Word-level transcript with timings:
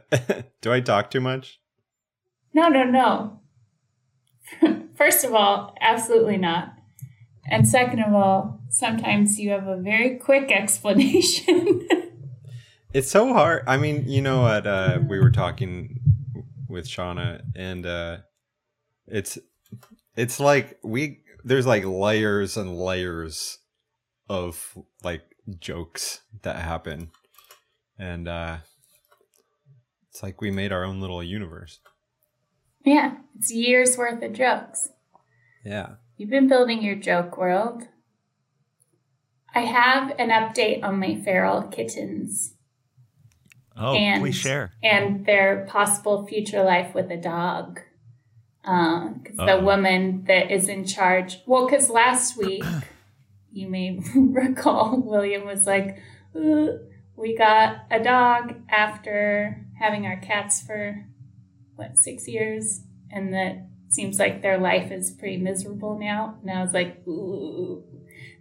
Do 0.60 0.72
I 0.72 0.80
talk 0.80 1.10
too 1.10 1.20
much? 1.20 1.60
No, 2.54 2.68
no, 2.68 2.84
no. 2.84 3.40
First 4.94 5.24
of 5.24 5.34
all, 5.34 5.74
absolutely 5.80 6.36
not. 6.36 6.74
And 7.50 7.66
second 7.66 8.00
of 8.00 8.14
all, 8.14 8.60
sometimes 8.68 9.38
you 9.38 9.50
have 9.50 9.66
a 9.66 9.76
very 9.76 10.16
quick 10.16 10.50
explanation. 10.52 11.86
it's 12.92 13.10
so 13.10 13.32
hard. 13.32 13.64
I 13.66 13.76
mean, 13.76 14.08
you 14.08 14.22
know 14.22 14.42
what? 14.42 14.66
Uh, 14.66 15.00
we 15.08 15.18
were 15.18 15.30
talking 15.30 16.00
with 16.68 16.86
Shauna, 16.86 17.42
and 17.54 17.84
uh, 17.84 18.18
it's 19.06 19.38
it's 20.16 20.40
like 20.40 20.78
we 20.82 21.22
there's 21.44 21.66
like 21.66 21.84
layers 21.84 22.56
and 22.56 22.76
layers 22.78 23.58
of 24.28 24.78
like 25.02 25.22
jokes 25.58 26.22
that 26.42 26.56
happen, 26.56 27.10
and 27.98 28.28
uh, 28.28 28.58
it's 30.12 30.22
like 30.22 30.42
we 30.42 30.50
made 30.50 30.72
our 30.72 30.84
own 30.84 31.00
little 31.00 31.22
universe. 31.22 31.80
Yeah, 32.84 33.14
it's 33.38 33.50
years 33.50 33.96
worth 33.96 34.22
of 34.22 34.34
jokes. 34.34 34.90
Yeah. 35.64 35.94
You've 36.18 36.28
been 36.28 36.48
building 36.48 36.82
your 36.82 36.96
joke 36.96 37.38
world. 37.38 37.84
I 39.54 39.60
have 39.60 40.10
an 40.18 40.28
update 40.28 40.84
on 40.84 40.98
my 40.98 41.14
feral 41.14 41.62
kittens. 41.62 42.52
Oh, 43.74 43.94
and, 43.94 44.20
please 44.20 44.34
share. 44.34 44.72
And 44.82 45.24
their 45.24 45.64
possible 45.66 46.26
future 46.26 46.62
life 46.62 46.94
with 46.94 47.10
a 47.10 47.16
dog. 47.16 47.80
Because 48.60 49.38
uh, 49.38 49.56
the 49.56 49.64
woman 49.64 50.24
that 50.26 50.50
is 50.50 50.68
in 50.68 50.84
charge, 50.84 51.38
well, 51.46 51.64
because 51.64 51.88
last 51.88 52.36
week, 52.36 52.64
you 53.50 53.66
may 53.66 53.98
recall, 54.14 55.00
William 55.00 55.46
was 55.46 55.66
like, 55.66 55.96
we 56.34 57.34
got 57.34 57.86
a 57.90 58.02
dog 58.02 58.56
after 58.68 59.64
having 59.82 60.06
our 60.06 60.16
cats 60.16 60.62
for 60.62 61.04
what 61.74 61.98
six 61.98 62.28
years, 62.28 62.82
and 63.10 63.34
that 63.34 63.66
seems 63.88 64.18
like 64.18 64.40
their 64.40 64.56
life 64.56 64.92
is 64.92 65.10
pretty 65.10 65.36
miserable 65.36 65.98
now. 65.98 66.38
And 66.40 66.50
I 66.50 66.62
was 66.62 66.72
like, 66.72 67.06
ooh, 67.06 67.82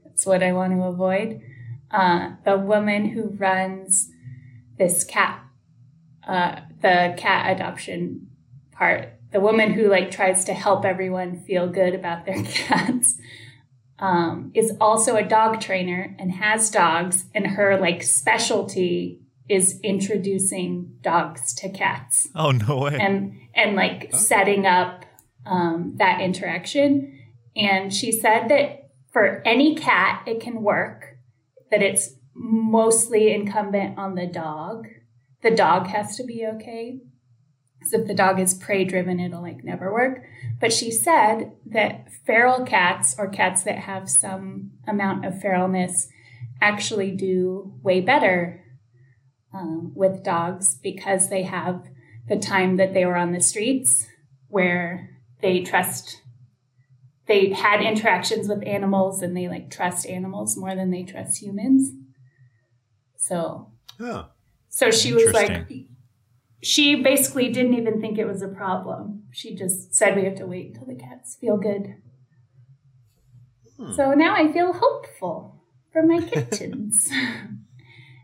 that's 0.06 0.26
what 0.26 0.44
I 0.44 0.54
want 0.54 0.74
to 0.74 0.84
avoid. 0.84 1.42
Uh, 1.90 2.34
the 2.46 2.58
woman 2.58 3.10
who 3.10 3.30
runs 3.30 4.10
this 4.78 5.04
cat, 5.04 5.44
uh, 6.28 6.62
the 6.82 7.16
cat 7.18 7.56
adoption 7.56 8.28
part, 8.72 9.10
the 9.32 9.40
woman 9.40 9.74
who 9.74 9.90
like 9.90 10.12
tries 10.12 10.46
to 10.46 10.54
help 10.54 10.86
everyone 10.86 11.42
feel 11.42 11.68
good 11.68 11.96
about 11.96 12.26
their 12.26 12.44
cats. 12.44 13.18
Um, 13.98 14.52
is 14.56 14.76
also 14.82 15.16
a 15.16 15.24
dog 15.24 15.62
trainer 15.62 16.16
and 16.18 16.32
has 16.32 16.72
dogs, 16.72 17.26
and 17.36 17.46
her 17.46 17.80
like 17.80 18.02
specialty 18.02 19.21
is 19.52 19.82
introducing 19.84 20.96
dogs 21.02 21.54
to 21.54 21.70
cats. 21.70 22.30
Oh 22.34 22.52
no 22.52 22.78
way! 22.78 22.98
And 23.00 23.38
and 23.54 23.76
like 23.76 24.12
oh. 24.14 24.18
setting 24.18 24.66
up 24.66 25.06
um, 25.46 25.96
that 25.98 26.22
interaction. 26.22 27.20
And 27.54 27.94
she 27.94 28.14
said 28.14 28.48
that 28.48 28.92
for 29.12 29.42
any 29.46 29.76
cat, 29.76 30.24
it 30.26 30.40
can 30.40 30.64
work. 30.64 31.18
That 31.70 31.84
it's 31.84 32.16
mostly 32.34 33.34
incumbent 33.34 33.98
on 33.98 34.16
the 34.16 34.26
dog. 34.26 34.88
The 35.44 35.52
dog 35.52 35.88
has 35.88 36.16
to 36.16 36.24
be 36.24 36.46
okay. 36.46 37.02
Because 37.78 37.94
if 37.94 38.08
the 38.08 38.14
dog 38.14 38.40
is 38.40 38.54
prey 38.54 38.86
driven, 38.86 39.20
it'll 39.20 39.42
like 39.42 39.66
never 39.66 39.92
work. 39.92 40.24
But 40.62 40.72
she 40.72 40.92
said 40.92 41.52
that 41.66 42.08
feral 42.26 42.66
cats 42.66 43.16
or 43.18 43.28
cats 43.28 43.64
that 43.64 43.80
have 43.80 44.10
some 44.10 44.72
amount 44.88 45.26
of 45.26 45.34
feralness 45.34 46.08
actually 46.62 47.12
do 47.12 47.74
way 47.84 48.00
better 48.00 48.62
um, 49.54 49.92
with 49.96 50.24
dogs 50.24 50.76
because 50.76 51.30
they 51.30 51.44
have 51.44 51.88
the 52.28 52.38
time 52.38 52.78
that 52.78 52.94
they 52.94 53.06
were 53.06 53.16
on 53.16 53.34
the 53.34 53.42
streets 53.42 54.08
where 54.48 55.10
they 55.42 55.62
trust 55.62 56.22
they 57.28 57.52
had 57.52 57.82
interactions 57.82 58.50
with 58.50 58.66
animals 58.68 59.22
and 59.22 59.38
they 59.38 59.48
like 59.48 59.70
trust 59.70 60.06
animals 60.08 60.58
more 60.58 60.76
than 60.76 60.92
they 60.92 61.04
trust 61.04 61.42
humans. 61.42 61.92
So 63.16 63.72
oh, 64.00 64.28
so 64.70 64.92
she 64.92 65.14
was 65.14 65.32
like 65.34 65.68
she 66.64 66.96
basically 66.96 67.50
didn't 67.50 67.76
even 67.76 68.02
think 68.02 68.18
it 68.18 68.26
was 68.26 68.42
a 68.42 68.48
problem. 68.48 69.24
She 69.32 69.56
just 69.56 69.96
said 69.96 70.16
we 70.16 70.26
have 70.26 70.36
to 70.36 70.46
wait 70.46 70.68
until 70.68 70.86
the 70.88 70.96
cats 70.96 71.36
feel 71.36 71.58
good. 71.58 71.96
Hmm. 73.82 73.94
so 73.94 74.14
now 74.14 74.36
i 74.36 74.52
feel 74.52 74.74
hopeful 74.74 75.64
for 75.92 76.04
my 76.04 76.22
kittens 76.52 77.10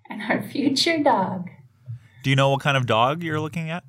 and 0.09 0.21
our 0.23 0.41
future 0.41 1.01
dog. 1.01 1.49
Do 2.23 2.29
you 2.29 2.35
know 2.35 2.49
what 2.49 2.61
kind 2.61 2.77
of 2.77 2.85
dog 2.85 3.23
you're 3.23 3.39
looking 3.39 3.69
at? 3.69 3.83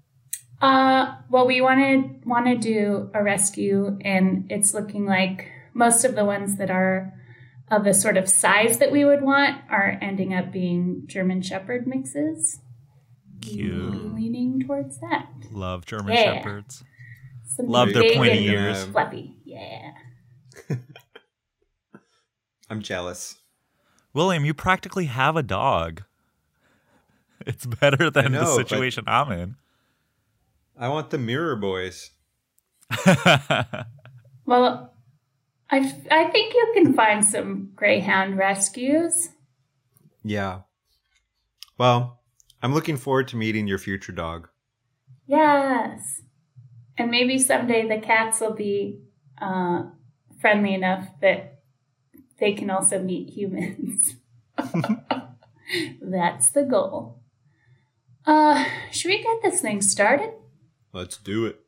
Uh, 0.60 1.14
well, 1.30 1.46
we 1.46 1.60
wanted 1.60 2.24
want 2.24 2.46
to 2.46 2.56
do 2.56 3.10
a 3.14 3.22
rescue, 3.22 3.98
and 4.02 4.46
it's 4.50 4.74
looking 4.74 5.06
like 5.06 5.50
most 5.72 6.04
of 6.04 6.16
the 6.16 6.24
ones 6.24 6.56
that 6.56 6.70
are 6.70 7.14
of 7.70 7.84
the 7.84 7.94
sort 7.94 8.16
of 8.16 8.28
size 8.28 8.78
that 8.78 8.90
we 8.90 9.04
would 9.04 9.22
want 9.22 9.60
are 9.70 9.98
ending 10.00 10.34
up 10.34 10.50
being 10.50 11.02
German 11.06 11.42
Shepherd 11.42 11.86
mixes. 11.86 12.58
Cute. 13.40 14.14
Leaning 14.14 14.60
towards 14.66 14.98
that. 14.98 15.28
Love 15.52 15.86
German 15.86 16.14
yeah. 16.14 16.38
Shepherds. 16.38 16.82
Some 17.44 17.66
Love 17.68 17.92
their 17.92 18.14
pointy 18.14 18.46
ears. 18.46 18.84
Fluffy. 18.84 19.36
Yeah. 19.44 19.92
I'm 22.70 22.82
jealous. 22.82 23.36
William, 24.12 24.44
you 24.44 24.54
practically 24.54 25.06
have 25.06 25.36
a 25.36 25.42
dog. 25.42 26.02
It's 27.46 27.66
better 27.66 28.10
than 28.10 28.32
know, 28.32 28.40
the 28.40 28.46
situation 28.46 29.04
I'm 29.06 29.30
in. 29.32 29.56
I 30.76 30.88
want 30.88 31.10
the 31.10 31.18
Mirror 31.18 31.56
Boys. 31.56 32.10
well, 34.44 34.94
I, 35.70 35.94
I 36.10 36.24
think 36.30 36.54
you 36.54 36.72
can 36.74 36.94
find 36.94 37.24
some 37.24 37.70
Greyhound 37.74 38.38
rescues. 38.38 39.30
Yeah. 40.24 40.60
Well, 41.76 42.20
I'm 42.62 42.74
looking 42.74 42.96
forward 42.96 43.28
to 43.28 43.36
meeting 43.36 43.66
your 43.66 43.78
future 43.78 44.12
dog. 44.12 44.48
Yes. 45.26 46.22
And 46.96 47.10
maybe 47.10 47.38
someday 47.38 47.86
the 47.86 48.00
cats 48.00 48.40
will 48.40 48.54
be 48.54 49.00
uh, 49.40 49.84
friendly 50.40 50.74
enough 50.74 51.08
that 51.20 51.60
they 52.40 52.52
can 52.52 52.70
also 52.70 53.00
meet 53.00 53.30
humans. 53.30 54.16
That's 56.00 56.50
the 56.50 56.64
goal. 56.64 57.17
Uh, 58.28 58.62
should 58.90 59.08
we 59.08 59.22
get 59.22 59.40
this 59.42 59.62
thing 59.62 59.80
started? 59.80 60.34
Let's 60.92 61.16
do 61.16 61.46
it. 61.46 61.60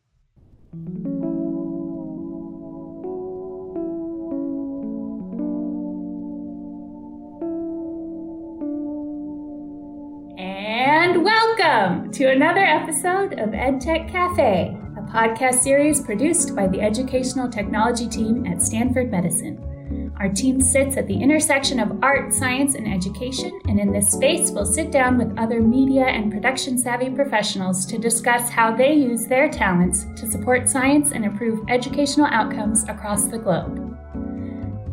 And 10.38 11.24
welcome 11.24 12.12
to 12.12 12.30
another 12.30 12.60
episode 12.60 13.40
of 13.40 13.52
EdTech 13.52 14.12
Cafe, 14.12 14.76
a 14.98 15.02
podcast 15.10 15.60
series 15.60 16.02
produced 16.02 16.54
by 16.54 16.66
the 16.66 16.82
educational 16.82 17.48
technology 17.48 18.06
team 18.06 18.44
at 18.44 18.60
Stanford 18.60 19.10
Medicine. 19.10 19.79
Our 20.20 20.28
team 20.28 20.60
sits 20.60 20.98
at 20.98 21.06
the 21.06 21.18
intersection 21.18 21.80
of 21.80 22.04
art, 22.04 22.34
science, 22.34 22.74
and 22.74 22.86
education, 22.86 23.58
and 23.66 23.80
in 23.80 23.90
this 23.90 24.12
space, 24.12 24.50
we'll 24.50 24.66
sit 24.66 24.92
down 24.92 25.16
with 25.16 25.38
other 25.38 25.62
media 25.62 26.04
and 26.04 26.30
production 26.30 26.76
savvy 26.76 27.08
professionals 27.08 27.86
to 27.86 27.96
discuss 27.96 28.50
how 28.50 28.76
they 28.76 28.92
use 28.92 29.26
their 29.26 29.48
talents 29.48 30.04
to 30.16 30.30
support 30.30 30.68
science 30.68 31.12
and 31.12 31.24
improve 31.24 31.66
educational 31.70 32.26
outcomes 32.26 32.84
across 32.86 33.28
the 33.28 33.38
globe. 33.38 33.96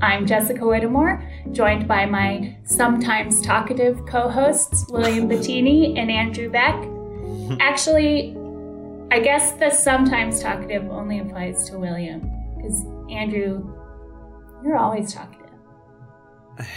I'm 0.02 0.26
Jessica 0.26 0.66
Whittemore, 0.66 1.22
joined 1.52 1.90
by 1.90 2.06
my 2.06 2.56
sometimes 2.64 3.42
talkative 3.42 4.06
co 4.06 4.30
hosts, 4.30 4.86
William 4.90 5.28
Bettini 5.28 6.00
and 6.00 6.10
Andrew 6.10 6.50
Beck. 6.50 6.76
Actually, 7.60 8.34
I 9.12 9.20
guess 9.20 9.52
the 9.60 9.72
sometimes 9.72 10.40
talkative 10.40 10.90
only 10.90 11.20
applies 11.20 11.70
to 11.70 11.78
William, 11.78 12.22
because 12.56 12.86
Andrew 13.10 13.77
you're 14.68 14.78
always 14.78 15.14
talkative. 15.14 15.46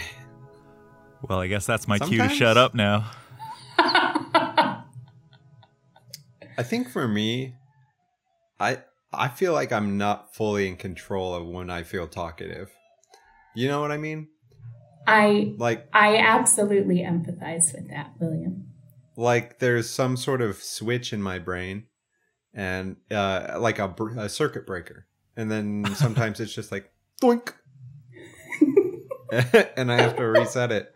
Well, 1.29 1.39
I 1.39 1.45
guess 1.45 1.67
that's 1.67 1.87
my 1.87 1.99
Sometimes. 1.99 2.19
cue 2.19 2.27
to 2.29 2.33
shut 2.33 2.57
up 2.57 2.73
now. 2.73 3.11
I 3.77 4.83
think 6.63 6.89
for 6.89 7.07
me, 7.07 7.53
I 8.59 8.79
I 9.13 9.27
feel 9.27 9.53
like 9.53 9.71
I'm 9.71 9.99
not 9.99 10.33
fully 10.33 10.67
in 10.67 10.77
control 10.77 11.35
of 11.35 11.45
when 11.45 11.69
I 11.69 11.83
feel 11.83 12.07
talkative. 12.07 12.71
You 13.55 13.67
know 13.67 13.81
what 13.81 13.91
I 13.91 13.97
mean? 13.97 14.29
I 15.05 15.53
like 15.57 15.87
I 15.93 16.17
absolutely 16.17 17.01
empathize 17.01 17.71
with 17.73 17.87
that, 17.89 18.13
William. 18.19 18.67
Like 19.15 19.59
there's 19.59 19.91
some 19.91 20.17
sort 20.17 20.41
of 20.41 20.57
switch 20.57 21.13
in 21.13 21.21
my 21.21 21.37
brain 21.37 21.85
and 22.51 22.95
uh 23.11 23.57
like 23.59 23.77
a, 23.77 23.93
a 24.17 24.27
circuit 24.27 24.65
breaker. 24.65 25.05
And 25.37 25.51
then 25.51 25.85
sometimes 25.95 26.39
it's 26.39 26.53
just 26.53 26.71
like 26.71 26.91
doink 27.21 27.53
and 29.77 29.91
I 29.91 30.01
have 30.01 30.17
to 30.17 30.25
reset 30.25 30.71
it. 30.71 30.93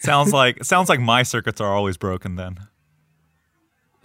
Sounds 0.00 0.32
like 0.32 0.64
sounds 0.64 0.88
like 0.88 1.00
my 1.00 1.22
circuits 1.22 1.60
are 1.60 1.74
always 1.74 1.96
broken 1.96 2.36
then. 2.36 2.58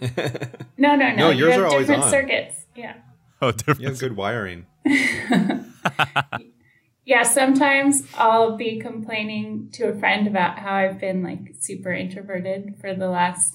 no, 0.00 0.94
no, 0.94 0.96
no. 0.96 1.14
no 1.14 1.30
yours 1.30 1.38
you 1.38 1.62
have 1.62 1.72
are 1.72 1.78
different 1.78 2.02
always 2.02 2.04
on. 2.04 2.10
circuits. 2.10 2.66
Yeah. 2.74 2.94
Oh, 3.42 3.52
different. 3.52 3.80
You 3.82 3.88
have 3.88 3.98
good 3.98 4.16
wiring. 4.16 4.64
yeah, 7.04 7.22
sometimes 7.22 8.04
I'll 8.16 8.56
be 8.56 8.80
complaining 8.80 9.68
to 9.74 9.90
a 9.90 9.98
friend 9.98 10.26
about 10.26 10.58
how 10.58 10.72
I've 10.72 10.98
been 10.98 11.22
like 11.22 11.54
super 11.60 11.92
introverted 11.92 12.76
for 12.80 12.94
the 12.94 13.10
last 13.10 13.52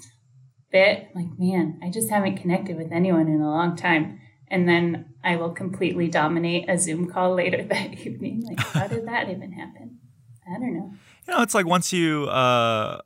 bit. 0.71 1.07
Like, 1.15 1.29
man, 1.39 1.79
I 1.83 1.89
just 1.89 2.11
haven't 2.11 2.37
connected 2.37 2.77
with 2.77 2.91
anyone 2.91 3.27
in 3.27 3.41
a 3.41 3.49
long 3.49 3.75
time. 3.75 4.19
And 4.49 4.69
then 4.69 5.10
I 5.23 5.35
will 5.35 5.51
completely 5.51 6.07
dominate 6.07 6.69
a 6.69 6.77
Zoom 6.77 7.09
call 7.09 7.35
later 7.35 7.63
that 7.69 8.05
evening. 8.05 8.43
Like, 8.45 8.59
how 8.59 8.87
did 8.87 9.07
that 9.07 9.29
even 9.29 9.51
happen? 9.51 9.99
I 10.47 10.59
don't 10.59 10.73
know. 10.73 10.93
You 11.27 11.33
know, 11.35 11.41
it's 11.41 11.53
like 11.53 11.65
once 11.65 11.93
you 11.93 12.25
uh, 12.25 13.01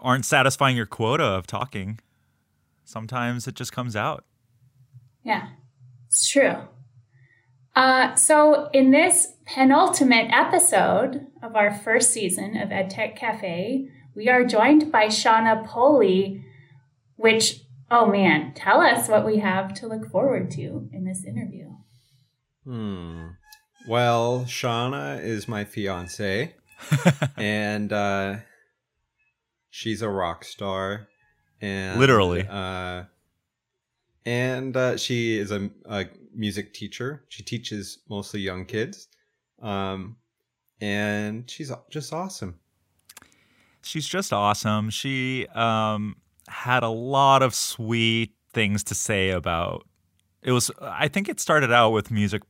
aren't 0.00 0.26
satisfying 0.26 0.76
your 0.76 0.86
quota 0.86 1.24
of 1.24 1.46
talking, 1.46 2.00
sometimes 2.84 3.46
it 3.48 3.54
just 3.54 3.72
comes 3.72 3.96
out. 3.96 4.24
Yeah, 5.24 5.48
it's 6.08 6.28
true. 6.28 6.56
Uh, 7.74 8.14
so, 8.14 8.68
in 8.72 8.90
this 8.90 9.34
penultimate 9.46 10.30
episode 10.32 11.26
of 11.42 11.54
our 11.54 11.72
first 11.72 12.10
season 12.10 12.56
of 12.56 12.70
EdTech 12.70 13.16
Cafe, 13.16 13.88
we 14.14 14.28
are 14.28 14.44
joined 14.44 14.90
by 14.90 15.06
Shauna 15.06 15.64
Poley, 15.66 16.44
which, 17.16 17.59
oh 17.90 18.06
man, 18.06 18.52
tell 18.54 18.80
us 18.80 19.08
what 19.08 19.26
we 19.26 19.38
have 19.38 19.74
to 19.74 19.86
look 19.86 20.10
forward 20.10 20.50
to 20.52 20.88
in 20.92 21.04
this 21.04 21.24
interview. 21.24 21.68
Hmm. 22.64 23.28
Well, 23.88 24.44
Shauna 24.46 25.22
is 25.22 25.48
my 25.48 25.64
fiance, 25.64 26.54
and 27.36 27.92
uh, 27.92 28.36
she's 29.70 30.02
a 30.02 30.08
rock 30.08 30.44
star, 30.44 31.08
and 31.60 31.98
literally, 31.98 32.46
uh, 32.48 33.04
and 34.26 34.76
uh, 34.76 34.96
she 34.96 35.38
is 35.38 35.50
a, 35.50 35.70
a, 35.86 36.06
music 36.34 36.74
teacher. 36.74 37.24
She 37.28 37.42
teaches 37.42 38.00
mostly 38.08 38.40
young 38.40 38.66
kids, 38.66 39.08
um, 39.62 40.16
and 40.80 41.50
she's 41.50 41.72
just 41.90 42.12
awesome. 42.12 42.60
She's 43.82 44.06
just 44.06 44.32
awesome. 44.32 44.90
She 44.90 45.46
um, 45.54 46.16
had 46.50 46.82
a 46.82 46.88
lot 46.88 47.42
of 47.42 47.54
sweet 47.54 48.32
things 48.52 48.84
to 48.84 48.94
say 48.94 49.30
about. 49.30 49.86
It 50.42 50.52
was. 50.52 50.70
I 50.80 51.08
think 51.08 51.28
it 51.28 51.40
started 51.40 51.72
out 51.72 51.90
with 51.90 52.10
music 52.10 52.42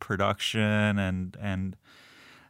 production 0.00 0.98
and 0.98 1.36
and 1.40 1.76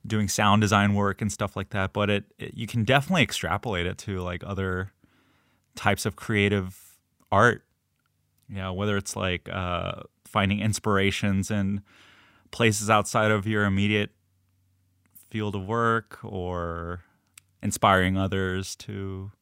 doing 0.06 0.28
sound 0.28 0.60
design 0.60 0.94
work 0.94 1.22
and 1.22 1.32
stuff 1.32 1.56
like 1.56 1.70
that. 1.70 1.92
But 1.92 2.10
it, 2.10 2.24
it 2.38 2.54
you 2.54 2.66
can 2.66 2.84
definitely 2.84 3.22
extrapolate 3.22 3.86
it 3.86 3.98
to 3.98 4.20
like 4.20 4.42
other 4.44 4.92
types 5.74 6.06
of 6.06 6.16
creative 6.16 6.98
art. 7.32 7.64
Yeah, 8.48 8.70
whether 8.70 8.96
it's 8.96 9.16
like 9.16 9.48
uh, 9.50 10.02
finding 10.26 10.60
inspirations 10.60 11.50
in 11.50 11.82
places 12.50 12.90
outside 12.90 13.30
of 13.30 13.46
your 13.46 13.64
immediate 13.64 14.10
field 15.30 15.56
of 15.56 15.66
work 15.66 16.18
or 16.22 17.02
inspiring 17.62 18.16
others 18.16 18.76
to 18.76 19.32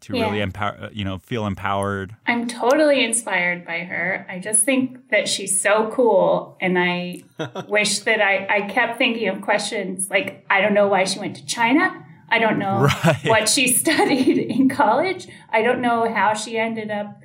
to 0.00 0.16
yeah. 0.16 0.24
really 0.24 0.40
empower 0.40 0.90
you 0.92 1.04
know 1.04 1.18
feel 1.18 1.46
empowered. 1.46 2.14
I'm 2.26 2.46
totally 2.46 3.04
inspired 3.04 3.66
by 3.66 3.80
her. 3.80 4.26
I 4.28 4.38
just 4.38 4.62
think 4.62 5.10
that 5.10 5.28
she's 5.28 5.60
so 5.60 5.90
cool 5.92 6.56
and 6.60 6.78
i 6.78 7.22
wish 7.68 8.00
that 8.00 8.20
I, 8.20 8.46
I 8.48 8.60
kept 8.68 8.98
thinking 8.98 9.28
of 9.28 9.40
questions 9.42 10.08
like 10.10 10.44
i 10.50 10.60
don't 10.60 10.74
know 10.74 10.88
why 10.88 11.04
she 11.04 11.18
went 11.18 11.36
to 11.36 11.46
china. 11.46 12.04
I 12.30 12.38
don't 12.38 12.58
know 12.58 12.86
right. 13.04 13.24
what 13.24 13.48
she 13.48 13.68
studied 13.82 14.36
in 14.36 14.68
college. 14.68 15.26
I 15.50 15.62
don't 15.62 15.80
know 15.80 16.12
how 16.12 16.34
she 16.34 16.58
ended 16.58 16.90
up 16.90 17.18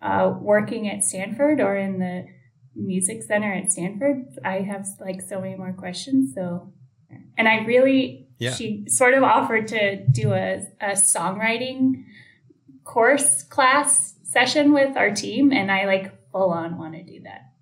uh, 0.00 0.32
working 0.40 0.88
at 0.88 1.04
stanford 1.04 1.60
or 1.60 1.76
in 1.76 1.98
the 1.98 2.26
music 2.74 3.22
center 3.22 3.52
at 3.52 3.72
stanford. 3.72 4.26
I 4.44 4.60
have 4.60 4.86
like 5.00 5.20
so 5.20 5.40
many 5.40 5.56
more 5.56 5.72
questions 5.72 6.34
so 6.34 6.72
and 7.38 7.48
i 7.48 7.64
really 7.64 8.25
yeah. 8.38 8.54
she 8.54 8.84
sort 8.88 9.14
of 9.14 9.22
offered 9.22 9.68
to 9.68 9.96
do 10.06 10.32
a, 10.32 10.66
a 10.80 10.90
songwriting 10.92 12.04
course 12.84 13.42
class 13.42 14.14
session 14.22 14.72
with 14.72 14.96
our 14.96 15.10
team 15.10 15.52
and 15.52 15.70
I 15.70 15.86
like 15.86 16.30
full 16.30 16.50
on 16.50 16.78
want 16.78 16.94
to 16.94 17.02
do 17.02 17.20
that. 17.24 17.52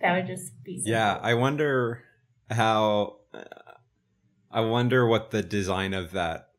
That 0.00 0.16
would 0.16 0.26
just 0.26 0.52
be 0.62 0.80
Yeah. 0.84 1.18
I 1.20 1.34
wonder 1.34 2.02
how 2.50 3.16
uh, 3.34 3.42
I 4.50 4.60
wonder 4.60 5.06
what 5.06 5.30
the 5.30 5.42
design 5.42 5.94
of 5.94 6.12
that 6.12 6.50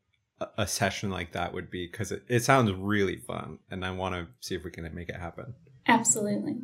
a 0.56 0.66
session 0.66 1.10
like 1.10 1.32
that 1.32 1.52
would 1.52 1.68
be 1.68 1.88
because 1.90 2.12
it, 2.12 2.22
it 2.28 2.44
sounds 2.44 2.70
really 2.72 3.16
fun 3.16 3.58
and 3.70 3.84
I 3.84 3.90
want 3.90 4.14
to 4.14 4.28
see 4.40 4.54
if 4.54 4.62
we 4.62 4.70
can 4.70 4.88
make 4.94 5.08
it 5.08 5.16
happen. 5.16 5.54
Absolutely. 5.86 6.56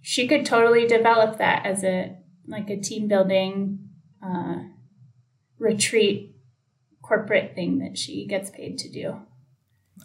She 0.00 0.26
could 0.26 0.46
totally 0.46 0.86
develop 0.86 1.38
that 1.38 1.66
as 1.66 1.84
a 1.84 2.16
like 2.48 2.68
a 2.70 2.76
team 2.76 3.06
building 3.06 3.90
uh, 4.24 4.60
retreat 5.60 6.34
corporate 7.02 7.54
thing 7.54 7.78
that 7.78 7.98
she 7.98 8.26
gets 8.26 8.50
paid 8.50 8.78
to 8.78 8.88
do. 8.88 9.20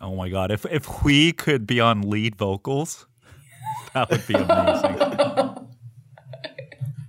Oh 0.01 0.15
my 0.15 0.29
god! 0.29 0.51
If 0.51 0.65
if 0.65 1.03
we 1.03 1.31
could 1.31 1.65
be 1.65 1.79
on 1.79 2.01
lead 2.01 2.35
vocals, 2.35 3.07
that 3.93 4.09
would 4.09 4.27
be 4.27 4.33
amazing. 4.33 4.97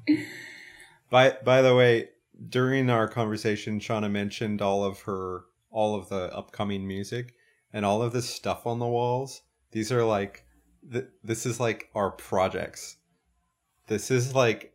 by 1.10 1.36
by 1.44 1.62
the 1.62 1.74
way, 1.74 2.10
during 2.48 2.88
our 2.88 3.08
conversation, 3.08 3.80
Shauna 3.80 4.10
mentioned 4.10 4.62
all 4.62 4.84
of 4.84 5.00
her 5.00 5.44
all 5.70 5.96
of 5.96 6.08
the 6.08 6.32
upcoming 6.34 6.86
music 6.86 7.34
and 7.72 7.84
all 7.84 8.02
of 8.02 8.12
this 8.12 8.28
stuff 8.28 8.66
on 8.66 8.78
the 8.78 8.86
walls. 8.86 9.42
These 9.72 9.90
are 9.90 10.04
like 10.04 10.44
th- 10.90 11.08
this 11.24 11.44
is 11.44 11.58
like 11.58 11.90
our 11.94 12.10
projects. 12.10 12.96
This 13.88 14.10
is 14.10 14.34
like 14.34 14.74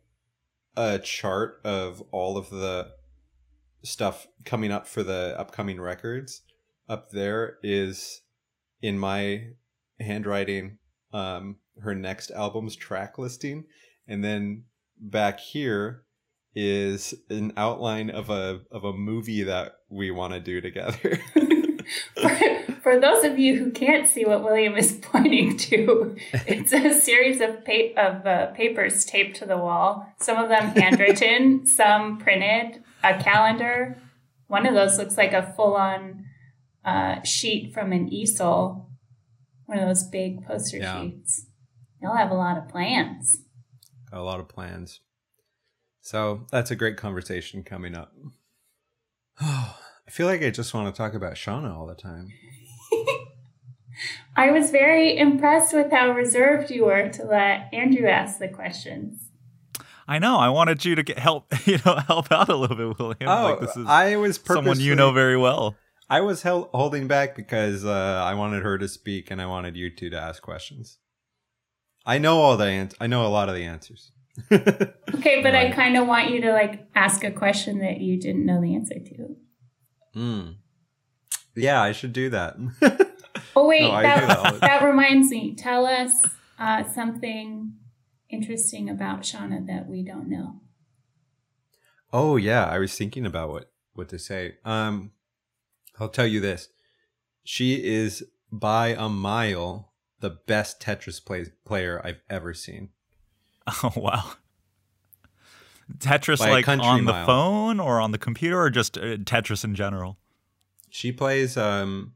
a 0.76 0.98
chart 0.98 1.60
of 1.64 2.02
all 2.12 2.36
of 2.36 2.50
the 2.50 2.92
stuff 3.82 4.26
coming 4.44 4.70
up 4.70 4.86
for 4.86 5.02
the 5.02 5.34
upcoming 5.38 5.80
records 5.80 6.42
up 6.88 7.10
there 7.10 7.58
is 7.62 8.22
in 8.80 8.98
my 8.98 9.44
handwriting 10.00 10.78
um 11.12 11.56
her 11.80 11.94
next 11.94 12.30
album's 12.30 12.76
track 12.76 13.18
listing. 13.18 13.64
And 14.06 14.22
then 14.22 14.64
back 14.98 15.40
here 15.40 16.04
is 16.54 17.14
an 17.30 17.52
outline 17.56 18.10
of 18.10 18.30
a 18.30 18.62
of 18.70 18.84
a 18.84 18.92
movie 18.92 19.42
that 19.44 19.76
we 19.88 20.10
want 20.10 20.34
to 20.34 20.40
do 20.40 20.60
together. 20.60 21.20
For, 22.14 22.38
for, 22.82 23.00
those 23.00 23.24
of 23.24 23.38
you 23.38 23.56
who 23.58 23.70
can't 23.70 24.08
see 24.08 24.24
what 24.24 24.44
William 24.44 24.76
is 24.76 24.92
pointing 25.02 25.56
to, 25.58 26.16
it's 26.46 26.72
a 26.72 26.94
series 26.94 27.40
of 27.40 27.64
pa- 27.64 28.00
of 28.00 28.26
uh, 28.26 28.46
papers 28.52 29.04
taped 29.04 29.36
to 29.36 29.46
the 29.46 29.58
wall. 29.58 30.06
Some 30.18 30.38
of 30.38 30.48
them 30.48 30.68
handwritten, 30.76 31.66
some 31.66 32.18
printed, 32.18 32.81
a 33.02 33.22
calendar. 33.22 34.00
One 34.46 34.66
of 34.66 34.74
those 34.74 34.98
looks 34.98 35.16
like 35.16 35.32
a 35.32 35.52
full 35.54 35.74
on 35.74 36.26
uh, 36.84 37.22
sheet 37.22 37.72
from 37.72 37.92
an 37.92 38.08
easel, 38.08 38.90
one 39.66 39.78
of 39.78 39.88
those 39.88 40.04
big 40.04 40.44
poster 40.46 40.78
yeah. 40.78 41.00
sheets. 41.00 41.46
Y'all 42.00 42.16
have 42.16 42.30
a 42.30 42.34
lot 42.34 42.58
of 42.58 42.68
plans. 42.68 43.38
Got 44.10 44.20
a 44.20 44.22
lot 44.22 44.40
of 44.40 44.48
plans. 44.48 45.00
So 46.00 46.46
that's 46.50 46.70
a 46.70 46.76
great 46.76 46.96
conversation 46.96 47.62
coming 47.62 47.94
up. 47.94 48.12
Oh, 49.40 49.76
I 50.06 50.10
feel 50.10 50.26
like 50.26 50.42
I 50.42 50.50
just 50.50 50.74
want 50.74 50.92
to 50.92 50.98
talk 50.98 51.14
about 51.14 51.34
Shauna 51.34 51.74
all 51.74 51.86
the 51.86 51.94
time. 51.94 52.28
I 54.36 54.50
was 54.50 54.70
very 54.70 55.16
impressed 55.16 55.72
with 55.72 55.92
how 55.92 56.10
reserved 56.10 56.70
you 56.70 56.86
were 56.86 57.08
to 57.10 57.24
let 57.24 57.72
Andrew 57.72 58.08
ask 58.08 58.38
the 58.38 58.48
questions. 58.48 59.30
I 60.08 60.18
know. 60.18 60.38
I 60.38 60.48
wanted 60.48 60.84
you 60.84 60.94
to 60.94 61.02
get 61.02 61.18
help, 61.18 61.52
you 61.66 61.78
know, 61.84 61.96
help 62.06 62.30
out 62.32 62.48
a 62.48 62.56
little 62.56 62.76
bit, 62.76 62.98
William. 62.98 63.16
Oh, 63.22 63.50
like 63.50 63.60
this 63.60 63.76
is 63.76 63.86
I 63.86 64.16
was 64.16 64.40
someone 64.44 64.80
you 64.80 64.94
know 64.94 65.12
very 65.12 65.36
well. 65.36 65.76
I 66.10 66.20
was 66.20 66.42
held, 66.42 66.68
holding 66.74 67.08
back 67.08 67.34
because 67.34 67.84
uh, 67.84 68.22
I 68.24 68.34
wanted 68.34 68.62
her 68.62 68.76
to 68.76 68.88
speak 68.88 69.30
and 69.30 69.40
I 69.40 69.46
wanted 69.46 69.76
you 69.76 69.88
two 69.88 70.10
to 70.10 70.20
ask 70.20 70.42
questions. 70.42 70.98
I 72.04 72.18
know 72.18 72.38
all 72.38 72.56
the 72.56 72.66
answers. 72.66 72.98
I 73.00 73.06
know 73.06 73.24
a 73.24 73.28
lot 73.28 73.48
of 73.48 73.54
the 73.54 73.64
answers. 73.64 74.12
okay, 74.52 75.42
but 75.42 75.52
right. 75.52 75.70
I 75.70 75.70
kind 75.70 75.96
of 75.96 76.06
want 76.06 76.30
you 76.30 76.40
to 76.42 76.52
like 76.52 76.86
ask 76.94 77.22
a 77.22 77.30
question 77.30 77.78
that 77.80 78.00
you 78.00 78.18
didn't 78.18 78.44
know 78.44 78.60
the 78.60 78.74
answer 78.74 78.96
to. 78.98 79.36
Hmm. 80.14 80.50
Yeah, 81.54 81.82
I 81.82 81.92
should 81.92 82.12
do 82.12 82.30
that. 82.30 82.56
oh 83.56 83.68
wait, 83.68 83.82
no, 83.82 84.02
that, 84.02 84.26
that, 84.26 84.60
that, 84.60 84.84
reminds 84.84 85.30
me. 85.30 85.54
Tell 85.54 85.84
us 85.86 86.12
uh, 86.58 86.84
something 86.84 87.74
interesting 88.32 88.88
about 88.88 89.22
Shauna 89.22 89.66
that 89.66 89.88
we 89.88 90.02
don't 90.02 90.28
know. 90.28 90.60
Oh 92.12 92.36
yeah, 92.36 92.64
I 92.66 92.78
was 92.78 92.96
thinking 92.96 93.26
about 93.26 93.50
what 93.50 93.70
what 93.94 94.08
to 94.08 94.18
say. 94.18 94.54
Um, 94.64 95.12
I'll 96.00 96.08
tell 96.08 96.26
you 96.26 96.40
this. 96.40 96.68
She 97.44 97.84
is 97.84 98.24
by 98.50 98.88
a 98.88 99.08
mile 99.08 99.92
the 100.20 100.30
best 100.30 100.80
Tetris 100.80 101.24
play- 101.24 101.52
player 101.64 102.00
I've 102.04 102.20
ever 102.30 102.54
seen. 102.54 102.90
Oh 103.84 103.92
wow. 103.94 104.32
Tetris 105.98 106.38
by 106.38 106.50
like 106.50 106.68
on 106.68 107.04
the 107.04 107.12
phone 107.12 107.78
or 107.78 108.00
on 108.00 108.10
the 108.10 108.18
computer 108.18 108.60
or 108.60 108.70
just 108.70 108.96
uh, 108.98 109.18
Tetris 109.18 109.62
in 109.62 109.74
general? 109.74 110.18
She 110.90 111.12
plays 111.12 111.56
um 111.56 112.14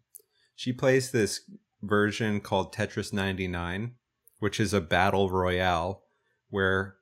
she 0.57 0.73
plays 0.73 1.11
this 1.13 1.43
version 1.83 2.41
called 2.41 2.75
Tetris 2.75 3.13
99, 3.13 3.93
which 4.41 4.59
is 4.59 4.75
a 4.75 4.81
battle 4.81 5.31
royale 5.31 6.03
where 6.51 6.97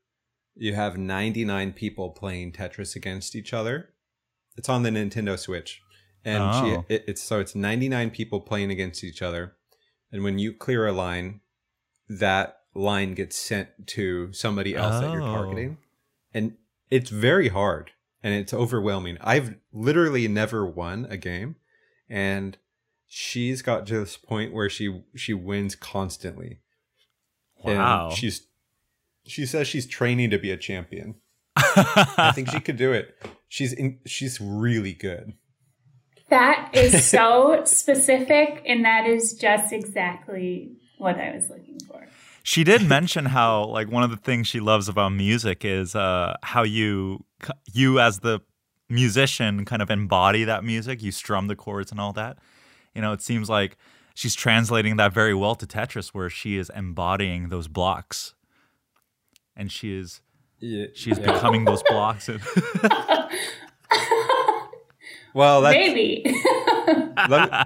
you 0.55 0.75
have 0.75 0.97
99 0.97 1.73
people 1.73 2.11
playing 2.11 2.53
Tetris 2.53 2.95
against 2.97 3.35
each 3.35 3.53
other. 3.53 3.91
It's 4.57 4.69
on 4.69 4.83
the 4.85 4.91
Nintendo 4.91 5.39
Switch. 5.39 5.81
And 6.25 6.43
Oh. 6.45 6.85
she, 6.89 6.95
it, 6.95 7.05
it's 7.09 7.23
so 7.23 7.41
it's 7.41 7.55
99 7.55 8.11
people 8.11 8.41
playing 8.41 8.71
against 8.71 9.03
each 9.05 9.21
other. 9.21 9.57
And 10.13 10.23
when 10.23 10.39
you 10.39 10.53
clear 10.55 10.87
a 10.87 10.93
line, 10.93 11.41
that 12.09 12.59
line 12.75 13.15
gets 13.15 13.37
sent 13.37 13.69
to 13.89 14.33
somebody 14.33 14.75
else 14.75 15.01
that 15.01 15.13
you're 15.13 15.23
Oh. 15.23 15.27
targeting. 15.35 15.79
And 16.33 16.57
it's 16.91 17.11
very 17.11 17.49
hard 17.49 17.91
and 18.23 18.33
it's 18.35 18.55
overwhelming. 18.55 19.19
I've 19.21 19.57
literally 19.73 20.29
never 20.29 20.65
won 20.65 21.07
a 21.11 21.17
game 21.17 21.57
and 22.09 22.57
she's 23.07 23.61
got 23.63 23.87
to 23.89 23.99
this 24.01 24.17
point 24.17 24.53
where 24.53 24.69
she 24.71 25.03
she 25.17 25.35
wins 25.35 25.75
constantly. 25.75 26.61
And 27.65 27.79
Wow. 27.79 28.11
she's 28.11 28.47
she 29.27 29.47
says 29.47 29.67
she's 29.67 29.87
training 29.87 30.31
to 30.31 30.39
be 30.39 30.51
a 30.51 30.57
champion. 30.57 31.17
I 31.57 32.33
think 32.35 32.51
she 32.51 32.61
could 32.61 32.77
do 32.77 32.93
it. 32.93 33.15
She's 33.49 33.73
in, 33.73 34.01
she's 34.07 34.41
really 34.41 34.93
good. 34.93 35.35
That 36.31 36.71
is 36.73 37.07
so 37.07 37.63
specific, 37.65 38.63
and 38.67 38.85
that 38.85 39.07
is 39.07 39.35
just 39.35 39.73
exactly 39.73 40.73
what 40.99 41.19
I 41.19 41.35
was 41.35 41.49
looking 41.51 41.79
for. 41.87 42.09
She 42.43 42.65
did 42.65 42.87
mention 42.87 43.27
how 43.27 43.65
like 43.67 43.91
one 43.91 44.03
of 44.03 44.11
the 44.11 44.17
things 44.17 44.47
she 44.47 44.61
loves 44.61 44.89
about 44.89 45.11
music 45.11 45.65
is 45.65 45.95
uh, 45.95 46.37
how 46.43 46.63
you 46.63 47.25
you 47.73 48.01
as 48.01 48.21
the 48.21 48.41
musician 48.89 49.65
kind 49.65 49.81
of 49.81 49.91
embody 49.91 50.45
that 50.45 50.65
music. 50.65 51.03
You 51.03 51.13
strum 51.13 51.47
the 51.47 51.57
chords 51.57 51.91
and 51.91 52.01
all 52.01 52.13
that. 52.15 52.39
You 52.95 53.03
know, 53.03 53.13
it 53.13 53.23
seems 53.23 53.49
like 53.49 53.77
she's 54.15 54.35
translating 54.35 54.97
that 54.97 55.13
very 55.13 55.35
well 55.35 55.55
to 55.55 55.67
Tetris, 55.67 56.09
where 56.09 56.31
she 56.31 56.57
is 56.57 56.71
embodying 56.75 57.49
those 57.49 57.69
blocks, 57.69 58.35
and 59.57 59.71
she 59.73 59.97
is 59.97 60.21
Yeah. 60.61 60.87
she's 60.95 61.19
becoming 61.19 61.65
those 61.65 61.83
blocks. 61.89 62.29
And 62.29 62.41
Well, 65.35 65.63
that's 65.63 65.75
Maybe. 65.77 66.23
let 67.29 67.51
me- 67.51 67.59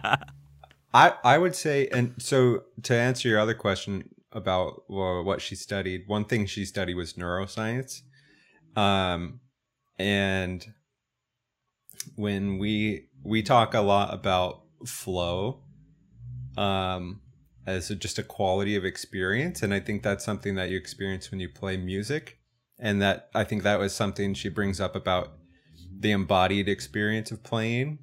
I 0.94 1.12
I 1.22 1.36
would 1.36 1.54
say, 1.54 1.86
and 1.92 2.14
so 2.18 2.62
to 2.84 2.94
answer 2.94 3.28
your 3.28 3.38
other 3.38 3.52
question 3.52 4.08
about 4.32 4.84
well, 4.88 5.22
what 5.22 5.42
she 5.42 5.54
studied, 5.54 6.04
one 6.06 6.24
thing 6.24 6.46
she 6.46 6.64
studied 6.64 6.94
was 6.94 7.12
neuroscience, 7.12 8.00
um, 8.74 9.40
and 9.98 10.66
when 12.16 12.56
we 12.58 13.08
we 13.22 13.42
talk 13.42 13.74
a 13.74 13.80
lot 13.82 14.14
about 14.14 14.62
flow, 14.86 15.60
um, 16.56 17.20
as 17.68 17.88
just 17.90 18.18
a 18.18 18.22
quality 18.22 18.74
of 18.76 18.84
experience, 18.84 19.62
and 19.62 19.74
I 19.74 19.80
think 19.80 20.02
that's 20.02 20.24
something 20.24 20.54
that 20.54 20.70
you 20.70 20.76
experience 20.78 21.30
when 21.30 21.38
you 21.38 21.50
play 21.50 21.76
music, 21.76 22.38
and 22.78 23.02
that 23.02 23.28
I 23.34 23.44
think 23.44 23.62
that 23.62 23.78
was 23.78 23.94
something 23.94 24.32
she 24.32 24.48
brings 24.48 24.80
up 24.80 24.96
about 24.96 25.34
the 26.00 26.12
embodied 26.12 26.68
experience 26.68 27.30
of 27.30 27.42
playing. 27.42 27.98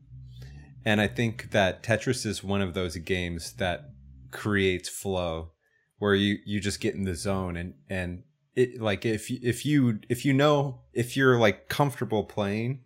And 0.86 1.02
I 1.02 1.08
think 1.08 1.50
that 1.50 1.82
Tetris 1.82 2.28
is 2.28 2.44
one 2.44 2.62
of 2.62 2.76
those 2.76 2.96
games 2.98 3.54
that 3.54 3.90
creates 4.32 4.88
flow 4.88 5.52
where 5.98 6.14
you 6.14 6.38
you 6.46 6.60
just 6.60 6.80
get 6.80 6.94
in 6.94 7.06
the 7.06 7.16
zone 7.16 7.56
and 7.58 7.74
and 7.90 8.24
it 8.54 8.82
like 8.82 9.06
if 9.06 9.32
you- 9.32 9.40
if 9.42 9.66
you 9.66 10.00
if 10.10 10.26
you 10.26 10.34
know 10.34 10.82
if 10.94 11.16
you're 11.18 11.40
like 11.40 11.70
comfortable 11.70 12.24
playing 12.24 12.82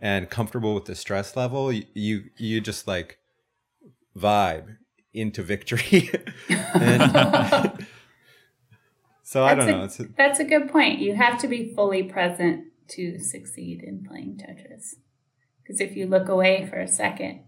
and 0.00 0.28
comfortable 0.28 0.74
with 0.74 0.86
the 0.86 0.94
stress 0.94 1.36
level 1.36 1.72
you 1.72 1.84
you, 1.94 2.24
you 2.36 2.60
just 2.60 2.88
like 2.88 3.18
vibe 4.16 4.76
into 5.12 5.42
victory 5.42 6.10
and 6.74 7.02
so 9.22 9.44
I 9.44 9.54
That's 9.54 9.66
don't 9.66 9.74
a- 9.74 9.78
know 9.78 9.84
it's 9.84 10.00
a, 10.00 10.04
That's 10.16 10.40
a 10.40 10.44
good 10.44 10.70
point. 10.70 10.98
You 11.00 11.14
have 11.14 11.38
to 11.40 11.48
be 11.48 11.72
fully 11.74 12.02
present 12.02 12.64
to 12.88 13.18
succeed 13.20 13.82
in 13.82 14.04
playing 14.04 14.38
Tetris. 14.42 14.94
Because 15.62 15.80
if 15.80 15.96
you 15.96 16.06
look 16.06 16.28
away 16.28 16.66
for 16.68 16.80
a 16.80 16.88
second, 16.88 17.44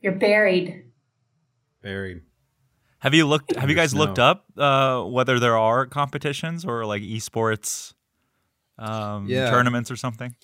you're 0.00 0.14
buried. 0.16 0.84
Buried. 1.82 2.22
have 2.98 3.14
you 3.14 3.26
looked? 3.26 3.54
Have 3.54 3.70
you 3.70 3.76
guys 3.76 3.94
looked 3.94 4.18
up 4.18 4.46
uh, 4.58 5.02
whether 5.04 5.38
there 5.38 5.56
are 5.56 5.86
competitions 5.86 6.64
or 6.64 6.84
like 6.84 7.02
esports 7.02 7.94
um, 8.78 9.26
Yeah. 9.28 9.48
tournaments 9.50 9.90
or 9.92 9.96
something? 9.96 10.34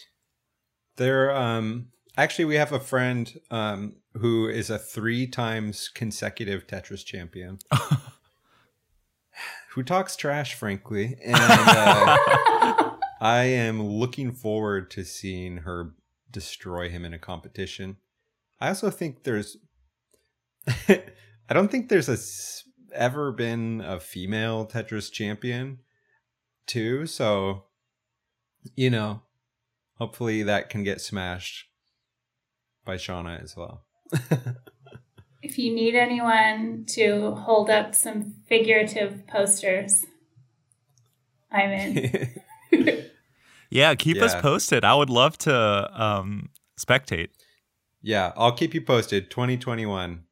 There, 0.96 1.34
um, 1.36 1.88
actually, 2.16 2.46
we 2.46 2.56
have 2.56 2.72
a 2.72 2.80
friend 2.80 3.40
um, 3.50 3.96
who 4.14 4.48
is 4.48 4.70
a 4.70 4.78
three 4.78 5.26
times 5.26 5.88
consecutive 5.88 6.66
Tetris 6.66 7.04
champion, 7.04 7.58
who 9.70 9.82
talks 9.82 10.16
trash, 10.16 10.54
frankly, 10.54 11.16
and 11.24 11.36
uh, 11.36 12.90
I 13.20 13.44
am 13.44 13.82
looking 13.82 14.32
forward 14.32 14.90
to 14.92 15.04
seeing 15.04 15.58
her 15.58 15.94
destroy 16.30 16.88
him 16.88 17.04
in 17.04 17.14
a 17.14 17.18
competition. 17.18 17.96
I 18.60 18.68
also 18.68 18.90
think 18.90 19.24
there's, 19.24 19.56
I 20.88 21.02
don't 21.50 21.70
think 21.70 21.88
there's 21.88 22.08
a 22.08 22.16
ever 22.94 23.30
been 23.30 23.82
a 23.82 24.00
female 24.00 24.66
Tetris 24.66 25.12
champion, 25.12 25.80
too. 26.66 27.06
So, 27.06 27.64
you 28.74 28.88
know, 28.88 29.20
hopefully 29.96 30.42
that 30.42 30.70
can 30.70 30.82
get 30.82 31.02
smashed 31.02 31.66
by 32.86 32.96
Shauna 32.96 33.42
as 33.42 33.54
well. 33.56 33.84
If 35.42 35.58
you 35.58 35.72
need 35.72 35.94
anyone 35.94 36.86
to 36.88 37.32
hold 37.36 37.70
up 37.70 37.94
some 37.94 38.34
figurative 38.48 39.28
posters, 39.28 40.04
I'm 41.52 41.70
in. 41.70 42.42
Yeah, 43.70 43.94
keep 43.94 44.20
us 44.22 44.34
posted. 44.36 44.84
I 44.84 44.94
would 44.94 45.10
love 45.10 45.36
to 45.38 46.02
um, 46.02 46.50
spectate. 46.78 47.28
yeah, 48.00 48.32
I'll 48.36 48.52
keep 48.52 48.74
you 48.74 48.80
posted. 48.80 49.30
2021. 49.30 50.22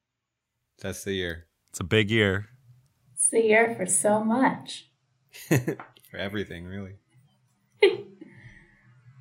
That's 0.80 1.04
the 1.04 1.14
year 1.14 1.46
It's 1.70 1.80
a 1.80 1.84
big 1.84 2.10
year. 2.10 2.46
It's 3.14 3.28
the 3.30 3.42
year 3.42 3.74
for 3.76 3.86
so 3.86 4.22
much. 4.22 4.88
for 5.48 6.16
everything, 6.16 6.64
really. 6.64 6.94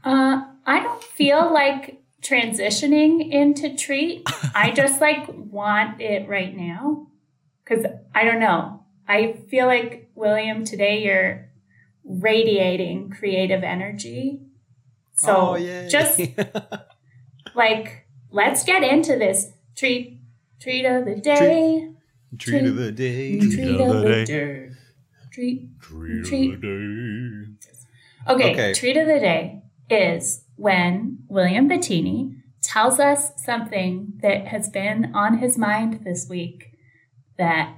Uh, 0.03 0.43
I 0.65 0.79
don't 0.81 1.03
feel 1.03 1.51
like 1.53 2.02
transitioning 2.23 3.29
into 3.31 3.75
treat. 3.75 4.27
I 4.55 4.71
just 4.71 5.01
like 5.01 5.27
want 5.27 6.01
it 6.01 6.27
right 6.27 6.55
now. 6.55 7.07
Cause 7.65 7.85
I 8.13 8.23
don't 8.23 8.39
know. 8.39 8.83
I 9.07 9.33
feel 9.49 9.67
like 9.67 10.09
William 10.15 10.65
today 10.65 11.03
you're 11.03 11.49
radiating 12.03 13.09
creative 13.09 13.63
energy. 13.63 14.41
So 15.15 15.35
Oh, 15.51 15.55
yay. 15.55 15.87
just 15.89 16.19
like 17.55 18.05
let's 18.31 18.63
get 18.63 18.83
into 18.83 19.17
this 19.17 19.51
treat 19.75 20.19
treat 20.59 20.85
of 20.85 21.05
the 21.05 21.15
day. 21.15 21.89
treat 22.37 22.65
of 22.65 22.75
the 22.75 22.91
day. 22.91 23.39
Treat 23.39 23.79
of 23.81 24.01
the 24.01 24.25
day. 24.25 24.69
Treat 25.31 25.69
treat 26.23 26.59
Okay, 28.27 28.51
Okay. 28.53 28.73
treat 28.73 28.97
of 28.97 29.07
the 29.07 29.19
day 29.19 29.61
is 29.89 30.42
when 30.55 31.19
William 31.27 31.69
Bettini 31.69 32.35
tells 32.61 32.99
us 32.99 33.31
something 33.37 34.13
that 34.21 34.47
has 34.47 34.69
been 34.69 35.13
on 35.13 35.37
his 35.39 35.57
mind 35.57 36.01
this 36.03 36.27
week 36.29 36.71
that 37.37 37.75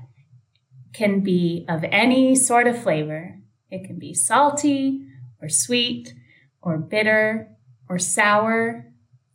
can 0.94 1.22
be 1.22 1.66
of 1.68 1.84
any 1.86 2.36
sort 2.36 2.68
of 2.68 2.82
flavor. 2.82 3.36
It 3.70 3.86
can 3.86 3.98
be 4.00 4.14
salty 4.14 5.06
or 5.42 5.50
sweet 5.50 6.14
or 6.62 6.78
bitter 6.78 7.50
or 7.90 8.00
sour. 8.00 8.86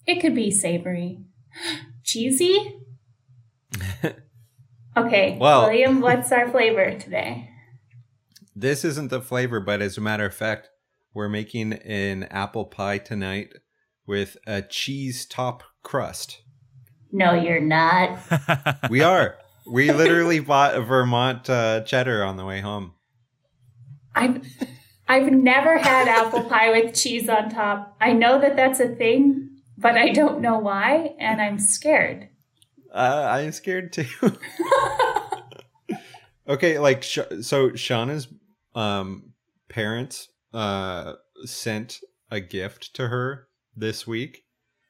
It 0.07 0.21
could 0.21 0.35
be 0.35 0.51
savory. 0.51 1.25
Cheesy? 2.05 2.77
Okay, 4.97 5.39
Well- 5.41 5.63
William, 5.67 6.01
what's 6.07 6.33
our 6.33 6.49
flavor 6.51 6.99
today? 6.99 7.49
This 8.57 8.85
isn't 8.85 9.09
the 9.09 9.21
flavor, 9.23 9.61
but 9.61 9.81
as 9.81 9.97
a 9.97 10.01
matter 10.01 10.27
of 10.27 10.35
fact, 10.35 10.70
we're 11.15 11.29
making 11.29 11.73
an 11.73 12.25
apple 12.25 12.65
pie 12.65 12.99
tonight 12.99 13.55
with 14.07 14.37
a 14.47 14.63
cheese 14.63 15.27
top 15.27 15.63
crust. 15.83 16.43
No, 17.13 17.35
you're 17.35 17.61
not. 17.61 18.19
We 18.91 19.03
are. 19.03 19.39
We 19.67 19.93
literally 19.93 20.41
bought 20.41 20.75
a 20.75 20.81
Vermont 20.81 21.51
uh, 21.51 21.83
cheddar 21.83 22.25
on 22.25 22.37
the 22.37 22.45
way 22.45 22.61
home. 22.61 22.95
I've 24.15 24.45
I've 25.09 25.33
never 25.33 25.79
had 25.79 26.07
apple 26.09 26.45
pie 26.45 26.71
with 26.71 26.95
cheese 26.95 27.29
on 27.29 27.51
top. 27.51 27.97
I 28.01 28.13
know 28.13 28.41
that 28.41 28.57
that's 28.57 28.79
a 28.79 28.89
thing, 28.89 29.51
but 29.77 29.97
I 29.97 30.11
don't 30.11 30.41
know 30.41 30.59
why, 30.59 31.15
and 31.19 31.41
I'm 31.41 31.59
scared. 31.59 32.29
Uh, 32.93 33.29
I'm 33.29 33.53
scared 33.53 33.93
too. 33.93 34.07
okay, 36.49 36.79
like 36.79 37.03
so, 37.03 37.25
Shauna's 37.25 38.29
um, 38.75 39.33
parents 39.69 40.29
uh, 40.53 41.15
sent 41.45 42.01
a 42.31 42.41
gift 42.41 42.95
to 42.95 43.09
her 43.09 43.49
this 43.77 44.07
week, 44.07 44.45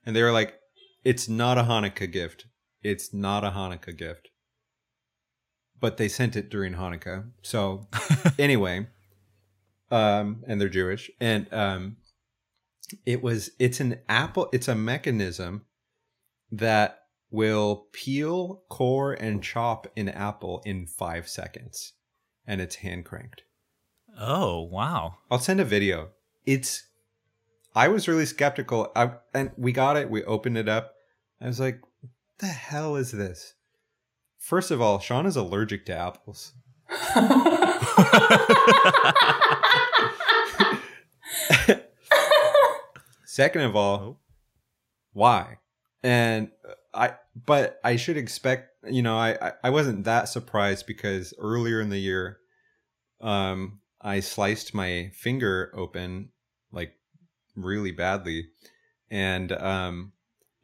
and 0.05 0.15
they 0.15 0.23
were 0.23 0.33
like, 0.33 0.55
"It's 1.05 1.29
not 1.29 1.59
a 1.59 1.63
Hanukkah 1.63 2.11
gift. 2.11 2.47
It's 2.83 3.13
not 3.13 3.45
a 3.45 3.51
Hanukkah 3.51 3.97
gift." 3.97 4.31
but 5.81 5.97
they 5.97 6.09
sent 6.09 6.37
it 6.37 6.51
during 6.51 6.75
Hanukkah. 6.75 7.31
So 7.43 7.89
anyway, 8.39 8.87
um, 9.91 10.45
and 10.47 10.61
they're 10.61 10.69
Jewish, 10.69 11.11
and 11.21 11.53
um, 11.53 11.97
it 13.07 13.23
was 13.23 13.51
it's 13.59 13.81
an 13.81 14.01
apple. 14.09 14.49
It's 14.53 14.69
a 14.69 14.75
mechanism 14.75 15.65
that 16.53 16.99
will 17.31 17.87
peel, 17.93 18.63
core, 18.69 19.15
and 19.15 19.43
chop 19.43 19.87
an 19.97 20.09
apple 20.09 20.63
in 20.65 20.87
five 20.87 21.29
seconds, 21.29 21.95
and 22.47 22.61
it's 22.61 22.77
hand 22.77 23.05
cranked. 23.05 23.43
Oh 24.19 24.63
wow! 24.63 25.17
I'll 25.31 25.39
send 25.39 25.61
a 25.61 25.65
video. 25.65 26.11
It's. 26.47 26.85
I 27.75 27.89
was 27.89 28.09
really 28.09 28.27
skeptical, 28.27 28.91
I, 28.97 29.13
and 29.33 29.53
we 29.57 29.73
got 29.73 29.97
it. 29.97 30.11
We 30.11 30.25
opened 30.25 30.59
it 30.59 30.69
up. 30.69 30.95
I 31.41 31.47
was 31.47 31.61
like, 31.61 31.81
"The 32.39 32.47
hell 32.47 32.97
is 32.97 33.13
this?" 33.13 33.55
First 34.39 34.71
of 34.71 34.81
all, 34.81 34.99
Sean 34.99 35.27
is 35.27 35.37
allergic 35.37 35.87
to 35.87 35.97
apples. 35.97 36.53
Second 43.25 43.63
of 43.63 43.77
all, 43.77 43.99
Oh. 44.01 44.17
why? 45.13 45.59
And 46.03 46.51
I, 46.93 47.15
but 47.47 47.79
I 47.85 47.97
should 47.97 48.17
expect, 48.17 48.71
you 48.91 49.03
know, 49.03 49.17
I, 49.17 49.49
I, 49.49 49.53
I 49.65 49.71
wasn't 49.71 50.05
that 50.05 50.29
surprised 50.29 50.87
because 50.87 51.33
earlier 51.39 51.81
in 51.81 51.91
the 51.91 51.99
year, 51.99 52.39
um, 53.21 53.80
I 54.01 54.21
sliced 54.21 54.75
my 54.75 55.11
finger 55.15 55.73
open 55.75 56.31
like 56.73 56.95
really 57.57 57.93
badly, 57.93 58.49
and 59.11 59.53
um, 59.53 60.13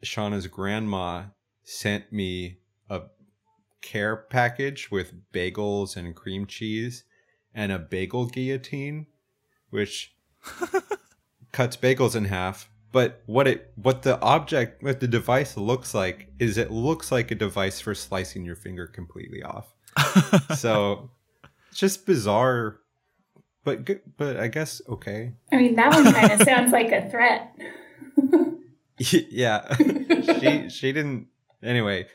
Shauna's 0.03 0.47
grandma 0.47 1.25
sent 1.63 2.11
me 2.11 2.59
a 2.89 3.01
care 3.81 4.15
package 4.15 4.89
with 4.89 5.13
bagels 5.31 5.95
and 5.95 6.15
cream 6.15 6.45
cheese 6.45 7.03
and 7.53 7.71
a 7.71 7.79
bagel 7.79 8.25
guillotine, 8.25 9.07
which 9.69 10.15
cuts 11.51 11.77
bagels 11.77 12.15
in 12.15 12.25
half. 12.25 12.69
But 12.91 13.21
what 13.25 13.47
it 13.47 13.73
what 13.75 14.03
the 14.03 14.19
object 14.21 14.81
what 14.81 15.01
the 15.01 15.07
device 15.07 15.57
looks 15.57 15.93
like 15.93 16.31
is 16.39 16.57
it 16.57 16.71
looks 16.71 17.11
like 17.11 17.31
a 17.31 17.35
device 17.35 17.81
for 17.81 17.93
slicing 17.93 18.45
your 18.45 18.55
finger 18.55 18.87
completely 18.87 19.43
off. 19.43 19.73
so 20.57 21.11
it's 21.69 21.79
just 21.79 22.05
bizarre, 22.05 22.79
but 23.67 23.85
but 24.15 24.37
I 24.37 24.47
guess 24.47 24.81
okay. 24.87 25.33
I 25.51 25.57
mean, 25.57 25.75
that 25.75 25.91
one 25.91 26.13
kind 26.13 26.31
of 26.31 26.41
sounds 26.47 26.71
like 26.71 26.93
a 26.93 27.09
threat. 27.09 27.53
yeah, 28.97 29.75
she 30.39 30.69
she 30.69 30.93
didn't. 30.93 31.27
Anyway, 31.61 32.07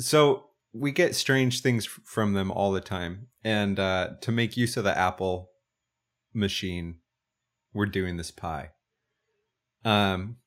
so 0.00 0.46
we 0.72 0.90
get 0.90 1.14
strange 1.14 1.60
things 1.60 1.86
from 1.86 2.32
them 2.32 2.50
all 2.50 2.72
the 2.72 2.80
time, 2.80 3.28
and 3.44 3.78
uh, 3.78 4.14
to 4.22 4.32
make 4.32 4.56
use 4.56 4.76
of 4.76 4.82
the 4.82 4.98
Apple 4.98 5.50
machine, 6.34 6.96
we're 7.72 7.86
doing 7.86 8.16
this 8.16 8.32
pie. 8.32 8.70
Um, 9.84 10.38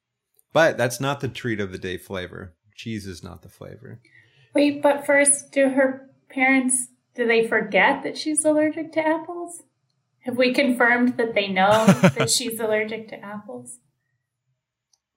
but 0.51 0.77
that's 0.77 0.99
not 0.99 1.21
the 1.21 1.29
treat 1.29 1.61
of 1.61 1.71
the 1.71 1.77
day 1.77 1.97
flavor. 1.97 2.55
Cheese 2.75 3.07
is 3.07 3.23
not 3.23 3.41
the 3.41 3.47
flavor. 3.47 4.01
Wait, 4.53 4.81
but 4.81 5.05
first, 5.05 5.53
do 5.53 5.69
her 5.69 6.09
parents 6.27 6.89
do 7.15 7.25
they 7.25 7.47
forget 7.47 8.03
that 8.03 8.17
she's 8.17 8.43
allergic 8.43 8.91
to 8.91 8.99
apples? 8.99 9.63
Have 10.25 10.37
we 10.37 10.53
confirmed 10.53 11.17
that 11.17 11.35
they 11.35 11.47
know 11.47 11.85
that 12.17 12.29
she's 12.29 12.59
allergic 12.59 13.09
to 13.09 13.19
apples? 13.23 13.79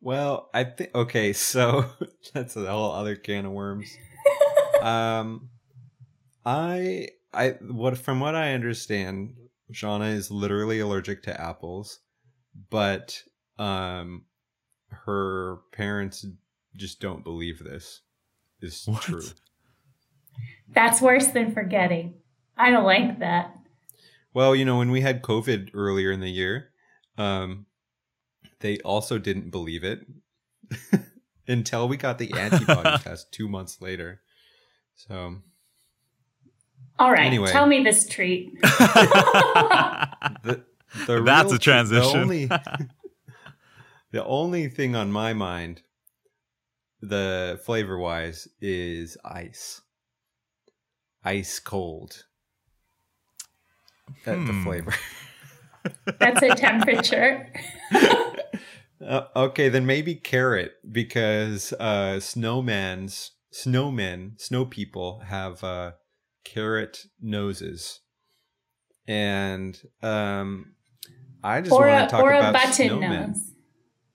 Well, 0.01 0.49
I 0.55 0.65
think 0.65 0.95
okay, 0.95 1.33
so 1.33 1.87
that's 2.35 2.57
a 2.57 2.67
whole 2.71 2.93
other 2.93 3.17
can 3.17 3.47
of 3.47 3.53
worms. 3.53 3.97
um, 4.83 5.49
I 6.45 7.09
I 7.33 7.57
what 7.63 7.99
from 7.99 8.21
what 8.21 8.35
I 8.35 8.53
understand, 8.53 9.35
Shauna 9.73 10.13
is 10.15 10.31
literally 10.31 10.79
allergic 10.81 11.23
to 11.25 11.41
apples, 11.41 12.01
but 12.71 13.23
um, 13.59 14.25
her 14.91 15.59
parents 15.73 16.25
just 16.77 17.01
don't 17.01 17.25
believe 17.25 17.65
this 17.65 18.03
is 18.61 18.85
What? 18.87 19.03
true. 19.03 19.23
That's 20.69 21.01
worse 21.01 21.29
than 21.29 21.53
forgetting. 21.53 22.15
I 22.57 22.71
don't 22.71 22.85
like 22.85 23.19
that. 23.21 23.55
Well, 24.35 24.55
you 24.55 24.65
know, 24.65 24.79
when 24.79 24.91
we 24.91 25.01
had 25.01 25.23
COVID 25.23 25.71
earlier 25.75 26.11
in 26.11 26.21
the 26.21 26.31
year, 26.31 26.71
um, 27.17 27.67
they 28.61 28.79
also 28.81 29.19
didn't 29.19 29.51
believe 29.51 29.85
it 29.85 30.07
until 31.49 31.89
we 31.89 31.97
got 31.97 32.19
the 32.19 32.33
antibody 32.35 32.99
test 33.03 33.33
two 33.33 33.49
months 33.49 33.81
later. 33.81 34.21
So 34.95 35.37
All 36.99 37.11
right, 37.11 37.27
Anyway. 37.27 37.51
tell 37.51 37.67
me 37.67 37.83
this 37.83 38.07
treat. 38.07 38.61
the, 38.63 40.63
the 41.07 41.23
That's 41.23 41.47
real 41.47 41.55
a 41.55 41.59
transition. 41.59 42.13
The 42.13 42.19
only, 42.19 42.51
the 44.11 44.25
only 44.25 44.69
thing 44.69 44.97
on 44.97 45.13
my 45.13 45.33
mind, 45.33 45.83
the 47.01 47.61
flavor 47.65 47.99
wise, 47.99 48.49
is 48.61 49.17
ice. 49.25 49.81
Ice 51.25 51.59
cold. 51.59 52.25
That 54.25 54.35
the 54.47 54.53
Hmm. 54.53 54.65
flavor. 54.65 54.95
That's 56.19 56.43
a 56.43 56.55
temperature. 56.55 57.53
Uh, 59.01 59.29
okay, 59.37 59.69
then 59.69 59.87
maybe 59.87 60.17
carrot 60.17 60.73
because 60.91 61.73
uh, 61.79 62.17
snowmans, 62.19 63.31
snowmen, 63.55 64.33
snow 64.41 64.65
people 64.65 65.21
have 65.21 65.63
uh, 65.63 65.93
carrot 66.45 67.05
noses, 67.21 68.01
and 69.07 69.81
um, 70.03 70.75
I 71.45 71.61
just 71.61 71.71
want 71.79 72.09
to 72.09 72.11
talk 72.11 72.25
or 72.25 72.33
a 72.33 72.39
about 72.39 72.55
button 72.55 72.73
snowmen, 72.73 73.29
nose. 73.29 73.53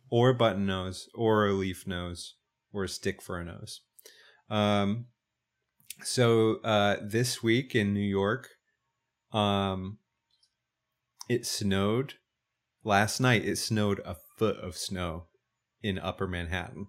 or 0.10 0.30
a 0.32 0.36
button 0.36 0.66
nose, 0.66 1.08
or 1.16 1.48
a 1.48 1.54
leaf 1.54 1.88
nose, 1.88 2.36
or 2.74 2.84
a 2.84 2.90
stick 2.90 3.22
for 3.22 3.40
a 3.40 3.46
nose. 3.46 3.80
Um, 4.50 5.06
so 6.04 6.56
uh, 6.66 6.98
this 7.02 7.42
week 7.42 7.74
in 7.74 7.94
New 7.94 8.02
York, 8.02 8.50
um, 9.34 9.98
it 11.28 11.46
snowed. 11.46 12.16
Last 12.84 13.20
night 13.20 13.46
it 13.46 13.58
snowed 13.58 14.00
a 14.06 14.16
foot 14.38 14.58
of 14.58 14.78
snow 14.78 15.26
in 15.82 16.00
upper 16.00 16.28
manhattan. 16.28 16.88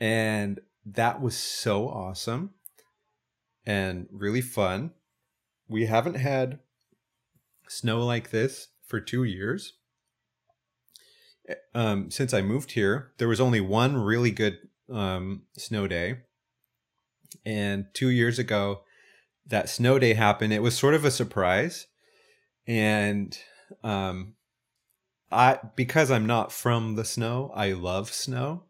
And 0.00 0.60
that 0.84 1.20
was 1.20 1.36
so 1.36 1.88
awesome 1.88 2.50
and 3.66 4.06
really 4.10 4.40
fun. 4.40 4.92
We 5.68 5.86
haven't 5.86 6.16
had 6.16 6.60
snow 7.68 8.04
like 8.04 8.30
this 8.30 8.68
for 8.86 9.00
two 9.00 9.24
years. 9.24 9.74
Um, 11.74 12.10
since 12.10 12.32
i 12.32 12.40
moved 12.40 12.72
here 12.72 13.12
there 13.18 13.28
was 13.28 13.38
only 13.38 13.60
one 13.60 13.98
really 13.98 14.30
good 14.30 14.58
um, 14.90 15.42
snow 15.56 15.86
day. 15.86 16.18
And 17.44 17.86
two 17.92 18.08
years 18.10 18.38
ago 18.38 18.82
that 19.46 19.68
snow 19.68 19.98
day 19.98 20.14
happened 20.14 20.52
it 20.52 20.62
was 20.62 20.76
sort 20.76 20.94
of 20.94 21.04
a 21.04 21.10
surprise. 21.10 21.86
And 22.66 23.36
um 23.82 24.34
i 25.32 25.58
because 25.74 26.10
i'm 26.10 26.26
not 26.26 26.52
from 26.52 26.94
the 26.96 27.04
snow 27.04 27.50
i 27.54 27.72
love 27.72 28.12
snow. 28.12 28.64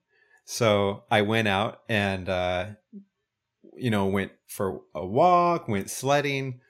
So 0.44 1.04
i 1.10 1.22
went 1.22 1.48
out 1.48 1.82
and 1.88 2.28
uh 2.28 2.66
you 3.76 3.90
know 3.90 4.06
went 4.06 4.32
for 4.46 4.82
a 4.94 5.04
walk 5.04 5.68
went 5.68 5.90
sledding 5.90 6.60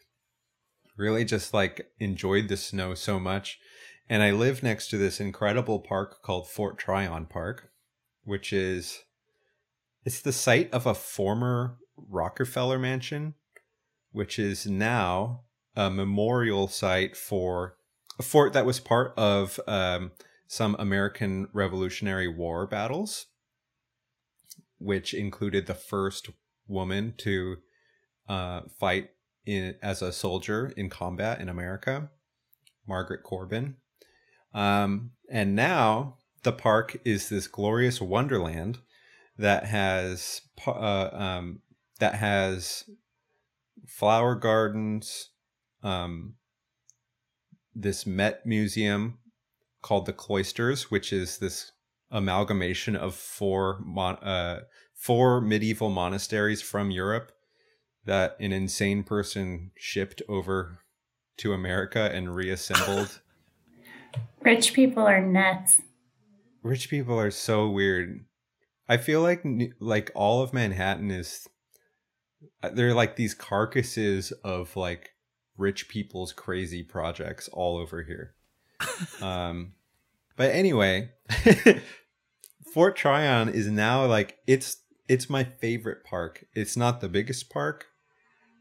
really 0.97 1.25
just 1.25 1.53
like 1.53 1.90
enjoyed 1.99 2.49
the 2.49 2.57
snow 2.57 2.95
so 2.95 3.19
much. 3.19 3.59
And 4.09 4.23
i 4.23 4.31
live 4.31 4.62
next 4.62 4.88
to 4.88 4.99
this 4.99 5.21
incredible 5.21 5.81
park 5.81 6.23
called 6.23 6.49
fort 6.49 6.79
tryon 6.79 7.27
park 7.27 7.71
which 8.25 8.53
is 8.53 9.05
it's 10.05 10.21
the 10.21 10.33
site 10.33 10.71
of 10.73 10.87
a 10.87 10.95
former 10.95 11.77
rockefeller 11.97 12.79
mansion 12.79 13.35
which 14.14 14.38
is 14.38 14.64
now 14.64 15.40
a 15.74 15.90
memorial 15.90 16.68
site 16.68 17.16
for 17.16 17.77
a 18.16 18.22
fort 18.22 18.53
that 18.53 18.64
was 18.64 18.79
part 18.79 19.12
of 19.16 19.59
um, 19.66 20.12
some 20.46 20.77
American 20.79 21.48
Revolutionary 21.53 22.29
War 22.29 22.64
battles, 22.64 23.27
which 24.79 25.12
included 25.12 25.66
the 25.66 25.74
first 25.74 26.31
woman 26.68 27.14
to 27.18 27.57
uh, 28.29 28.61
fight 28.79 29.11
in 29.44 29.74
as 29.83 30.00
a 30.00 30.12
soldier 30.12 30.72
in 30.77 30.88
combat 30.88 31.40
in 31.40 31.48
America, 31.48 32.09
Margaret 32.87 33.24
Corbin. 33.24 33.74
Um, 34.55 35.11
and 35.29 35.57
now 35.57 36.18
the 36.44 36.53
park 36.53 36.96
is 37.05 37.31
this 37.31 37.48
glorious 37.48 38.00
wonderland 38.00 38.79
that 39.37 39.66
has 39.66 40.42
uh, 40.68 41.09
um, 41.12 41.62
that 41.98 42.14
has 42.14 42.85
flower 43.87 44.34
gardens, 44.34 45.30
um, 45.82 46.34
this 47.74 48.06
Met 48.06 48.46
Museum 48.46 49.18
called 49.82 50.06
the 50.06 50.12
Cloisters, 50.12 50.90
which 50.90 51.12
is 51.12 51.38
this 51.38 51.72
amalgamation 52.10 52.96
of 52.96 53.14
four 53.14 53.80
mon- 53.84 54.16
uh, 54.16 54.60
four 54.94 55.40
medieval 55.40 55.90
monasteries 55.90 56.62
from 56.62 56.90
Europe 56.90 57.32
that 58.04 58.37
an 58.38 58.52
insane 58.52 59.02
person 59.02 59.72
shipped 59.76 60.22
over 60.28 60.80
to 61.38 61.52
America 61.52 62.10
and 62.12 62.34
reassembled. 62.34 63.20
Rich 64.42 64.74
people 64.74 65.02
are 65.02 65.20
nuts. 65.20 65.80
Rich 66.62 66.88
people 66.88 67.18
are 67.18 67.30
so 67.30 67.68
weird. 67.68 68.24
I 68.88 68.98
feel 68.98 69.22
like 69.22 69.44
like 69.80 70.10
all 70.14 70.42
of 70.42 70.52
Manhattan 70.52 71.10
is 71.10 71.48
they're 72.72 72.94
like 72.94 73.16
these 73.16 73.35
carcasses 73.35 74.33
of 74.42 74.77
like 74.77 75.12
rich 75.57 75.88
people's 75.88 76.33
crazy 76.33 76.83
projects 76.83 77.48
all 77.48 77.77
over 77.77 78.03
here. 78.03 78.35
um 79.22 79.72
but 80.37 80.50
anyway, 80.50 81.11
Fort 82.72 82.96
Tryon 82.96 83.48
is 83.48 83.68
now 83.68 84.05
like 84.07 84.38
it's 84.46 84.79
it's 85.09 85.31
my 85.31 85.44
favorite 85.44 86.05
park. 86.05 86.44
It's 86.55 86.77
not 86.77 87.00
the 87.00 87.09
biggest 87.09 87.50
park. 87.50 87.87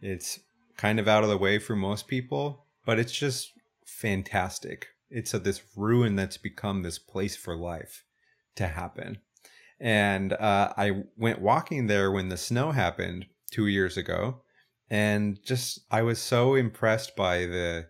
It's 0.02 0.39
kind 0.78 1.00
of 1.00 1.08
out 1.08 1.24
of 1.24 1.30
the 1.30 1.38
way 1.38 1.60
for 1.60 1.76
most 1.76 2.08
people, 2.08 2.66
but 2.86 3.00
it's 3.00 3.12
just 3.12 3.54
fantastic. 3.86 4.88
It's 5.10 5.34
a, 5.34 5.39
this 5.39 5.62
ruin 5.76 6.16
that's 6.16 6.38
become 6.38 6.82
this 6.82 7.00
place 7.00 7.36
for 7.36 7.56
life 7.56 8.04
to 8.56 8.68
happen. 8.68 9.20
And 9.80 10.34
uh, 10.34 10.74
I 10.76 11.04
went 11.18 11.42
walking 11.42 11.88
there 11.88 12.12
when 12.12 12.30
the 12.30 12.38
snow 12.38 12.72
happened 12.72 13.26
two 13.54 13.68
years 13.68 13.96
ago, 13.96 14.42
and 14.89 15.39
just 15.44 15.80
I 15.92 16.02
was 16.02 16.20
so 16.20 16.56
impressed 16.56 17.16
by 17.16 17.46
the 17.46 17.88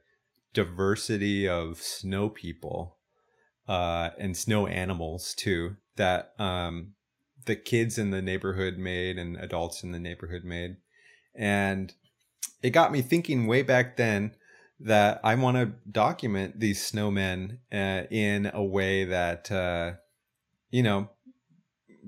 diversity 0.54 1.48
of 1.48 1.82
snow 1.82 2.30
people 2.30 2.98
uh, 3.68 4.10
and 4.20 4.38
snow 4.38 4.68
animals 4.68 5.34
too 5.34 5.78
that 5.96 6.34
um, 6.38 6.94
the 7.46 7.56
kids 7.56 7.98
in 7.98 8.12
the 8.12 8.22
neighborhood 8.22 8.78
made 8.78 9.18
and 9.18 9.38
adults 9.38 9.84
in 9.84 9.92
the 9.92 10.00
neighborhood 10.00 10.44
made. 10.44 10.78
And 11.36 11.94
it 12.62 12.72
got 12.72 12.92
me 12.92 13.02
thinking 13.02 13.48
way 13.48 13.64
back 13.64 13.98
then 13.98 14.36
that 14.80 15.22
I 15.24 15.36
want 15.36 15.58
to 15.58 15.74
document 15.90 16.60
these 16.60 16.80
snowmen 16.80 17.60
uh, 17.72 18.04
in 18.12 18.52
a 18.54 18.64
way 18.64 19.06
that, 19.06 19.52
uh, 19.52 19.94
you 20.70 20.84
know, 20.84 21.10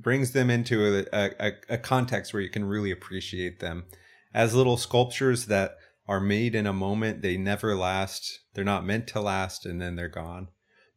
brings 0.02 0.32
them 0.32 0.50
into 0.50 1.06
a, 1.14 1.30
a, 1.40 1.52
a 1.70 1.78
context 1.78 2.34
where 2.34 2.42
you 2.42 2.50
can 2.50 2.66
really 2.66 2.92
appreciate 2.92 3.60
them 3.60 3.86
as 4.34 4.54
little 4.54 4.78
sculptures 4.78 5.46
that 5.46 5.78
are 6.08 6.20
made 6.20 6.56
in 6.56 6.68
a 6.68 6.74
moment. 6.74 7.22
They 7.22 7.38
never 7.38 7.76
last. 7.76 8.40
They're 8.54 8.64
not 8.64 8.86
meant 8.86 9.08
to 9.08 9.22
last 9.22 9.66
and 9.66 9.82
then 9.82 9.96
they're 9.96 10.08
gone. 10.08 10.50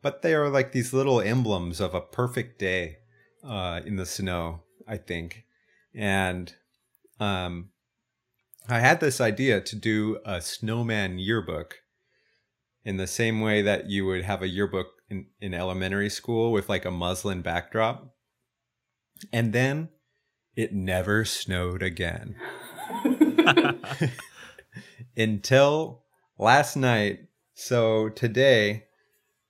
But 0.03 0.23
they 0.23 0.35
are 0.35 0.49
like 0.49 0.73
these 0.73 0.93
little 0.93 1.21
emblems 1.21 1.81
of 1.81 1.95
a 1.95 2.01
perfect 2.01 2.59
day 2.59 2.99
uh, 3.43 3.81
in 3.85 3.97
the 3.97 4.07
snow, 4.07 4.63
I 4.87 4.97
think. 4.97 5.45
And 5.95 6.55
um, 7.19 7.71
I 8.69 8.81
had 8.81 9.01
this 9.01 9.21
idea 9.21 9.61
to 9.61 9.77
do 9.77 10.19
a 10.25 10.41
snowman 10.41 11.19
yearbook 11.19 11.83
in 12.85 12.97
the 12.97 13.07
same 13.07 13.41
way 13.41 13.63
that 13.63 13.89
you 13.89 14.07
would 14.07 14.25
have 14.25 14.43
a 14.43 14.49
yearbook 14.49 14.89
in, 15.11 15.27
in 15.41 15.55
elementary 15.55 16.11
school 16.11 16.53
with 16.53 16.69
like 16.69 16.85
a 16.85 16.91
muslin 16.91 17.43
backdrop. 17.43 18.15
And 19.33 19.53
then 19.53 19.89
it 20.57 20.73
never 20.73 21.25
snowed 21.25 21.83
again. 21.83 22.37
Until 25.17 26.03
last 26.39 26.77
night. 26.77 27.21
So 27.55 28.09
today, 28.09 28.85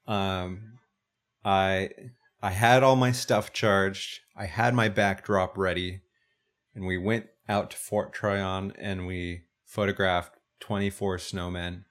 um, 0.07 0.79
I 1.45 1.91
I 2.43 2.51
had 2.51 2.83
all 2.83 2.97
my 2.97 3.13
stuff 3.13 3.53
charged. 3.53 4.21
I 4.37 4.47
had 4.47 4.75
my 4.75 4.89
backdrop 4.89 5.59
ready, 5.59 6.01
and 6.75 6.87
we 6.87 6.97
went 6.97 7.27
out 7.49 7.71
to 7.71 7.77
Fort 7.77 8.13
Tryon 8.13 8.73
and 8.79 9.07
we 9.07 9.43
photographed 9.65 10.35
24 10.61 11.17
snowmen. 11.19 11.85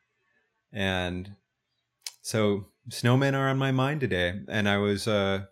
And 0.71 1.35
so 2.21 2.67
snowmen 2.89 3.33
are 3.33 3.49
on 3.49 3.57
my 3.57 3.71
mind 3.71 4.01
today. 4.01 4.39
And 4.47 4.69
I 4.69 4.77
was, 4.77 5.07
uh, 5.07 5.45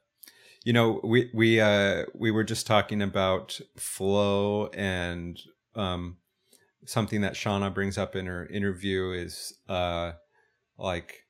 you 0.66 0.74
know, 0.74 1.00
we 1.04 1.30
we 1.32 1.62
uh, 1.62 2.06
we 2.16 2.32
were 2.32 2.44
just 2.44 2.66
talking 2.66 3.02
about 3.04 3.60
flow 3.78 4.68
and 4.74 5.40
um, 5.76 6.18
something 6.86 7.22
that 7.22 7.34
Shauna 7.34 7.72
brings 7.72 8.00
up 8.00 8.16
in 8.16 8.26
her 8.26 8.48
interview 8.48 9.12
is 9.12 9.54
uh, 9.70 10.14
like 10.78 11.24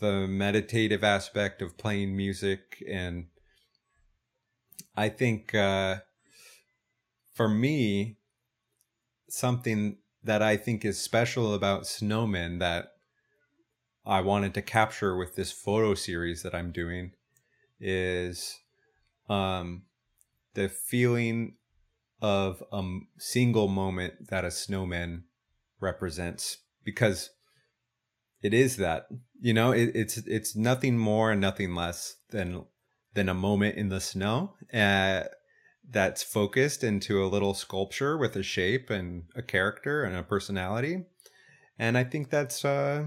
the 0.00 0.26
meditative 0.26 1.04
aspect 1.04 1.62
of 1.62 1.78
playing 1.78 2.16
music. 2.16 2.82
And 2.90 3.26
I 4.96 5.08
think 5.08 5.54
uh, 5.54 5.98
for 7.32 7.48
me 7.48 8.16
something 9.28 9.98
that 10.24 10.42
I 10.42 10.56
think 10.56 10.84
is 10.84 11.00
special 11.00 11.54
about 11.54 11.84
snowmen 11.84 12.58
that 12.58 12.86
I 14.04 14.20
wanted 14.20 14.52
to 14.54 14.62
capture 14.62 15.16
with 15.16 15.36
this 15.36 15.52
photo 15.52 15.94
series 15.94 16.42
that 16.42 16.56
I'm 16.56 16.72
doing 16.72 17.12
is 17.78 18.60
um, 19.28 19.82
the 20.54 20.68
feeling 20.68 21.56
of 22.20 22.62
a 22.72 22.82
single 23.18 23.68
moment 23.68 24.28
that 24.30 24.44
a 24.44 24.50
snowman 24.50 25.24
represents 25.80 26.58
because 26.84 27.30
it 28.42 28.54
is 28.54 28.76
that 28.76 29.06
you 29.40 29.52
know 29.52 29.72
it, 29.72 29.90
it's 29.94 30.18
it's 30.18 30.54
nothing 30.54 30.96
more 30.96 31.32
and 31.32 31.40
nothing 31.40 31.74
less 31.74 32.16
than 32.30 32.64
than 33.14 33.28
a 33.28 33.34
moment 33.34 33.76
in 33.76 33.88
the 33.88 34.00
snow 34.00 34.54
uh, 34.72 35.24
that's 35.90 36.22
focused 36.22 36.82
into 36.82 37.22
a 37.22 37.26
little 37.28 37.54
sculpture 37.54 38.16
with 38.16 38.36
a 38.36 38.42
shape 38.42 38.90
and 38.90 39.24
a 39.34 39.42
character 39.42 40.02
and 40.02 40.16
a 40.16 40.22
personality. 40.22 41.04
And 41.78 41.98
i 41.98 42.04
think 42.04 42.30
that's 42.30 42.64
uh 42.64 43.06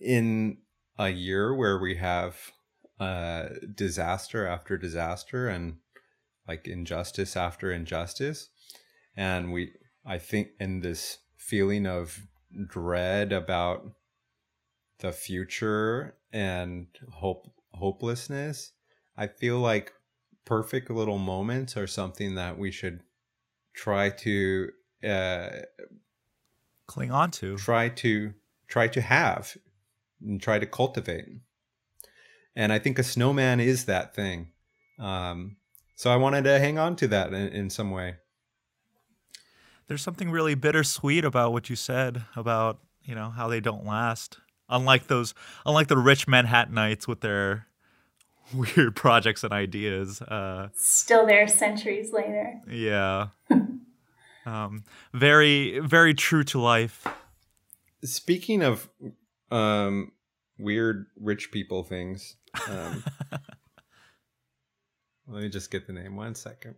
in 0.00 0.58
a 0.98 1.10
year 1.10 1.54
where 1.54 1.78
we 1.78 1.96
have 1.96 2.52
uh 3.00 3.48
disaster 3.74 4.46
after 4.46 4.76
disaster 4.76 5.48
and 5.48 5.76
like 6.46 6.68
injustice 6.68 7.36
after 7.36 7.72
injustice 7.72 8.50
and 9.16 9.52
we 9.52 9.72
i 10.06 10.18
think 10.18 10.50
in 10.60 10.80
this 10.80 11.18
feeling 11.36 11.86
of 11.86 12.20
dread 12.68 13.32
about 13.32 13.92
the 15.00 15.12
future 15.12 16.16
and 16.32 16.86
hope 17.10 17.50
hopelessness, 17.72 18.72
I 19.16 19.26
feel 19.26 19.58
like 19.58 19.92
perfect 20.44 20.90
little 20.90 21.18
moments 21.18 21.76
are 21.76 21.86
something 21.86 22.34
that 22.34 22.58
we 22.58 22.70
should 22.70 23.02
try 23.74 24.10
to 24.10 24.70
uh, 25.04 25.48
cling 26.86 27.10
on 27.10 27.30
to, 27.32 27.56
try 27.56 27.88
to 27.88 28.34
try 28.68 28.88
to 28.88 29.00
have, 29.00 29.56
and 30.20 30.40
try 30.40 30.58
to 30.58 30.66
cultivate. 30.66 31.26
And 32.56 32.72
I 32.72 32.78
think 32.78 32.98
a 32.98 33.02
snowman 33.02 33.60
is 33.60 33.84
that 33.86 34.14
thing. 34.14 34.48
Um, 34.98 35.56
so 35.94 36.10
I 36.10 36.16
wanted 36.16 36.44
to 36.44 36.58
hang 36.58 36.78
on 36.78 36.96
to 36.96 37.08
that 37.08 37.32
in, 37.32 37.48
in 37.48 37.70
some 37.70 37.90
way 37.90 38.16
there's 39.90 40.02
something 40.02 40.30
really 40.30 40.54
bittersweet 40.54 41.24
about 41.24 41.52
what 41.52 41.68
you 41.68 41.74
said 41.74 42.22
about 42.36 42.78
you 43.02 43.12
know 43.12 43.30
how 43.30 43.48
they 43.48 43.58
don't 43.58 43.84
last. 43.84 44.38
Unlike 44.68 45.08
those, 45.08 45.34
unlike 45.66 45.88
the 45.88 45.96
rich 45.98 46.28
Manhattanites 46.28 47.08
with 47.08 47.22
their 47.22 47.66
weird 48.54 48.94
projects 48.94 49.42
and 49.42 49.52
ideas. 49.52 50.22
Uh, 50.22 50.68
Still 50.76 51.26
there 51.26 51.48
centuries 51.48 52.12
later. 52.12 52.60
Yeah. 52.70 53.28
um, 54.46 54.84
very, 55.12 55.80
very 55.80 56.14
true 56.14 56.44
to 56.44 56.60
life. 56.60 57.04
Speaking 58.04 58.62
of 58.62 58.88
um, 59.50 60.12
weird 60.56 61.06
rich 61.20 61.50
people 61.50 61.82
things, 61.82 62.36
um, 62.68 63.04
let 65.28 65.42
me 65.42 65.48
just 65.48 65.70
get 65.70 65.86
the 65.86 65.92
name 65.92 66.16
one 66.16 66.34
second. 66.34 66.74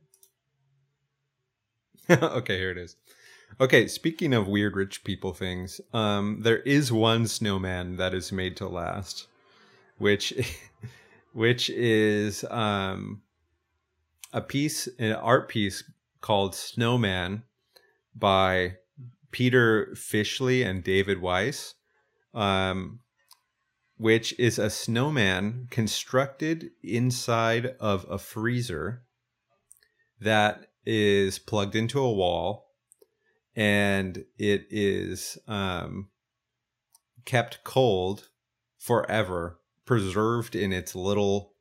okay, 2.10 2.58
here 2.58 2.70
it 2.70 2.78
is. 2.78 2.96
Okay, 3.60 3.86
speaking 3.86 4.32
of 4.32 4.48
weird 4.48 4.76
rich 4.76 5.04
people 5.04 5.32
things, 5.32 5.80
um, 5.92 6.40
there 6.40 6.60
is 6.60 6.90
one 6.90 7.26
snowman 7.26 7.96
that 7.96 8.14
is 8.14 8.32
made 8.32 8.56
to 8.56 8.68
last, 8.68 9.26
which, 9.98 10.32
which 11.32 11.68
is 11.70 12.44
um, 12.44 13.22
a 14.32 14.40
piece, 14.40 14.88
an 14.98 15.12
art 15.12 15.48
piece 15.48 15.84
called 16.20 16.54
Snowman 16.54 17.42
by 18.14 18.76
Peter 19.30 19.88
Fischli 19.94 20.64
and 20.64 20.82
David 20.82 21.20
Weiss, 21.20 21.74
um, 22.34 23.00
which 24.02 24.36
is 24.36 24.58
a 24.58 24.68
snowman 24.68 25.68
constructed 25.70 26.68
inside 26.82 27.66
of 27.78 28.04
a 28.10 28.18
freezer 28.18 29.04
that 30.20 30.66
is 30.84 31.38
plugged 31.38 31.76
into 31.76 32.00
a 32.00 32.12
wall 32.12 32.66
and 33.54 34.24
it 34.36 34.66
is 34.70 35.38
um, 35.46 36.08
kept 37.24 37.62
cold 37.62 38.28
forever, 38.76 39.60
preserved 39.86 40.56
in 40.56 40.72
its 40.72 40.96
little 40.96 41.52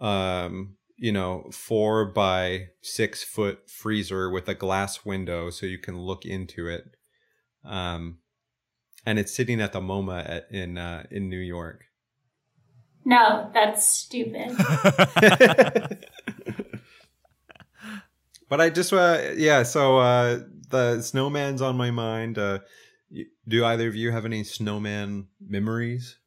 um, 0.00 0.76
you 0.96 1.12
know, 1.12 1.48
four 1.52 2.06
by 2.06 2.70
six 2.82 3.22
foot 3.22 3.70
freezer 3.70 4.28
with 4.30 4.48
a 4.48 4.54
glass 4.54 5.04
window 5.04 5.50
so 5.50 5.64
you 5.64 5.78
can 5.78 5.96
look 5.96 6.24
into 6.24 6.66
it. 6.66 6.96
Um, 7.64 8.18
and 9.06 9.18
it's 9.18 9.34
sitting 9.34 9.60
at 9.60 9.72
the 9.72 9.80
MoMA 9.80 10.28
at, 10.28 10.50
in 10.50 10.76
uh, 10.76 11.04
in 11.10 11.30
New 11.30 11.38
York. 11.38 11.84
No, 13.04 13.50
that's 13.54 13.86
stupid. 13.86 14.50
but 18.48 18.60
I 18.60 18.68
just 18.70 18.92
uh, 18.92 19.20
yeah, 19.36 19.62
so 19.62 19.98
uh, 19.98 20.40
the 20.68 21.00
snowman's 21.00 21.62
on 21.62 21.76
my 21.76 21.90
mind. 21.92 22.36
Uh, 22.36 22.58
do 23.46 23.64
either 23.64 23.88
of 23.88 23.94
you 23.94 24.10
have 24.10 24.24
any 24.24 24.42
snowman 24.42 25.28
memories? 25.40 26.18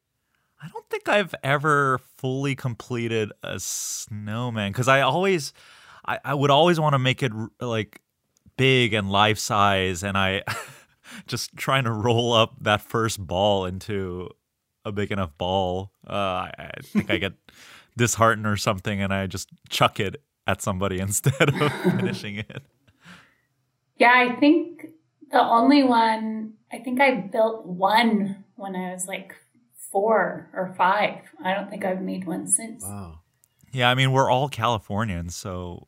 I 0.62 0.68
don't 0.70 0.90
think 0.90 1.08
I've 1.08 1.36
ever 1.44 2.00
fully 2.18 2.56
completed 2.56 3.32
a 3.44 3.60
snowman 3.60 4.72
because 4.72 4.88
I 4.88 5.02
always, 5.02 5.54
I, 6.06 6.20
I 6.24 6.34
would 6.34 6.52
always 6.52 6.80
want 6.80 6.94
to 6.94 7.00
make 7.00 7.24
it 7.24 7.32
like 7.62 8.02
big 8.58 8.94
and 8.94 9.10
life 9.10 9.40
size, 9.40 10.04
and 10.04 10.18
I 10.18 10.44
just 11.28 11.56
trying 11.56 11.84
to 11.84 11.92
roll 11.92 12.34
up 12.34 12.56
that 12.62 12.82
first 12.82 13.26
ball 13.26 13.66
into 13.66 14.30
a 14.86 14.92
big 14.92 15.12
enough 15.12 15.38
ball. 15.38 15.92
Uh, 16.08 16.14
I, 16.14 16.54
I 16.58 16.82
think 16.82 17.10
I 17.10 17.18
get 17.18 17.34
disheartened 17.98 18.48
or 18.48 18.58
something, 18.58 19.02
and 19.02 19.14
I 19.14 19.28
just 19.28 19.50
chuck 19.70 20.00
it 20.00 20.22
at 20.48 20.62
somebody 20.62 21.00
instead 21.00 21.50
of 21.50 21.72
finishing 21.84 22.38
it. 22.38 22.64
Yeah, 23.98 24.14
I 24.16 24.40
think 24.40 24.88
the 25.32 25.42
only 25.42 25.84
one 25.84 26.54
I 26.72 26.80
think 26.80 27.02
I 27.02 27.16
built 27.16 27.66
one 27.66 28.44
when 28.56 28.76
I 28.76 28.92
was 28.92 29.08
like 29.08 29.36
four 29.92 30.50
or 30.54 30.74
five. 30.78 31.22
I 31.44 31.54
don't 31.54 31.70
think 31.70 31.84
I've 31.84 32.02
made 32.02 32.26
one 32.26 32.48
since. 32.48 32.84
Wow. 32.84 33.20
Yeah, 33.72 33.90
I 33.90 33.96
mean 33.96 34.12
we're 34.12 34.30
all 34.30 34.50
Californians, 34.50 35.36
so 35.36 35.88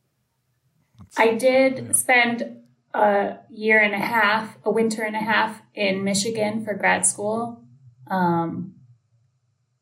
I 1.16 1.34
did 1.34 1.86
yeah. 1.86 1.92
spend 1.92 2.61
a 2.94 3.38
year 3.50 3.80
and 3.80 3.94
a 3.94 3.98
half, 3.98 4.56
a 4.64 4.70
winter 4.70 5.02
and 5.02 5.16
a 5.16 5.20
half 5.20 5.62
in 5.74 6.04
Michigan 6.04 6.64
for 6.64 6.74
grad 6.74 7.06
school. 7.06 7.64
Um, 8.08 8.74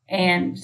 and 0.07 0.57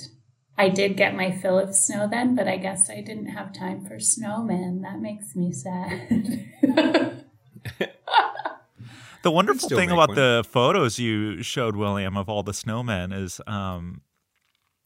I 0.57 0.69
did 0.69 0.97
get 0.97 1.15
my 1.15 1.31
fill 1.31 1.59
of 1.59 1.75
snow 1.75 2.07
then, 2.09 2.35
but 2.35 2.47
I 2.47 2.57
guess 2.57 2.89
I 2.89 3.01
didn't 3.01 3.27
have 3.27 3.53
time 3.53 3.85
for 3.85 3.95
snowmen. 3.95 4.81
That 4.81 4.99
makes 4.99 5.35
me 5.35 5.51
sad. 5.51 6.45
the 9.23 9.31
wonderful 9.31 9.69
thing 9.69 9.91
about 9.91 10.09
one. 10.09 10.15
the 10.15 10.43
photos 10.49 10.97
you 10.99 11.43
showed, 11.43 11.75
William, 11.75 12.17
of 12.17 12.27
all 12.27 12.43
the 12.43 12.53
snowmen 12.53 13.13
is, 13.13 13.39
um, 13.45 14.01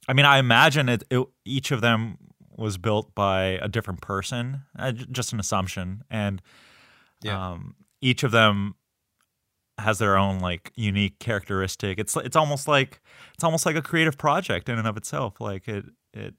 I 0.07 0.13
mean, 0.13 0.25
I 0.25 0.39
imagine 0.39 0.89
it, 0.89 1.03
it, 1.09 1.25
each 1.45 1.71
of 1.71 1.81
them 1.81 2.17
was 2.57 2.77
built 2.77 3.15
by 3.15 3.59
a 3.61 3.69
different 3.69 4.01
person, 4.01 4.63
uh, 4.77 4.91
just 4.91 5.31
an 5.31 5.39
assumption, 5.39 6.03
and 6.09 6.41
yeah. 7.21 7.51
um, 7.51 7.75
each 8.01 8.23
of 8.23 8.31
them 8.31 8.75
has 9.77 9.99
their 9.99 10.17
own 10.17 10.39
like 10.39 10.71
unique 10.75 11.19
characteristic. 11.19 11.99
It's 11.99 12.15
it's 12.17 12.35
almost 12.35 12.67
like 12.67 13.01
it's 13.33 13.43
almost 13.43 13.65
like 13.65 13.75
a 13.75 13.81
creative 13.81 14.17
project 14.17 14.69
in 14.69 14.77
and 14.77 14.87
of 14.87 14.97
itself. 14.97 15.39
Like 15.39 15.67
it 15.67 15.85
it 16.13 16.35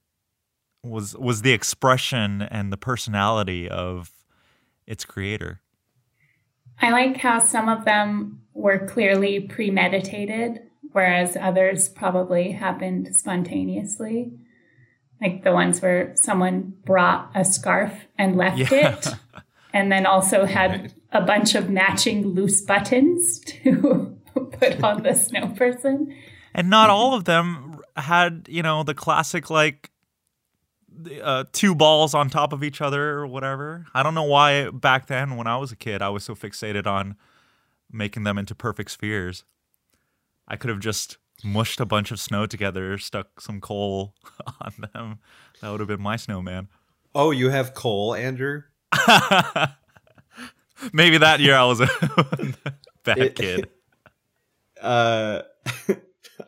was 0.82 1.16
was 1.16 1.42
the 1.42 1.52
expression 1.52 2.42
and 2.42 2.72
the 2.72 2.76
personality 2.76 3.68
of 3.68 4.10
its 4.86 5.04
creator. 5.04 5.60
I 6.80 6.90
like 6.90 7.18
how 7.18 7.38
some 7.38 7.68
of 7.68 7.84
them 7.84 8.42
were 8.54 8.86
clearly 8.86 9.40
premeditated, 9.40 10.60
whereas 10.92 11.36
others 11.36 11.88
probably 11.88 12.52
happened 12.52 13.14
spontaneously. 13.14 14.32
Like 15.20 15.44
the 15.44 15.52
ones 15.52 15.80
where 15.80 16.12
someone 16.16 16.74
brought 16.84 17.30
a 17.34 17.44
scarf 17.44 17.92
and 18.18 18.36
left 18.36 18.58
yeah. 18.58 18.96
it, 18.96 19.06
and 19.72 19.90
then 19.90 20.06
also 20.06 20.44
had 20.44 20.92
a 21.12 21.20
bunch 21.20 21.54
of 21.54 21.70
matching 21.70 22.28
loose 22.28 22.60
buttons 22.60 23.40
to 23.40 24.18
put 24.34 24.82
on 24.82 25.02
the 25.02 25.14
snow 25.14 25.48
person. 25.48 26.14
And 26.54 26.68
not 26.68 26.90
all 26.90 27.14
of 27.14 27.24
them 27.24 27.80
had, 27.96 28.46
you 28.50 28.62
know, 28.62 28.82
the 28.82 28.94
classic 28.94 29.50
like 29.50 29.90
uh, 31.22 31.44
two 31.52 31.74
balls 31.74 32.14
on 32.14 32.28
top 32.28 32.52
of 32.52 32.62
each 32.62 32.80
other 32.80 33.10
or 33.10 33.26
whatever. 33.26 33.86
I 33.94 34.02
don't 34.02 34.14
know 34.14 34.22
why 34.22 34.70
back 34.70 35.06
then, 35.06 35.36
when 35.36 35.46
I 35.46 35.56
was 35.56 35.72
a 35.72 35.76
kid, 35.76 36.02
I 36.02 36.10
was 36.10 36.24
so 36.24 36.34
fixated 36.34 36.86
on 36.86 37.16
making 37.90 38.24
them 38.24 38.38
into 38.38 38.54
perfect 38.54 38.90
spheres. 38.90 39.44
I 40.46 40.56
could 40.56 40.70
have 40.70 40.80
just 40.80 41.18
mushed 41.44 41.80
a 41.80 41.86
bunch 41.86 42.10
of 42.10 42.20
snow 42.20 42.46
together, 42.46 42.98
stuck 42.98 43.40
some 43.40 43.60
coal 43.60 44.14
on 44.60 44.72
them. 44.92 45.18
That 45.60 45.70
would 45.70 45.80
have 45.80 45.88
been 45.88 46.02
my 46.02 46.16
snowman. 46.16 46.68
Oh, 47.14 47.30
you 47.30 47.50
have 47.50 47.74
coal, 47.74 48.14
Andrew? 48.14 48.62
Maybe 50.92 51.18
that 51.18 51.40
year 51.40 51.54
I 51.54 51.64
was 51.64 51.80
a 51.80 51.86
bad 53.04 53.18
it, 53.18 53.34
kid. 53.34 53.68
Uh, 54.80 55.42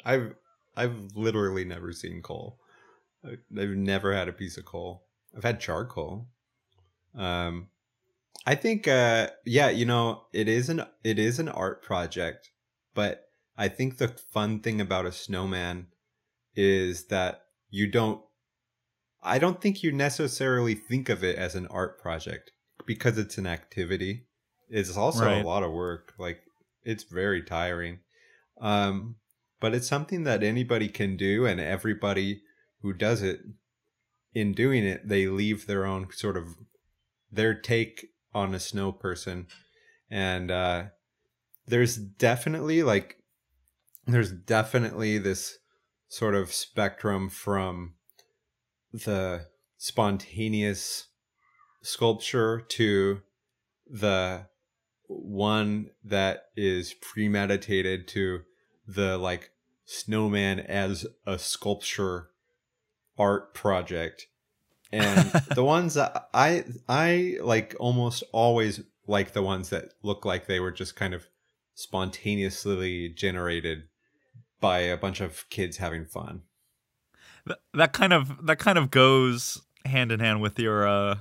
I've 0.05 0.35
I've 0.77 1.15
literally 1.15 1.65
never 1.65 1.93
seen 1.93 2.21
coal. 2.21 2.59
I've 3.25 3.71
never 3.71 4.13
had 4.13 4.27
a 4.27 4.33
piece 4.33 4.57
of 4.57 4.65
coal. 4.65 5.05
I've 5.37 5.45
had 5.45 5.61
charcoal. 5.61 6.27
Um, 7.15 7.69
I 8.47 8.55
think, 8.55 8.87
uh, 8.89 9.29
yeah, 9.47 9.71
you 9.71 9.87
know, 9.87 10.25
it 10.33 10.49
is 10.49 10.69
an 10.69 10.85
it 11.03 11.19
is 11.19 11.39
an 11.39 11.49
art 11.49 11.83
project, 11.83 12.51
but 12.93 13.29
I 13.57 13.69
think 13.69 13.97
the 13.97 14.09
fun 14.09 14.61
thing 14.61 14.81
about 14.81 15.07
a 15.07 15.13
snowman 15.13 15.87
is 16.55 17.07
that 17.07 17.45
you 17.71 17.87
don't. 17.87 18.21
I 19.25 19.39
don't 19.39 19.61
think 19.61 19.83
you 19.83 19.93
necessarily 19.93 20.75
think 20.75 21.09
of 21.09 21.25
it 21.25 21.37
as 21.37 21.55
an 21.55 21.67
art 21.69 22.01
project 22.01 22.53
because 22.87 23.19
it's 23.19 23.39
an 23.39 23.47
activity. 23.47 24.27
It's 24.69 24.97
also 24.97 25.25
right. 25.25 25.43
a 25.43 25.47
lot 25.47 25.63
of 25.63 25.73
work. 25.73 26.13
Like 26.19 26.41
it's 26.85 27.05
very 27.05 27.43
tiring. 27.43 28.01
Um, 28.61 29.17
but 29.61 29.75
it's 29.75 29.89
something 29.89 30.25
that 30.25 30.43
anybody 30.43 30.89
can 30.89 31.17
do, 31.17 31.47
and 31.47 31.59
everybody 31.59 32.43
who 32.83 32.93
does 32.93 33.23
it 33.23 33.41
in 34.35 34.53
doing 34.53 34.85
it 34.85 35.09
they 35.09 35.27
leave 35.27 35.67
their 35.67 35.87
own 35.87 36.09
sort 36.13 36.37
of 36.37 36.57
their 37.31 37.55
take 37.55 38.09
on 38.35 38.55
a 38.55 38.61
snow 38.61 38.93
person 38.93 39.47
and 40.11 40.51
uh 40.51 40.85
there's 41.67 41.97
definitely 41.97 42.83
like 42.83 43.17
there's 44.07 44.33
definitely 44.33 45.17
this 45.17 45.59
sort 46.09 46.35
of 46.35 46.53
spectrum 46.53 47.31
from 47.31 47.95
the 48.95 49.47
spontaneous 49.77 51.09
sculpture 51.83 52.61
to 52.61 53.21
the 53.91 54.47
one 55.09 55.91
that 56.05 56.45
is 56.57 56.95
premeditated 56.95 58.07
to 58.09 58.43
the 58.87 59.19
like 59.19 59.51
snowman 59.85 60.61
as 60.61 61.07
a 61.27 61.39
sculpture 61.39 62.31
art 63.19 63.53
project. 63.53 64.29
And 64.93 65.31
the 65.55 65.65
ones 65.65 65.95
that 65.95 66.29
i 66.33 66.65
i 66.89 67.37
like 67.43 67.75
almost 67.81 68.23
always 68.33 68.81
like 69.09 69.33
the 69.33 69.43
ones 69.43 69.71
that 69.71 69.93
look 70.03 70.25
like 70.25 70.47
they 70.47 70.61
were 70.61 70.73
just 70.73 70.95
kind 70.95 71.15
of 71.15 71.27
spontaneously 71.75 73.09
generated 73.09 73.83
by 74.61 74.79
a 74.79 74.97
bunch 74.97 75.21
of 75.21 75.45
kids 75.51 75.79
having 75.79 76.07
fun 76.07 76.43
that, 77.47 77.59
that 77.73 77.93
kind 77.93 78.13
of 78.13 78.47
that 78.47 78.59
kind 78.59 78.79
of 78.79 78.91
goes 78.91 79.63
hand 79.85 80.11
in 80.11 80.21
hand 80.21 80.41
with 80.41 80.59
your 80.59 80.87
uh 80.87 81.17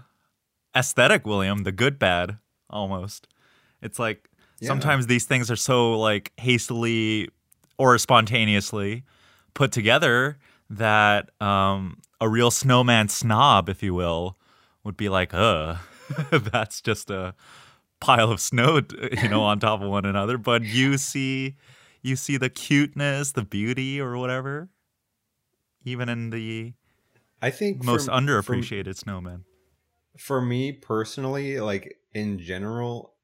aesthetic 0.75 1.25
william 1.25 1.63
the 1.63 1.71
good 1.71 1.99
bad 1.99 2.38
almost 2.69 3.27
it's 3.81 3.99
like 3.99 4.29
yeah. 4.59 4.67
sometimes 4.67 5.07
these 5.07 5.25
things 5.25 5.51
are 5.51 5.55
so 5.55 5.99
like 5.99 6.31
hastily 6.38 7.29
or 7.77 7.97
spontaneously 7.97 9.03
put 9.53 9.71
together 9.71 10.38
that 10.69 11.29
um, 11.41 11.99
a 12.19 12.27
real 12.27 12.51
snowman 12.51 13.09
snob, 13.09 13.69
if 13.69 13.83
you 13.83 13.93
will, 13.93 14.38
would 14.83 14.97
be 14.97 15.09
like, 15.09 15.33
"Uh, 15.33 15.75
that's 16.31 16.81
just 16.81 17.09
a 17.09 17.36
pile 17.99 18.31
of 18.31 18.39
snow, 18.39 18.81
you 19.21 19.29
know, 19.29 19.43
on 19.43 19.59
top 19.59 19.81
of 19.81 19.89
one 19.89 20.05
another." 20.05 20.38
But 20.38 20.63
you 20.63 20.97
see, 20.97 21.55
you 22.01 22.15
see 22.15 22.38
the 22.38 22.49
cuteness, 22.49 23.31
the 23.31 23.43
beauty, 23.43 23.99
or 23.99 24.17
whatever, 24.17 24.69
even 25.84 26.10
in 26.10 26.30
the 26.30 26.74
I 27.41 27.50
think 27.50 27.84
most 27.84 28.06
from, 28.06 28.26
underappreciated 28.26 29.04
from, 29.04 29.26
snowmen. 29.26 29.41
For 30.17 30.41
me 30.41 30.72
personally, 30.72 31.60
like 31.60 31.98
in 32.13 32.39
general, 32.39 33.15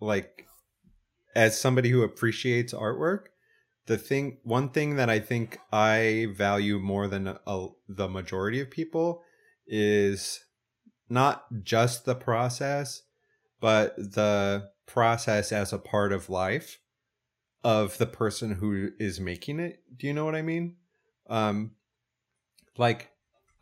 like 0.00 0.46
as 1.34 1.60
somebody 1.60 1.90
who 1.90 2.02
appreciates 2.02 2.72
artwork, 2.72 3.26
the 3.86 3.98
thing 3.98 4.38
one 4.42 4.68
thing 4.68 4.96
that 4.96 5.10
I 5.10 5.20
think 5.20 5.58
I 5.72 6.28
value 6.36 6.78
more 6.78 7.08
than 7.08 7.36
a, 7.46 7.68
the 7.88 8.08
majority 8.08 8.60
of 8.60 8.70
people 8.70 9.22
is 9.66 10.44
not 11.08 11.44
just 11.62 12.04
the 12.04 12.14
process, 12.14 13.02
but 13.60 13.96
the 13.96 14.70
process 14.86 15.52
as 15.52 15.72
a 15.72 15.78
part 15.78 16.12
of 16.12 16.28
life 16.28 16.78
of 17.64 17.98
the 17.98 18.06
person 18.06 18.56
who 18.56 18.90
is 18.98 19.20
making 19.20 19.60
it. 19.60 19.82
Do 19.96 20.06
you 20.06 20.12
know 20.12 20.24
what 20.24 20.34
I 20.34 20.42
mean? 20.42 20.76
Um, 21.32 21.70
like 22.76 23.10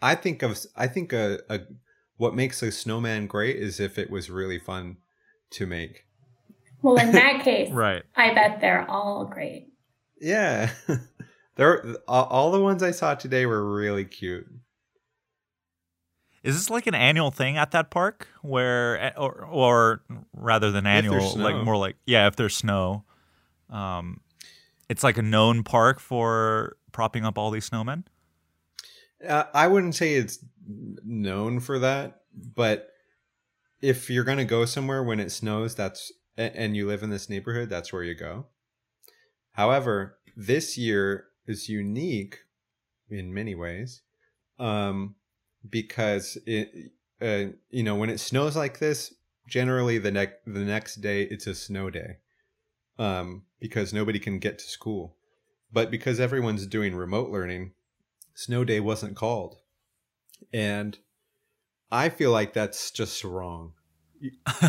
I 0.03 0.17
think 0.17 0.43
of 0.43 0.59
I 0.77 0.89
think 0.89 1.13
a, 1.13 1.39
a 1.49 1.61
what 2.17 2.35
makes 2.35 2.63
a 2.63 2.73
snowman 2.73 3.27
great 3.27 3.57
is 3.57 3.79
if 3.79 3.97
it 3.97 4.11
was 4.11 4.29
really 4.29 4.59
fun 4.59 4.97
to 5.53 5.67
make. 5.67 6.05
Well, 6.83 6.97
in 6.97 7.13
that 7.13 7.41
case, 7.45 7.71
Right. 7.71 8.03
I 8.17 8.35
bet 8.35 8.61
they're 8.61 8.89
all 8.91 9.25
great. 9.25 9.69
Yeah, 10.21 10.71
there 11.57 11.97
all 12.09 12.25
all 12.25 12.51
the 12.51 12.61
ones 12.61 12.83
I 12.83 12.91
saw 12.91 13.15
today 13.15 13.47
were 13.47 13.73
really 13.73 14.05
cute. 14.05 14.49
Is 16.43 16.57
this 16.57 16.71
like 16.71 16.87
an 16.87 16.95
annual 16.95 17.31
thing 17.31 17.57
at 17.57 17.71
that 17.71 17.91
park 17.91 18.27
where 18.43 19.13
or 19.17 19.45
or 19.45 20.03
rather 20.35 20.73
than 20.73 20.87
annual 20.87 21.37
like 21.37 21.65
more 21.65 21.77
like 21.77 21.97
yeah, 22.05 22.27
if 22.27 22.35
there's 22.35 22.57
snow. 22.57 23.05
Um 23.71 24.23
it's 24.89 25.05
like 25.05 25.19
a 25.19 25.23
known 25.23 25.63
park 25.63 26.01
for 26.01 26.77
propping 26.93 27.25
up 27.25 27.39
all 27.39 27.51
these 27.51 27.69
snowmen. 27.69 28.05
Uh, 29.27 29.45
I 29.53 29.69
wouldn't 29.69 29.95
say 29.95 30.15
it's 30.15 30.39
known 30.67 31.61
for 31.61 31.79
that, 31.79 32.23
but 32.35 32.89
if 33.83 34.11
you're 34.11 34.25
going 34.25 34.39
to 34.39 34.45
go 34.45 34.65
somewhere 34.65 35.03
when 35.03 35.21
it 35.21 35.31
snows, 35.31 35.75
that's 35.75 36.13
and 36.37 36.75
you 36.75 36.87
live 36.87 37.03
in 37.03 37.11
this 37.11 37.29
neighborhood, 37.29 37.69
that's 37.69 37.93
where 37.93 38.03
you 38.03 38.15
go. 38.15 38.47
However, 39.53 40.19
this 40.37 40.79
year 40.79 41.27
is 41.47 41.69
unique 41.69 42.39
in 43.11 43.35
many 43.35 43.55
ways, 43.55 44.03
um, 44.59 45.17
because 45.69 46.39
it, 46.47 46.93
uh, 47.21 47.53
you 47.71 47.83
know, 47.83 47.97
when 47.97 48.09
it 48.09 48.21
snows 48.21 48.57
like 48.57 48.79
this, 48.79 49.13
generally 49.49 49.99
the 49.99 50.11
next 50.11 50.37
the 50.47 50.61
next 50.61 50.97
day 50.97 51.25
it's 51.25 51.47
a 51.47 51.55
snow 51.55 51.91
day, 51.91 52.19
um, 52.99 53.43
because 53.59 53.93
nobody 53.93 54.19
can 54.19 54.39
get 54.39 54.59
to 54.61 54.65
school, 54.65 55.17
but 55.73 55.91
because 55.91 56.21
everyone's 56.21 56.67
doing 56.67 56.95
remote 56.95 57.31
learning, 57.31 57.73
snow 58.35 58.65
day 58.65 58.81
wasn't 58.81 59.17
called, 59.17 59.57
and 60.53 60.99
I 61.91 62.09
feel 62.09 62.31
like 62.31 62.53
that's 62.53 62.91
just 62.91 63.25
wrong. 63.25 63.73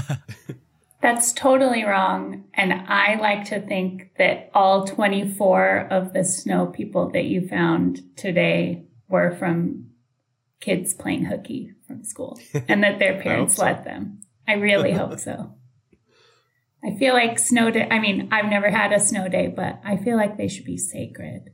That's 1.02 1.34
totally 1.34 1.84
wrong. 1.84 2.46
And 2.54 2.72
I 2.74 3.16
like 3.16 3.46
to 3.46 3.60
think 3.60 4.12
that 4.20 4.52
all 4.54 4.86
24 4.86 5.88
of 5.90 6.14
the 6.14 6.24
snow 6.24 6.68
people 6.68 7.10
that 7.10 7.26
you 7.26 7.48
found 7.48 8.02
today 8.16 8.86
were 9.10 9.36
from 9.36 9.88
kids 10.60 10.94
playing 10.94 11.26
hooky 11.26 11.74
from 11.88 12.04
school 12.04 12.40
and 12.68 12.84
that 12.84 13.00
their 13.00 13.20
parents 13.22 13.56
so. 13.56 13.66
let 13.66 13.84
them. 13.84 14.20
I 14.48 14.54
really 14.54 14.92
hope 14.92 15.20
so. 15.20 15.56
I 16.84 16.96
feel 16.98 17.13
like 17.13 17.38
snow 17.39 17.70
day, 17.72 17.88
I 17.89 18.00
mean, 18.00 18.30
I've 18.32 18.50
never 18.50 18.70
had 18.72 18.91
a 18.91 19.00
snow 19.00 19.28
day, 19.28 19.48
but 19.48 19.80
I 19.86 19.98
feel 19.98 20.17
like 20.17 20.38
they 20.38 20.48
should 20.48 20.65
be 20.65 20.78
sacred. 20.78 21.52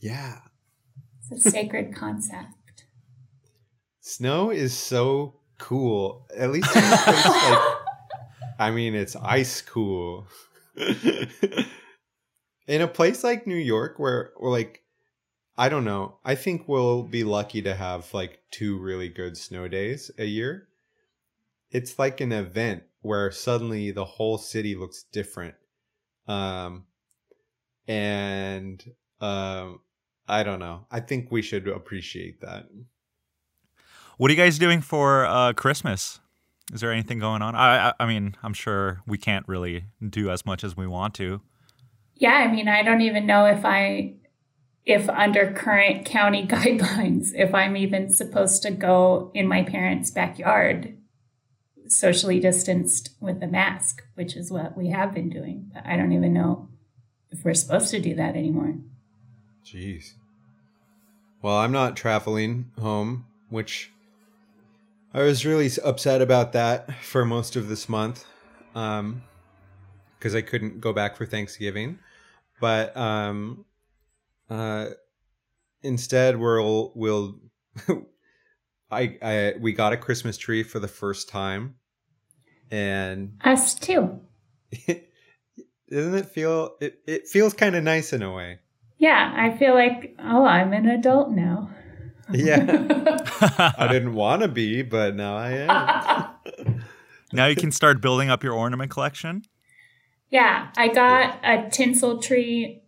Yeah, 0.00 0.38
It's 1.30 1.46
a 1.46 1.50
sacred 1.50 1.94
concept. 1.96 2.84
snow 4.00 4.50
is 4.50 4.76
so 4.76 5.40
cool. 5.58 6.26
At 6.36 6.50
least 6.50 6.74
in 6.74 6.82
a 6.84 6.96
place 6.96 7.24
like, 7.26 7.58
I 8.58 8.70
mean, 8.72 8.94
it's 8.94 9.14
ice 9.16 9.60
cool. 9.62 10.26
in 12.66 12.80
a 12.82 12.88
place 12.88 13.24
like 13.24 13.46
New 13.46 13.56
York, 13.56 13.98
where, 13.98 14.32
or 14.36 14.50
like, 14.50 14.82
I 15.56 15.68
don't 15.68 15.84
know. 15.84 16.18
I 16.24 16.34
think 16.36 16.68
we'll 16.68 17.02
be 17.02 17.24
lucky 17.24 17.62
to 17.62 17.74
have 17.74 18.12
like 18.14 18.40
two 18.50 18.78
really 18.78 19.08
good 19.08 19.36
snow 19.36 19.66
days 19.68 20.10
a 20.18 20.24
year. 20.24 20.68
It's 21.70 21.98
like 21.98 22.20
an 22.20 22.32
event 22.32 22.84
where 23.08 23.30
suddenly 23.30 23.90
the 23.90 24.04
whole 24.04 24.36
city 24.36 24.74
looks 24.74 25.04
different. 25.10 25.54
Um, 26.26 26.84
and 27.86 28.84
um, 29.18 29.80
I 30.28 30.42
don't 30.42 30.58
know. 30.58 30.86
I 30.90 31.00
think 31.00 31.32
we 31.32 31.40
should 31.40 31.66
appreciate 31.68 32.42
that. 32.42 32.66
What 34.18 34.30
are 34.30 34.34
you 34.34 34.38
guys 34.38 34.58
doing 34.58 34.82
for 34.82 35.24
uh, 35.24 35.54
Christmas? 35.54 36.20
Is 36.70 36.82
there 36.82 36.92
anything 36.92 37.18
going 37.18 37.40
on? 37.40 37.54
I, 37.54 37.88
I 37.88 37.92
I 38.00 38.06
mean, 38.06 38.36
I'm 38.42 38.52
sure 38.52 39.00
we 39.06 39.16
can't 39.16 39.48
really 39.48 39.84
do 40.06 40.30
as 40.30 40.44
much 40.44 40.62
as 40.62 40.76
we 40.76 40.86
want 40.86 41.14
to. 41.14 41.40
Yeah, 42.16 42.34
I 42.34 42.52
mean, 42.52 42.68
I 42.68 42.82
don't 42.82 43.00
even 43.00 43.24
know 43.24 43.46
if 43.46 43.64
I, 43.64 44.16
if 44.84 45.08
under 45.08 45.50
current 45.52 46.04
county 46.04 46.46
guidelines, 46.46 47.28
if 47.34 47.54
I'm 47.54 47.74
even 47.74 48.12
supposed 48.12 48.62
to 48.64 48.70
go 48.70 49.30
in 49.32 49.48
my 49.48 49.62
parents' 49.62 50.10
backyard, 50.10 50.97
socially 51.88 52.40
distanced 52.40 53.10
with 53.20 53.42
a 53.42 53.46
mask, 53.46 54.04
which 54.14 54.36
is 54.36 54.50
what 54.50 54.76
we 54.76 54.88
have 54.88 55.14
been 55.14 55.30
doing. 55.30 55.70
But 55.72 55.86
I 55.86 55.96
don't 55.96 56.12
even 56.12 56.32
know 56.32 56.68
if 57.30 57.44
we're 57.44 57.54
supposed 57.54 57.90
to 57.90 58.00
do 58.00 58.14
that 58.14 58.36
anymore. 58.36 58.74
Jeez. 59.64 60.12
Well, 61.42 61.56
I'm 61.56 61.72
not 61.72 61.96
traveling 61.96 62.70
home, 62.80 63.26
which 63.48 63.90
I 65.14 65.22
was 65.22 65.46
really 65.46 65.70
upset 65.84 66.20
about 66.20 66.52
that 66.52 66.92
for 67.02 67.24
most 67.24 67.56
of 67.56 67.68
this 67.68 67.88
month, 67.88 68.24
um, 68.74 69.22
because 70.18 70.34
I 70.34 70.42
couldn't 70.42 70.80
go 70.80 70.92
back 70.92 71.16
for 71.16 71.26
Thanksgiving. 71.26 71.98
But 72.60 72.96
um, 72.96 73.64
uh, 74.50 74.88
instead, 75.82 76.36
we'll 76.36 76.92
we'll 76.94 77.36
I 78.90 79.18
I 79.22 79.54
we 79.60 79.72
got 79.72 79.92
a 79.92 79.96
Christmas 79.96 80.36
tree 80.38 80.62
for 80.62 80.78
the 80.78 80.88
first 80.88 81.28
time, 81.28 81.74
and 82.70 83.38
Us 83.44 83.74
too. 83.74 84.20
doesn't 85.90 86.14
it 86.14 86.26
feel 86.26 86.76
it, 86.80 87.00
it 87.06 87.28
feels 87.28 87.54
kind 87.54 87.74
of 87.76 87.82
nice 87.84 88.12
in 88.12 88.22
a 88.22 88.32
way 88.32 88.58
Yeah, 88.98 89.32
I 89.36 89.56
feel 89.56 89.74
like, 89.74 90.14
oh, 90.18 90.44
I'm 90.44 90.72
an 90.72 90.86
adult 90.88 91.30
now. 91.30 91.70
yeah 92.30 92.56
i 93.78 93.88
didn't 93.90 94.12
want 94.12 94.42
to 94.42 94.48
be 94.48 94.82
but 94.82 95.16
now 95.16 95.34
i 95.34 95.50
am 95.50 96.84
now 97.32 97.46
you 97.46 97.56
can 97.56 97.72
start 97.72 98.02
building 98.02 98.28
up 98.28 98.44
your 98.44 98.52
ornament 98.52 98.90
collection. 98.90 99.42
Yeah, 100.30 100.68
I 100.76 100.88
got 100.88 101.38
a 101.42 101.70
tinsel 101.70 102.20
tree 102.20 102.82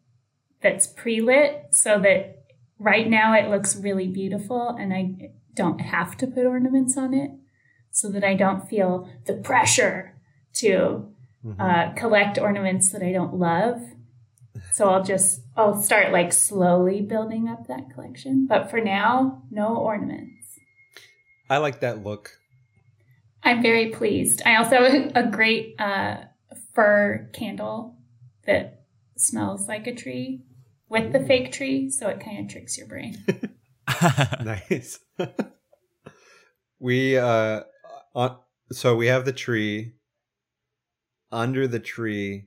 that's 0.61 0.87
pre 0.87 1.23
lit 1.23 1.69
so 1.73 1.99
that 2.01 2.45
right 2.79 3.09
now 3.09 3.33
it 3.33 3.49
looks 3.49 3.77
really 3.77 4.09
beautiful 4.09 4.77
and 4.79 4.93
I 4.93 5.31
don't 5.55 5.81
have 5.81 6.17
to 6.19 6.27
put 6.27 6.47
ornaments 6.47 6.97
on 6.97 7.15
it 7.15 7.31
so 7.91 8.09
that 8.11 8.25
I 8.25 8.35
don't 8.35 8.69
feel 8.69 9.09
the 9.27 9.35
pressure 9.35 10.17
to 10.55 11.13
uh, 11.59 11.93
collect 11.93 12.39
ornaments 12.39 12.91
that 12.91 13.03
I 13.03 13.13
don't 13.13 13.35
love. 13.35 13.81
So 14.73 14.91
I'll 14.91 15.03
just, 15.03 15.41
I'll 15.57 15.81
start 15.81 16.13
like 16.13 16.33
slowly 16.33 17.01
building 17.01 17.49
up 17.49 17.67
that 17.67 17.91
collection. 17.95 18.47
But 18.47 18.71
for 18.71 18.81
now, 18.81 19.43
no 19.51 19.77
ornaments. 19.77 20.59
i 21.49 21.57
like 21.57 21.81
that 21.81 22.05
look 22.05 22.41
I'm 23.43 23.63
very 23.63 23.89
pleased. 23.89 24.43
I 24.45 24.57
also 24.57 24.85
have 24.85 25.13
a 25.15 25.31
great 25.31 25.75
uh, 25.79 26.17
fir 26.75 27.31
candle 27.33 27.97
that 28.47 28.85
smells 29.17 29.69
like 29.69 29.87
a 29.87 29.95
tree 29.95 30.43
with 30.89 31.13
the 31.13 31.21
fake 31.21 31.53
tree, 31.53 31.89
so 31.89 32.09
it 32.09 32.21
kind 32.21 32.41
of 32.41 32.49
tricks 32.49 32.77
your 32.77 32.87
brain. 32.87 33.25
nice. 34.45 34.99
We 36.83 37.19
uh 37.19 37.61
on, 38.15 38.39
so 38.73 38.97
we 38.97 39.09
have 39.09 39.25
the 39.27 39.33
tree. 39.33 39.93
Under 41.33 41.69
the 41.69 41.79
tree 41.81 42.47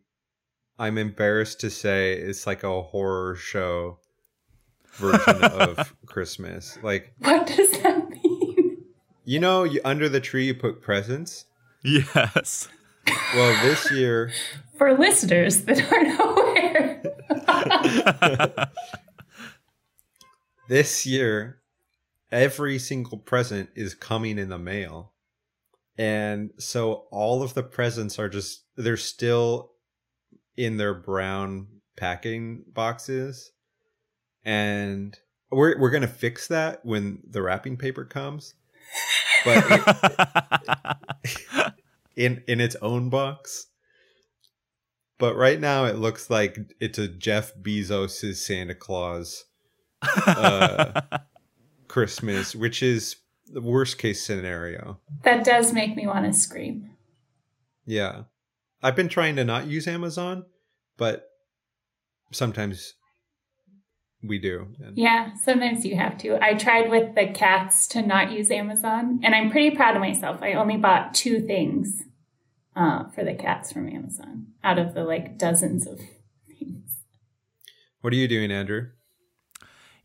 i'm 0.79 0.97
embarrassed 0.97 1.59
to 1.59 1.69
say 1.69 2.13
it's 2.13 2.47
like 2.47 2.63
a 2.63 2.81
horror 2.81 3.35
show 3.35 3.99
version 4.93 5.43
of 5.43 5.93
christmas. 6.07 6.77
Like 6.81 7.13
What 7.19 7.45
does 7.47 7.71
that 7.83 8.09
mean? 8.09 8.83
you 9.23 9.39
know 9.39 9.63
you, 9.63 9.79
under 9.85 10.09
the 10.09 10.19
tree 10.19 10.45
you 10.47 10.55
put 10.55 10.81
presents? 10.81 11.45
Yes. 11.83 12.67
well 13.35 13.53
this 13.63 13.91
year 13.91 14.31
For 14.77 14.97
listeners 14.97 15.63
that 15.65 15.79
aren't 15.91 16.19
aware, 16.19 17.03
this 20.67 21.05
year 21.05 21.59
every 22.31 22.79
single 22.79 23.19
present 23.19 23.69
is 23.75 23.93
coming 23.93 24.39
in 24.39 24.49
the 24.49 24.57
mail. 24.57 25.13
And 25.97 26.49
so 26.57 27.05
all 27.11 27.43
of 27.43 27.53
the 27.53 27.61
presents 27.63 28.17
are 28.17 28.27
just 28.27 28.63
they're 28.75 28.97
still 28.97 29.73
in 30.57 30.77
their 30.77 30.95
brown 30.95 31.67
packing 31.95 32.63
boxes. 32.73 33.51
And 34.43 35.15
we're 35.51 35.79
we're 35.79 35.91
going 35.91 36.01
to 36.01 36.07
fix 36.07 36.47
that 36.47 36.83
when 36.83 37.19
the 37.29 37.43
wrapping 37.43 37.77
paper 37.77 38.05
comes. 38.05 38.55
But 39.45 39.63
it- 41.23 41.25
in 42.15 42.43
in 42.47 42.59
its 42.59 42.75
own 42.81 43.09
box. 43.09 43.67
But 45.19 45.35
right 45.35 45.59
now 45.59 45.85
it 45.85 45.97
looks 45.97 46.31
like 46.31 46.57
it's 46.79 46.97
a 46.97 47.07
Jeff 47.07 47.53
Bezos' 47.61 48.35
Santa 48.35 48.75
Claus 48.75 49.45
uh, 50.27 51.01
Christmas, 51.87 52.55
which 52.55 52.81
is 52.83 53.17
the 53.47 53.61
worst 53.61 53.97
case 53.97 54.23
scenario. 54.23 54.99
that 55.23 55.43
does 55.43 55.73
make 55.73 55.95
me 55.95 56.07
want 56.07 56.25
to 56.25 56.33
scream. 56.33 56.89
Yeah. 57.85 58.23
I've 58.81 58.95
been 58.95 59.09
trying 59.09 59.35
to 59.37 59.43
not 59.43 59.67
use 59.67 59.87
Amazon, 59.87 60.45
but 60.97 61.29
sometimes 62.31 62.95
we 64.21 64.39
do. 64.39 64.67
And 64.79 64.97
Yeah, 64.97 65.33
sometimes 65.35 65.85
you 65.85 65.95
have 65.95 66.17
to. 66.19 66.43
I 66.43 66.55
tried 66.55 66.89
with 66.89 67.15
the 67.15 67.27
cats 67.27 67.87
to 67.89 68.01
not 68.01 68.31
use 68.31 68.49
Amazon, 68.49 69.19
and 69.23 69.35
I'm 69.35 69.51
pretty 69.51 69.75
proud 69.75 69.95
of 69.95 70.01
myself. 70.01 70.41
I 70.41 70.53
only 70.53 70.77
bought 70.77 71.13
two 71.13 71.41
things 71.41 72.01
uh, 72.75 73.09
for 73.09 73.23
the 73.23 73.35
cats 73.35 73.71
from 73.71 73.87
Amazon 73.87 74.47
out 74.63 74.79
of 74.79 74.93
the 74.93 75.03
like 75.03 75.37
dozens 75.37 75.85
of 75.85 75.99
things. 76.47 76.97
What 78.01 78.13
are 78.13 78.17
you 78.17 78.27
doing, 78.27 78.51
Andrew? 78.51 78.87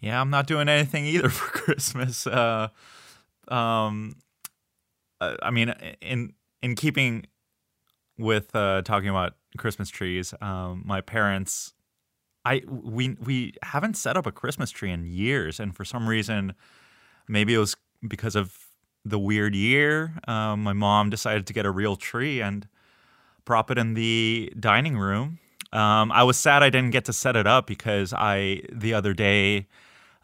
Yeah, 0.01 0.21
I'm 0.21 0.31
not 0.31 0.47
doing 0.47 0.69
anything 0.69 1.05
either 1.07 1.29
for 1.31 1.51
Christmas. 1.51 2.27
Uh, 2.27 2.69
um, 3.49 4.17
uh, 5.21 5.37
I 5.43 5.51
mean, 5.51 5.71
in 6.01 6.33
in 6.63 6.75
keeping 6.75 7.27
with 8.19 8.55
uh, 8.55 8.83
talking 8.83 9.09
about 9.09 9.35
Christmas 9.57 9.89
trees, 9.89 10.35
um, 10.41 10.83
my 10.85 11.01
parents, 11.01 11.75
I 12.45 12.63
we 12.69 13.17
we 13.25 13.55
haven't 13.63 13.97
set 13.97 14.17
up 14.17 14.27
a 14.27 14.33
Christmas 14.33 14.71
tree 14.71 14.91
in 14.91 15.05
years, 15.05 15.61
and 15.61 15.75
for 15.75 15.85
some 15.85 16.09
reason, 16.09 16.55
maybe 17.29 17.55
it 17.55 17.59
was 17.59 17.77
because 18.07 18.37
of 18.37 18.57
the 19.05 19.19
weird 19.19 19.55
year. 19.55 20.15
Um, 20.29 20.63
my 20.63 20.73
mom 20.73 21.11
decided 21.11 21.47
to 21.49 21.53
get 21.53 21.67
a 21.67 21.71
real 21.71 21.97
tree 21.97 22.41
and 22.41 22.69
prop 23.45 23.71
it 23.71 23.79
in 23.79 23.95
the 23.95 24.53
dining 24.59 24.99
room. 24.99 25.39
Um, 25.73 26.13
I 26.13 26.23
was 26.25 26.37
sad 26.37 26.63
I 26.63 26.71
didn't 26.71 26.91
get 26.91 27.05
to 27.07 27.13
set 27.13 27.37
it 27.37 27.47
up 27.47 27.67
because 27.67 28.13
I 28.15 28.63
the 28.73 28.95
other 28.95 29.15
day 29.15 29.67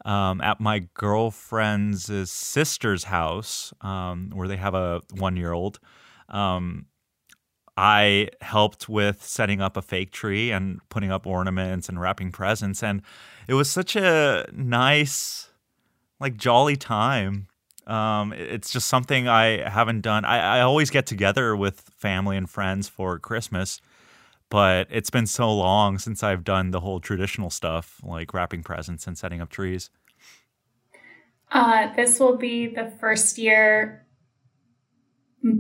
um, 0.05 0.41
at 0.41 0.61
my 0.61 0.89
girlfriend's 0.95 2.31
sister's 2.31 3.05
house, 3.05 3.73
um, 3.81 4.31
where 4.35 4.49
they 4.49 4.57
have 4.57 4.75
a 4.75 5.01
one 5.13 5.37
year 5.37 5.53
old. 5.53 5.81
Um, 6.29 6.87
I 7.77 8.29
helped 8.41 8.89
with 8.89 9.25
setting 9.25 9.61
up 9.61 9.77
a 9.77 9.83
fake 9.83 10.13
tree 10.13 10.53
and 10.53 10.81
putting 10.91 11.11
up 11.11 11.27
ornaments 11.27 11.89
and 11.89 12.01
wrapping 12.01 12.31
presents. 12.31 12.83
And 12.83 13.03
it 13.49 13.55
was 13.55 13.69
such 13.69 13.97
a 13.97 14.47
nice, 14.53 15.51
like, 16.21 16.37
jolly 16.37 16.77
time. 16.77 17.49
Um, 17.87 18.33
it's 18.33 18.71
just 18.71 18.87
something 18.87 19.27
I 19.29 19.69
haven't 19.69 20.03
done. 20.03 20.25
I, 20.25 20.59
I 20.59 20.61
always 20.61 20.89
get 20.91 21.05
together 21.07 21.57
with 21.57 21.91
family 21.99 22.37
and 22.37 22.49
friends 22.49 22.89
for 22.89 23.19
Christmas, 23.19 23.81
but 24.51 24.87
it's 24.91 25.11
been 25.11 25.27
so 25.27 25.53
long 25.55 25.99
since 25.99 26.23
I've 26.23 26.45
done 26.45 26.71
the 26.71 26.81
whole 26.81 27.01
traditional 27.01 27.51
stuff, 27.51 28.01
like 28.03 28.33
wrapping 28.35 28.63
presents 28.63 29.07
and 29.07 29.17
setting 29.19 29.41
up 29.41 29.51
trees. 29.51 29.91
Uh, 31.51 31.95
this 31.95 32.19
will 32.19 32.37
be 32.37 32.67
the 32.67 32.93
first 33.01 33.39
year, 33.39 34.07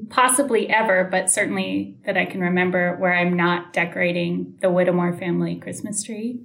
possibly 0.09 0.69
ever, 0.69 1.05
but 1.05 1.31
certainly 1.31 1.99
that 2.07 2.17
I 2.17 2.25
can 2.25 2.41
remember, 2.41 2.97
where 2.97 3.15
I'm 3.15 3.37
not 3.37 3.73
decorating 3.73 4.57
the 4.61 4.71
Whittemore 4.71 5.13
family 5.13 5.57
Christmas 5.57 6.03
tree. 6.03 6.41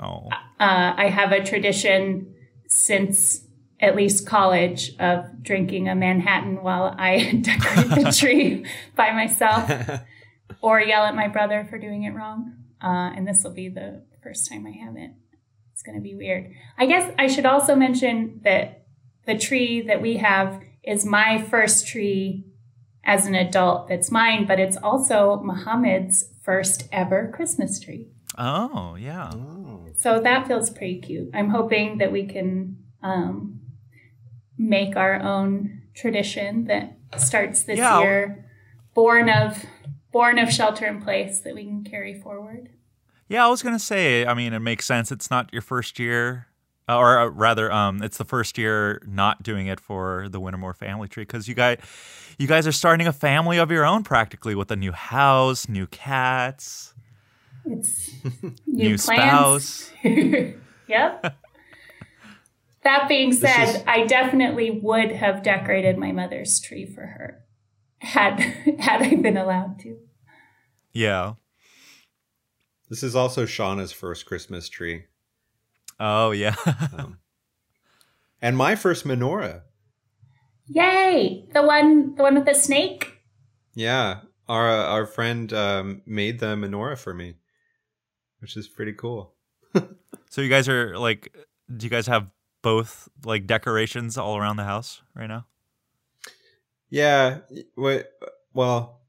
Oh, 0.00 0.28
Uh, 0.30 0.94
I 0.96 1.08
have 1.08 1.32
a 1.32 1.44
tradition 1.44 2.34
since 2.68 3.44
at 3.80 3.96
least 3.96 4.26
college 4.26 4.92
of 4.98 5.42
drinking 5.42 5.88
a 5.88 5.94
Manhattan 5.94 6.62
while 6.62 6.94
I 6.96 7.32
decorate 7.40 7.88
the 7.88 8.12
tree 8.16 8.66
by 8.94 9.12
myself 9.12 9.68
or 10.60 10.80
yell 10.80 11.04
at 11.04 11.14
my 11.14 11.28
brother 11.28 11.66
for 11.68 11.78
doing 11.78 12.04
it 12.04 12.10
wrong. 12.14 12.54
Uh, 12.82 13.12
and 13.16 13.26
this 13.26 13.42
will 13.44 13.52
be 13.52 13.68
the 13.68 14.02
first 14.22 14.48
time 14.50 14.66
I 14.66 14.70
haven't. 14.70 15.14
It's 15.72 15.82
going 15.82 15.96
to 15.96 16.02
be 16.02 16.14
weird. 16.14 16.50
I 16.78 16.86
guess 16.86 17.12
I 17.18 17.26
should 17.26 17.46
also 17.46 17.74
mention 17.74 18.40
that 18.44 18.84
the 19.26 19.36
tree 19.38 19.80
that 19.82 20.00
we 20.02 20.16
have 20.18 20.60
is 20.82 21.04
my 21.04 21.40
first 21.42 21.86
tree 21.86 22.44
as 23.04 23.26
an 23.26 23.34
adult 23.34 23.88
that's 23.88 24.10
mine, 24.10 24.46
but 24.46 24.60
it's 24.60 24.76
also 24.76 25.40
Muhammad's 25.42 26.24
first 26.42 26.88
ever 26.92 27.30
Christmas 27.34 27.80
tree. 27.80 28.08
oh, 28.38 28.96
yeah. 28.98 29.30
So 29.96 30.20
that 30.20 30.46
feels 30.46 30.70
pretty 30.70 31.00
cute. 31.00 31.30
I'm 31.34 31.50
hoping 31.50 31.98
that 31.98 32.10
we 32.12 32.26
can 32.26 32.78
um, 33.02 33.60
make 34.56 34.96
our 34.96 35.20
own 35.22 35.82
tradition 35.94 36.64
that 36.66 36.96
starts 37.18 37.62
this 37.64 37.78
Yeah. 37.78 38.00
year, 38.00 38.50
born 38.94 39.28
of 39.28 39.62
born 40.12 40.38
of 40.38 40.50
shelter 40.52 40.86
in 40.86 41.00
place 41.00 41.40
that 41.40 41.54
we 41.54 41.64
can 41.64 41.84
carry 41.84 42.14
forward. 42.14 42.70
Yeah, 43.28 43.44
I 43.46 43.48
was 43.48 43.62
gonna 43.62 43.78
say. 43.78 44.26
I 44.26 44.34
mean, 44.34 44.52
it 44.52 44.58
makes 44.58 44.84
sense. 44.86 45.12
It's 45.12 45.30
not 45.30 45.52
your 45.52 45.62
first 45.62 45.98
year, 45.98 46.48
uh, 46.88 46.98
or 46.98 47.18
uh, 47.18 47.26
rather, 47.28 47.70
um, 47.70 48.02
it's 48.02 48.18
the 48.18 48.24
first 48.24 48.58
year 48.58 49.00
not 49.06 49.42
doing 49.42 49.68
it 49.68 49.78
for 49.78 50.28
the 50.28 50.40
Wintermore 50.40 50.74
family 50.76 51.06
tree 51.06 51.22
because 51.22 51.46
you 51.46 51.54
guys, 51.54 51.78
you 52.38 52.48
guys 52.48 52.66
are 52.66 52.72
starting 52.72 53.06
a 53.06 53.12
family 53.12 53.58
of 53.58 53.70
your 53.70 53.84
own 53.84 54.02
practically 54.02 54.54
with 54.56 54.70
a 54.72 54.76
new 54.76 54.90
house, 54.92 55.68
new 55.68 55.86
cats, 55.86 56.92
It's 57.64 58.10
new, 58.66 58.90
new, 58.90 58.98
spouse. 58.98 59.92
yep. 60.02 61.36
That 62.82 63.08
being 63.08 63.32
said, 63.32 63.76
is- 63.76 63.84
I 63.86 64.06
definitely 64.06 64.70
would 64.82 65.12
have 65.12 65.42
decorated 65.44 65.98
my 65.98 66.10
mother's 66.12 66.58
tree 66.58 66.86
for 66.86 67.02
her 67.02 67.44
had 68.00 68.40
had 68.80 69.02
I 69.02 69.14
been 69.14 69.36
allowed 69.36 69.78
to. 69.80 69.98
Yeah. 70.92 71.34
This 72.88 73.02
is 73.02 73.14
also 73.14 73.46
Shauna's 73.46 73.92
first 73.92 74.26
Christmas 74.26 74.68
tree. 74.68 75.04
Oh 75.98 76.32
yeah. 76.32 76.56
Um, 76.96 77.18
and 78.42 78.56
my 78.56 78.74
first 78.74 79.06
menorah. 79.06 79.62
Yay! 80.66 81.46
The 81.52 81.62
one 81.62 82.14
the 82.14 82.22
one 82.22 82.34
with 82.34 82.46
the 82.46 82.54
snake? 82.54 83.18
Yeah. 83.74 84.20
Our 84.48 84.66
our 84.68 85.06
friend 85.06 85.52
um, 85.52 86.02
made 86.06 86.40
the 86.40 86.56
menorah 86.56 86.98
for 86.98 87.14
me, 87.14 87.34
which 88.40 88.56
is 88.56 88.66
pretty 88.66 88.94
cool. 88.94 89.34
so 90.30 90.40
you 90.40 90.48
guys 90.48 90.68
are 90.68 90.98
like, 90.98 91.36
do 91.76 91.86
you 91.86 91.90
guys 91.90 92.06
have 92.06 92.28
both 92.62 93.08
like 93.24 93.46
decorations 93.46 94.16
all 94.18 94.36
around 94.36 94.56
the 94.56 94.64
house 94.64 95.02
right 95.14 95.28
now? 95.28 95.46
Yeah. 96.90 97.38
Well, 98.52 99.00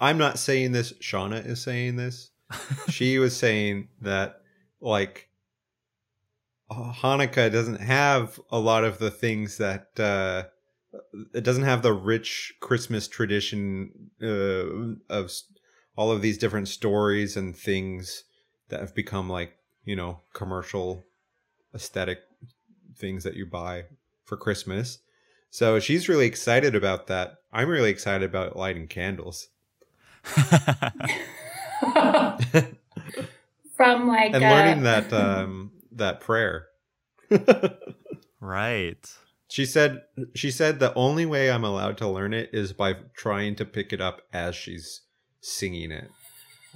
I'm 0.00 0.18
not 0.18 0.38
saying 0.38 0.72
this. 0.72 0.92
Shauna 0.94 1.44
is 1.46 1.62
saying 1.62 1.96
this. 1.96 2.30
she 2.88 3.18
was 3.18 3.36
saying 3.36 3.88
that 4.00 4.40
like 4.80 5.28
Hanukkah 6.70 7.52
doesn't 7.52 7.80
have 7.80 8.40
a 8.50 8.58
lot 8.58 8.84
of 8.84 8.98
the 8.98 9.10
things 9.10 9.58
that 9.58 9.98
uh, 9.98 10.44
it 11.34 11.44
doesn't 11.44 11.64
have 11.64 11.82
the 11.82 11.92
rich 11.92 12.54
Christmas 12.60 13.08
tradition 13.08 14.10
uh, 14.22 15.12
of 15.12 15.32
all 15.96 16.10
of 16.10 16.22
these 16.22 16.38
different 16.38 16.68
stories 16.68 17.36
and 17.36 17.56
things 17.56 18.24
that 18.68 18.80
have 18.80 18.94
become 18.94 19.28
like 19.28 19.56
you 19.84 19.96
know 19.96 20.20
commercial 20.32 21.04
aesthetic 21.74 22.20
things 22.96 23.24
that 23.24 23.34
you 23.34 23.46
buy 23.46 23.84
for 24.24 24.36
Christmas. 24.36 24.98
So 25.50 25.80
she's 25.80 26.08
really 26.08 26.26
excited 26.26 26.74
about 26.74 27.08
that. 27.08 27.38
I'm 27.52 27.68
really 27.68 27.90
excited 27.90 28.28
about 28.28 28.56
lighting 28.56 28.86
candles 28.86 29.48
From 33.74 34.08
like 34.08 34.34
and 34.34 34.44
uh, 34.44 34.50
learning 34.50 34.82
that 34.82 35.12
um, 35.12 35.72
that 35.92 36.20
prayer. 36.20 36.66
right. 38.40 39.14
She 39.48 39.64
said 39.64 40.02
she 40.34 40.50
said 40.50 40.78
the 40.78 40.94
only 40.94 41.26
way 41.26 41.50
I'm 41.50 41.64
allowed 41.64 41.96
to 41.98 42.08
learn 42.08 42.34
it 42.34 42.50
is 42.52 42.72
by 42.72 42.96
trying 43.16 43.56
to 43.56 43.64
pick 43.64 43.92
it 43.92 44.00
up 44.00 44.22
as 44.32 44.54
she's 44.54 45.02
singing 45.40 45.90
it. 45.90 46.10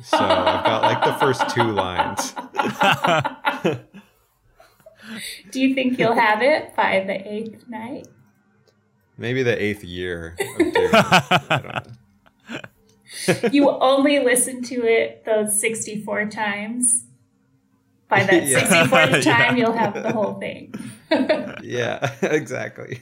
So 0.02 0.16
I've 0.16 0.64
got 0.64 0.82
like 0.82 1.04
the 1.04 1.14
first 1.14 1.48
two 1.50 1.70
lines. 1.70 2.34
Do 5.50 5.60
you 5.60 5.74
think 5.74 5.98
you'll 5.98 6.14
have 6.14 6.42
it 6.42 6.74
by 6.74 7.04
the 7.06 7.30
eighth 7.30 7.68
night? 7.68 8.08
Maybe 9.16 9.42
the 9.42 9.60
eighth 9.62 9.84
year. 9.84 10.36
Of 10.40 10.56
doing 10.58 10.70
it. 10.74 10.94
I 10.94 11.60
don't 11.62 11.74
know. 13.36 13.48
You 13.52 13.70
only 13.70 14.18
listen 14.18 14.62
to 14.64 14.84
it 14.86 15.24
those 15.24 15.58
sixty-four 15.60 16.26
times. 16.26 17.04
By 18.08 18.24
that 18.24 18.44
Yeah. 18.46 18.58
sixty-fourth 18.58 19.10
Yeah. 19.26 19.36
time, 19.46 19.56
you'll 19.56 19.72
have 19.72 19.94
the 19.94 20.12
whole 20.12 20.34
thing. 20.34 20.74
Yeah, 21.62 22.12
exactly. 22.22 23.00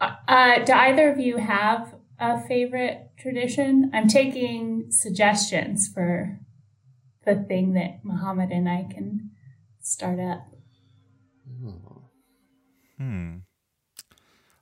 Uh, 0.00 0.58
do 0.64 0.72
either 0.72 1.10
of 1.12 1.18
you 1.20 1.36
have 1.38 1.94
a 2.18 2.40
favorite 2.46 3.10
tradition? 3.18 3.90
I'm 3.92 4.08
taking 4.08 4.90
suggestions 4.90 5.88
for 5.88 6.38
the 7.24 7.36
thing 7.36 7.74
that 7.74 8.04
Muhammad 8.04 8.50
and 8.50 8.68
I 8.68 8.84
can 8.90 9.30
start 9.80 10.18
up. 10.18 10.48
Hmm. 12.98 13.38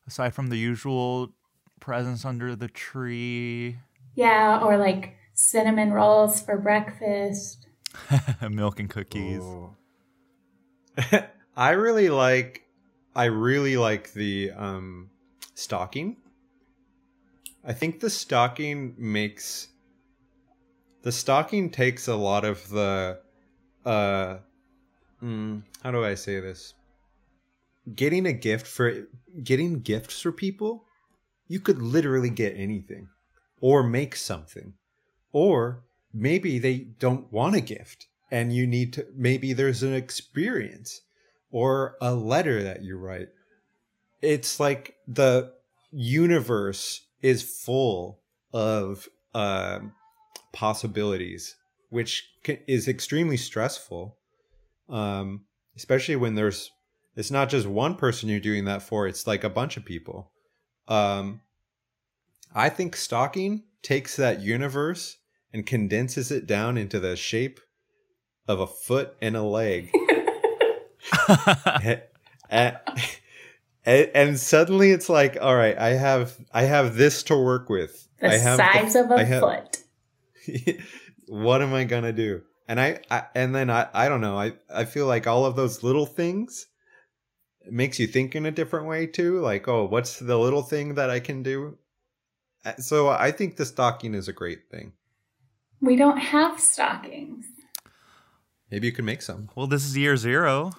Aside 0.07 0.35
from 0.35 0.49
the 0.49 0.57
usual 0.57 1.35
presents 1.81 2.24
under 2.24 2.57
the 2.57 2.68
tree, 2.68 3.78
Yeah, 4.14 4.61
or 4.62 4.76
like 4.76 5.16
cinnamon 5.35 5.93
rolls 5.93 6.41
for 6.41 6.59
breakfast. 6.59 7.66
milk 8.51 8.81
and 8.81 8.91
cookies. 8.91 9.43
Oh. 9.43 9.76
I 11.57 11.70
really 11.70 12.11
like 12.11 12.62
I 13.14 13.24
really 13.26 13.76
like 13.76 14.12
the 14.12 14.51
um 14.53 15.11
stocking. 15.55 16.16
I 17.64 17.72
think 17.72 18.01
the 18.01 18.11
stocking 18.11 18.95
makes 18.99 19.68
the 21.03 21.12
stocking 21.12 21.70
takes 21.70 22.09
a 22.09 22.16
lot 22.16 22.45
of 22.45 22.68
the 22.68 23.20
uh 23.85 24.39
mm, 25.22 25.62
how 25.83 25.91
do 25.91 26.05
I 26.05 26.14
say 26.14 26.41
this? 26.41 26.74
Getting 27.95 28.26
a 28.26 28.32
gift 28.32 28.66
for 28.66 29.07
getting 29.43 29.80
gifts 29.80 30.20
for 30.20 30.32
people, 30.32 30.84
you 31.49 31.61
could 31.61 31.80
literally 31.80 32.30
get 32.30 32.57
anything 32.57 33.09
or 33.61 33.82
make 33.82 34.16
something. 34.16 34.74
Or 35.32 35.82
maybe 36.12 36.59
they 36.59 36.78
don't 36.78 37.32
want 37.32 37.57
a 37.57 37.61
gift 37.61 38.07
and 38.30 38.55
you 38.55 38.66
need 38.66 38.93
to 38.95 39.07
maybe 39.14 39.53
there's 39.53 39.82
an 39.82 39.95
experience 39.95 41.03
or 41.51 41.97
a 42.01 42.14
letter 42.14 42.62
that 42.62 42.82
you 42.82 42.97
write. 42.97 43.28
It's 44.22 44.61
like 44.61 44.97
the 45.09 45.53
universe 45.91 47.03
is 47.22 47.43
full 47.43 48.20
of 48.53 49.09
uh, 49.34 49.80
possibilities, 50.53 51.57
which 51.88 52.30
is 52.45 52.88
extremely 52.88 53.36
stressful. 53.36 54.16
Um, 54.88 55.45
especially 55.76 56.16
when 56.16 56.34
there's, 56.34 56.72
it's 57.21 57.31
not 57.31 57.51
just 57.51 57.66
one 57.66 57.97
person 57.97 58.31
you're 58.31 58.41
doing 58.41 58.64
that 58.64 58.83
for; 58.83 59.07
it's 59.07 59.27
like 59.27 59.45
a 59.45 59.51
bunch 59.51 59.77
of 59.77 59.85
people. 59.85 60.33
Um, 60.89 61.43
I 62.55 62.71
think 62.71 62.97
stocking 62.97 63.64
takes 63.83 64.16
that 64.16 64.41
universe 64.41 65.18
and 65.53 65.66
condenses 65.66 66.31
it 66.31 66.47
down 66.47 66.79
into 66.79 66.99
the 66.99 67.16
shape 67.16 67.61
of 68.49 68.59
a 68.59 68.66
foot 68.66 69.16
and 69.21 69.37
a 69.37 69.43
leg. 69.43 69.93
and, 72.49 72.79
and, 73.85 74.11
and, 74.14 74.39
suddenly 74.39 74.91
it's 74.91 75.11
like, 75.11 75.37
all 75.43 75.55
right, 75.55 75.77
I 75.77 75.91
have 75.91 76.39
I 76.55 76.62
have 76.62 76.97
this 76.97 77.23
to 77.25 77.37
work 77.37 77.68
with. 77.68 78.09
The 78.21 78.29
I 78.29 78.39
have 78.39 78.57
size 78.57 78.95
the, 78.95 79.05
of 79.05 79.11
a 79.11 79.25
have, 79.27 79.43
foot. 79.43 79.79
what 81.29 81.61
am 81.61 81.75
I 81.75 81.85
gonna 81.85 82.14
do? 82.14 82.45
And 82.66 82.81
I, 82.81 83.01
I 83.11 83.25
and 83.35 83.55
then 83.55 83.68
I 83.68 83.89
I 83.93 84.09
don't 84.09 84.23
know. 84.23 84.39
I 84.39 84.55
I 84.75 84.87
feel 84.87 85.07
like 85.07 85.27
all 85.27 85.45
of 85.45 85.55
those 85.55 85.83
little 85.83 86.07
things 86.07 86.66
makes 87.73 87.99
you 87.99 88.07
think 88.07 88.35
in 88.35 88.47
a 88.47 88.51
different 88.51 88.87
way 88.87 89.07
too. 89.07 89.41
Like, 89.41 89.68
oh, 89.68 89.85
what's 89.85 90.18
the 90.18 90.39
little 90.39 90.62
thing 90.62 90.95
that 90.95 91.11
I 91.11 91.21
can 91.21 91.43
do? 91.43 91.79
Uh, 92.64 92.77
so 92.77 93.09
I 93.09 93.31
think 93.31 93.57
the 93.57 93.64
stocking 93.64 94.14
is 94.14 94.29
a 94.29 94.33
great 94.33 94.71
thing. 94.71 94.93
We 95.81 95.97
don't 95.97 96.18
have 96.18 96.61
stockings. 96.61 97.47
Maybe 98.71 98.87
you 98.87 98.93
could 98.93 99.05
make 99.05 99.23
some. 99.23 99.49
Well, 99.55 99.66
this 99.66 99.85
is 99.85 99.97
year 99.97 100.16
zero. 100.16 100.73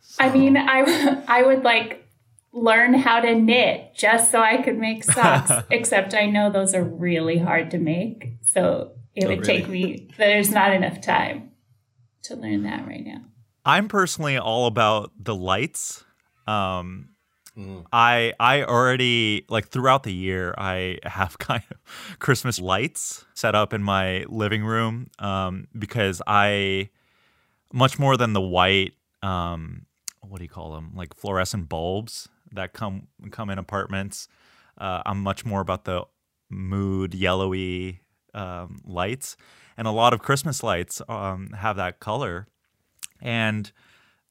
So. 0.00 0.24
I 0.24 0.32
mean, 0.32 0.56
I 0.56 1.22
I 1.26 1.42
would 1.42 1.64
like 1.64 2.08
learn 2.52 2.94
how 2.94 3.20
to 3.20 3.34
knit 3.34 3.94
just 3.94 4.30
so 4.30 4.40
I 4.40 4.62
could 4.62 4.78
make 4.78 5.04
socks. 5.04 5.50
except 5.70 6.14
I 6.14 6.26
know 6.26 6.50
those 6.50 6.74
are 6.74 6.84
really 6.84 7.38
hard 7.38 7.70
to 7.72 7.78
make, 7.78 8.34
so 8.42 8.92
it 9.14 9.24
oh, 9.24 9.28
would 9.28 9.46
really? 9.46 9.60
take 9.60 9.68
me. 9.68 10.10
There's 10.16 10.50
not 10.50 10.72
enough 10.72 11.00
time 11.00 11.50
to 12.22 12.36
learn 12.36 12.62
that 12.62 12.86
right 12.86 13.04
now. 13.04 13.22
I'm 13.64 13.88
personally 13.88 14.36
all 14.36 14.66
about 14.66 15.12
the 15.18 15.34
lights. 15.34 16.04
Um, 16.46 17.10
mm. 17.56 17.84
I 17.92 18.32
I 18.38 18.64
already 18.64 19.44
like 19.48 19.68
throughout 19.68 20.02
the 20.02 20.12
year 20.12 20.54
I 20.58 20.98
have 21.04 21.38
kind 21.38 21.62
of 21.70 22.18
Christmas 22.18 22.60
lights 22.60 23.24
set 23.34 23.54
up 23.54 23.72
in 23.72 23.82
my 23.82 24.24
living 24.28 24.64
room 24.64 25.10
um, 25.18 25.68
because 25.78 26.22
I 26.26 26.90
much 27.72 27.98
more 27.98 28.16
than 28.16 28.32
the 28.32 28.40
white 28.40 28.94
um, 29.22 29.86
what 30.20 30.38
do 30.38 30.44
you 30.44 30.50
call 30.50 30.72
them 30.72 30.92
like 30.94 31.14
fluorescent 31.14 31.68
bulbs 31.68 32.28
that 32.52 32.72
come 32.72 33.08
come 33.30 33.50
in 33.50 33.58
apartments 33.58 34.28
uh, 34.78 35.02
i'm 35.04 35.20
much 35.20 35.44
more 35.44 35.60
about 35.60 35.84
the 35.84 36.04
mood 36.50 37.14
yellowy 37.14 38.00
um, 38.34 38.80
lights. 38.84 39.36
And 39.76 39.86
a 39.86 39.90
lot 39.90 40.12
of 40.12 40.20
christmas 40.20 40.62
lights 40.62 41.02
um, 41.08 41.48
have 41.50 41.76
that 41.76 42.00
color. 42.00 42.46
And 43.20 43.70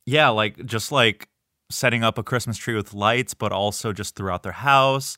yeah 0.05 0.29
like 0.29 0.65
just 0.65 0.91
like 0.91 1.29
setting 1.73 2.03
up 2.03 2.17
a 2.17 2.23
christmas 2.23 2.57
tree 2.57 2.75
with 2.75 2.93
lights 2.93 3.33
but 3.33 3.51
also 3.51 3.93
just 3.93 4.15
throughout 4.15 4.43
their 4.43 4.51
house 4.51 5.17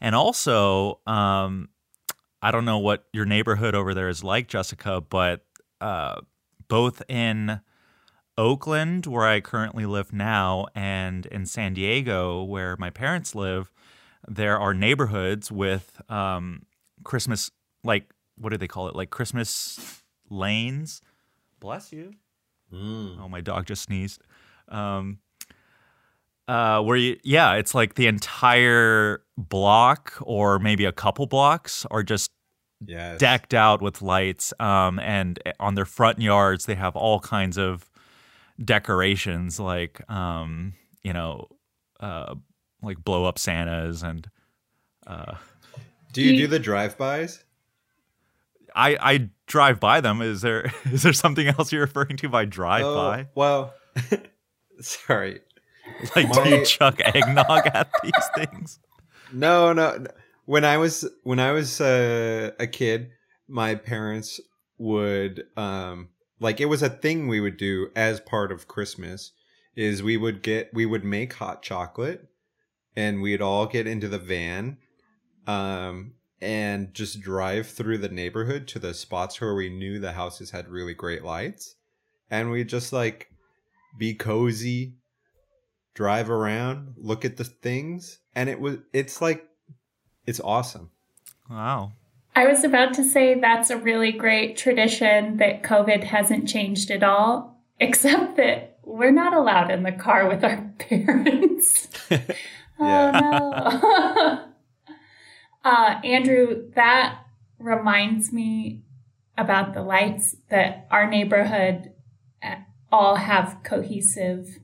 and 0.00 0.14
also 0.14 1.00
um, 1.06 1.68
i 2.42 2.50
don't 2.50 2.64
know 2.64 2.78
what 2.78 3.04
your 3.12 3.24
neighborhood 3.24 3.74
over 3.74 3.94
there 3.94 4.08
is 4.08 4.22
like 4.22 4.48
jessica 4.48 5.00
but 5.00 5.44
uh, 5.80 6.20
both 6.68 7.02
in 7.08 7.60
Oakland, 8.36 9.06
where 9.06 9.24
I 9.24 9.40
currently 9.40 9.86
live 9.86 10.12
now, 10.12 10.66
and 10.74 11.26
in 11.26 11.46
San 11.46 11.74
Diego, 11.74 12.42
where 12.42 12.76
my 12.78 12.90
parents 12.90 13.34
live, 13.34 13.70
there 14.26 14.58
are 14.58 14.74
neighborhoods 14.74 15.52
with 15.52 16.00
um, 16.08 16.66
Christmas, 17.04 17.50
like, 17.84 18.10
what 18.36 18.50
do 18.50 18.56
they 18.56 18.66
call 18.66 18.88
it? 18.88 18.96
Like 18.96 19.10
Christmas 19.10 20.02
lanes. 20.28 21.00
Bless 21.60 21.92
you. 21.92 22.14
Mm. 22.72 23.20
Oh, 23.20 23.28
my 23.28 23.40
dog 23.40 23.66
just 23.66 23.82
sneezed. 23.82 24.22
Um, 24.68 25.18
uh, 26.48 26.80
where 26.82 26.96
you, 26.96 27.18
yeah, 27.22 27.54
it's 27.54 27.74
like 27.74 27.94
the 27.94 28.06
entire 28.06 29.22
block 29.36 30.14
or 30.22 30.58
maybe 30.58 30.84
a 30.84 30.92
couple 30.92 31.26
blocks 31.26 31.86
are 31.90 32.02
just 32.02 32.30
yes. 32.84 33.18
decked 33.18 33.54
out 33.54 33.80
with 33.80 34.02
lights. 34.02 34.52
Um, 34.60 34.98
and 34.98 35.38
on 35.58 35.74
their 35.74 35.84
front 35.84 36.20
yards, 36.20 36.66
they 36.66 36.74
have 36.74 36.96
all 36.96 37.20
kinds 37.20 37.58
of 37.58 37.90
decorations 38.62 39.58
like 39.58 40.08
um, 40.10 40.74
you 41.02 41.12
know 41.12 41.48
uh, 42.00 42.34
like 42.82 43.02
blow 43.04 43.24
up 43.24 43.38
Santas 43.38 44.02
and. 44.02 44.28
Uh, 45.06 45.34
do 46.12 46.22
you 46.22 46.36
do 46.36 46.46
the 46.46 46.60
drive-bys? 46.60 47.44
I 48.74 48.96
I 49.00 49.28
drive 49.46 49.80
by 49.80 50.00
them. 50.00 50.22
Is 50.22 50.40
there 50.40 50.72
is 50.84 51.02
there 51.02 51.12
something 51.12 51.46
else 51.46 51.72
you're 51.72 51.82
referring 51.82 52.16
to 52.18 52.28
by 52.28 52.44
drive 52.44 52.82
by? 52.82 53.22
Oh, 53.22 53.26
well, 53.34 53.74
sorry. 54.80 55.40
Like, 56.16 56.32
do 56.32 56.48
you 56.48 56.64
chuck 56.64 57.00
eggnog 57.00 57.66
at 57.66 57.88
these 58.02 58.28
things? 58.34 58.78
No, 59.32 59.72
no. 59.72 60.04
When 60.44 60.64
I 60.64 60.76
was 60.76 61.08
when 61.22 61.40
I 61.40 61.52
was 61.52 61.80
uh, 61.80 62.50
a 62.58 62.66
kid, 62.66 63.10
my 63.48 63.74
parents 63.74 64.40
would 64.78 65.44
um 65.56 66.08
like 66.40 66.60
it 66.60 66.66
was 66.66 66.82
a 66.82 66.90
thing 66.90 67.28
we 67.28 67.40
would 67.40 67.56
do 67.56 67.88
as 67.94 68.20
part 68.20 68.50
of 68.50 68.68
Christmas 68.68 69.32
is 69.76 70.02
we 70.02 70.16
would 70.16 70.42
get 70.42 70.72
we 70.72 70.86
would 70.86 71.04
make 71.04 71.34
hot 71.34 71.62
chocolate 71.62 72.28
and 72.96 73.22
we'd 73.22 73.42
all 73.42 73.66
get 73.66 73.86
into 73.86 74.08
the 74.08 74.18
van 74.18 74.76
um 75.46 76.12
and 76.40 76.92
just 76.92 77.20
drive 77.20 77.66
through 77.66 77.98
the 77.98 78.08
neighborhood 78.08 78.66
to 78.68 78.78
the 78.78 78.92
spots 78.92 79.40
where 79.40 79.54
we 79.54 79.70
knew 79.70 79.98
the 79.98 80.12
houses 80.12 80.50
had 80.50 80.68
really 80.68 80.94
great 80.94 81.24
lights 81.24 81.76
and 82.30 82.50
we'd 82.50 82.68
just 82.68 82.92
like 82.92 83.28
be 83.98 84.12
cozy 84.14 84.94
drive 85.94 86.28
around 86.28 86.94
look 86.96 87.24
at 87.24 87.36
the 87.36 87.44
things 87.44 88.18
and 88.34 88.48
it 88.48 88.60
was 88.60 88.78
it's 88.92 89.22
like 89.22 89.48
it's 90.26 90.40
awesome 90.40 90.90
wow 91.48 91.92
I 92.36 92.46
was 92.46 92.64
about 92.64 92.94
to 92.94 93.04
say 93.04 93.38
that's 93.38 93.70
a 93.70 93.76
really 93.76 94.10
great 94.10 94.56
tradition 94.56 95.36
that 95.36 95.62
COVID 95.62 96.02
hasn't 96.02 96.48
changed 96.48 96.90
at 96.90 97.04
all, 97.04 97.60
except 97.80 98.36
that 98.36 98.78
we're 98.82 99.12
not 99.12 99.34
allowed 99.34 99.70
in 99.70 99.82
the 99.82 99.92
car 99.92 100.28
with 100.28 100.44
our 100.44 100.56
parents. 100.78 101.88
oh 102.10 103.10
no. 103.10 104.44
uh, 105.64 106.00
Andrew, 106.02 106.70
that 106.74 107.20
reminds 107.58 108.32
me 108.32 108.82
about 109.36 109.74
the 109.74 109.82
lights 109.82 110.36
that 110.48 110.86
our 110.90 111.08
neighborhood 111.08 111.92
uh, 112.42 112.56
all 112.92 113.16
have 113.16 113.58
cohesive 113.64 114.58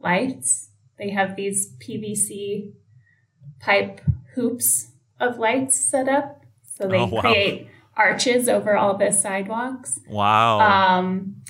lights. 0.00 0.70
They 0.98 1.10
have 1.10 1.36
these 1.36 1.74
PVC 1.78 2.72
pipe 3.60 4.00
hoops 4.34 4.92
of 5.20 5.38
lights 5.38 5.78
set 5.78 6.08
up 6.08 6.44
so 6.62 6.86
they 6.86 6.98
oh, 6.98 7.06
wow. 7.06 7.20
create 7.20 7.68
arches 7.96 8.48
over 8.48 8.76
all 8.76 8.96
the 8.96 9.12
sidewalks. 9.12 9.98
Wow. 10.08 10.60
Um, 10.60 11.42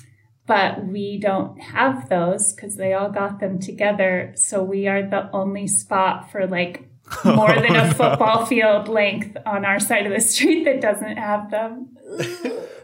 but 0.47 0.87
we 0.87 1.19
don't 1.19 1.61
have 1.61 2.09
those 2.09 2.53
because 2.53 2.75
they 2.75 2.93
all 2.93 3.11
got 3.11 3.39
them 3.39 3.59
together. 3.59 4.33
So 4.35 4.63
we 4.63 4.87
are 4.87 5.03
the 5.03 5.29
only 5.31 5.67
spot 5.67 6.31
for 6.31 6.47
like 6.47 6.89
more 7.25 7.53
than 7.53 7.75
a 7.75 7.93
football 7.93 8.45
field 8.47 8.87
length 8.87 9.37
on 9.45 9.65
our 9.65 9.79
side 9.79 10.07
of 10.07 10.11
the 10.11 10.21
street 10.21 10.63
that 10.63 10.81
doesn't 10.81 11.17
have 11.17 11.51
them. 11.51 11.95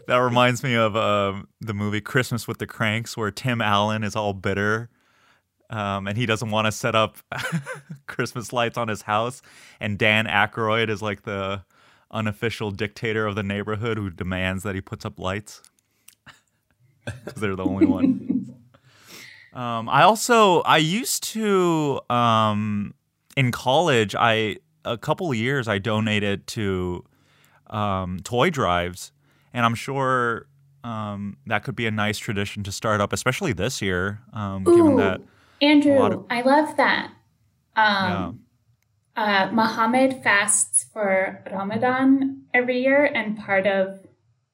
that 0.06 0.16
reminds 0.16 0.62
me 0.62 0.74
of 0.74 0.94
uh, 0.94 1.42
the 1.60 1.74
movie 1.74 2.00
Christmas 2.00 2.46
with 2.46 2.58
the 2.58 2.66
Cranks, 2.66 3.16
where 3.16 3.32
Tim 3.32 3.60
Allen 3.60 4.04
is 4.04 4.14
all 4.14 4.32
bitter. 4.32 4.90
Um, 5.68 6.06
and 6.06 6.16
he 6.16 6.26
doesn't 6.26 6.50
want 6.50 6.66
to 6.66 6.72
set 6.72 6.94
up 6.94 7.16
Christmas 8.06 8.52
lights 8.52 8.78
on 8.78 8.88
his 8.88 9.02
house. 9.02 9.42
And 9.80 9.98
Dan 9.98 10.26
Aykroyd 10.26 10.88
is 10.88 11.02
like 11.02 11.22
the 11.22 11.64
unofficial 12.10 12.70
dictator 12.70 13.26
of 13.26 13.34
the 13.34 13.42
neighborhood 13.42 13.98
who 13.98 14.10
demands 14.10 14.62
that 14.62 14.74
he 14.74 14.80
puts 14.80 15.04
up 15.04 15.18
lights 15.18 15.62
because 17.04 17.40
they're 17.40 17.56
the 17.56 17.64
only 17.64 17.86
one. 17.86 18.54
Um, 19.52 19.88
I 19.88 20.02
also 20.02 20.60
I 20.60 20.76
used 20.76 21.24
to 21.32 21.98
um, 22.10 22.92
in 23.38 23.52
college 23.52 24.14
I 24.14 24.56
a 24.84 24.98
couple 24.98 25.30
of 25.30 25.36
years 25.38 25.66
I 25.66 25.78
donated 25.78 26.46
to 26.48 27.06
um, 27.68 28.20
toy 28.22 28.50
drives, 28.50 29.12
and 29.54 29.64
I'm 29.64 29.74
sure 29.74 30.46
um, 30.84 31.38
that 31.46 31.64
could 31.64 31.74
be 31.74 31.86
a 31.86 31.90
nice 31.90 32.18
tradition 32.18 32.64
to 32.64 32.72
start 32.72 33.00
up, 33.00 33.14
especially 33.14 33.54
this 33.54 33.80
year, 33.80 34.20
um, 34.34 34.64
given 34.64 34.96
that. 34.96 35.22
Andrew, 35.60 35.96
of- 35.98 36.26
I 36.30 36.42
love 36.42 36.76
that. 36.76 37.12
Um, 37.74 38.40
uh, 39.16 39.50
Muhammad 39.52 40.22
fasts 40.22 40.84
for 40.92 41.42
Ramadan 41.50 42.42
every 42.52 42.82
year, 42.82 43.04
and 43.04 43.38
part 43.38 43.66
of 43.66 44.00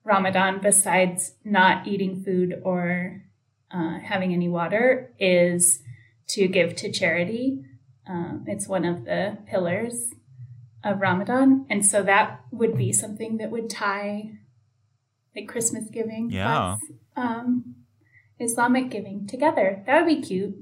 Ramadan, 0.05 0.61
besides 0.61 1.35
not 1.45 1.87
eating 1.87 2.23
food 2.23 2.61
or 2.65 3.23
uh, 3.71 3.99
having 4.01 4.33
any 4.33 4.49
water, 4.49 5.13
is 5.19 5.81
to 6.29 6.49
give 6.49 6.75
to 6.77 6.91
charity. 6.91 7.65
Um, 8.07 8.45
it's 8.49 8.67
one 8.69 8.85
of 8.85 9.05
the 9.05 9.39
pillars 9.47 10.11
of 10.85 11.01
Ramadan, 11.01 11.67
and 11.71 11.87
so 11.87 12.03
that 12.03 12.41
would 12.51 12.77
be 12.77 12.93
something 12.93 13.37
that 13.39 13.51
would 13.51 13.71
tie 13.71 14.33
like 15.35 15.49
Christmas 15.49 15.85
giving 15.91 16.31
Yeah. 16.31 16.77
plus 16.79 16.99
um, 17.17 17.77
Islamic 18.39 18.91
giving 18.91 19.27
together. 19.27 19.83
That 19.87 20.05
would 20.05 20.09
be 20.17 20.21
cute. 20.21 20.57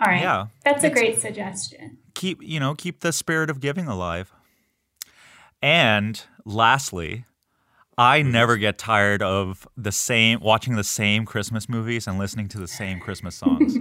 All 0.00 0.06
right, 0.08 0.22
Yeah. 0.22 0.46
that's 0.64 0.82
a 0.84 0.90
great 0.90 1.20
suggestion. 1.20 1.98
keep 2.14 2.42
you 2.42 2.58
know 2.58 2.74
keep 2.74 3.00
the 3.00 3.12
spirit 3.12 3.50
of 3.50 3.60
giving 3.60 3.86
alive 3.86 4.32
and 5.62 6.24
lastly 6.44 7.24
i 7.98 8.22
never 8.22 8.56
get 8.56 8.78
tired 8.78 9.22
of 9.22 9.68
the 9.76 9.92
same 9.92 10.40
watching 10.40 10.74
the 10.76 10.84
same 10.84 11.24
christmas 11.26 11.68
movies 11.68 12.06
and 12.06 12.18
listening 12.18 12.48
to 12.48 12.58
the 12.58 12.66
same 12.68 12.98
christmas 12.98 13.34
songs 13.36 13.76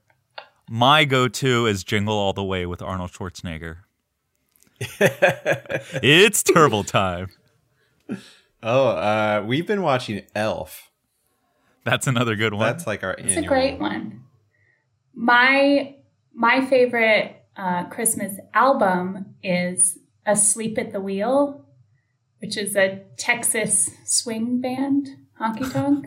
my 0.70 1.04
go-to 1.04 1.66
is 1.66 1.82
jingle 1.82 2.14
all 2.14 2.32
the 2.34 2.44
way 2.44 2.66
with 2.66 2.80
arnold 2.82 3.10
schwarzenegger 3.10 3.78
it's 5.00 6.42
turbo 6.42 6.82
time 6.82 7.28
Oh, 8.60 8.88
uh, 8.88 9.44
we've 9.46 9.66
been 9.68 9.82
watching 9.82 10.22
Elf. 10.34 10.90
that's 11.84 12.06
another 12.08 12.34
good 12.36 12.52
one 12.54 12.66
That's 12.66 12.86
like 12.88 13.04
our 13.04 13.12
It's 13.14 13.36
a 13.36 13.42
great 13.42 13.78
one. 13.78 14.24
My 15.20 15.96
my 16.32 16.64
favorite 16.64 17.44
uh, 17.56 17.86
Christmas 17.88 18.38
album 18.54 19.34
is 19.42 19.98
"Asleep 20.24 20.78
at 20.78 20.92
the 20.92 21.00
Wheel," 21.00 21.66
which 22.40 22.56
is 22.56 22.76
a 22.76 23.02
Texas 23.16 23.90
swing 24.04 24.60
band, 24.60 25.08
honky 25.40 25.70
tonk, 25.72 26.06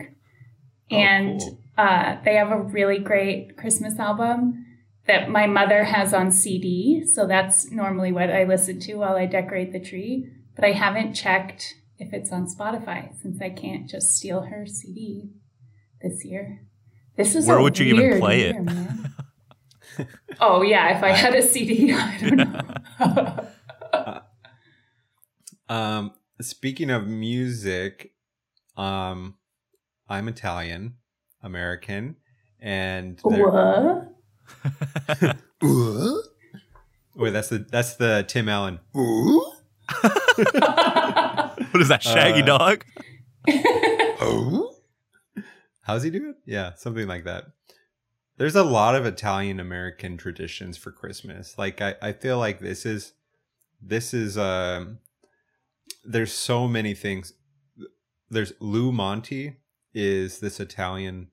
Oh, 0.90 0.96
and 0.96 1.40
cool. 1.40 1.58
uh, 1.76 2.16
they 2.24 2.36
have 2.36 2.50
a 2.50 2.62
really 2.62 2.98
great 2.98 3.58
Christmas 3.58 3.98
album 3.98 4.64
that 5.06 5.28
my 5.28 5.46
mother 5.46 5.84
has 5.84 6.14
on 6.14 6.32
CD. 6.32 7.04
So 7.06 7.26
that's 7.26 7.70
normally 7.70 8.12
what 8.12 8.30
I 8.30 8.44
listen 8.44 8.80
to 8.80 8.94
while 8.94 9.16
I 9.16 9.26
decorate 9.26 9.72
the 9.72 9.80
tree. 9.80 10.26
But 10.56 10.64
I 10.64 10.72
haven't 10.72 11.12
checked 11.12 11.74
if 11.98 12.14
it's 12.14 12.32
on 12.32 12.46
Spotify 12.46 13.14
since 13.20 13.42
I 13.42 13.50
can't 13.50 13.90
just 13.90 14.16
steal 14.16 14.42
her 14.42 14.64
CD 14.66 15.32
this 16.00 16.24
year. 16.24 16.62
This 17.16 17.34
is 17.34 17.46
Where 17.46 17.60
would 17.60 17.78
you 17.78 17.94
even 17.96 18.18
play 18.20 18.40
year, 18.40 18.50
it? 18.56 18.62
man. 18.62 19.14
oh 20.40 20.62
yeah, 20.62 20.96
if 20.96 21.02
I 21.04 21.10
had 21.10 21.34
a 21.34 21.42
CD, 21.42 21.92
I 21.92 22.18
don't 22.18 22.36
know. 22.38 24.20
Um, 25.68 26.12
speaking 26.42 26.90
of 26.90 27.06
music, 27.06 28.12
um, 28.76 29.36
I'm 30.06 30.28
Italian, 30.28 30.96
American, 31.42 32.16
and 32.60 33.18
what? 33.22 34.12
wait, 37.14 37.30
that's 37.30 37.48
the 37.48 37.58
that's 37.70 37.94
the 37.96 38.24
Tim 38.28 38.50
Allen. 38.50 38.80
what 38.92 39.56
is 41.80 41.88
that 41.88 42.02
shaggy 42.02 42.42
Uh, 42.42 42.46
dog 42.58 42.84
How's 45.82 46.04
he 46.04 46.10
doing? 46.10 46.36
Yeah, 46.46 46.74
something 46.74 47.08
like 47.08 47.24
that. 47.24 47.46
There's 48.38 48.56
a 48.56 48.64
lot 48.64 48.94
of 48.94 49.04
Italian 49.04 49.60
American 49.60 50.16
traditions 50.16 50.76
for 50.76 50.90
Christmas. 50.90 51.58
Like 51.58 51.80
I, 51.80 51.94
I 52.00 52.12
feel 52.12 52.38
like 52.38 52.60
this 52.60 52.86
is 52.86 53.12
this 53.80 54.14
is 54.14 54.38
um 54.38 54.98
there's 56.04 56.32
so 56.32 56.68
many 56.68 56.94
things. 56.94 57.32
There's 58.30 58.52
Lou 58.60 58.92
Monte 58.92 59.56
is 59.92 60.38
this 60.38 60.60
Italian 60.60 61.28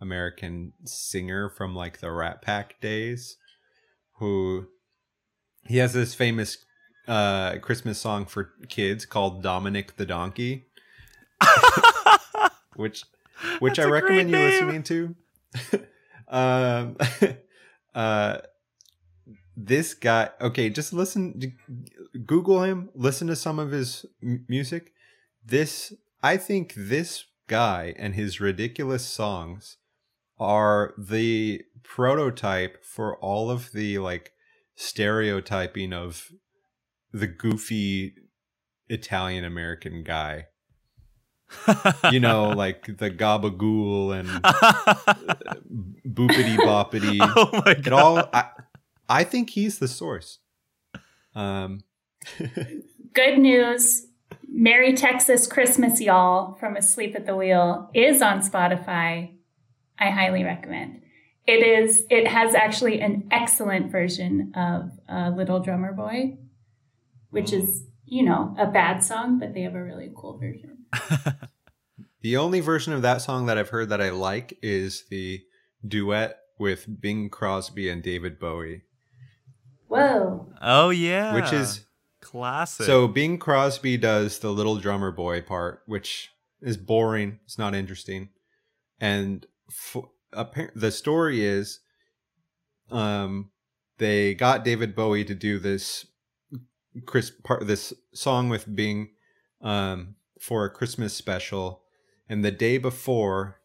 American 0.00 0.72
singer 0.84 1.50
from 1.50 1.74
like 1.74 2.00
the 2.00 2.10
Rat 2.10 2.42
Pack 2.42 2.80
days 2.80 3.36
who 4.14 4.66
he 5.66 5.76
has 5.76 5.92
this 5.92 6.14
famous 6.14 6.64
uh 7.06 7.58
Christmas 7.58 7.98
song 7.98 8.24
for 8.24 8.52
kids 8.68 9.04
called 9.04 9.42
Dominic 9.42 9.96
the 9.96 10.06
Donkey 10.06 10.66
which 12.76 13.04
which 13.58 13.76
That's 13.76 13.86
I 13.86 13.90
recommend 13.90 14.30
you 14.30 14.38
listening 14.38 14.82
to. 14.84 15.14
um, 16.28 16.96
uh, 17.94 18.38
this 19.56 19.94
guy. 19.94 20.30
Okay, 20.40 20.70
just 20.70 20.92
listen. 20.92 21.56
Google 22.26 22.62
him. 22.62 22.90
Listen 22.94 23.28
to 23.28 23.36
some 23.36 23.58
of 23.58 23.70
his 23.70 24.06
m- 24.22 24.44
music. 24.48 24.92
This, 25.44 25.92
I 26.22 26.36
think, 26.36 26.74
this 26.76 27.24
guy 27.46 27.94
and 27.98 28.14
his 28.14 28.40
ridiculous 28.40 29.04
songs 29.04 29.78
are 30.38 30.94
the 30.96 31.62
prototype 31.82 32.84
for 32.84 33.16
all 33.18 33.50
of 33.50 33.72
the 33.72 33.98
like 33.98 34.32
stereotyping 34.76 35.92
of 35.92 36.30
the 37.12 37.26
goofy 37.26 38.14
Italian 38.88 39.44
American 39.44 40.02
guy. 40.02 40.46
You 42.12 42.20
know, 42.20 42.48
like 42.50 42.86
the 42.98 43.10
gabagool 43.10 44.18
and 44.18 44.28
boopity 46.06 46.56
boppity. 46.56 47.18
oh 47.20 47.50
my 47.64 47.74
god 47.74 47.86
It 47.86 47.92
all. 47.92 48.28
I, 48.32 48.44
I 49.08 49.24
think 49.24 49.50
he's 49.50 49.78
the 49.78 49.88
source. 49.88 50.38
Um, 51.34 51.80
Good 53.12 53.38
news. 53.38 54.06
Merry 54.48 54.94
Texas 54.94 55.46
Christmas, 55.46 56.00
y'all, 56.00 56.54
from 56.54 56.76
Asleep 56.76 57.14
at 57.14 57.26
the 57.26 57.36
Wheel 57.36 57.90
is 57.94 58.20
on 58.22 58.40
Spotify. 58.40 59.32
I 59.98 60.10
highly 60.10 60.44
recommend. 60.44 61.02
It 61.46 61.62
is. 61.66 62.04
It 62.10 62.28
has 62.28 62.54
actually 62.54 63.00
an 63.00 63.28
excellent 63.30 63.90
version 63.90 64.52
of 64.54 64.90
uh, 65.08 65.30
"Little 65.36 65.60
Drummer 65.60 65.92
Boy," 65.92 66.38
which 67.30 67.52
is 67.52 67.84
you 68.06 68.22
know 68.22 68.54
a 68.58 68.66
bad 68.66 69.02
song, 69.02 69.38
but 69.38 69.54
they 69.54 69.62
have 69.62 69.74
a 69.74 69.82
really 69.82 70.12
cool 70.14 70.38
version. 70.38 70.79
the 72.22 72.36
only 72.36 72.60
version 72.60 72.92
of 72.92 73.02
that 73.02 73.22
song 73.22 73.46
that 73.46 73.58
I've 73.58 73.70
heard 73.70 73.88
that 73.90 74.00
I 74.00 74.10
like 74.10 74.58
is 74.62 75.04
the 75.10 75.42
duet 75.86 76.38
with 76.58 77.00
Bing 77.00 77.30
Crosby 77.30 77.88
and 77.88 78.02
David 78.02 78.38
Bowie, 78.38 78.82
Whoa! 79.88 80.52
oh 80.60 80.90
yeah 80.90 81.34
which 81.34 81.52
is 81.52 81.86
classic 82.20 82.86
so 82.86 83.08
Bing 83.08 83.38
Crosby 83.38 83.96
does 83.96 84.38
the 84.38 84.50
little 84.50 84.76
drummer 84.76 85.10
boy 85.10 85.40
part, 85.40 85.82
which 85.86 86.30
is 86.60 86.76
boring. 86.76 87.40
It's 87.44 87.58
not 87.58 87.74
interesting, 87.74 88.28
and 89.00 89.46
f- 89.68 90.04
appar- 90.34 90.72
the 90.74 90.90
story 90.90 91.44
is, 91.44 91.80
um, 92.90 93.50
they 93.98 94.34
got 94.34 94.64
David 94.64 94.94
Bowie 94.94 95.24
to 95.24 95.34
do 95.34 95.58
this 95.58 96.06
Chris 97.06 97.30
part 97.30 97.66
this 97.66 97.92
song 98.12 98.48
with 98.48 98.74
Bing, 98.74 99.10
um, 99.62 100.16
for 100.40 100.64
a 100.64 100.70
Christmas 100.70 101.12
special, 101.14 101.82
and 102.28 102.42
the 102.44 102.50
day 102.50 102.78
before, 102.78 103.60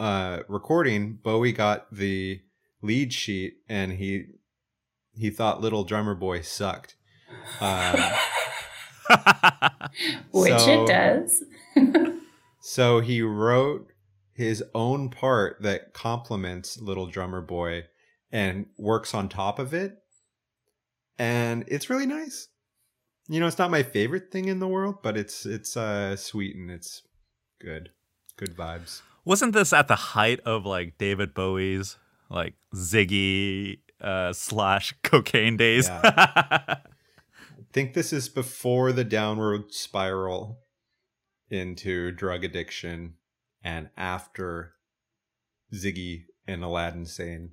uh, 0.00 0.40
recording, 0.48 1.18
Bowie 1.22 1.52
got 1.52 1.94
the 1.94 2.40
lead 2.80 3.12
sheet, 3.12 3.58
and 3.68 3.92
he 3.92 4.24
he 5.14 5.28
thought 5.30 5.60
Little 5.60 5.84
Drummer 5.84 6.14
Boy 6.14 6.40
sucked. 6.40 6.96
Um, 7.60 8.00
Which 10.32 10.58
So- 10.58 10.84
it 10.84 10.88
does. 10.88 11.44
So 12.64 13.00
he 13.00 13.20
wrote 13.22 13.88
his 14.34 14.62
own 14.72 15.08
part 15.10 15.60
that 15.62 15.92
complements 15.92 16.80
Little 16.80 17.06
Drummer 17.08 17.40
Boy 17.42 17.86
and 18.30 18.66
works 18.78 19.14
on 19.14 19.28
top 19.28 19.58
of 19.58 19.74
it. 19.74 19.98
And 21.18 21.64
it's 21.66 21.90
really 21.90 22.06
nice. 22.06 22.46
You 23.32 23.40
know, 23.40 23.46
it's 23.46 23.56
not 23.56 23.70
my 23.70 23.82
favorite 23.82 24.30
thing 24.30 24.48
in 24.48 24.58
the 24.58 24.68
world, 24.68 24.96
but 25.02 25.16
it's 25.16 25.46
it's 25.46 25.74
uh 25.74 26.16
sweet 26.16 26.54
and 26.54 26.70
it's 26.70 27.00
good. 27.58 27.88
Good 28.36 28.54
vibes. 28.54 29.00
Wasn't 29.24 29.54
this 29.54 29.72
at 29.72 29.88
the 29.88 29.96
height 29.96 30.40
of 30.40 30.66
like 30.66 30.98
David 30.98 31.32
Bowie's 31.32 31.96
like 32.28 32.56
Ziggy 32.74 33.78
uh, 34.02 34.34
slash 34.34 34.94
cocaine 35.02 35.56
days? 35.56 35.88
I 35.88 36.76
think 37.72 37.94
this 37.94 38.12
is 38.12 38.28
before 38.28 38.92
the 38.92 39.04
downward 39.04 39.72
spiral 39.72 40.58
into 41.48 42.10
drug 42.10 42.44
addiction 42.44 43.14
and 43.64 43.88
after 43.96 44.74
Ziggy 45.72 46.24
and 46.46 46.62
Aladdin 46.62 47.06
Sane 47.06 47.52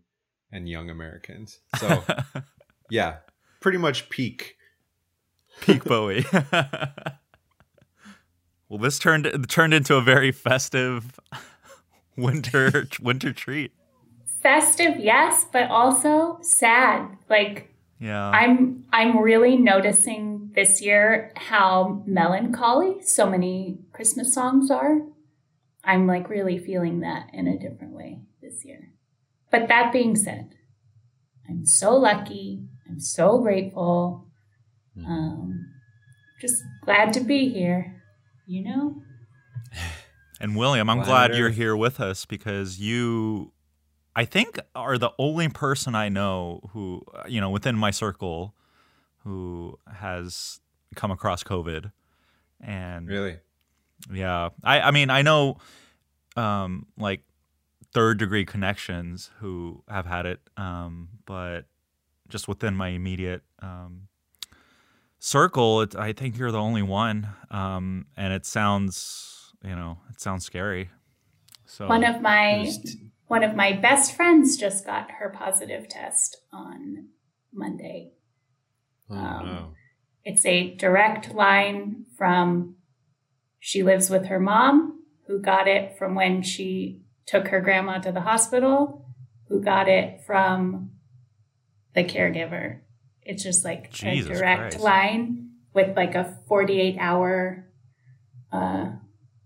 and 0.51 0.67
Young 0.67 0.89
Americans. 0.89 1.59
So 1.77 2.03
yeah, 2.89 3.19
pretty 3.61 3.77
much 3.77 4.09
peak. 4.09 4.57
Peak 5.61 5.83
Bowie. 5.83 6.25
Well, 8.69 8.77
this 8.77 8.99
turned 8.99 9.49
turned 9.49 9.73
into 9.73 9.95
a 9.95 10.01
very 10.01 10.31
festive 10.31 11.19
winter 12.15 12.87
winter 13.01 13.33
treat. 13.33 13.71
Festive, 14.43 14.97
yes, 14.99 15.45
but 15.51 15.69
also 15.71 16.37
sad. 16.41 17.17
Like 17.29 17.73
Yeah. 17.99 18.29
I'm 18.29 18.85
I'm 18.93 19.17
really 19.17 19.57
noticing 19.57 20.51
this 20.53 20.81
year 20.83 21.33
how 21.35 22.03
melancholy 22.05 23.01
so 23.01 23.27
many 23.27 23.79
Christmas 23.91 24.33
songs 24.33 24.69
are. 24.69 24.99
I'm 25.83 26.05
like 26.05 26.29
really 26.29 26.59
feeling 26.59 26.99
that 26.99 27.31
in 27.33 27.47
a 27.47 27.57
different 27.57 27.93
way 27.93 28.21
this 28.39 28.63
year. 28.63 28.91
But 29.49 29.67
that 29.69 29.91
being 29.91 30.15
said, 30.15 30.53
I'm 31.49 31.65
so 31.65 31.95
lucky. 31.95 32.67
I'm 32.87 32.99
so 32.99 33.39
grateful. 33.39 34.28
Um, 34.97 35.65
just 36.41 36.63
glad 36.83 37.13
to 37.13 37.21
be 37.21 37.49
here. 37.49 38.01
You 38.47 38.63
know? 38.63 39.01
And 40.41 40.55
William, 40.55 40.89
I'm 40.89 41.01
Planet 41.01 41.31
glad 41.31 41.37
you're 41.37 41.49
here 41.49 41.75
with 41.75 41.99
us 41.99 42.23
because 42.25 42.79
you, 42.79 43.51
I 44.15 44.23
think, 44.23 44.57
are 44.73 44.97
the 44.97 45.11
only 45.19 45.49
person 45.49 45.95
I 45.95 46.07
know 46.07 46.61
who, 46.71 47.03
uh, 47.13 47.23
you 47.27 47.41
know, 47.41 47.49
within 47.49 47.75
my 47.75 47.91
circle 47.91 48.55
who 49.25 49.77
has 49.93 50.61
come 50.95 51.11
across 51.11 51.43
COVID. 51.43 51.91
And 52.61 53.07
Really? 53.07 53.39
yeah, 54.13 54.49
I, 54.63 54.79
I 54.79 54.91
mean, 54.91 55.09
I 55.09 55.23
know 55.23 55.57
um, 56.37 56.85
like 56.97 57.21
third 57.93 58.17
degree 58.17 58.45
connections 58.45 59.31
who 59.39 59.83
have 59.89 60.05
had 60.05 60.25
it, 60.25 60.39
um, 60.57 61.09
but 61.25 61.65
just 62.27 62.47
within 62.47 62.75
my 62.75 62.89
immediate 62.89 63.41
um, 63.61 64.07
circle, 65.19 65.81
it, 65.81 65.95
I 65.95 66.13
think 66.13 66.37
you're 66.37 66.51
the 66.51 66.59
only 66.59 66.81
one. 66.81 67.27
Um, 67.51 68.07
and 68.17 68.33
it 68.33 68.45
sounds, 68.45 69.53
you 69.63 69.75
know, 69.75 69.99
it 70.09 70.19
sounds 70.19 70.45
scary. 70.45 70.89
So 71.65 71.87
One 71.87 72.03
of 72.03 72.21
my 72.21 72.63
Just- 72.65 72.97
one 73.27 73.43
of 73.43 73.55
my 73.55 73.73
best 73.73 74.15
friends 74.15 74.57
just 74.57 74.83
got 74.85 75.11
her 75.11 75.29
positive 75.29 75.87
test 75.87 76.37
on 76.51 77.09
Monday. 77.53 78.13
Oh, 79.09 79.15
Um, 79.15 79.45
no. 79.45 79.73
It's 80.25 80.45
a 80.47 80.73
direct 80.75 81.33
line 81.33 82.05
from 82.17 82.75
she 83.59 83.83
lives 83.83 84.09
with 84.09 84.25
her 84.27 84.39
mom, 84.39 85.03
who 85.27 85.39
got 85.39 85.67
it 85.67 85.95
from 85.97 86.15
when 86.15 86.41
she 86.41 87.01
took 87.27 87.49
her 87.49 87.61
grandma 87.61 87.99
to 87.99 88.11
the 88.11 88.21
hospital, 88.21 89.05
who 89.47 89.61
got 89.61 89.87
it 89.87 90.21
from 90.25 90.91
the 91.93 92.03
caregiver. 92.03 92.79
It's 93.29 93.43
just 93.43 93.63
like 93.63 93.91
Jesus 93.91 94.31
a 94.31 94.33
direct 94.33 94.61
Christ. 94.71 94.79
line 94.79 95.51
with 95.71 95.95
like 95.95 96.15
a 96.15 96.35
48 96.47 96.97
hour 96.99 97.67
uh, 98.51 98.87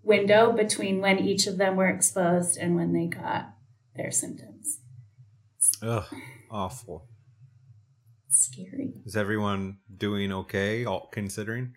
window 0.02 0.54
between 0.54 1.02
when 1.02 1.20
each 1.20 1.48
of 1.48 1.58
them 1.58 1.76
were 1.76 1.90
exposed 1.90 2.58
and 2.58 2.78
when 2.78 2.94
they 2.94 3.08
got 3.08 3.50
their 3.94 4.10
symptoms. 4.10 4.80
Ugh, 5.82 6.06
awful. 6.50 7.10
Scary. 8.30 8.94
Is 9.06 9.18
everyone 9.18 9.80
doing 9.96 10.32
okay, 10.32 10.86
all 10.86 11.10
considering? 11.12 11.76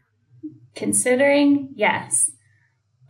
Considering, 0.76 1.70
yes. 1.74 2.30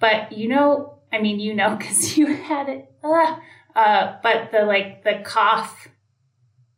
But 0.01 0.33
you 0.33 0.49
know, 0.49 1.01
I 1.13 1.21
mean, 1.21 1.39
you 1.39 1.53
know, 1.53 1.77
because 1.77 2.17
you 2.19 2.29
had 2.35 2.71
it. 2.71 2.91
Uh, 3.05 3.37
uh, 3.75 4.17
but 4.23 4.53
the 4.53 4.65
like 4.65 5.05
the 5.05 5.21
cough, 5.23 5.89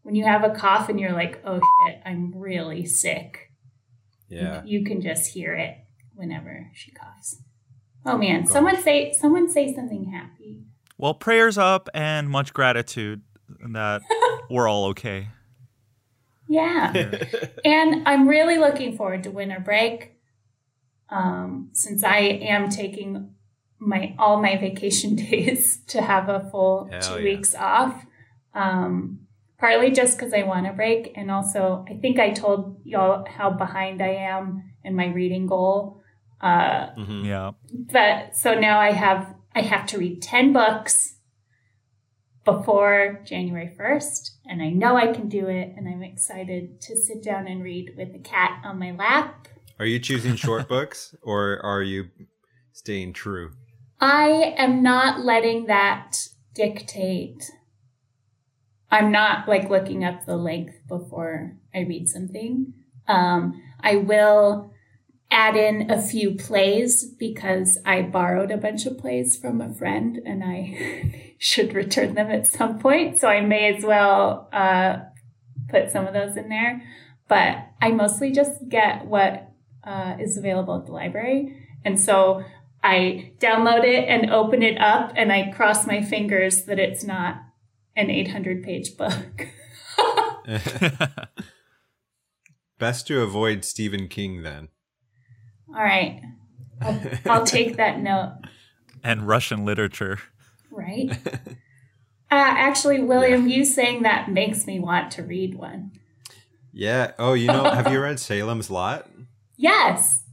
when 0.08 0.14
you 0.14 0.24
have 0.24 0.42
a 0.42 0.48
cough 0.48 0.88
and 0.88 0.98
you're 0.98 1.12
like, 1.12 1.38
oh 1.44 1.60
shit, 1.60 2.00
I'm 2.02 2.32
really 2.34 2.86
sick. 2.86 3.52
Yeah. 4.30 4.62
You 4.64 4.82
can 4.82 5.02
just 5.02 5.30
hear 5.32 5.52
it 5.52 5.76
whenever 6.14 6.70
she 6.72 6.92
coughs. 6.92 7.42
Oh 8.06 8.16
man, 8.16 8.46
someone 8.46 8.80
say 8.80 9.12
someone 9.12 9.50
say 9.50 9.74
something 9.74 10.10
happy. 10.10 10.62
Well, 10.96 11.12
prayers 11.12 11.58
up 11.58 11.90
and 11.92 12.30
much 12.30 12.54
gratitude 12.54 13.20
that 13.70 14.00
we're 14.50 14.66
all 14.66 14.86
okay. 14.86 15.28
Yeah. 16.48 16.94
and 17.66 18.08
I'm 18.08 18.26
really 18.26 18.56
looking 18.56 18.96
forward 18.96 19.24
to 19.24 19.30
winter 19.30 19.60
break. 19.60 20.14
Um, 21.10 21.68
since 21.74 22.02
I 22.02 22.20
am 22.20 22.70
taking 22.70 23.34
my 23.78 24.14
all 24.18 24.40
my 24.40 24.56
vacation 24.56 25.16
days 25.30 25.80
to 25.88 26.00
have 26.00 26.30
a 26.30 26.48
full 26.50 26.88
Hell 26.90 27.00
two 27.02 27.22
yeah. 27.22 27.24
weeks 27.24 27.54
off. 27.54 28.06
Um, 28.54 29.27
partly 29.58 29.90
just 29.90 30.16
because 30.18 30.32
I 30.32 30.42
want 30.44 30.66
a 30.66 30.72
break, 30.72 31.12
and 31.16 31.30
also 31.30 31.84
I 31.88 31.94
think 31.94 32.18
I 32.18 32.30
told 32.30 32.80
y'all 32.84 33.26
how 33.28 33.50
behind 33.50 34.00
I 34.02 34.14
am 34.14 34.72
in 34.84 34.94
my 34.94 35.06
reading 35.08 35.46
goal. 35.46 36.00
Uh, 36.40 36.90
Mhm. 36.96 37.26
Yeah. 37.26 37.50
but 37.92 38.36
so 38.36 38.58
now 38.58 38.78
I 38.78 38.92
have 38.92 39.34
I 39.54 39.62
have 39.62 39.86
to 39.86 39.98
read 39.98 40.22
10 40.22 40.52
books 40.52 41.16
before 42.44 43.20
January 43.26 43.74
1st 43.76 44.38
and 44.46 44.62
I 44.62 44.70
know 44.70 44.96
I 44.96 45.12
can 45.12 45.28
do 45.28 45.48
it 45.48 45.74
and 45.76 45.88
I'm 45.88 46.02
excited 46.02 46.80
to 46.82 46.96
sit 46.96 47.22
down 47.22 47.46
and 47.46 47.62
read 47.62 47.94
with 47.96 48.12
the 48.12 48.20
cat 48.20 48.62
on 48.64 48.78
my 48.78 48.92
lap. 48.92 49.48
Are 49.78 49.84
you 49.84 49.98
choosing 49.98 50.36
short 50.36 50.68
books 50.74 51.14
or 51.22 51.60
are 51.64 51.82
you 51.82 52.06
staying 52.72 53.12
true? 53.14 53.50
I 54.00 54.54
am 54.56 54.82
not 54.82 55.24
letting 55.24 55.66
that 55.66 56.28
dictate. 56.54 57.50
I'm 58.90 59.12
not 59.12 59.48
like 59.48 59.68
looking 59.68 60.04
up 60.04 60.24
the 60.24 60.36
length 60.36 60.76
before 60.88 61.56
I 61.74 61.80
read 61.80 62.08
something. 62.08 62.72
Um, 63.06 63.62
I 63.80 63.96
will 63.96 64.72
add 65.30 65.56
in 65.56 65.90
a 65.90 66.00
few 66.00 66.34
plays 66.34 67.04
because 67.04 67.78
I 67.84 68.02
borrowed 68.02 68.50
a 68.50 68.56
bunch 68.56 68.86
of 68.86 68.96
plays 68.96 69.36
from 69.36 69.60
a 69.60 69.72
friend 69.72 70.18
and 70.24 70.42
I 70.42 71.34
should 71.38 71.74
return 71.74 72.14
them 72.14 72.30
at 72.30 72.46
some 72.46 72.78
point. 72.78 73.18
So 73.18 73.28
I 73.28 73.42
may 73.42 73.74
as 73.74 73.84
well 73.84 74.48
uh, 74.52 75.00
put 75.68 75.90
some 75.90 76.06
of 76.06 76.14
those 76.14 76.36
in 76.36 76.48
there. 76.48 76.82
But 77.28 77.58
I 77.82 77.90
mostly 77.90 78.32
just 78.32 78.68
get 78.70 79.04
what 79.06 79.52
uh, 79.84 80.16
is 80.18 80.38
available 80.38 80.76
at 80.76 80.86
the 80.86 80.92
library. 80.92 81.66
And 81.84 82.00
so 82.00 82.42
I 82.82 83.32
download 83.38 83.84
it 83.84 84.08
and 84.08 84.30
open 84.30 84.62
it 84.62 84.80
up 84.80 85.12
and 85.14 85.30
I 85.30 85.50
cross 85.50 85.86
my 85.86 86.02
fingers 86.02 86.64
that 86.64 86.78
it's 86.78 87.04
not 87.04 87.42
an 87.98 88.10
800 88.10 88.62
page 88.62 88.96
book. 88.96 89.48
Best 92.78 93.08
to 93.08 93.20
avoid 93.22 93.64
Stephen 93.64 94.06
King 94.08 94.42
then. 94.42 94.68
All 95.68 95.82
right. 95.82 96.22
I'll, 96.80 97.00
I'll 97.26 97.44
take 97.58 97.76
that 97.76 97.98
note. 97.98 98.38
and 99.02 99.26
Russian 99.26 99.64
literature. 99.64 100.18
Right? 100.70 101.10
Uh, 102.30 102.34
actually, 102.58 103.00
William, 103.00 103.48
you 103.48 103.64
saying 103.64 104.02
that 104.02 104.30
makes 104.30 104.66
me 104.66 104.78
want 104.78 105.10
to 105.10 105.22
read 105.22 105.54
one. 105.54 105.90
Yeah. 106.74 107.12
Oh, 107.18 107.32
you 107.32 107.46
know, 107.46 107.64
have 107.70 107.90
you 107.90 107.98
read 108.00 108.20
Salem's 108.20 108.68
Lot? 108.70 109.08
Yes, 109.56 110.24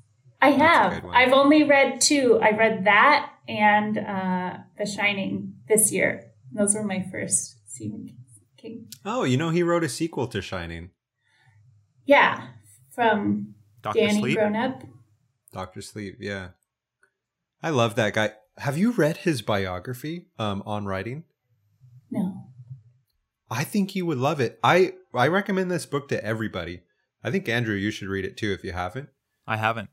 I 0.42 0.58
That's 0.58 0.96
have. 0.96 1.06
I've 1.06 1.32
only 1.32 1.64
read 1.64 2.02
two. 2.02 2.38
I 2.42 2.52
read 2.52 2.84
that 2.84 3.32
and 3.48 3.98
uh, 3.98 4.58
The 4.78 4.86
Shining 4.86 5.54
this 5.70 5.94
year. 5.94 6.34
Those 6.52 6.76
were 6.76 6.84
my 6.84 7.02
first 7.10 7.55
Stephen 7.76 8.16
King. 8.56 8.88
Oh, 9.04 9.26
you 9.26 9.36
know, 9.36 9.50
he 9.50 9.62
wrote 9.62 9.84
a 9.84 9.90
sequel 9.90 10.28
to 10.28 10.42
Shining. 10.42 10.92
Yeah, 12.06 12.48
from 12.92 13.56
Doctor 13.82 14.00
Danny 14.00 14.20
Sleep. 14.20 14.38
Grown 14.38 14.56
Up. 14.56 14.84
Doctor 15.52 15.82
Sleep, 15.82 16.16
yeah. 16.20 16.50
I 17.62 17.72
love 17.72 17.96
that 17.96 18.14
guy. 18.14 18.32
Have 18.58 18.78
you 18.78 18.92
read 18.92 19.18
his 19.18 19.42
biography 19.42 20.28
um, 20.40 20.64
on 20.66 20.86
writing? 20.86 21.26
No. 22.10 22.46
I 23.52 23.66
think 23.66 23.94
you 23.94 24.06
would 24.06 24.20
love 24.20 24.40
it. 24.40 24.58
I 24.64 24.94
I 25.14 25.28
recommend 25.28 25.70
this 25.70 25.86
book 25.86 26.08
to 26.10 26.24
everybody. 26.24 26.84
I 27.24 27.32
think 27.32 27.50
Andrew, 27.50 27.76
you 27.76 27.92
should 27.92 28.08
read 28.08 28.24
it 28.24 28.38
too 28.38 28.54
if 28.54 28.64
you 28.64 28.72
haven't. 28.72 29.10
I 29.46 29.58
haven't. 29.58 29.90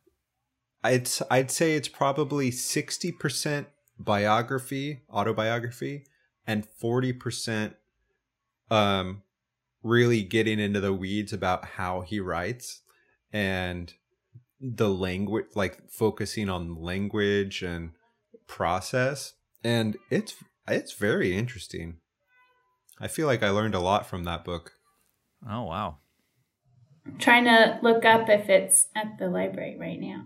It's 0.84 1.20
I'd 1.30 1.50
say 1.50 1.74
it's 1.74 1.88
probably 1.88 2.52
sixty 2.52 3.10
percent 3.10 3.66
biography, 3.98 5.02
autobiography, 5.10 6.06
and 6.46 6.66
forty 6.66 7.12
percent 7.12 7.74
um 8.70 9.22
really 9.82 10.22
getting 10.22 10.58
into 10.60 10.80
the 10.80 10.92
weeds 10.92 11.32
about 11.32 11.64
how 11.64 12.00
he 12.02 12.20
writes 12.20 12.82
and 13.32 13.94
the 14.60 14.88
language 14.88 15.46
like 15.54 15.90
focusing 15.90 16.48
on 16.48 16.80
language 16.80 17.62
and 17.62 17.90
process 18.46 19.34
and 19.64 19.96
it's 20.10 20.36
it's 20.68 20.92
very 20.92 21.36
interesting 21.36 21.96
i 23.00 23.08
feel 23.08 23.26
like 23.26 23.42
i 23.42 23.50
learned 23.50 23.74
a 23.74 23.80
lot 23.80 24.06
from 24.06 24.24
that 24.24 24.44
book 24.44 24.74
Oh 25.48 25.62
wow. 25.62 25.98
I'm 27.06 27.18
trying 27.18 27.44
to 27.44 27.78
look 27.82 28.04
up 28.04 28.28
if 28.28 28.48
it's 28.48 28.88
at 28.94 29.18
the 29.18 29.28
library 29.28 29.76
right 29.78 30.00
now. 30.00 30.24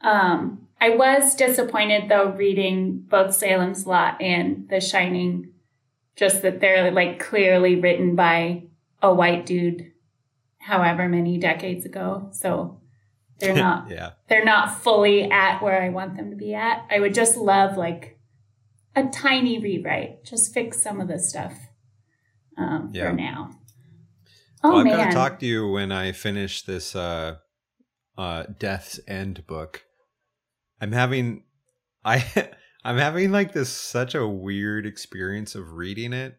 Um, 0.00 0.66
I 0.80 0.90
was 0.90 1.34
disappointed 1.34 2.08
though 2.08 2.30
reading 2.30 3.00
both 3.08 3.34
Salem's 3.34 3.86
Lot 3.86 4.20
and 4.22 4.68
The 4.68 4.80
Shining, 4.80 5.52
just 6.16 6.42
that 6.42 6.60
they're 6.60 6.90
like 6.90 7.18
clearly 7.18 7.76
written 7.76 8.14
by 8.14 8.64
a 9.02 9.12
white 9.12 9.44
dude, 9.46 9.92
however 10.58 11.08
many 11.08 11.38
decades 11.38 11.84
ago. 11.84 12.28
So 12.32 12.80
they're 13.40 13.54
not 13.66 13.90
yeah. 13.90 14.10
they're 14.28 14.44
not 14.44 14.82
fully 14.82 15.30
at 15.30 15.60
where 15.62 15.82
I 15.82 15.88
want 15.88 16.16
them 16.16 16.30
to 16.30 16.36
be 16.36 16.54
at. 16.54 16.86
I 16.90 17.00
would 17.00 17.14
just 17.14 17.36
love 17.36 17.76
like 17.76 18.18
a 18.94 19.04
tiny 19.04 19.58
rewrite, 19.58 20.24
just 20.24 20.52
fix 20.54 20.80
some 20.80 21.00
of 21.00 21.08
the 21.08 21.18
stuff 21.18 21.54
um, 22.56 22.90
Yeah. 22.92 23.10
for 23.10 23.12
now. 23.16 23.50
Oh 24.62 24.70
well, 24.70 24.78
I'm 24.78 24.86
man, 24.86 24.96
gonna 24.98 25.12
talk 25.12 25.38
to 25.40 25.46
you 25.46 25.70
when 25.70 25.92
I 25.92 26.12
finish 26.12 26.62
this 26.62 26.94
uh 26.96 27.36
uh 28.16 28.44
Death's 28.58 29.00
End 29.06 29.46
book. 29.46 29.84
I'm 30.80 30.92
having 30.92 31.44
I 32.04 32.50
I'm 32.84 32.98
having 32.98 33.32
like 33.32 33.52
this 33.52 33.70
such 33.70 34.14
a 34.14 34.26
weird 34.26 34.86
experience 34.86 35.54
of 35.54 35.72
reading 35.72 36.12
it 36.12 36.38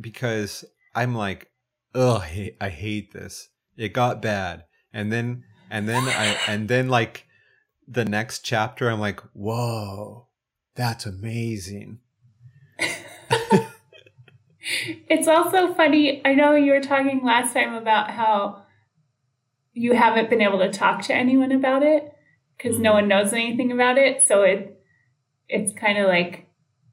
because 0.00 0.64
I'm 0.94 1.14
like, 1.14 1.50
oh, 1.94 2.16
I 2.16 2.26
hate, 2.26 2.56
I 2.60 2.68
hate 2.70 3.12
this. 3.12 3.48
It 3.76 3.92
got 3.92 4.22
bad. 4.22 4.64
And 4.92 5.12
then 5.12 5.44
and 5.70 5.88
then 5.88 6.04
I 6.04 6.38
and 6.48 6.68
then 6.68 6.88
like 6.88 7.26
the 7.86 8.04
next 8.04 8.40
chapter 8.40 8.90
I'm 8.90 9.00
like, 9.00 9.20
whoa, 9.32 10.28
that's 10.74 11.06
amazing. 11.06 12.00
It's 15.08 15.28
also 15.28 15.74
funny. 15.74 16.22
I 16.24 16.34
know 16.34 16.54
you 16.54 16.72
were 16.72 16.80
talking 16.80 17.24
last 17.24 17.52
time 17.52 17.74
about 17.74 18.10
how 18.10 18.62
you 19.72 19.94
haven't 19.94 20.30
been 20.30 20.40
able 20.40 20.58
to 20.60 20.70
talk 20.70 21.02
to 21.02 21.14
anyone 21.14 21.52
about 21.52 21.82
it 21.82 22.12
because 22.62 22.78
no 22.78 22.90
Mhm. 22.90 22.94
one 22.94 23.08
knows 23.08 23.32
anything 23.32 23.72
about 23.72 23.98
it. 23.98 24.22
So 24.22 24.42
it 24.42 24.78
it's 25.48 25.72
kind 25.72 25.98
of 25.98 26.06
like 26.06 26.46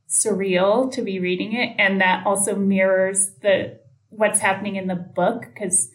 surreal 0.08 0.92
to 0.92 1.02
be 1.02 1.20
reading 1.20 1.54
it, 1.54 1.76
and 1.78 2.02
that 2.02 2.26
also 2.26 2.56
mirrors 2.56 3.32
the 3.42 3.80
what's 4.10 4.40
happening 4.40 4.76
in 4.76 4.88
the 4.88 4.96
book 4.96 5.46
because 5.54 5.92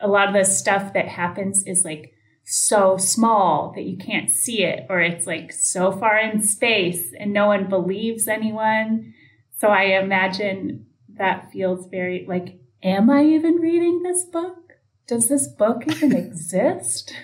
a 0.00 0.08
lot 0.08 0.28
of 0.28 0.34
the 0.34 0.44
stuff 0.44 0.92
that 0.94 1.08
happens 1.08 1.64
is 1.64 1.84
like 1.84 2.12
so 2.44 2.96
small 2.96 3.72
that 3.74 3.82
you 3.82 3.96
can't 3.96 4.30
see 4.30 4.62
it, 4.64 4.86
or 4.88 5.00
it's 5.00 5.26
like 5.26 5.52
so 5.52 5.92
far 5.92 6.18
in 6.18 6.42
space 6.42 7.12
and 7.18 7.32
no 7.32 7.46
one 7.46 7.68
believes 7.68 8.28
anyone. 8.28 9.12
So 9.58 9.68
I 9.68 9.82
imagine 10.00 10.86
that 11.14 11.52
feels 11.52 11.86
very 11.86 12.24
like, 12.28 12.58
am 12.82 13.10
I 13.10 13.24
even 13.24 13.56
reading 13.56 14.02
this 14.02 14.24
book? 14.24 14.74
Does 15.06 15.28
this 15.28 15.46
book 15.46 15.84
even 15.86 16.12
exist? 16.16 17.14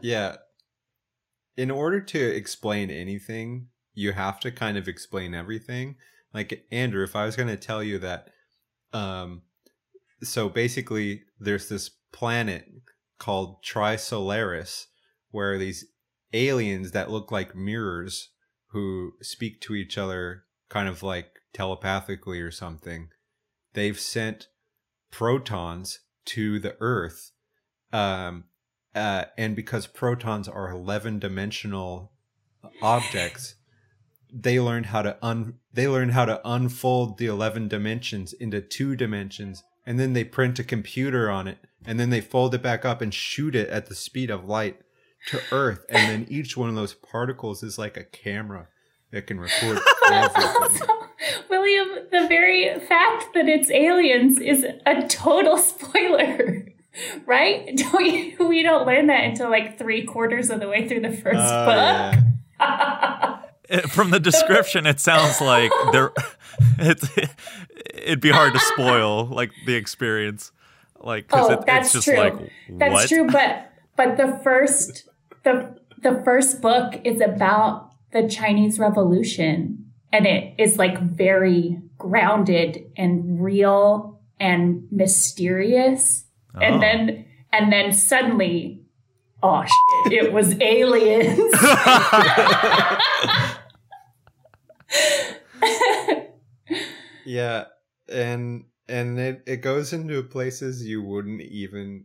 Yeah. 0.00 0.36
In 1.56 1.70
order 1.70 2.00
to 2.00 2.18
explain 2.18 2.90
anything, 2.90 3.68
you 3.94 4.12
have 4.12 4.40
to 4.40 4.50
kind 4.50 4.76
of 4.76 4.88
explain 4.88 5.34
everything. 5.34 5.96
Like 6.32 6.66
Andrew, 6.72 7.04
if 7.04 7.14
I 7.14 7.24
was 7.24 7.36
going 7.36 7.48
to 7.48 7.56
tell 7.56 7.82
you 7.82 7.98
that 8.00 8.28
um 8.92 9.42
so 10.22 10.48
basically 10.48 11.22
there's 11.38 11.68
this 11.68 11.90
planet 12.12 12.66
called 13.18 13.62
Trisolaris 13.62 14.86
where 15.30 15.58
these 15.58 15.86
aliens 16.32 16.92
that 16.92 17.10
look 17.10 17.30
like 17.30 17.56
mirrors 17.56 18.30
who 18.68 19.12
speak 19.20 19.60
to 19.62 19.74
each 19.74 19.98
other 19.98 20.44
kind 20.68 20.88
of 20.88 21.02
like 21.02 21.30
telepathically 21.52 22.40
or 22.40 22.50
something. 22.50 23.08
They've 23.74 23.98
sent 23.98 24.48
protons 25.10 26.00
to 26.26 26.58
the 26.58 26.76
earth 26.80 27.30
um 27.92 28.44
uh, 28.94 29.24
and 29.36 29.56
because 29.56 29.86
protons 29.86 30.48
are 30.48 30.70
11 30.70 31.18
dimensional 31.18 32.12
objects 32.82 33.56
they 34.32 34.58
learned 34.58 34.86
how 34.86 35.02
to 35.02 35.16
un 35.22 35.54
they 35.72 35.86
learned 35.86 36.12
how 36.12 36.24
to 36.24 36.40
unfold 36.44 37.18
the 37.18 37.26
11 37.26 37.68
dimensions 37.68 38.32
into 38.32 38.60
two 38.60 38.96
dimensions 38.96 39.62
and 39.86 40.00
then 40.00 40.12
they 40.12 40.24
print 40.24 40.58
a 40.58 40.64
computer 40.64 41.30
on 41.30 41.46
it 41.46 41.58
and 41.84 42.00
then 42.00 42.10
they 42.10 42.20
fold 42.20 42.54
it 42.54 42.62
back 42.62 42.84
up 42.84 43.00
and 43.00 43.12
shoot 43.12 43.54
it 43.54 43.68
at 43.68 43.86
the 43.86 43.94
speed 43.94 44.30
of 44.30 44.44
light 44.44 44.80
to 45.26 45.40
earth 45.52 45.84
and 45.88 46.08
then 46.08 46.26
each 46.32 46.56
one 46.56 46.68
of 46.68 46.74
those 46.74 46.94
particles 46.94 47.62
is 47.62 47.78
like 47.78 47.96
a 47.96 48.04
camera 48.04 48.68
that 49.14 49.26
can 49.26 49.40
record 49.40 49.78
everything. 50.10 50.88
William, 51.48 52.06
the 52.10 52.26
very 52.28 52.78
fact 52.80 53.32
that 53.34 53.48
it's 53.48 53.70
aliens 53.70 54.38
is 54.38 54.66
a 54.84 55.06
total 55.08 55.56
spoiler, 55.58 56.66
right? 57.26 57.76
Don't 57.76 58.04
you, 58.06 58.46
we 58.48 58.62
don't 58.62 58.86
learn 58.86 59.06
that 59.08 59.24
until 59.24 59.50
like 59.50 59.78
three 59.78 60.04
quarters 60.04 60.50
of 60.50 60.60
the 60.60 60.68
way 60.68 60.86
through 60.88 61.00
the 61.00 61.12
first 61.12 61.38
Oh, 61.40 61.66
book. 61.66 62.24
yeah. 62.60 63.40
It- 63.68 63.90
from 63.90 64.10
the 64.10 64.20
description, 64.20 64.86
it 64.86 65.00
sounds 65.00 65.40
like 65.40 65.72
there. 65.90 66.12
It's 66.78 67.08
it'd 67.94 68.20
be 68.20 68.30
hard 68.30 68.52
to 68.52 68.60
spoil 68.60 69.24
like 69.26 69.50
the 69.66 69.74
experience, 69.74 70.52
like 71.00 71.26
because 71.28 71.48
Oh, 71.48 71.52
it, 71.54 71.66
that's 71.66 71.86
it's 71.86 71.92
just 71.94 72.06
true. 72.06 72.16
like 72.16 72.34
That's 72.68 73.08
true, 73.08 73.26
but 73.26 73.70
but 73.96 74.18
the 74.18 74.38
first 74.44 75.08
the 75.44 75.78
the 76.02 76.20
first 76.24 76.60
book 76.60 77.00
is 77.04 77.22
about 77.22 77.90
the 78.12 78.28
Chinese 78.28 78.78
Revolution, 78.78 79.90
and 80.12 80.26
it 80.26 80.54
is 80.58 80.76
like 80.78 81.00
very 81.00 81.80
grounded 81.96 82.84
and 82.98 83.42
real 83.42 84.20
and 84.38 84.86
mysterious, 84.92 86.24
Oh. 86.54 86.60
and 86.60 86.82
then 86.82 87.24
and 87.52 87.72
then 87.72 87.92
suddenly, 87.92 88.82
oh 89.42 89.64
shit, 89.64 90.12
it 90.24 90.32
was 90.32 90.54
aliens. 90.60 91.54
Yeah, 97.26 97.64
and 98.08 98.64
and 98.88 99.18
it 99.18 99.42
it 99.46 99.56
goes 99.62 99.92
into 99.92 100.22
places 100.22 100.86
you 100.86 101.02
wouldn't 101.02 101.40
even 101.40 102.04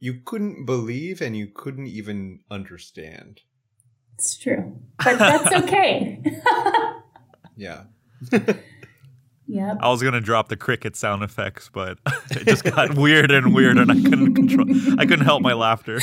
you 0.00 0.20
couldn't 0.24 0.66
believe 0.66 1.20
and 1.20 1.36
you 1.36 1.46
couldn't 1.46 1.86
even 1.86 2.40
understand. 2.50 3.42
it's 4.14 4.36
true, 4.36 4.78
but 5.02 5.18
that's 5.18 5.52
okay. 5.64 6.22
Yeah. 7.56 7.84
Yep. 9.50 9.78
I 9.80 9.88
was 9.88 10.02
gonna 10.02 10.20
drop 10.20 10.48
the 10.48 10.56
cricket 10.56 10.96
sound 10.96 11.22
effects, 11.22 11.70
but 11.72 11.98
it 12.30 12.46
just 12.46 12.64
got 12.64 12.94
weird 12.94 13.30
and 13.30 13.54
weird, 13.54 13.78
and 13.78 13.90
I 13.90 13.94
couldn't 13.94 14.34
control. 14.34 14.66
I 14.98 15.06
couldn't 15.06 15.24
help 15.24 15.42
my 15.42 15.52
laughter. 15.52 16.00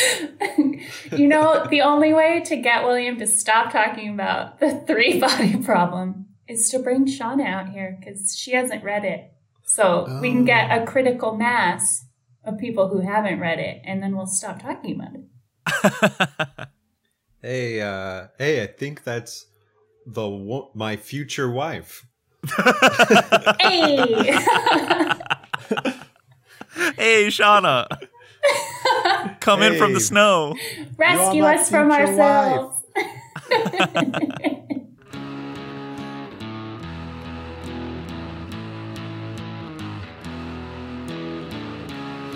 you 1.12 1.28
know, 1.28 1.66
the 1.70 1.82
only 1.82 2.14
way 2.14 2.42
to 2.46 2.56
get 2.56 2.84
William 2.84 3.18
to 3.18 3.28
stop 3.28 3.72
talking 3.72 4.10
about 4.10 4.60
the 4.60 4.84
three 4.88 5.20
body 5.22 5.58
problem 5.58 6.28
is 6.48 6.70
to 6.70 6.80
bring 6.80 7.06
Shauna 7.06 7.46
out 7.46 7.70
here 7.70 7.98
because 8.00 8.36
she 8.38 8.54
hasn't 8.54 8.84
read 8.84 9.04
it. 9.06 9.32
So 9.64 10.20
we 10.22 10.32
can 10.32 10.46
get 10.46 10.72
a 10.72 10.86
critical 10.86 11.36
mass 11.36 12.06
of 12.46 12.58
people 12.58 12.88
who 12.88 13.02
haven't 13.02 13.40
read 13.40 13.60
it, 13.60 13.82
and 13.84 14.02
then 14.02 14.16
we'll 14.16 14.26
stop 14.26 14.62
talking 14.62 14.96
about 14.96 15.14
it. 15.14 16.68
Hey, 17.42 17.82
uh, 17.82 18.28
hey, 18.38 18.64
I 18.64 18.68
think 18.68 19.04
that's 19.04 19.46
the 20.06 20.28
wo- 20.28 20.72
my 20.74 20.98
future 20.98 21.50
wife. 21.50 22.06
Hey! 23.60 24.14
hey, 26.96 27.28
Shauna, 27.28 27.88
come 29.40 29.62
in 29.64 29.78
from 29.78 29.94
the 29.94 30.00
snow. 30.00 30.56
Rescue 30.98 31.44
us 31.44 31.70
from 31.70 31.92
ourselves. 31.92 32.84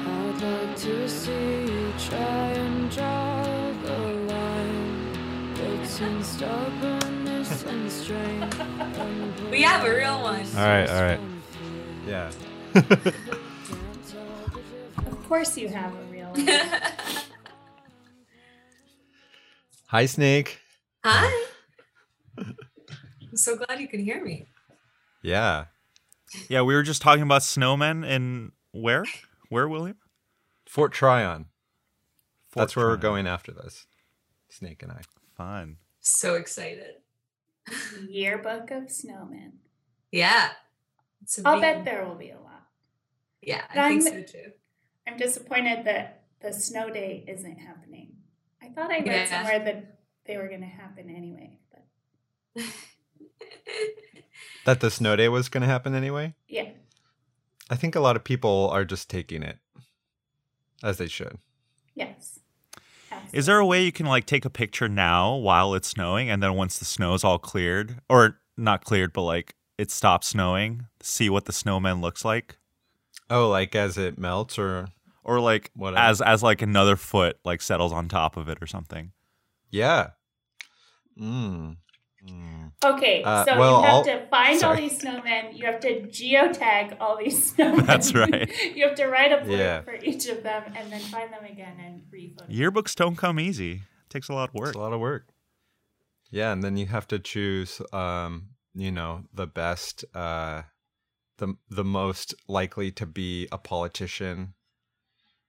I'd 0.03 0.41
like 0.41 0.75
to 0.77 1.07
see 1.09 1.31
you 1.31 1.93
try 1.99 2.17
and 2.17 2.89
draw 2.91 3.43
the 3.83 3.97
line 4.27 5.53
between 5.53 5.87
stubbornness 5.87 6.01
and 6.01 6.25
strength. 6.25 6.83
and 6.83 7.00
We 9.49 9.61
have 9.61 9.85
a 9.85 9.89
real 9.89 10.21
one. 10.21 10.45
All 10.55 10.65
right, 10.65 10.89
all 10.89 11.01
right. 11.01 11.19
Yeah. 12.07 12.31
of 15.05 15.27
course, 15.27 15.57
you 15.57 15.67
have 15.69 15.93
a 15.93 16.03
real 16.11 16.27
one. 16.27 16.47
Hi, 19.87 20.05
Snake. 20.05 20.59
Hi. 21.03 21.45
I'm 22.37 22.55
so 23.35 23.57
glad 23.57 23.79
you 23.79 23.87
can 23.87 24.03
hear 24.03 24.23
me. 24.23 24.47
Yeah. 25.21 25.65
Yeah, 26.49 26.61
we 26.61 26.73
were 26.73 26.83
just 26.83 27.01
talking 27.01 27.23
about 27.23 27.41
snowmen 27.41 28.05
and 28.05 28.53
where? 28.71 29.05
Where, 29.49 29.67
William? 29.67 29.97
Fort 30.65 30.93
Tryon. 30.93 31.47
That's 32.53 32.75
where 32.75 32.87
we're 32.87 32.97
going 32.97 33.27
after 33.27 33.51
this. 33.51 33.85
Snake 34.49 34.81
and 34.81 34.91
I. 34.91 35.01
Fun. 35.35 35.77
So 35.99 36.35
excited. 36.35 36.95
Yearbook 38.09 38.71
of 38.71 38.83
Snowmen. 38.85 39.51
Yeah. 40.11 40.49
It's 41.21 41.37
a 41.39 41.47
I'll 41.47 41.61
bet 41.61 41.85
there 41.85 42.05
will 42.05 42.15
be 42.15 42.31
a 42.31 42.39
lot. 42.39 42.63
Yeah, 43.41 43.63
But 43.73 43.77
I 43.79 43.89
think 43.89 44.03
I'm- 44.07 44.25
so 44.27 44.33
too. 44.33 44.51
I'm 45.07 45.17
disappointed 45.17 45.85
that 45.85 46.23
the 46.41 46.53
snow 46.53 46.89
day 46.91 47.23
isn't 47.27 47.57
happening. 47.57 48.15
I 48.61 48.69
thought 48.69 48.91
I 48.91 48.97
read 48.99 49.05
Yeah. 49.07 49.25
somewhere 49.25 49.59
that 49.65 49.99
they 50.25 50.37
were 50.37 50.47
going 50.47 50.61
to 50.61 50.67
happen 50.67 51.09
anyway, 51.09 51.59
but 51.71 52.63
That 54.65 54.79
the 54.79 54.91
snow 54.91 55.15
day 55.15 55.27
was 55.29 55.49
going 55.49 55.61
to 55.61 55.67
happen 55.67 55.95
anyway? 55.95 56.35
yeah. 56.47 56.69
I 57.69 57.75
think 57.77 57.95
a 57.95 58.01
lot 58.01 58.17
of 58.17 58.23
people 58.25 58.69
are 58.71 58.83
just 58.83 59.09
taking 59.09 59.43
it 59.43 59.57
as 60.83 60.97
they 60.97 61.07
should. 61.07 61.37
Yes. 61.95 62.40
Is 63.33 63.45
there 63.45 63.59
a 63.59 63.65
way 63.65 63.83
you 63.83 63.91
can 63.91 64.05
like 64.05 64.25
take 64.25 64.45
a 64.45 64.49
picture 64.49 64.89
now 64.89 65.35
while 65.35 65.73
it's 65.73 65.87
snowing, 65.87 66.29
and 66.29 66.41
then 66.43 66.53
once 66.55 66.77
the 66.79 66.85
snow's 66.85 67.23
all 67.23 67.39
cleared, 67.39 67.99
or 68.09 68.39
not 68.57 68.83
cleared, 68.83 69.13
but 69.13 69.21
like 69.23 69.55
it 69.77 69.89
stops 69.91 70.27
snowing, 70.27 70.87
see 71.01 71.29
what 71.29 71.45
the 71.45 71.53
snowman 71.53 72.01
looks 72.01 72.25
like, 72.25 72.57
Oh, 73.29 73.49
like 73.49 73.73
as 73.75 73.97
it 73.97 74.17
melts, 74.17 74.59
or 74.59 74.87
or 75.23 75.39
like 75.39 75.71
Whatever. 75.75 76.01
as 76.01 76.21
as 76.21 76.43
like 76.43 76.61
another 76.61 76.95
foot 76.97 77.37
like 77.45 77.61
settles 77.61 77.93
on 77.93 78.09
top 78.09 78.35
of 78.37 78.49
it 78.49 78.57
or 78.61 78.67
something? 78.67 79.11
yeah. 79.69 80.09
Mm. 81.19 81.77
Mm. 82.27 82.71
Okay, 82.83 83.23
Uh, 83.23 83.45
so 83.45 83.57
well, 83.59 83.77
you 83.77 83.83
have 83.85 83.93
I'll- 83.93 84.03
to 84.05 84.27
find 84.27 84.63
all 84.63 84.75
these 84.75 85.01
snowmen. 85.01 85.57
You 85.57 85.65
have 85.65 85.79
to 85.81 86.01
geotag 86.07 86.97
all 86.99 87.17
these 87.17 87.53
snowmen. 87.55 87.85
That's 87.85 88.13
right. 88.13 88.49
you 88.75 88.87
have 88.87 88.95
to 88.97 89.07
write 89.07 89.31
a 89.31 89.37
blurb 89.37 89.57
Yeah. 89.57 89.81
for 89.81 89.95
each 89.95 90.27
of 90.27 90.43
them 90.43 90.63
and 90.75 90.91
then 90.91 90.99
find 91.01 91.31
them 91.33 91.45
again 91.45 91.75
and 91.79 92.03
re-photo. 92.11 92.51
Yearbooks 92.51 92.95
don't 92.95 93.15
come 93.15 93.39
easy. 93.39 93.71
It 93.73 94.09
takes 94.09 94.29
a 94.29 94.33
lot 94.33 94.49
of 94.49 94.55
work. 94.55 94.69
It's 94.69 94.75
a 94.77 94.79
lot 94.79 94.93
of 94.93 94.99
work. 94.99 95.27
Yeah, 96.29 96.51
and 96.51 96.63
then 96.63 96.77
you 96.77 96.85
have 96.87 97.07
to 97.09 97.19
choose, 97.19 97.81
um, 97.91 98.49
you 98.73 98.91
know, 98.91 99.23
the 99.33 99.47
best, 99.47 100.05
uh, 100.15 100.63
the 101.39 101.55
the 101.69 101.83
most 101.83 102.33
likely 102.47 102.91
to 102.91 103.05
be 103.05 103.47
a 103.51 103.57
politician, 103.57 104.53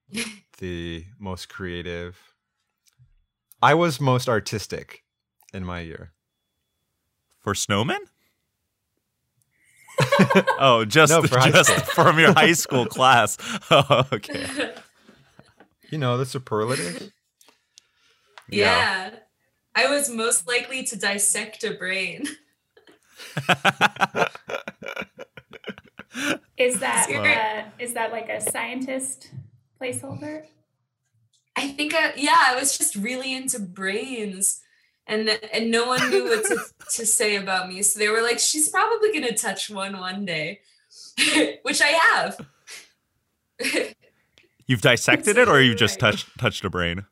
the 0.58 1.04
most 1.18 1.48
creative. 1.48 2.18
I 3.60 3.74
was 3.74 4.00
most 4.00 4.28
artistic 4.28 5.04
in 5.54 5.64
my 5.64 5.80
year. 5.80 6.12
For 7.42 7.54
snowmen? 7.54 7.98
oh, 10.58 10.84
just 10.86 11.10
No, 11.12 11.22
for 11.22 11.38
just 11.50 11.70
from 11.92 12.18
your 12.18 12.32
high 12.32 12.52
school 12.64 12.86
class. 12.86 13.36
Oh, 13.70 14.06
okay. 14.12 14.72
You 15.90 15.98
know, 15.98 16.16
the 16.16 16.24
superlative. 16.26 17.12
yeah. 18.48 19.10
I 19.74 19.88
was 19.88 20.08
most 20.10 20.46
likely 20.46 20.84
to 20.84 20.96
dissect 20.98 21.64
a 21.64 21.72
brain. 21.74 22.24
Is 26.58 26.78
that 26.80 27.06
Wow. 27.10 27.24
uh, 27.24 27.70
is 27.78 27.94
that 27.94 28.12
like 28.12 28.28
a 28.28 28.40
scientist 28.40 29.30
placeholder? 29.80 30.44
I 31.56 31.68
think, 31.68 31.94
I, 31.94 32.12
yeah, 32.16 32.36
I 32.48 32.54
was 32.56 32.76
just 32.78 32.94
really 32.96 33.34
into 33.34 33.58
brains. 33.58 34.60
And, 35.12 35.28
and 35.52 35.70
no 35.70 35.86
one 35.88 36.08
knew 36.10 36.24
what 36.24 36.42
to, 36.44 36.58
to 36.96 37.06
say 37.06 37.36
about 37.36 37.68
me. 37.68 37.82
So 37.82 37.98
they 37.98 38.08
were 38.08 38.22
like, 38.22 38.38
she's 38.38 38.68
probably 38.70 39.12
going 39.12 39.26
to 39.26 39.34
touch 39.34 39.68
one 39.68 39.98
one 39.98 40.24
day, 40.24 40.60
which 41.62 41.82
I 41.82 41.88
have. 41.88 42.40
You've 44.66 44.80
dissected 44.80 45.36
it, 45.36 45.48
or 45.48 45.60
you've 45.60 45.76
just 45.76 45.98
touched 45.98 46.28
touched 46.38 46.64
a 46.64 46.70
brain? 46.70 47.04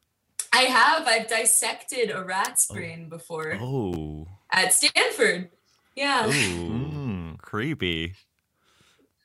I 0.53 0.62
have. 0.62 1.07
I've 1.07 1.28
dissected 1.28 2.11
a 2.11 2.22
rat's 2.24 2.66
brain 2.66 3.09
before 3.09 3.59
Oh, 3.61 4.28
at 4.51 4.72
Stanford. 4.72 5.51
Yeah. 5.94 6.26
ooh, 6.28 6.30
Mm. 6.30 7.38
creepy. 7.38 8.14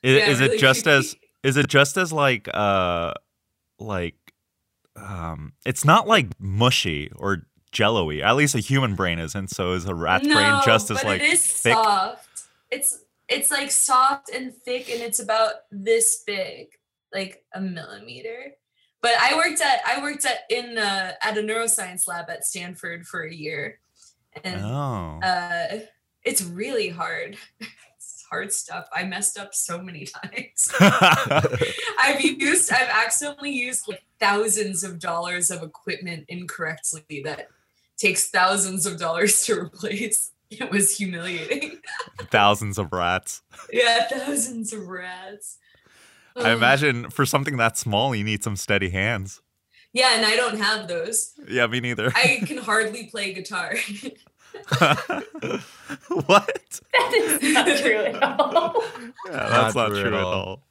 Is, 0.02 0.18
Yeah, 0.18 0.28
is 0.28 0.40
really 0.40 0.56
it 0.56 0.58
just 0.58 0.84
creepy. 0.84 0.96
as 0.98 1.16
is 1.42 1.56
it 1.56 1.68
just 1.68 1.96
as 1.96 2.12
like 2.12 2.48
uh 2.52 3.14
like 3.78 4.16
um 4.96 5.52
it's 5.64 5.84
not 5.84 6.06
like 6.06 6.28
mushy 6.38 7.10
or 7.16 7.46
jello-y. 7.72 8.18
At 8.18 8.36
least 8.36 8.54
a 8.54 8.60
human 8.60 8.94
brain 8.94 9.18
isn't. 9.18 9.48
So 9.50 9.72
is 9.72 9.84
a 9.86 9.94
rat's 9.94 10.26
brain 10.26 10.60
just 10.64 10.90
as 10.90 11.02
like 11.04 11.20
it 11.20 11.32
is 11.32 11.46
thick? 11.46 11.74
soft. 11.74 12.28
It's 12.70 13.00
it's 13.28 13.50
like 13.50 13.70
soft 13.70 14.30
and 14.30 14.54
thick, 14.54 14.88
and 14.90 15.00
it's 15.02 15.20
about 15.20 15.52
this 15.70 16.22
big, 16.26 16.68
like 17.12 17.44
a 17.54 17.60
millimeter. 17.60 18.52
But 19.02 19.12
I 19.20 19.36
worked 19.36 19.60
at 19.60 19.80
I 19.86 20.00
worked 20.00 20.24
at 20.24 20.40
in 20.50 20.78
uh, 20.78 21.12
at 21.22 21.36
a 21.38 21.40
neuroscience 21.40 22.08
lab 22.08 22.30
at 22.30 22.44
Stanford 22.44 23.06
for 23.06 23.22
a 23.24 23.32
year, 23.32 23.78
and 24.44 24.60
Oh. 24.64 25.20
uh, 25.22 25.78
it's 26.24 26.42
really 26.42 26.88
hard. 26.88 27.36
Hard 28.28 28.52
stuff. 28.52 28.88
I 28.92 29.04
messed 29.04 29.38
up 29.38 29.54
so 29.54 29.80
many 29.80 30.04
times. 30.24 30.68
I've 30.80 32.20
used 32.20 32.72
I've 32.72 32.88
accidentally 32.88 33.52
used 33.52 33.86
like 33.86 34.02
thousands 34.18 34.82
of 34.82 34.98
dollars 34.98 35.48
of 35.52 35.62
equipment 35.62 36.24
incorrectly 36.28 37.22
that 37.24 37.48
takes 37.96 38.28
thousands 38.28 38.86
of 38.86 38.98
dollars 38.98 39.44
to 39.46 39.58
replace. 39.60 40.32
It 40.50 40.70
was 40.70 40.96
humiliating. 40.96 41.80
Thousands 42.30 42.78
of 42.78 42.92
rats. 42.92 43.42
yeah, 43.72 44.06
thousands 44.08 44.72
of 44.72 44.86
rats. 44.86 45.58
I 46.36 46.52
imagine 46.52 47.10
for 47.10 47.26
something 47.26 47.56
that 47.56 47.76
small, 47.76 48.14
you 48.14 48.22
need 48.22 48.44
some 48.44 48.54
steady 48.54 48.90
hands. 48.90 49.40
Yeah, 49.92 50.14
and 50.14 50.24
I 50.24 50.36
don't 50.36 50.58
have 50.58 50.86
those. 50.86 51.32
Yeah, 51.48 51.66
me 51.66 51.80
neither. 51.80 52.12
I 52.14 52.42
can 52.46 52.58
hardly 52.58 53.06
play 53.06 53.32
guitar. 53.32 53.74
what? 54.68 55.20
That 56.92 57.12
is 57.14 57.42
not 57.52 57.78
true 57.78 57.96
at 57.96 58.22
all. 58.22 58.84
Yeah, 59.26 59.48
that's 59.48 59.74
Not 59.74 59.74
not, 59.74 59.88
true 59.88 60.02
true, 60.02 60.14
at 60.14 60.14
at 60.14 60.22
all. 60.22 60.62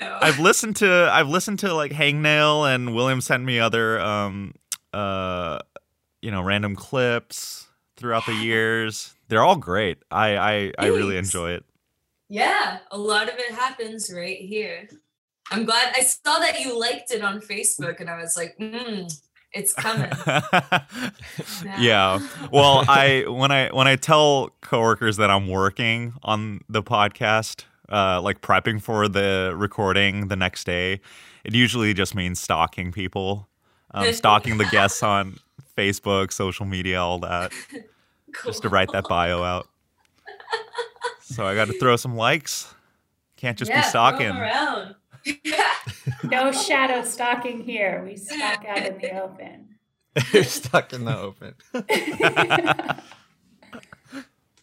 I've 0.22 0.38
listened 0.38 0.76
to 0.76 1.10
I've 1.12 1.28
listened 1.28 1.58
to 1.60 1.74
like 1.74 1.92
Hangnail 1.92 2.72
and 2.72 2.94
William 2.94 3.20
sent 3.20 3.44
me 3.44 3.58
other 3.58 4.00
um 4.00 4.54
uh 4.92 5.58
you 6.22 6.30
know 6.30 6.42
random 6.42 6.76
clips 6.76 7.66
throughout 7.96 8.26
the 8.26 8.34
years. 8.34 9.14
They're 9.28 9.42
all 9.42 9.56
great. 9.56 9.98
I 10.10 10.36
I, 10.36 10.72
I 10.78 10.86
really 10.86 11.16
enjoy 11.16 11.52
it. 11.52 11.64
Yeah, 12.28 12.78
a 12.90 12.98
lot 12.98 13.28
of 13.28 13.34
it 13.38 13.52
happens 13.52 14.12
right 14.14 14.38
here. 14.38 14.88
I'm 15.50 15.64
glad 15.64 15.92
I 15.96 16.02
saw 16.02 16.38
that 16.38 16.60
you 16.60 16.78
liked 16.78 17.10
it 17.10 17.22
on 17.22 17.40
Facebook, 17.40 18.00
and 18.00 18.08
I 18.08 18.22
was 18.22 18.36
like, 18.36 18.56
mm, 18.58 19.12
it's 19.52 19.74
coming. 19.74 20.10
yeah. 21.80 22.20
Well, 22.52 22.84
I 22.88 23.24
when 23.26 23.50
I 23.50 23.68
when 23.70 23.88
I 23.88 23.96
tell 23.96 24.50
coworkers 24.60 25.16
that 25.16 25.28
I'm 25.28 25.48
working 25.48 26.14
on 26.22 26.60
the 26.68 26.84
podcast, 26.84 27.64
uh, 27.90 28.20
like 28.22 28.40
prepping 28.40 28.80
for 28.80 29.08
the 29.08 29.52
recording 29.56 30.28
the 30.28 30.36
next 30.36 30.64
day, 30.64 31.00
it 31.44 31.54
usually 31.54 31.94
just 31.94 32.14
means 32.14 32.40
stalking 32.40 32.92
people, 32.92 33.48
um, 33.92 34.12
stalking 34.12 34.58
the 34.58 34.66
guests 34.66 35.02
on 35.02 35.36
Facebook, 35.76 36.32
social 36.32 36.66
media, 36.66 37.00
all 37.00 37.18
that, 37.20 37.52
just 38.44 38.62
to 38.62 38.68
write 38.68 38.92
that 38.92 39.04
bio 39.08 39.42
out. 39.42 39.68
So 41.20 41.46
I 41.46 41.54
got 41.54 41.68
to 41.68 41.78
throw 41.78 41.96
some 41.96 42.16
likes. 42.16 42.74
Can't 43.36 43.56
just 43.56 43.70
yeah, 43.70 43.82
be 43.82 43.88
stalking. 43.88 44.36
No 46.24 46.52
shadow 46.52 47.02
stalking 47.02 47.62
here. 47.62 48.02
We 48.06 48.16
stalk 48.16 48.64
out 48.66 48.86
in 48.86 48.98
the 48.98 49.22
open. 49.22 49.76
You're 50.32 50.44
stuck 50.44 50.92
in 50.92 51.04
the 51.04 51.18
open. 51.18 51.54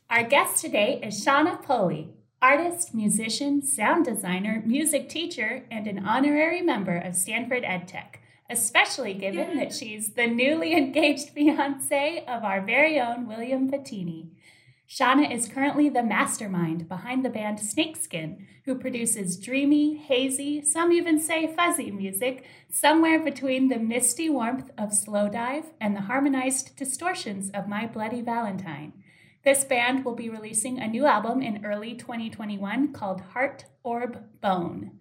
Our 0.09 0.23
guest 0.23 0.61
today 0.61 1.01
is 1.03 1.25
Shauna 1.25 1.61
Pulley, 1.61 2.09
artist, 2.41 2.93
musician, 2.93 3.61
sound 3.61 4.05
designer, 4.05 4.61
music 4.65 5.09
teacher, 5.09 5.63
and 5.71 5.87
an 5.87 6.05
honorary 6.05 6.61
member 6.61 6.97
of 6.97 7.15
Stanford 7.15 7.63
EdTech, 7.63 8.15
especially 8.49 9.13
given 9.13 9.57
that 9.57 9.73
she's 9.73 10.13
the 10.13 10.27
newly 10.27 10.73
engaged 10.77 11.29
fiance 11.29 12.23
of 12.27 12.43
our 12.43 12.61
very 12.61 12.99
own 12.99 13.27
William 13.27 13.69
Bettini. 13.69 14.29
Shauna 14.89 15.29
is 15.29 15.49
currently 15.49 15.89
the 15.89 16.03
mastermind 16.03 16.87
behind 16.87 17.25
the 17.25 17.29
band 17.29 17.59
Snakeskin, 17.59 18.47
who 18.63 18.75
produces 18.75 19.37
dreamy, 19.37 19.97
hazy, 19.97 20.61
some 20.61 20.93
even 20.93 21.19
say 21.19 21.47
fuzzy 21.47 21.91
music, 21.91 22.45
somewhere 22.69 23.19
between 23.19 23.67
the 23.67 23.79
misty 23.79 24.29
warmth 24.29 24.69
of 24.77 24.91
Slowdive 24.91 25.65
and 25.81 25.93
the 25.93 26.01
harmonized 26.01 26.77
distortions 26.77 27.49
of 27.49 27.67
My 27.67 27.85
Bloody 27.85 28.21
Valentine. 28.21 28.93
This 29.43 29.63
band 29.63 30.03
will 30.03 30.15
be 30.15 30.29
releasing 30.29 30.79
a 30.79 30.87
new 30.87 31.05
album 31.05 31.41
in 31.41 31.65
early 31.65 31.93
2021 31.93 32.91
called 32.93 33.21
Heart 33.33 33.65
Orb 33.83 34.23
Bone. 34.41 34.91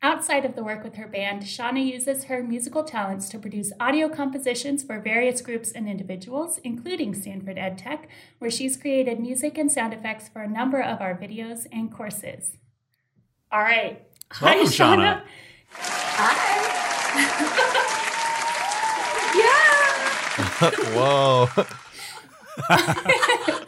Outside 0.00 0.44
of 0.44 0.54
the 0.54 0.62
work 0.62 0.84
with 0.84 0.94
her 0.94 1.08
band, 1.08 1.42
Shauna 1.42 1.84
uses 1.84 2.24
her 2.24 2.42
musical 2.42 2.84
talents 2.84 3.28
to 3.30 3.38
produce 3.38 3.72
audio 3.80 4.08
compositions 4.08 4.84
for 4.84 5.00
various 5.00 5.40
groups 5.40 5.72
and 5.72 5.88
individuals, 5.88 6.58
including 6.62 7.14
Stanford 7.14 7.56
EdTech, 7.56 8.04
where 8.38 8.50
she's 8.50 8.76
created 8.76 9.18
music 9.18 9.58
and 9.58 9.72
sound 9.72 9.92
effects 9.92 10.28
for 10.28 10.42
a 10.42 10.48
number 10.48 10.80
of 10.80 11.00
our 11.00 11.16
videos 11.16 11.66
and 11.72 11.90
courses. 11.92 12.58
All 13.50 13.62
right. 13.62 14.06
Welcome, 14.40 14.66
Shauna. 14.66 15.22
Hi. 15.70 16.74
yeah. 19.34 20.70
Whoa. 20.94 21.48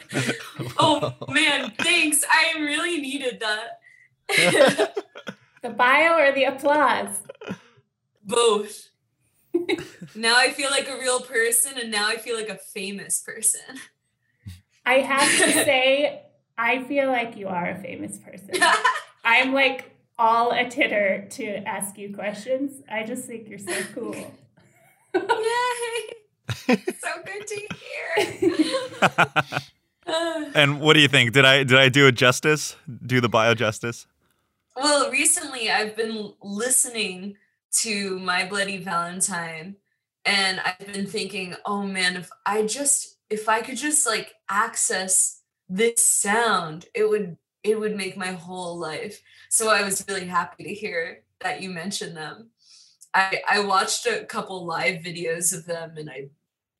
Oh 0.78 1.14
man, 1.28 1.72
thanks. 1.78 2.22
I 2.30 2.58
really 2.58 3.00
needed 3.00 3.40
that. 3.40 4.96
The 5.62 5.68
bio 5.70 6.18
or 6.18 6.32
the 6.32 6.44
applause? 6.44 7.20
Both. 8.24 8.88
now 10.14 10.36
I 10.36 10.50
feel 10.52 10.70
like 10.70 10.88
a 10.88 10.96
real 10.96 11.20
person, 11.20 11.72
and 11.78 11.90
now 11.90 12.08
I 12.08 12.16
feel 12.16 12.34
like 12.34 12.48
a 12.48 12.56
famous 12.56 13.20
person. 13.20 13.60
I 14.86 14.94
have 15.00 15.20
to 15.20 15.52
say, 15.52 16.22
I 16.56 16.82
feel 16.84 17.08
like 17.08 17.36
you 17.36 17.48
are 17.48 17.70
a 17.70 17.78
famous 17.78 18.18
person. 18.18 18.54
I'm 19.24 19.52
like 19.52 19.94
all 20.18 20.52
a 20.52 20.68
titter 20.68 21.26
to 21.32 21.56
ask 21.68 21.98
you 21.98 22.14
questions. 22.14 22.82
I 22.90 23.04
just 23.04 23.26
think 23.26 23.48
you're 23.48 23.58
so 23.58 23.82
cool. 23.94 24.34
Yay! 25.14 26.14
So 26.50 27.10
good 27.24 27.46
to 27.46 27.68
hear. 30.06 30.50
and 30.54 30.80
what 30.80 30.94
do 30.94 31.00
you 31.00 31.08
think? 31.08 31.32
Did 31.32 31.44
I 31.44 31.64
did 31.64 31.78
I 31.78 31.88
do 31.88 32.06
it 32.06 32.12
justice? 32.12 32.76
Do 33.06 33.20
the 33.20 33.28
bio 33.28 33.54
justice? 33.54 34.06
well, 34.76 35.10
recently 35.10 35.70
I've 35.70 35.96
been 35.96 36.32
listening 36.42 37.36
to 37.82 38.18
My 38.18 38.46
Bloody 38.46 38.78
Valentine 38.78 39.76
and 40.24 40.60
I've 40.60 40.92
been 40.92 41.06
thinking, 41.06 41.54
oh 41.66 41.82
man, 41.82 42.16
if 42.16 42.30
I 42.46 42.62
just 42.66 43.16
if 43.28 43.48
I 43.48 43.60
could 43.60 43.76
just 43.76 44.06
like 44.06 44.34
access 44.48 45.42
this 45.68 46.02
sound, 46.02 46.86
it 46.94 47.08
would 47.08 47.36
it 47.62 47.78
would 47.78 47.96
make 47.96 48.16
my 48.16 48.32
whole 48.32 48.78
life. 48.78 49.20
So 49.50 49.68
I 49.68 49.82
was 49.82 50.04
really 50.08 50.26
happy 50.26 50.64
to 50.64 50.74
hear 50.74 51.22
that 51.40 51.60
you 51.62 51.70
mentioned 51.70 52.16
them. 52.16 52.50
I 53.14 53.42
I 53.48 53.60
watched 53.60 54.06
a 54.06 54.24
couple 54.24 54.64
live 54.64 55.02
videos 55.02 55.56
of 55.56 55.66
them 55.66 55.96
and 55.96 56.08
I 56.10 56.28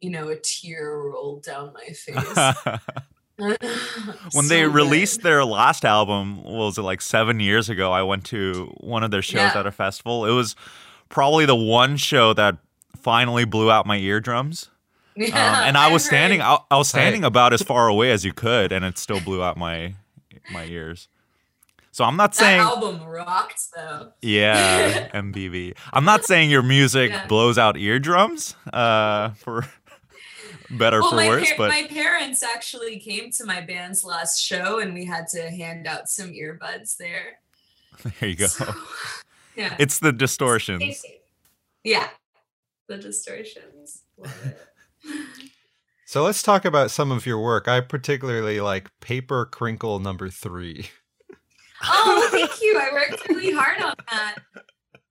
you 0.01 0.11
know 0.11 0.29
a 0.29 0.37
tear 0.37 0.97
rolled 0.99 1.43
down 1.43 1.73
my 1.75 1.87
face. 1.93 2.55
when 3.37 4.49
they 4.49 4.63
So 4.63 4.67
good. 4.69 4.75
released 4.75 5.23
their 5.23 5.45
last 5.45 5.85
album, 5.85 6.43
what 6.45 6.53
was 6.53 6.79
it 6.79 6.83
like 6.83 7.01
seven 7.01 7.41
years 7.41 7.69
ago? 7.69 7.91
I 7.93 8.03
went 8.03 8.25
to 8.27 8.73
one 8.81 9.03
of 9.03 9.11
their 9.11 9.23
shows 9.23 9.53
Yeah. 9.55 9.61
at 9.61 9.67
a 9.67 9.73
festival. 9.73 10.27
It 10.27 10.33
was 10.33 10.55
probably 11.09 11.47
the 11.47 11.57
one 11.57 11.97
show 11.97 12.33
that 12.35 12.59
finally 12.97 13.45
blew 13.45 13.71
out 13.71 13.87
my 13.87 13.97
eardrums. 13.97 14.71
Um, 15.21 15.27
and 15.35 15.77
I 15.77 15.87
I've 15.87 15.93
was 15.93 16.05
standing. 16.05 16.41
I, 16.41 16.59
I 16.71 16.79
was 16.79 16.89
standing 16.89 17.25
about 17.25 17.53
as 17.53 17.61
far 17.61 17.89
away 17.89 18.11
as 18.11 18.25
you 18.25 18.33
could, 18.33 18.73
and 18.73 18.85
it 18.87 18.97
still 18.97 19.21
blew 19.21 19.43
out 19.43 19.59
my 19.59 19.95
my 20.51 20.65
ears. 20.65 21.09
So 21.93 22.05
I'm 22.05 22.17
not 22.17 22.33
That 22.33 22.39
saying, 22.39 22.61
album 22.61 23.03
rocked 23.05 23.61
though. 23.77 24.13
yeah, 24.23 25.09
MBV. 25.13 25.77
I'm 25.93 26.05
not 26.07 26.25
saying 26.25 26.49
your 26.49 26.63
music 26.63 27.11
Yeah. 27.11 27.27
blows 27.27 27.59
out 27.59 27.77
eardrums, 27.77 28.55
uh, 28.73 29.31
for 29.31 29.67
better 30.71 31.01
well, 31.01 31.11
for 31.11 31.17
my, 31.17 31.29
worse, 31.29 31.49
par- 31.49 31.57
but 31.59 31.69
my 31.69 31.87
parents 31.89 32.43
actually 32.43 32.99
came 32.99 33.31
to 33.33 33.45
my 33.45 33.61
band's 33.61 34.05
last 34.05 34.41
show, 34.41 34.81
and 34.81 34.95
we 34.95 35.05
had 35.05 35.27
to 35.29 35.51
hand 35.51 35.87
out 35.87 36.09
some 36.09 36.33
earbuds 36.33 36.97
there. 36.97 37.39
there 38.21 38.29
you 38.29 38.37
go. 38.37 38.47
So, 38.47 38.73
yeah, 39.57 39.77
It's 39.79 39.99
the 39.99 40.13
distortions. 40.13 41.05
yeah, 41.85 42.09
the 42.89 42.99
distortions. 42.99 44.03
So 46.11 46.25
let's 46.25 46.43
talk 46.43 46.65
about 46.65 46.91
some 46.91 47.13
of 47.13 47.25
your 47.25 47.39
work. 47.39 47.69
I 47.69 47.81
particularly 47.81 48.61
like 48.61 48.91
Paper 48.99 49.47
Crinkle 49.47 50.01
number 50.01 50.29
three. 50.29 50.91
oh, 51.85 52.29
thank 52.33 52.61
you. 52.61 52.81
I 52.81 52.93
worked 52.93 53.29
really 53.29 53.53
hard 53.53 53.81
on 53.81 53.95
that. 54.11 54.35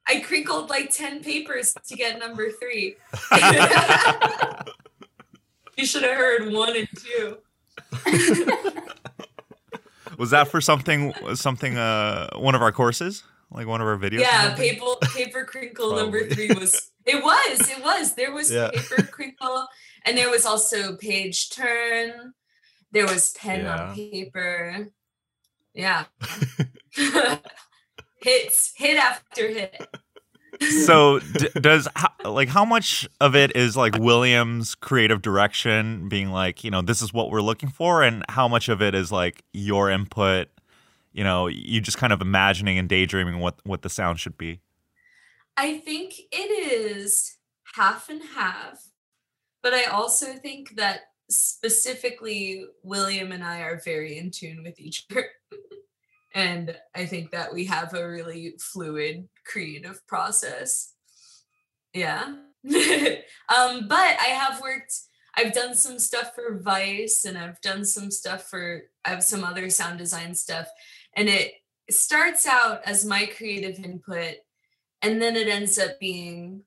I 0.09 0.19
crinkled 0.19 0.69
like 0.69 0.93
ten 0.93 1.23
papers 1.23 1.73
to 1.87 1.95
get 1.95 2.19
number 2.19 2.51
three. 2.51 2.97
You 5.79 5.85
should 5.85 6.03
have 6.03 6.17
heard 6.17 6.51
one 6.51 6.75
and 6.75 6.87
two. 6.95 7.37
Was 10.17 10.31
that 10.31 10.49
for 10.49 10.59
something? 10.59 11.13
Something? 11.35 11.77
Uh, 11.77 12.29
one 12.37 12.53
of 12.53 12.61
our 12.61 12.73
courses, 12.73 13.23
like 13.51 13.67
one 13.67 13.79
of 13.79 13.87
our 13.87 13.97
videos. 13.97 14.19
Yeah, 14.19 14.53
paper 14.55 14.85
paper 15.13 15.45
crinkle 15.45 15.95
number 15.95 16.27
three 16.27 16.49
was 16.49 16.91
it 17.05 17.23
was 17.23 17.69
it 17.69 17.81
was 17.83 18.15
there 18.15 18.33
was 18.33 18.51
Yeah. 18.51 18.69
paper 18.73 19.03
crinkle 19.03 19.65
and 20.05 20.17
there 20.17 20.29
was 20.29 20.45
also 20.45 20.97
page 20.97 21.51
turn. 21.51 22.33
There 22.91 23.05
was 23.05 23.31
pen 23.31 23.61
Yeah. 23.61 23.89
on 23.89 23.95
paper. 23.95 24.89
Yeah. 25.73 26.05
Hits 28.21 28.73
hit 28.75 28.97
after 28.97 29.47
hit. 29.47 29.87
So 30.61 31.19
d- 31.37 31.49
does 31.55 31.87
how, 31.95 32.09
like 32.25 32.49
how 32.49 32.65
much 32.65 33.07
of 33.21 33.35
it 33.35 33.55
is 33.55 33.77
like 33.77 33.97
Williams' 33.97 34.75
creative 34.75 35.21
direction, 35.21 36.09
being 36.09 36.31
like, 36.31 36.63
you 36.63 36.71
know, 36.71 36.81
this 36.81 37.01
is 37.01 37.13
what 37.13 37.31
we're 37.31 37.41
looking 37.41 37.69
for, 37.69 38.03
and 38.03 38.23
how 38.29 38.47
much 38.47 38.69
of 38.69 38.81
it 38.81 38.93
is 38.93 39.11
like 39.11 39.43
your 39.53 39.89
input? 39.89 40.49
You 41.13 41.23
know, 41.23 41.47
you 41.47 41.81
just 41.81 41.97
kind 41.97 42.13
of 42.13 42.21
imagining 42.21 42.77
and 42.77 42.89
daydreaming 42.89 43.39
what 43.39 43.55
what 43.63 43.81
the 43.81 43.89
sound 43.89 44.19
should 44.19 44.37
be. 44.37 44.59
I 45.57 45.77
think 45.77 46.13
it 46.31 46.71
is 46.71 47.37
half 47.75 48.09
and 48.09 48.21
half, 48.35 48.81
but 49.61 49.73
I 49.73 49.85
also 49.85 50.33
think 50.33 50.75
that 50.75 51.01
specifically 51.29 52.65
William 52.83 53.31
and 53.31 53.43
I 53.43 53.61
are 53.61 53.81
very 53.83 54.17
in 54.17 54.31
tune 54.31 54.63
with 54.63 54.79
each 54.79 55.05
other. 55.11 55.25
and 56.33 56.75
I 56.95 57.05
think 57.05 57.31
that 57.31 57.53
we 57.53 57.65
have 57.65 57.93
a 57.93 58.07
really 58.07 58.53
fluid 58.59 59.27
creative 59.45 60.05
process. 60.07 60.93
Yeah. 61.93 62.35
um, 62.65 63.87
but 63.87 64.17
I 64.19 64.31
have 64.33 64.61
worked, 64.61 64.93
I've 65.35 65.53
done 65.53 65.73
some 65.73 65.97
stuff 65.97 66.35
for 66.35 66.59
Vice 66.59 67.25
and 67.25 67.37
I've 67.37 67.59
done 67.61 67.83
some 67.83 68.11
stuff 68.11 68.43
for, 68.49 68.83
I 69.05 69.09
have 69.09 69.23
some 69.23 69.43
other 69.43 69.69
sound 69.69 69.97
design 69.97 70.35
stuff. 70.35 70.67
And 71.15 71.29
it 71.29 71.53
starts 71.89 72.45
out 72.45 72.81
as 72.85 73.05
my 73.05 73.25
creative 73.37 73.79
input 73.83 74.35
and 75.01 75.21
then 75.21 75.35
it 75.35 75.47
ends 75.47 75.79
up 75.79 75.99
being 75.99 76.63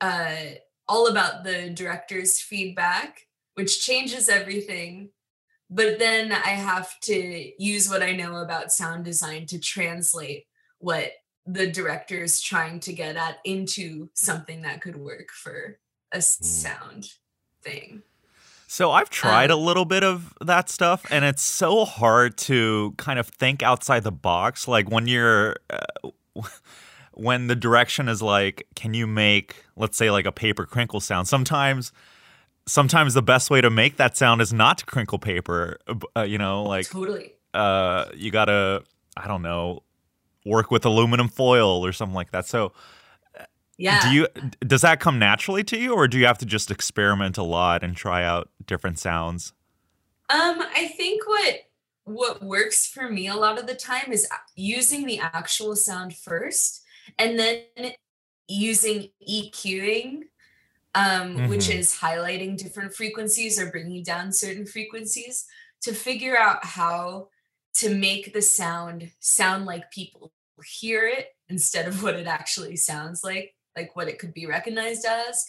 uh, 0.00 0.36
all 0.88 1.08
about 1.08 1.44
the 1.44 1.70
director's 1.70 2.40
feedback, 2.40 3.20
which 3.54 3.84
changes 3.84 4.28
everything. 4.28 5.10
But 5.74 5.98
then 5.98 6.30
I 6.30 6.50
have 6.50 7.00
to 7.00 7.52
use 7.58 7.90
what 7.90 8.00
I 8.00 8.12
know 8.12 8.36
about 8.36 8.70
sound 8.70 9.04
design 9.04 9.46
to 9.46 9.58
translate 9.58 10.46
what 10.78 11.10
the 11.44 11.66
director 11.66 12.22
is 12.22 12.40
trying 12.40 12.78
to 12.80 12.92
get 12.92 13.16
at 13.16 13.38
into 13.44 14.08
something 14.14 14.62
that 14.62 14.80
could 14.80 14.94
work 14.94 15.30
for 15.30 15.80
a 16.12 16.22
sound 16.22 17.08
thing. 17.60 18.02
So 18.68 18.92
I've 18.92 19.10
tried 19.10 19.50
Um, 19.50 19.58
a 19.58 19.62
little 19.62 19.84
bit 19.84 20.04
of 20.04 20.32
that 20.40 20.70
stuff, 20.70 21.04
and 21.10 21.24
it's 21.24 21.42
so 21.42 21.84
hard 21.84 22.36
to 22.38 22.94
kind 22.96 23.18
of 23.18 23.26
think 23.26 23.60
outside 23.60 24.04
the 24.04 24.12
box. 24.12 24.68
Like 24.68 24.88
when 24.88 25.08
you're, 25.08 25.56
uh, 25.70 26.10
when 27.12 27.48
the 27.48 27.56
direction 27.56 28.08
is 28.08 28.22
like, 28.22 28.68
can 28.76 28.94
you 28.94 29.08
make, 29.08 29.64
let's 29.76 29.98
say, 29.98 30.08
like 30.12 30.24
a 30.24 30.32
paper 30.32 30.66
crinkle 30.66 31.00
sound? 31.00 31.26
Sometimes, 31.26 31.90
sometimes 32.66 33.14
the 33.14 33.22
best 33.22 33.50
way 33.50 33.60
to 33.60 33.70
make 33.70 33.96
that 33.96 34.16
sound 34.16 34.40
is 34.40 34.52
not 34.52 34.78
to 34.78 34.86
crinkle 34.86 35.18
paper. 35.18 35.78
Uh, 36.16 36.22
you 36.22 36.38
know, 36.38 36.64
like 36.64 36.90
totally. 36.90 37.34
uh, 37.54 38.06
you 38.14 38.30
gotta, 38.30 38.84
I 39.16 39.28
don't 39.28 39.42
know, 39.42 39.82
work 40.46 40.70
with 40.70 40.84
aluminum 40.86 41.28
foil 41.28 41.84
or 41.86 41.92
something 41.92 42.14
like 42.14 42.32
that. 42.32 42.46
So 42.46 42.72
Yeah. 43.76 43.98
do 43.98 44.08
you 44.08 44.26
does 44.60 44.80
that 44.82 44.98
come 45.00 45.18
naturally 45.18 45.62
to 45.64 45.76
you 45.78 45.94
or 45.94 46.08
do 46.08 46.18
you 46.18 46.26
have 46.26 46.38
to 46.38 46.46
just 46.46 46.70
experiment 46.70 47.36
a 47.36 47.42
lot 47.42 47.82
and 47.84 47.96
try 47.96 48.24
out 48.24 48.48
different 48.66 48.98
sounds 48.98 49.52
Um, 50.30 50.62
I 50.74 50.88
think 50.96 51.26
what 51.26 51.54
what 52.04 52.42
works 52.42 52.86
for 52.86 53.10
me 53.10 53.28
a 53.28 53.34
lot 53.34 53.58
of 53.58 53.66
the 53.66 53.74
time 53.74 54.12
is 54.12 54.28
using 54.56 55.06
the 55.06 55.18
actual 55.20 55.74
sound 55.76 56.14
first 56.16 56.82
and 57.18 57.38
then 57.38 57.62
using 58.48 59.08
EQing, 59.22 60.24
um, 60.94 61.48
which 61.48 61.66
Mhm. 61.68 61.78
is 61.78 61.94
highlighting 61.94 62.56
different 62.56 62.94
frequencies 62.94 63.58
or 63.58 63.70
bringing 63.70 64.02
down 64.02 64.32
certain 64.32 64.66
frequencies 64.66 65.44
to 65.82 65.92
figure 65.94 66.36
out 66.38 66.64
how 66.64 67.28
to 67.74 67.94
make 67.94 68.32
the 68.32 68.42
sound 68.42 69.10
sound 69.20 69.66
like 69.66 69.90
people 69.90 70.32
hear 70.64 71.06
it 71.06 71.28
instead 71.48 71.88
of 71.88 71.94
what 72.02 72.14
it 72.14 72.26
actually 72.26 72.76
sounds 72.76 73.24
like, 73.24 73.54
like 73.76 73.94
what 73.96 74.08
it 74.08 74.18
could 74.18 74.32
be 74.32 74.46
recognized 74.46 75.04
as. 75.04 75.44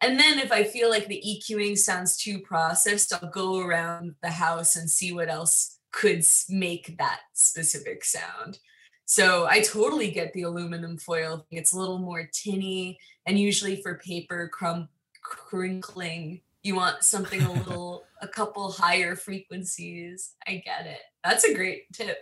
And 0.00 0.18
then 0.18 0.38
if 0.38 0.50
I 0.52 0.64
feel 0.64 0.88
like 0.88 1.08
the 1.08 1.22
EQing 1.26 1.76
sounds 1.76 2.16
too 2.16 2.38
processed, 2.40 3.12
I'll 3.12 3.28
go 3.30 3.58
around 3.58 4.14
the 4.22 4.30
house 4.30 4.76
and 4.76 4.88
see 4.88 5.12
what 5.12 5.28
else 5.28 5.78
could 5.92 6.24
make 6.48 6.96
that 6.98 7.20
specific 7.34 8.04
sound. 8.04 8.58
So 9.06 9.46
I 9.46 9.60
totally 9.60 10.10
get 10.10 10.32
the 10.32 10.42
aluminum 10.42 10.96
foil. 10.96 11.46
It's 11.50 11.72
a 11.72 11.78
little 11.78 11.98
more 11.98 12.28
tinny, 12.32 12.98
and 13.26 13.38
usually 13.38 13.82
for 13.82 13.94
paper 13.96 14.48
crumb 14.48 14.88
crinkling, 15.22 16.40
you 16.62 16.74
want 16.74 17.04
something 17.04 17.42
a 17.42 17.52
little, 17.52 18.04
a 18.22 18.28
couple 18.28 18.70
higher 18.72 19.14
frequencies. 19.16 20.34
I 20.46 20.62
get 20.64 20.86
it. 20.86 21.00
That's 21.22 21.44
a 21.44 21.54
great 21.54 21.92
tip. 21.92 22.18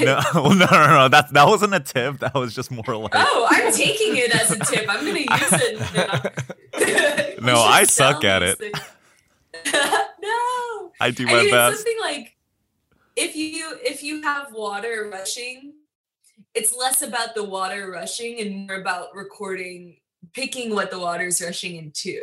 no 0.00 0.20
no 0.34 0.52
no 0.52 0.66
no 0.66 1.08
that 1.08 1.32
that 1.32 1.46
wasn't 1.46 1.72
a 1.72 1.78
tip 1.78 2.18
that 2.18 2.34
was 2.34 2.52
just 2.52 2.68
more 2.68 2.96
like 2.96 3.12
Oh, 3.14 3.46
I'm 3.48 3.72
taking 3.72 4.16
it 4.16 4.34
as 4.34 4.50
a 4.50 4.58
tip. 4.58 4.86
I'm 4.88 5.06
gonna 5.06 5.20
use 5.20 5.28
it 5.30 5.78
now. 7.38 7.46
No, 7.46 7.60
I 7.60 7.84
suck 7.84 8.24
at 8.24 8.42
it. 8.42 8.58
no. 8.60 8.70
i 11.00 11.12
do 11.12 11.28
I 11.28 11.30
my 11.30 11.32
mean, 11.34 11.44
it's 11.44 11.52
best 11.52 11.76
something 11.76 11.96
like 12.00 12.36
if 13.14 13.36
you 13.36 13.78
if 13.82 14.02
you 14.02 14.20
have 14.22 14.52
water 14.52 15.08
rushing, 15.12 15.74
it's 16.54 16.74
less 16.76 17.02
about 17.02 17.34
the 17.34 17.44
water 17.44 17.90
rushing 17.90 18.40
and 18.40 18.66
more 18.66 18.76
about 18.80 19.14
recording, 19.14 19.98
picking 20.32 20.74
what 20.74 20.90
the 20.90 20.98
water's 20.98 21.40
rushing 21.40 21.76
into. 21.76 22.22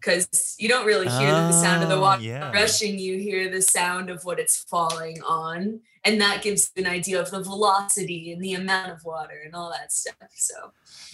because 0.00 0.54
you 0.58 0.68
don't 0.68 0.86
really 0.86 1.08
hear 1.08 1.30
the 1.32 1.52
sound 1.52 1.82
of 1.82 1.88
the 1.88 1.96
Oh, 1.96 2.00
water 2.00 2.22
yeah. 2.22 2.52
rushing. 2.52 2.96
You 2.98 3.18
hear 3.18 3.50
the 3.50 3.60
sound 3.62 4.08
of 4.08 4.24
what 4.24 4.38
it's 4.38 4.56
falling 4.62 5.20
on, 5.22 5.80
and 6.04 6.20
that 6.20 6.42
gives 6.42 6.70
an 6.76 6.86
idea 6.86 7.20
of 7.20 7.30
the 7.32 7.42
velocity 7.42 8.30
and 8.30 8.40
the 8.40 8.54
amount 8.54 8.92
of 8.92 9.04
water 9.04 9.40
and 9.44 9.54
all 9.54 9.70
that 9.72 9.90
stuff. 9.92 10.14
So, 10.34 10.54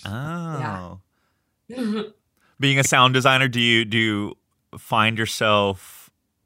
Oh. 0.05 1.01
Being 2.61 2.79
a 2.79 2.85
sound 2.85 3.15
designer, 3.15 3.49
do 3.49 3.61
you 3.61 3.85
do 3.87 3.97
you 3.99 4.37
find 4.79 5.17
yourself 5.17 6.02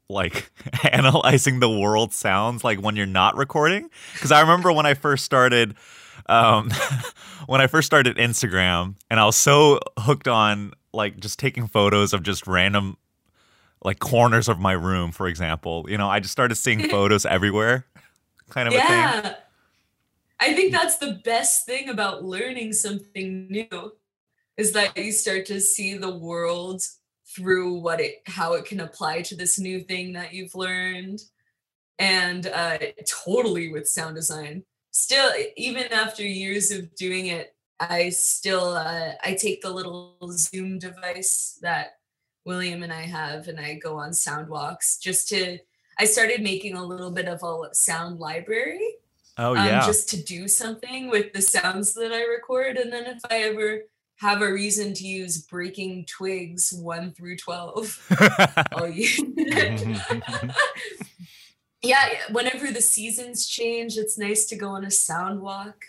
like 0.09 0.51
analyzing 0.91 1.59
the 1.59 1.69
world 1.69 2.13
sounds 2.13 2.63
like 2.63 2.79
when 2.79 2.95
you're 2.95 3.05
not 3.05 3.35
recording? 3.35 3.89
Because 4.13 4.31
I 4.31 4.41
remember 4.41 4.71
when 4.71 4.85
I 4.85 4.93
first 4.93 5.23
started 5.23 5.75
um 6.27 6.71
when 7.47 7.61
I 7.61 7.67
first 7.67 7.85
started 7.85 8.17
Instagram 8.17 8.95
and 9.09 9.19
I 9.19 9.25
was 9.25 9.35
so 9.35 9.79
hooked 9.99 10.27
on 10.27 10.73
like 10.93 11.19
just 11.19 11.39
taking 11.39 11.67
photos 11.67 12.13
of 12.13 12.23
just 12.23 12.47
random 12.47 12.97
like 13.83 13.99
corners 13.99 14.49
of 14.49 14.59
my 14.59 14.73
room, 14.73 15.11
for 15.11 15.27
example. 15.27 15.85
You 15.87 15.97
know, 15.97 16.09
I 16.09 16.19
just 16.19 16.31
started 16.31 16.55
seeing 16.55 16.89
photos 16.89 17.25
everywhere, 17.25 17.85
kind 18.49 18.67
of 18.67 18.73
a 18.73 18.77
thing. 18.77 18.89
yeah. 18.89 19.35
I 20.39 20.53
think 20.53 20.71
that's 20.71 20.97
the 20.97 21.19
best 21.23 21.65
thing 21.65 21.89
about 21.89 22.23
learning 22.23 22.73
something 22.73 23.47
new 23.49 23.93
is 24.55 24.73
that 24.73 24.95
you 24.97 25.11
start 25.11 25.45
to 25.47 25.59
see 25.59 25.97
the 25.97 26.15
world 26.15 26.83
through 27.37 27.75
what 27.75 28.01
it 28.01 28.21
how 28.25 28.53
it 28.53 28.65
can 28.65 28.79
apply 28.79 29.21
to 29.21 29.35
this 29.35 29.59
new 29.59 29.81
thing 29.81 30.11
that 30.13 30.33
you've 30.33 30.55
learned 30.55 31.21
and 31.99 32.47
uh 32.47 32.77
totally 33.05 33.71
with 33.71 33.87
sound 33.87 34.15
design 34.15 34.63
still 34.91 35.31
even 35.55 35.83
after 35.93 36.23
years 36.23 36.71
of 36.71 36.93
doing 36.95 37.27
it 37.27 37.55
i 37.79 38.09
still 38.09 38.69
uh 38.69 39.11
i 39.23 39.35
take 39.35 39.61
the 39.61 39.69
little 39.69 40.17
zoom 40.31 40.79
device 40.79 41.59
that 41.61 41.97
william 42.45 42.81
and 42.81 42.91
i 42.91 43.01
have 43.01 43.47
and 43.47 43.59
i 43.59 43.75
go 43.75 43.97
on 43.97 44.11
sound 44.11 44.49
walks 44.49 44.97
just 44.97 45.29
to 45.29 45.59
i 45.99 46.05
started 46.05 46.41
making 46.41 46.75
a 46.75 46.83
little 46.83 47.11
bit 47.11 47.27
of 47.27 47.43
a 47.43 47.75
sound 47.75 48.19
library 48.19 48.95
Oh 49.39 49.55
um, 49.55 49.67
yeah. 49.67 49.85
just 49.85 50.09
to 50.09 50.23
do 50.23 50.47
something 50.47 51.09
with 51.09 51.31
the 51.31 51.43
sounds 51.43 51.93
that 51.93 52.11
I 52.11 52.23
record. 52.23 52.77
And 52.77 52.91
then 52.91 53.05
if 53.05 53.19
I 53.29 53.43
ever 53.43 53.81
have 54.17 54.41
a 54.41 54.51
reason 54.51 54.93
to 54.95 55.05
use 55.05 55.43
breaking 55.43 56.05
twigs 56.05 56.73
one 56.73 57.13
through 57.13 57.37
12, 57.37 58.07
I'll 58.73 58.89
use 58.89 59.21
Yeah, 61.83 62.09
whenever 62.31 62.71
the 62.71 62.81
seasons 62.81 63.47
change, 63.47 63.97
it's 63.97 64.17
nice 64.17 64.45
to 64.47 64.55
go 64.55 64.69
on 64.69 64.85
a 64.85 64.91
sound 64.91 65.41
walk. 65.41 65.85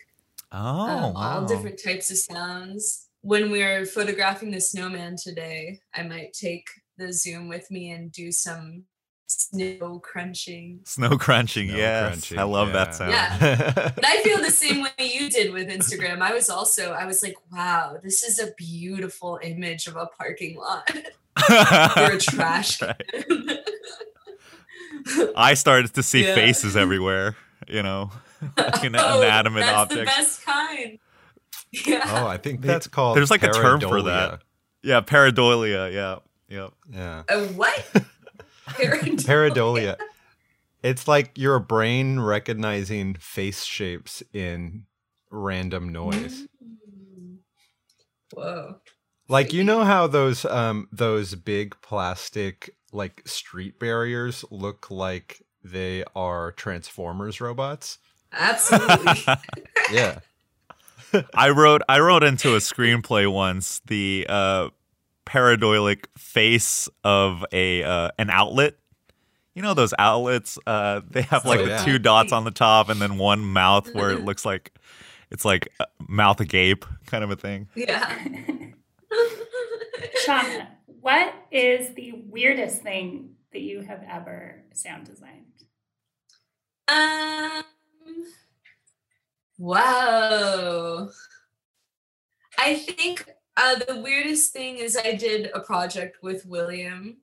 oh, 0.52 0.58
um, 0.58 1.14
wow. 1.14 1.40
All 1.40 1.44
different 1.46 1.80
types 1.82 2.10
of 2.10 2.18
sounds. 2.18 3.06
When 3.22 3.50
we're 3.50 3.86
photographing 3.86 4.50
the 4.50 4.60
snowman 4.60 5.16
today, 5.16 5.80
I 5.94 6.02
might 6.02 6.34
take 6.34 6.66
the 6.98 7.12
Zoom 7.12 7.48
with 7.48 7.70
me 7.70 7.90
and 7.90 8.12
do 8.12 8.30
some 8.30 8.84
snow 9.28 9.98
crunching. 10.00 10.80
Snow 10.84 11.16
crunching, 11.18 11.68
Snow 11.68 11.76
yes. 11.78 12.08
crunching, 12.08 12.38
I 12.38 12.42
love 12.44 12.72
that 12.72 12.94
sound. 12.94 13.12
Yeah. 13.12 13.92
But 13.94 14.04
I 14.04 14.20
feel 14.22 14.38
the 14.38 14.50
same 14.50 14.82
way 14.82 14.90
you 14.98 15.30
did 15.30 15.52
with 15.52 15.68
Instagram. 15.68 16.20
I 16.22 16.32
was 16.34 16.48
also, 16.50 16.92
I 16.92 17.04
was 17.06 17.22
like, 17.22 17.36
wow, 17.52 17.98
this 18.02 18.22
is 18.22 18.38
a 18.40 18.52
beautiful 18.56 19.38
image 19.42 19.86
of 19.86 19.96
a 19.96 20.06
parking 20.06 20.56
lot 20.56 20.90
or 21.96 22.12
a 22.12 22.18
trash 22.20 22.78
can. 22.78 22.94
I 25.36 25.54
started 25.54 25.94
to 25.94 26.02
see 26.02 26.24
Yeah. 26.24 26.34
faces 26.34 26.76
everywhere, 26.76 27.36
you 27.68 27.82
know, 27.82 28.10
like 28.56 28.82
an 28.84 28.96
Oh, 28.98 29.22
inanimate 29.22 29.62
that's 29.62 29.76
object. 29.78 30.00
the 30.00 30.04
best 30.06 30.44
kind. 30.44 30.98
Yeah. 31.70 32.02
oh, 32.06 32.26
I 32.26 32.38
think 32.38 32.62
that's 32.62 32.86
called. 32.86 33.16
there's 33.16 33.30
like 33.30 33.42
a 33.42 33.50
term 33.52 33.80
for 33.80 34.02
that. 34.02 34.40
Yeah, 34.82 35.00
pareidolia. 35.02 35.92
Yeah, 35.92 36.18
yeah. 36.48 36.68
Yeah, 36.90 37.22
A 37.28 37.46
what? 37.48 37.84
Pareidolia. 38.68 39.26
pareidolia. 39.26 39.96
It's 40.82 41.08
like 41.08 41.36
your 41.36 41.58
brain 41.58 42.20
recognizing 42.20 43.14
face 43.14 43.64
shapes 43.64 44.22
in 44.32 44.84
random 45.30 45.88
noise. 45.90 46.46
Mm. 46.64 47.38
Whoa. 48.32 48.76
Like 49.28 49.52
you 49.52 49.64
know 49.64 49.84
how 49.84 50.06
those 50.06 50.44
um 50.44 50.88
those 50.92 51.34
big 51.34 51.76
plastic 51.82 52.70
like 52.92 53.22
street 53.26 53.78
barriers 53.78 54.44
look 54.50 54.90
like 54.90 55.42
they 55.62 56.04
are 56.14 56.52
Transformers 56.52 57.40
robots? 57.40 57.98
Absolutely. 58.32 59.24
Yeah. 59.90 60.18
I 61.34 61.48
wrote 61.48 61.80
I 61.88 62.00
wrote 62.00 62.22
into 62.22 62.54
a 62.54 62.58
screenplay 62.58 63.30
once 63.30 63.80
the 63.86 64.26
uh, 64.28 64.68
pareidolic 65.28 66.06
face 66.16 66.88
of 67.04 67.44
a 67.52 67.82
uh, 67.84 68.10
an 68.18 68.30
outlet. 68.30 68.74
You 69.54 69.62
know 69.62 69.74
those 69.74 69.92
outlets? 69.98 70.58
Uh, 70.66 71.00
they 71.08 71.22
have 71.22 71.44
like 71.44 71.60
Oh, 71.60 71.66
the 71.66 71.78
two 71.84 71.98
dots 71.98 72.32
on 72.32 72.44
the 72.44 72.50
top 72.50 72.88
and 72.88 73.00
then 73.00 73.18
one 73.18 73.40
mouth 73.40 73.92
where 73.94 74.10
it 74.10 74.24
looks 74.24 74.44
like 74.44 74.72
it's 75.30 75.44
like 75.44 75.72
uh, 75.80 75.84
mouth 76.08 76.40
agape 76.40 76.84
kind 77.06 77.24
of 77.24 77.30
a 77.30 77.36
thing. 77.36 77.68
yeah. 77.74 78.18
Shauna, 80.26 80.68
what 81.00 81.34
is 81.50 81.94
the 81.94 82.12
weirdest 82.26 82.82
thing 82.82 83.30
that 83.52 83.60
you 83.60 83.80
have 83.80 84.02
ever 84.08 84.62
sound 84.74 85.06
designed? 85.06 85.44
Um. 86.88 87.64
Wow. 89.58 91.08
I 92.58 92.74
think 92.76 93.28
uh, 93.58 93.74
the 93.88 94.00
weirdest 94.00 94.52
thing 94.52 94.78
is 94.78 94.96
I 94.96 95.14
did 95.14 95.50
a 95.52 95.60
project 95.60 96.22
with 96.22 96.46
William 96.46 97.18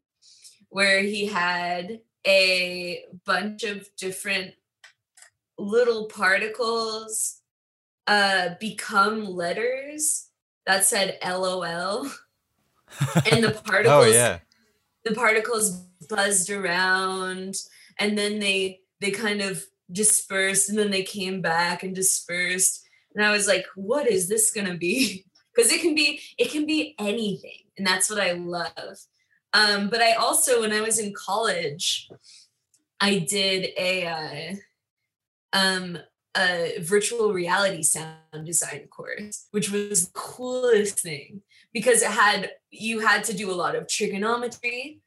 where 0.70 1.02
he 1.02 1.26
had 1.26 2.02
a 2.28 3.06
bunch 3.26 3.64
of 3.64 3.88
different 3.95 4.53
little 5.57 6.06
particles 6.06 7.40
uh, 8.07 8.49
become 8.60 9.26
letters 9.26 10.28
that 10.66 10.84
said 10.84 11.18
LOL. 11.26 12.07
and 13.32 13.44
the 13.44 13.52
particles 13.52 14.06
Oh 14.06 14.10
yeah. 14.10 14.40
the 15.03 15.16
particles 15.16 15.72
buzzed 16.10 16.49
around 16.49 17.56
and 17.99 18.18
then 18.18 18.40
they 18.40 18.82
they 19.02 19.12
kind 19.12 19.41
of 19.41 19.66
dispersed 19.91 20.70
and 20.70 20.78
then 20.78 20.91
they 20.91 21.03
came 21.03 21.41
back 21.41 21.84
and 21.84 21.95
dispersed 21.95 22.86
and 23.14 23.26
i 23.26 23.32
was 23.32 23.48
like 23.48 23.66
what 23.76 24.07
is 24.10 24.30
this 24.30 24.52
going 24.52 24.68
to 24.68 24.78
be 24.78 25.26
because 25.56 25.72
it 25.72 25.82
can 25.82 25.95
be 25.95 26.22
it 26.38 26.52
can 26.52 26.65
be 26.65 26.95
anything 26.99 27.64
and 27.77 27.86
that's 27.86 28.10
what 28.10 28.19
i 28.19 28.32
love. 28.34 28.98
Um 29.53 29.90
but 29.90 30.02
i 30.02 30.14
also 30.14 30.61
when 30.61 30.72
i 30.72 30.82
was 30.82 30.99
in 30.99 31.14
college 31.14 32.10
i 32.99 33.19
did 33.19 33.69
a 33.77 34.06
uh, 34.06 34.56
um 35.53 35.98
a 36.38 36.80
virtual 36.82 37.32
reality 37.32 37.82
sound 37.82 38.45
design 38.45 38.88
course 38.88 39.48
which 39.52 39.72
was 39.72 40.07
the 40.07 40.14
coolest 40.14 40.99
thing 40.99 41.41
because 41.73 42.02
it 42.02 42.11
had 42.11 42.52
you 42.72 42.99
had 42.99 43.23
to 43.23 43.34
do 43.34 43.49
a 43.52 43.56
lot 43.56 43.76
of 43.76 43.88
trigonometry 43.88 44.99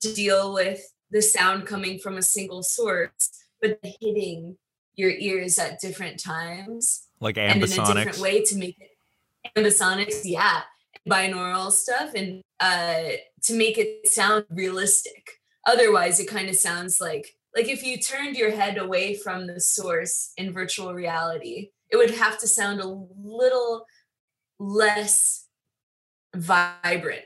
to 0.00 0.12
deal 0.12 0.52
with 0.52 0.92
the 1.12 1.22
sound 1.22 1.66
coming 1.66 1.98
from 1.98 2.16
a 2.16 2.22
single 2.22 2.62
source 2.62 3.30
but 3.60 3.78
hitting 4.00 4.56
your 4.96 5.10
ears 5.10 5.58
at 5.58 5.80
different 5.80 6.18
times 6.18 7.06
Like 7.20 7.38
and 7.38 7.62
in 7.62 7.62
a 7.62 7.66
different 7.66 8.18
way 8.18 8.42
to 8.42 8.56
make 8.56 8.78
it 8.80 8.91
ambisonics 9.56 10.20
yeah 10.24 10.62
binaural 11.08 11.70
stuff 11.72 12.14
and 12.14 12.42
uh 12.60 13.02
to 13.42 13.54
make 13.54 13.76
it 13.78 14.06
sound 14.08 14.44
realistic 14.50 15.40
otherwise 15.66 16.20
it 16.20 16.28
kind 16.28 16.48
of 16.48 16.56
sounds 16.56 17.00
like 17.00 17.36
like 17.56 17.68
if 17.68 17.82
you 17.82 17.98
turned 17.98 18.36
your 18.36 18.50
head 18.52 18.78
away 18.78 19.14
from 19.14 19.46
the 19.46 19.58
source 19.60 20.32
in 20.36 20.52
virtual 20.52 20.94
reality 20.94 21.70
it 21.90 21.96
would 21.96 22.10
have 22.10 22.38
to 22.38 22.46
sound 22.48 22.80
a 22.80 22.86
little 22.86 23.84
less 24.58 25.46
vibrant 26.34 27.24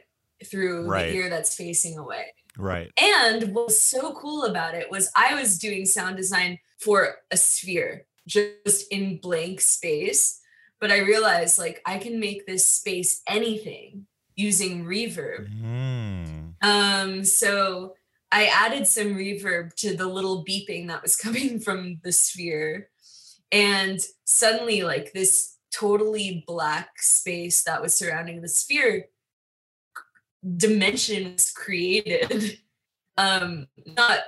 through 0.51 0.86
Right. 0.88 1.09
the 1.10 1.16
ear 1.16 1.30
that's 1.30 1.55
facing 1.55 1.98
away 1.98 2.32
Right. 2.59 2.90
and 2.98 3.55
what 3.55 3.66
was 3.66 3.82
so 3.82 4.12
cool 4.14 4.44
about 4.44 4.74
it 4.74 4.90
was 4.90 5.10
I 5.14 5.34
was 5.34 5.59
doing 5.59 5.84
sound 5.84 6.16
design 6.16 6.59
for 6.80 7.16
a 7.30 7.36
sphere, 7.36 8.06
just 8.26 8.90
in 8.90 9.18
blank 9.18 9.60
space. 9.60 10.40
But 10.81 10.90
I 10.90 10.98
realized 10.98 11.59
like 11.59 11.81
I 11.86 11.98
can 11.98 12.20
make 12.20 12.47
this 12.47 12.66
space 12.66 13.23
anything 13.27 14.07
using 14.35 14.85
reverb. 14.85 15.48
Mm. 15.62 16.55
Um, 16.62 17.24
so 17.24 17.94
I 18.31 18.47
added 18.47 18.86
some 18.86 19.15
reverb 19.15 19.74
to 19.77 19.97
the 19.97 20.07
little 20.07 20.44
beeping 20.44 20.89
that 20.89 21.03
was 21.03 21.16
coming 21.24 21.61
from 21.61 22.01
the 22.03 22.12
sphere. 22.12 22.90
And 23.53 24.01
suddenly, 24.24 24.82
like 24.82 25.12
this 25.12 25.57
totally 25.73 26.44
black 26.47 27.01
space 27.01 27.62
that 27.65 27.81
was 27.82 27.94
surrounding 27.94 28.43
the 28.43 28.48
sphere 28.48 29.07
dimension 30.57 31.32
was 31.32 31.51
created. 31.51 32.59
Um, 33.19 33.69
not 33.86 34.19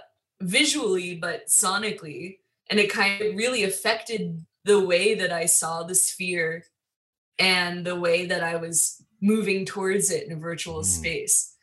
visually, 0.41 1.15
but 1.15 1.49
sonically. 1.49 2.39
And 2.71 2.81
it 2.81 2.91
kind 2.91 3.21
of 3.21 3.37
really 3.37 3.65
affected 3.65 4.47
the 4.69 4.79
way 4.79 5.15
that 5.15 5.33
I 5.33 5.47
saw 5.47 5.83
the 5.83 5.95
sphere 5.95 6.65
and 7.39 7.87
the 7.87 7.97
way 7.97 8.27
that 8.27 8.45
I 8.45 8.57
was 8.57 9.03
moving 9.21 9.65
towards 9.65 10.11
it 10.11 10.27
in 10.27 10.33
a 10.33 10.37
virtual 10.37 10.83
Mm. 10.83 10.85
space. 10.85 11.55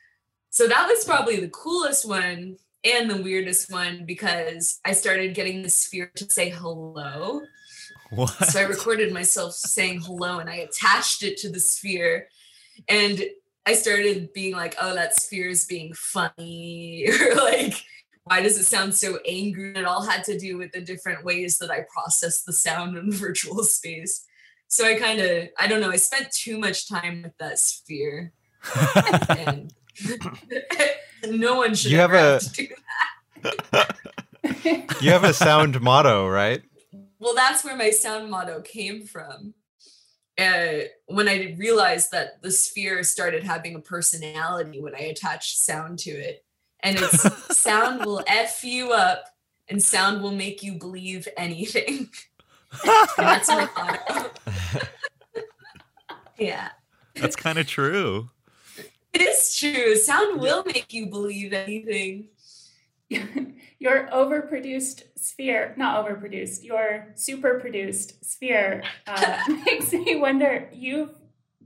So 0.50 0.68
that 0.68 0.88
was 0.90 1.06
probably 1.06 1.40
the 1.40 1.50
coolest 1.50 2.04
one 2.06 2.58
and 2.84 3.10
the 3.10 3.22
weirdest 3.22 3.72
one 3.72 4.06
because 4.06 4.80
I 4.84 4.94
started 4.94 5.36
getting 5.36 5.62
the 5.62 5.70
sphere 5.70 6.12
to 6.16 6.30
say 6.30 6.50
hello. 6.50 7.42
What? 8.10 8.30
So 8.50 8.60
I 8.60 8.64
recorded 8.64 9.14
myself 9.14 9.54
saying 9.54 10.02
hello 10.02 10.40
and 10.40 10.50
I 10.50 10.56
attached 10.56 11.22
it 11.24 11.38
to 11.40 11.50
the 11.50 11.60
sphere. 11.60 12.28
And 12.90 13.24
I 13.68 13.74
started 13.74 14.34
being 14.34 14.54
like, 14.56 14.76
oh, 14.82 14.96
that 14.96 15.20
sphere 15.20 15.50
is 15.50 15.66
being 15.66 15.94
funny. 15.94 17.08
or 17.22 17.36
like, 17.36 17.76
why 18.26 18.42
does 18.42 18.58
it 18.58 18.66
sound 18.66 18.94
so 18.96 19.20
angry? 19.28 19.74
It 19.76 19.86
all 19.86 20.02
had 20.04 20.24
to 20.26 20.38
do 20.38 20.58
with 20.58 20.72
the 20.72 20.82
different 20.82 21.24
ways 21.24 21.58
that 21.60 21.72
I 21.72 21.86
process 21.94 22.42
the 22.44 22.54
sound 22.54 22.98
in 22.98 23.12
virtual 23.26 23.64
space. 23.64 24.26
So 24.68 24.86
I 24.86 24.96
kind 24.96 25.22
of, 25.22 25.48
I 25.60 25.68
don't 25.68 25.80
know, 25.80 25.92
I 25.92 25.96
spent 25.98 26.32
too 26.32 26.58
much 26.58 26.90
time 26.90 27.22
with 27.24 27.38
that 27.38 27.60
sphere. 27.60 28.34
and 29.30 29.74
no 31.30 31.56
one 31.56 31.76
should 31.76 31.92
You 31.92 31.98
have 31.98 32.14
a- 32.14 32.18
have 32.34 32.42
to 32.42 32.50
do 32.68 32.68
that. 33.74 33.96
You 35.02 35.12
have 35.12 35.24
a 35.24 35.34
sound 35.34 35.80
motto, 35.82 36.28
right? 36.28 36.62
Well, 37.20 37.36
that's 37.36 37.64
where 37.64 37.76
my 37.76 37.92
sound 37.92 38.30
motto 38.32 38.62
came 38.62 39.06
from. 39.06 39.54
Uh, 40.38 40.86
when 41.08 41.30
I 41.30 41.56
realized 41.58 42.12
that 42.12 42.42
the 42.42 42.52
sphere 42.52 43.04
started 43.04 43.44
having 43.44 43.76
a 43.76 43.80
personality 43.80 44.82
when 44.82 44.96
I 44.96 45.00
attached 45.00 45.58
sound 45.58 46.00
to 46.00 46.12
it. 46.12 46.45
And 46.86 47.00
it's 47.00 47.58
sound 47.58 48.06
will 48.06 48.24
F 48.28 48.64
you 48.64 48.92
up 48.92 49.26
and 49.68 49.82
sound 49.82 50.22
will 50.22 50.32
make 50.32 50.62
you 50.62 50.74
believe 50.74 51.28
anything. 51.36 52.10
That's 53.18 53.48
my 53.50 53.68
motto. 53.76 54.30
yeah. 56.38 56.70
That's 57.16 57.36
kind 57.36 57.58
of 57.58 57.66
true. 57.66 58.30
It 59.14 59.22
is 59.22 59.56
true. 59.58 59.96
Sound 59.96 60.40
will 60.40 60.64
make 60.64 60.94
you 60.94 61.08
believe 61.08 61.54
anything. 61.54 62.28
your 63.10 64.08
overproduced 64.14 65.04
sphere, 65.16 65.74
not 65.78 66.06
overproduced, 66.06 66.64
your 66.64 67.14
super 67.16 67.60
produced 67.60 68.24
sphere 68.24 68.84
uh, 69.08 69.40
makes 69.66 69.92
me 69.92 70.18
wonder. 70.18 70.70
You've 70.72 71.16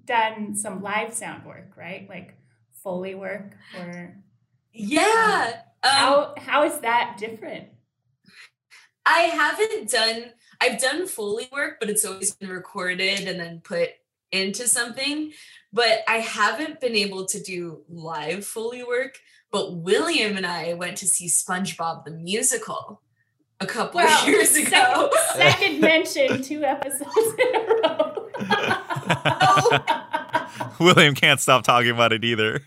done 0.06 0.56
some 0.56 0.82
live 0.82 1.14
sound 1.14 1.46
work, 1.46 1.74
right? 1.76 2.08
Like 2.08 2.36
Foley 2.84 3.16
work, 3.16 3.58
or 3.78 4.16
Yeah. 4.74 5.54
Um, 5.84 5.90
how 5.92 6.34
how 6.38 6.64
is 6.64 6.80
that 6.82 7.18
different? 7.18 7.70
I 9.06 9.22
haven't 9.22 9.90
done 9.90 10.26
I've 10.62 10.80
done 10.80 11.08
Foley 11.08 11.48
work, 11.52 11.78
but 11.80 11.90
it's 11.90 12.04
always 12.06 12.34
been 12.36 12.50
recorded 12.50 13.28
and 13.28 13.40
then 13.40 13.62
put 13.64 13.90
into 14.32 14.68
something. 14.68 15.32
But 15.72 16.00
I 16.08 16.18
haven't 16.18 16.80
been 16.82 16.96
able 16.96 17.26
to 17.28 17.42
do 17.42 17.82
live 17.88 18.46
Foley 18.46 18.84
work. 18.84 19.18
But 19.52 19.78
William 19.78 20.38
and 20.38 20.46
I 20.46 20.74
went 20.74 20.98
to 20.98 21.08
see 21.08 21.28
SpongeBob 21.28 22.04
the 22.06 22.12
musical 22.12 23.02
a 23.60 23.66
couple 23.66 23.98
Well, 24.00 24.22
of 24.24 24.28
years 24.34 24.56
ago. 24.56 25.10
second, 25.34 25.80
second 25.80 25.80
mention 25.82 26.42
two 26.44 26.64
episodes 26.64 27.34
in 27.40 27.56
a 27.56 27.60
row. 27.84 28.30
William 30.80 31.16
can't 31.16 31.40
stop 31.40 31.64
talking 31.64 31.90
about 31.92 32.14
it 32.14 32.24
either. 32.24 32.62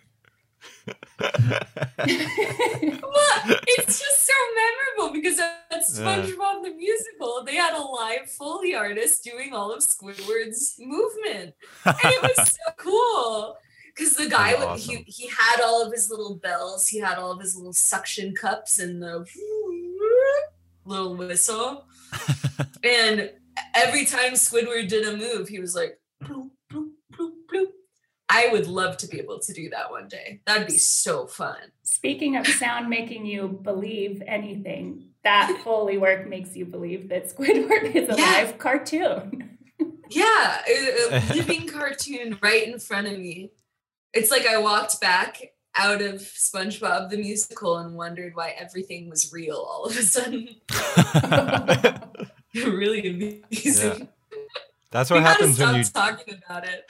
Well, 3.02 3.56
it's 3.66 4.00
just 4.00 4.26
so 4.26 4.32
memorable 4.56 5.14
because 5.14 5.38
at 5.38 5.82
SpongeBob 5.88 6.62
the 6.62 6.74
musical, 6.74 7.42
they 7.44 7.56
had 7.56 7.74
a 7.74 7.82
live 7.82 8.30
Foley 8.30 8.74
artist 8.74 9.24
doing 9.24 9.52
all 9.52 9.72
of 9.72 9.80
Squidward's 9.80 10.76
movement. 10.78 11.54
and 11.84 11.96
it 12.04 12.22
was 12.22 12.52
so 12.52 12.72
cool. 12.76 13.56
Because 13.94 14.16
the 14.16 14.28
guy 14.28 14.54
would 14.54 14.62
awesome. 14.62 14.96
he, 14.96 15.04
he 15.06 15.28
had 15.28 15.60
all 15.62 15.84
of 15.84 15.92
his 15.92 16.10
little 16.10 16.36
bells. 16.36 16.88
He 16.88 16.98
had 16.98 17.18
all 17.18 17.30
of 17.30 17.40
his 17.40 17.54
little 17.54 17.74
suction 17.74 18.34
cups 18.34 18.78
and 18.78 19.02
the 19.02 19.26
little 20.84 21.14
whistle. 21.14 21.86
And 22.84 23.30
every 23.74 24.04
time 24.04 24.32
squidward 24.32 24.88
did 24.88 25.06
a 25.06 25.16
move 25.16 25.48
he 25.48 25.60
was 25.60 25.74
like 25.74 25.98
i 28.34 28.48
would 28.52 28.66
love 28.66 28.96
to 28.96 29.06
be 29.08 29.18
able 29.20 29.38
to 29.38 29.52
do 29.52 29.68
that 29.70 29.90
one 29.90 30.08
day 30.08 30.40
that'd 30.46 30.66
be 30.66 30.78
so 30.78 31.26
fun 31.26 31.56
Speaking 31.84 32.36
of 32.36 32.46
sound 32.46 32.88
making 32.88 33.26
you 33.26 33.46
believe 33.62 34.22
anything, 34.26 35.10
that 35.24 35.60
Foley 35.64 35.98
work 35.98 36.26
makes 36.26 36.56
you 36.56 36.64
believe 36.64 37.10
that 37.10 37.28
Squidward 37.32 37.94
is 37.94 38.08
a 38.08 38.14
Yeah. 38.16 38.24
live 38.24 38.58
cartoon. 38.58 39.58
yeah 40.10 40.62
a, 40.68 41.16
a 41.16 41.34
living 41.34 41.68
cartoon 41.68 42.38
right 42.42 42.66
in 42.66 42.78
front 42.80 43.06
of 43.06 43.12
me 43.18 43.52
it's 44.12 44.30
like 44.30 44.46
i 44.46 44.58
walked 44.58 45.00
back 45.00 45.40
out 45.74 46.02
of 46.02 46.14
spongebob 46.20 47.08
the 47.10 47.16
musical 47.18 47.76
and 47.78 47.94
wondered 47.94 48.34
why 48.34 48.50
everything 48.58 49.08
was 49.08 49.32
real 49.32 49.56
all 49.56 49.84
of 49.84 49.96
a 49.96 50.02
sudden 50.02 50.48
really 52.54 53.40
amazing. 53.52 54.08
That's 54.90 55.08
what 55.10 55.20
gotta 55.22 55.28
happens 55.44 55.58
when 55.58 55.74
you 55.76 55.84
stop 55.84 56.18
talking 56.18 56.42
about 56.44 56.64
it. 56.68 56.82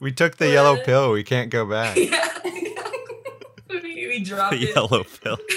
We 0.00 0.12
took 0.12 0.36
the 0.36 0.50
yellow 0.50 0.76
pill. 0.82 1.12
We 1.12 1.24
can't 1.24 1.50
go 1.50 1.64
back. 1.70 1.96
yeah. 1.96 2.28
we, 3.70 4.06
we 4.08 4.20
dropped 4.24 4.52
The 4.56 4.62
it. 4.70 4.74
yellow 4.74 5.04
pill. 5.04 5.38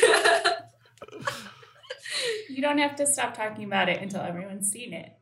you 2.49 2.61
don't 2.61 2.77
have 2.77 2.95
to 2.97 3.05
stop 3.05 3.33
talking 3.35 3.65
about 3.65 3.89
it 3.89 4.01
until 4.01 4.21
everyone's 4.21 4.71
seen 4.71 4.93
it. 4.93 5.13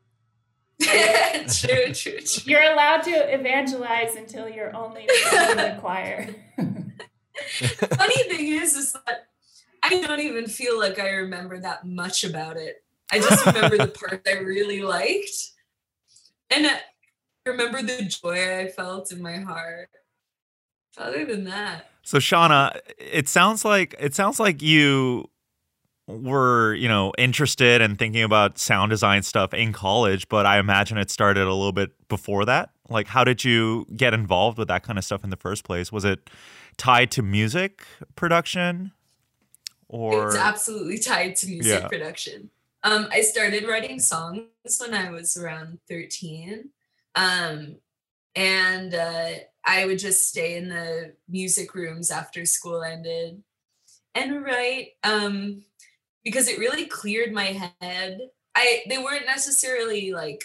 true, 0.80 1.92
true, 1.94 2.20
true. 2.20 2.42
You're 2.44 2.72
allowed 2.72 3.02
to 3.04 3.34
evangelize 3.34 4.14
until 4.16 4.48
you're 4.48 4.74
only 4.76 5.02
in 5.02 5.56
the 5.56 5.76
choir. 5.80 6.28
Funny 6.58 8.22
thing 8.28 8.48
is, 8.48 8.76
is 8.76 8.92
that 8.92 9.26
I 9.82 10.00
don't 10.00 10.20
even 10.20 10.46
feel 10.46 10.78
like 10.78 10.98
I 10.98 11.08
remember 11.10 11.58
that 11.60 11.84
much 11.86 12.24
about 12.24 12.56
it. 12.56 12.76
I 13.10 13.18
just 13.20 13.46
remember 13.46 13.78
the 13.78 13.88
part 13.88 14.26
I 14.26 14.38
really 14.38 14.82
liked, 14.82 15.30
and 16.50 16.66
I 16.66 16.80
remember 17.46 17.82
the 17.82 18.02
joy 18.02 18.58
I 18.60 18.68
felt 18.68 19.12
in 19.12 19.22
my 19.22 19.38
heart. 19.38 19.88
Other 20.98 21.26
than 21.26 21.44
that, 21.44 21.90
So 22.02 22.18
Shauna, 22.18 22.78
it 22.98 23.28
sounds 23.28 23.64
like 23.64 23.94
it 23.98 24.14
sounds 24.14 24.40
like 24.40 24.62
you 24.62 25.28
were, 26.06 26.72
you 26.74 26.88
know, 26.88 27.12
interested 27.18 27.82
and 27.82 27.98
thinking 27.98 28.22
about 28.22 28.58
sound 28.58 28.90
design 28.90 29.22
stuff 29.22 29.52
in 29.52 29.72
college, 29.72 30.28
but 30.28 30.46
I 30.46 30.58
imagine 30.58 30.96
it 30.98 31.10
started 31.10 31.42
a 31.42 31.52
little 31.52 31.72
bit 31.72 31.90
before 32.08 32.44
that. 32.46 32.70
Like 32.88 33.08
how 33.08 33.24
did 33.24 33.44
you 33.44 33.86
get 33.94 34.14
involved 34.14 34.56
with 34.56 34.68
that 34.68 34.84
kind 34.84 34.98
of 34.98 35.04
stuff 35.04 35.22
in 35.24 35.30
the 35.30 35.36
first 35.36 35.64
place? 35.64 35.92
Was 35.92 36.04
it 36.04 36.30
tied 36.78 37.10
to 37.12 37.22
music 37.22 37.84
production? 38.14 38.92
Or 39.88 40.28
it's 40.28 40.36
absolutely 40.36 40.98
tied 40.98 41.36
to 41.36 41.46
music 41.46 41.82
Yeah. 41.82 41.88
production. 41.88 42.50
Um, 42.84 43.08
I 43.10 43.20
started 43.20 43.66
writing 43.66 43.98
songs 44.00 44.44
when 44.78 44.94
I 44.94 45.10
was 45.10 45.36
around 45.36 45.78
13. 45.88 46.70
Um, 47.16 47.76
and 48.34 48.94
uh, 48.94 49.30
I 49.64 49.86
would 49.86 49.98
just 49.98 50.28
stay 50.28 50.56
in 50.56 50.68
the 50.68 51.14
music 51.28 51.74
rooms 51.74 52.10
after 52.10 52.44
school 52.44 52.82
ended 52.82 53.42
and 54.14 54.44
write 54.44 54.90
um, 55.02 55.64
because 56.22 56.48
it 56.48 56.58
really 56.58 56.86
cleared 56.86 57.32
my 57.32 57.60
head. 57.80 58.20
I 58.54 58.82
they 58.88 58.98
weren't 58.98 59.26
necessarily 59.26 60.12
like 60.12 60.44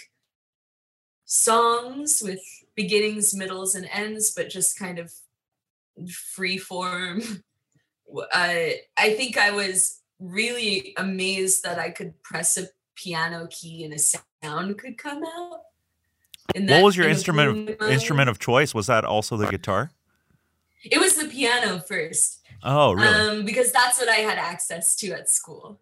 songs 1.25 2.21
with 2.23 2.41
beginnings, 2.75 3.33
middles, 3.33 3.75
and 3.75 3.87
ends, 3.91 4.33
but 4.35 4.49
just 4.49 4.79
kind 4.79 4.97
of 4.99 5.11
free 6.09 6.57
form 6.57 7.21
i 8.33 8.79
think 8.97 9.37
I 9.37 9.51
was 9.51 10.01
really 10.19 10.93
amazed 10.97 11.63
that 11.63 11.79
I 11.79 11.89
could 11.89 12.21
press 12.23 12.57
a 12.57 12.67
piano 12.95 13.47
key 13.49 13.83
and 13.83 13.93
a 13.93 13.99
sound 13.99 14.77
could 14.77 14.97
come 14.97 15.23
out. 15.23 15.61
And 16.55 16.69
what 16.69 16.83
was 16.83 16.97
your 16.97 17.05
of 17.05 17.11
instrument 17.11 17.69
of, 17.81 17.89
instrument 17.89 18.29
of 18.29 18.39
choice? 18.39 18.73
Was 18.73 18.87
that 18.87 19.05
also 19.05 19.37
the 19.37 19.47
guitar? 19.47 19.91
It 20.83 20.99
was 20.99 21.15
the 21.15 21.27
piano 21.27 21.79
first. 21.79 22.41
Oh, 22.63 22.93
really? 22.93 23.07
Um, 23.07 23.45
because 23.45 23.71
that's 23.71 23.99
what 23.99 24.09
I 24.09 24.17
had 24.17 24.37
access 24.37 24.95
to 24.97 25.11
at 25.13 25.29
school. 25.29 25.79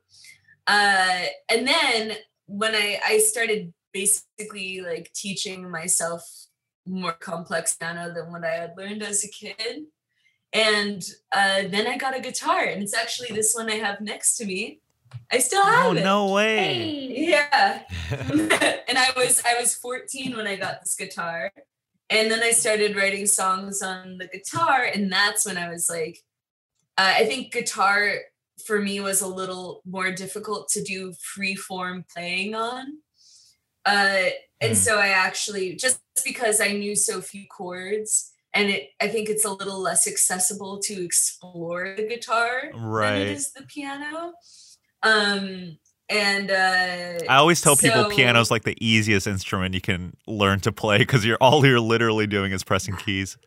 Uh, 0.67 1.25
and 1.49 1.67
then 1.67 2.17
when 2.45 2.75
I, 2.75 2.99
I 3.05 3.17
started 3.19 3.73
basically 3.93 4.81
like 4.81 5.11
teaching 5.13 5.69
myself 5.69 6.23
more 6.85 7.13
complex 7.13 7.75
piano 7.75 8.13
than 8.13 8.31
what 8.31 8.43
I 8.43 8.51
had 8.51 8.73
learned 8.77 9.03
as 9.03 9.23
a 9.23 9.27
kid. 9.27 9.85
And 10.51 11.03
uh, 11.31 11.63
then 11.69 11.85
I 11.85 11.97
got 11.97 12.17
a 12.17 12.21
guitar, 12.21 12.63
and 12.63 12.81
it's 12.81 12.95
actually 12.95 13.29
this 13.35 13.53
one 13.53 13.69
I 13.69 13.75
have 13.75 14.01
next 14.01 14.35
to 14.37 14.45
me. 14.45 14.79
I 15.31 15.39
still 15.39 15.63
have 15.63 15.85
oh, 15.87 15.95
it. 15.95 16.03
no 16.03 16.31
way. 16.33 16.57
hey, 16.57 17.29
Yeah. 17.29 17.83
and 18.87 18.97
I 18.97 19.11
was 19.15 19.41
I 19.45 19.59
was 19.59 19.75
14 19.75 20.35
when 20.35 20.47
I 20.47 20.55
got 20.55 20.81
this 20.81 20.95
guitar. 20.95 21.51
And 22.11 22.31
then 22.31 22.41
I 22.41 22.51
started 22.51 22.95
writing 22.95 23.27
songs 23.27 23.83
on 23.83 24.17
the 24.17 24.25
guitar, 24.27 24.83
and 24.91 25.11
that's 25.11 25.45
when 25.45 25.57
I 25.57 25.69
was 25.69 25.87
like, 25.87 26.23
uh, 26.97 27.13
I 27.17 27.25
think 27.25 27.51
guitar 27.53 28.15
for 28.65 28.79
me 28.81 28.99
was 28.99 29.21
a 29.21 29.27
little 29.27 29.81
more 29.85 30.11
difficult 30.11 30.69
to 30.69 30.83
do 30.83 31.13
free 31.21 31.53
form 31.55 32.03
playing 32.11 32.55
on. 32.55 32.97
Uh, 33.85 34.29
and 34.59 34.71
Hmm. 34.71 34.75
so 34.75 34.97
I 34.97 35.09
actually 35.09 35.75
just 35.75 35.99
because 36.25 36.59
I 36.59 36.69
knew 36.71 36.95
so 36.95 37.21
few 37.21 37.45
chords, 37.47 38.31
and 38.55 38.69
it 38.71 38.89
I 38.99 39.07
think 39.07 39.29
it's 39.29 39.45
a 39.45 39.51
little 39.53 39.79
less 39.79 40.07
accessible 40.07 40.79
to 40.79 41.05
explore 41.05 41.93
the 41.95 42.07
guitar 42.07 42.71
Right. 42.73 43.19
than 43.19 43.21
it 43.27 43.31
is 43.37 43.51
the 43.53 43.63
piano. 43.63 44.33
Um 45.03 45.77
and 46.09 46.49
uh 46.51 47.19
I 47.29 47.35
always 47.37 47.61
tell 47.61 47.75
people 47.75 48.03
so- 48.03 48.09
piano's 48.09 48.49
like 48.51 48.63
the 48.63 48.75
easiest 48.85 49.27
instrument 49.27 49.73
you 49.75 49.81
can 49.81 50.15
learn 50.27 50.59
to 50.61 50.71
play 50.71 50.97
because 50.99 51.23
you're 51.25 51.37
all 51.39 51.65
you're 51.65 51.79
literally 51.79 52.27
doing 52.27 52.51
is 52.51 52.63
pressing 52.63 52.95
keys. 52.97 53.37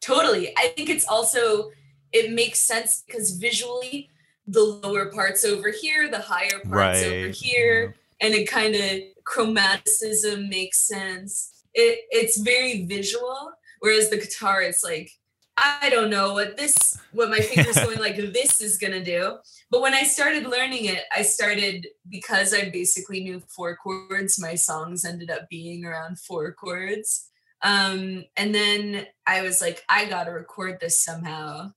Totally. 0.00 0.52
I 0.56 0.68
think 0.68 0.88
it's 0.88 1.06
also 1.06 1.70
it 2.12 2.32
makes 2.32 2.58
sense 2.60 3.02
because 3.06 3.32
visually 3.32 4.08
the 4.46 4.62
lower 4.62 5.06
parts 5.12 5.44
over 5.44 5.70
here, 5.70 6.08
the 6.10 6.20
higher 6.20 6.58
parts 6.64 7.02
over 7.02 7.26
Right. 7.26 7.34
here, 7.34 7.94
and 8.20 8.32
it 8.32 8.48
kind 8.48 8.74
of 8.74 9.00
chromaticism 9.24 10.48
makes 10.48 10.78
sense. 10.78 11.64
It 11.74 12.00
it's 12.10 12.38
very 12.38 12.86
visual, 12.86 13.52
whereas 13.80 14.08
the 14.08 14.16
guitar 14.16 14.62
it's 14.62 14.82
like 14.82 15.10
I 15.58 15.90
don't 15.90 16.10
know 16.10 16.34
what 16.34 16.56
this 16.56 16.98
what 17.12 17.30
my 17.30 17.40
fingers 17.40 17.78
going 17.84 17.98
like 17.98 18.16
this 18.16 18.60
is 18.60 18.78
gonna 18.78 19.04
do. 19.04 19.36
But 19.70 19.82
when 19.82 19.94
I 19.94 20.04
started 20.04 20.46
learning 20.46 20.86
it, 20.86 21.02
I 21.14 21.22
started 21.22 21.86
because 22.08 22.54
I 22.54 22.70
basically 22.70 23.22
knew 23.22 23.40
four 23.48 23.76
chords. 23.76 24.40
My 24.40 24.54
songs 24.54 25.04
ended 25.04 25.30
up 25.30 25.48
being 25.48 25.84
around 25.84 26.18
four 26.20 26.52
chords. 26.52 27.28
Um, 27.62 28.24
and 28.36 28.54
then 28.54 29.06
I 29.26 29.42
was 29.42 29.60
like, 29.60 29.82
I 29.88 30.06
gotta 30.06 30.30
record 30.30 30.78
this 30.80 31.02
somehow. 31.02 31.72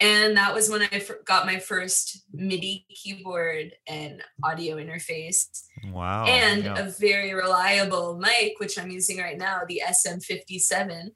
And 0.00 0.36
that 0.36 0.52
was 0.52 0.68
when 0.68 0.82
I 0.82 1.00
got 1.24 1.46
my 1.46 1.60
first 1.60 2.24
MIDI 2.32 2.86
keyboard 2.88 3.72
and 3.86 4.20
audio 4.42 4.76
interface 4.76 5.46
Wow. 5.92 6.24
and 6.24 6.64
yeah. 6.64 6.74
a 6.76 6.90
very 6.90 7.32
reliable 7.34 8.18
mic, 8.18 8.58
which 8.58 8.80
I'm 8.80 8.90
using 8.90 9.18
right 9.18 9.38
now, 9.38 9.60
the 9.68 9.80
SM57, 9.88 11.10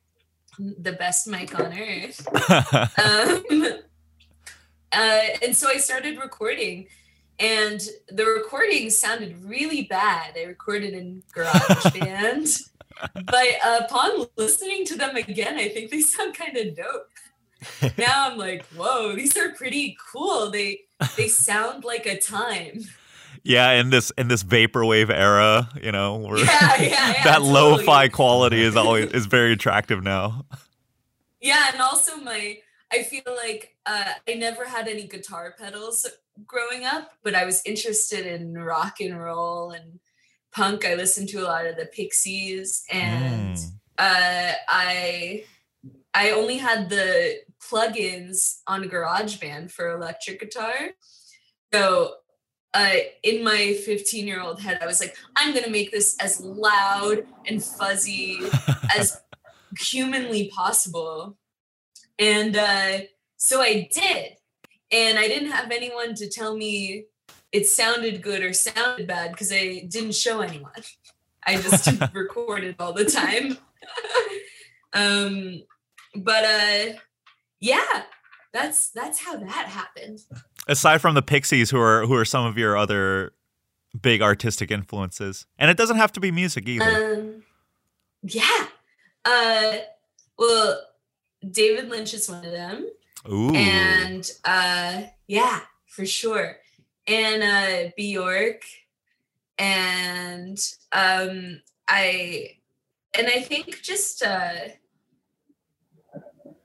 the 0.58 0.92
best 0.92 1.26
mic 1.26 1.58
on 1.58 1.72
earth. 1.72 2.26
Um, 2.98 3.44
uh, 4.92 5.20
and 5.42 5.54
so 5.54 5.68
I 5.68 5.76
started 5.76 6.18
recording, 6.18 6.86
and 7.38 7.80
the 8.08 8.24
recording 8.24 8.88
sounded 8.88 9.44
really 9.44 9.82
bad. 9.82 10.34
I 10.36 10.44
recorded 10.44 10.94
in 10.94 11.22
GarageBand, 11.34 12.70
but 13.26 13.46
upon 13.64 14.26
listening 14.36 14.86
to 14.86 14.96
them 14.96 15.16
again, 15.16 15.56
I 15.56 15.68
think 15.68 15.90
they 15.90 16.00
sound 16.00 16.34
kind 16.34 16.56
of 16.56 16.76
dope. 16.76 17.96
now 17.98 18.30
I'm 18.30 18.38
like, 18.38 18.64
whoa, 18.68 19.14
these 19.14 19.36
are 19.36 19.50
pretty 19.50 19.98
cool. 20.12 20.50
They 20.50 20.80
they 21.16 21.28
sound 21.28 21.84
like 21.84 22.06
a 22.06 22.18
time. 22.18 22.84
Yeah, 23.46 23.72
in 23.72 23.90
this 23.90 24.10
in 24.18 24.28
this 24.28 24.42
vaporwave 24.42 25.10
era, 25.10 25.68
you 25.82 25.92
know, 25.92 26.16
where 26.16 26.38
Yeah, 26.38 26.44
yeah, 26.44 26.78
yeah, 26.82 27.12
that 27.24 27.38
totally. 27.38 27.52
lo-fi 27.52 28.08
quality 28.08 28.62
is 28.62 28.76
always 28.76 29.06
is 29.12 29.26
very 29.26 29.52
attractive 29.52 30.02
now. 30.02 30.44
Yeah, 31.40 31.70
and 31.72 31.80
also 31.80 32.16
my 32.16 32.58
I 32.92 33.02
feel 33.02 33.22
like 33.26 33.76
uh, 33.84 34.12
I 34.28 34.34
never 34.34 34.64
had 34.64 34.88
any 34.88 35.06
guitar 35.06 35.54
pedals 35.58 36.06
growing 36.46 36.84
up, 36.84 37.12
but 37.22 37.34
I 37.34 37.44
was 37.44 37.62
interested 37.64 38.26
in 38.26 38.54
rock 38.54 39.00
and 39.00 39.20
roll 39.20 39.70
and 39.70 39.98
punk. 40.52 40.84
I 40.84 40.94
listened 40.94 41.28
to 41.30 41.38
a 41.40 41.44
lot 41.44 41.66
of 41.66 41.76
the 41.76 41.86
Pixies, 41.86 42.84
and 42.90 43.56
Mm. 43.56 43.72
uh, 43.98 44.52
I 44.68 45.44
I 46.14 46.30
only 46.30 46.58
had 46.58 46.88
the 46.90 47.40
plugins 47.60 48.60
on 48.66 48.84
GarageBand 48.84 49.70
for 49.70 49.90
electric 49.90 50.40
guitar. 50.40 50.74
So 51.72 52.14
uh, 52.76 52.98
in 53.22 53.42
my 53.42 53.72
15 53.86 54.26
year 54.26 54.42
old 54.42 54.60
head, 54.60 54.78
I 54.82 54.86
was 54.86 55.00
like, 55.00 55.16
I'm 55.34 55.54
gonna 55.54 55.70
make 55.70 55.90
this 55.90 56.14
as 56.20 56.40
loud 56.42 57.26
and 57.46 57.64
fuzzy 57.64 58.38
as 58.96 59.18
humanly 59.80 60.52
possible. 60.54 61.38
And 62.18 62.54
uh, 62.54 62.98
so 63.38 63.62
I 63.62 63.88
did. 63.90 64.36
And 64.92 65.18
I 65.18 65.26
didn't 65.26 65.52
have 65.52 65.70
anyone 65.70 66.14
to 66.16 66.28
tell 66.28 66.54
me 66.54 67.06
it 67.50 67.66
sounded 67.66 68.22
good 68.22 68.42
or 68.42 68.52
sounded 68.52 69.06
bad 69.06 69.30
because 69.30 69.50
I 69.50 69.86
didn't 69.88 70.14
show 70.14 70.40
anyone. 70.42 70.82
I 71.46 71.56
just 71.56 71.88
recorded 72.12 72.76
all 72.78 72.92
the 72.92 73.06
time. 73.06 73.56
um, 74.92 75.62
but 76.14 76.44
uh, 76.44 76.92
yeah, 77.58 78.02
that's 78.52 78.90
that's 78.90 79.24
how 79.24 79.36
that 79.36 79.66
happened. 79.66 80.20
Aside 80.66 81.00
from 81.00 81.14
the 81.14 81.22
Pixies, 81.22 81.70
who 81.70 81.78
are 81.78 82.06
who 82.06 82.14
are 82.14 82.24
some 82.24 82.44
of 82.46 82.58
your 82.58 82.76
other 82.76 83.32
big 84.00 84.20
artistic 84.22 84.70
influences, 84.70 85.46
and 85.58 85.70
it 85.70 85.76
doesn't 85.76 85.96
have 85.96 86.12
to 86.12 86.20
be 86.20 86.30
music 86.30 86.68
either. 86.68 87.14
Um, 87.14 87.42
yeah. 88.22 88.66
Uh, 89.24 89.72
well, 90.38 90.80
David 91.48 91.88
Lynch 91.88 92.14
is 92.14 92.28
one 92.28 92.44
of 92.44 92.50
them. 92.52 92.86
Ooh, 93.30 93.52
and 93.54 94.30
uh 94.44 95.02
yeah 95.26 95.60
for 95.86 96.06
sure 96.06 96.58
and 97.08 97.42
uh 97.42 97.90
bjork 97.96 98.62
and 99.58 100.58
um 100.92 101.60
i 101.88 102.50
and 103.18 103.26
i 103.26 103.40
think 103.40 103.82
just 103.82 104.22
uh 104.22 104.68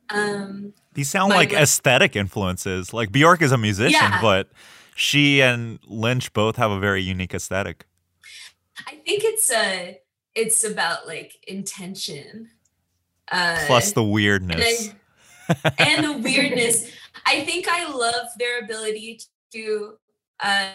um 0.10 0.74
these 0.94 1.10
sound 1.10 1.30
my 1.30 1.36
like 1.38 1.54
aesthetic 1.54 2.16
influences. 2.16 2.94
Like 2.94 3.12
Bjork 3.12 3.42
is 3.42 3.52
a 3.52 3.58
musician, 3.58 3.94
Yeah. 3.94 4.22
but 4.22 4.50
she 4.96 5.42
and 5.42 5.80
Lynch 5.86 6.34
both 6.34 6.58
have 6.58 6.72
a 6.72 6.80
very 6.80 7.02
unique 7.02 7.34
aesthetic. 7.34 7.86
i 8.88 8.96
think 9.06 9.24
it's 9.24 9.52
uh 9.52 9.94
it's 10.36 10.64
about 10.64 11.06
like 11.08 11.34
intention 11.48 12.50
uh 13.32 13.58
Plus 13.68 13.92
the 13.94 14.02
and, 14.02 14.12
weirdness. 14.12 14.90
I, 15.50 15.74
and 15.80 16.06
the 16.06 16.18
weirdness 16.18 16.90
i 17.26 17.42
think 17.42 17.68
i 17.70 17.88
love 17.92 18.28
their 18.40 18.60
ability 18.64 19.20
to 19.54 19.98
uh 20.40 20.70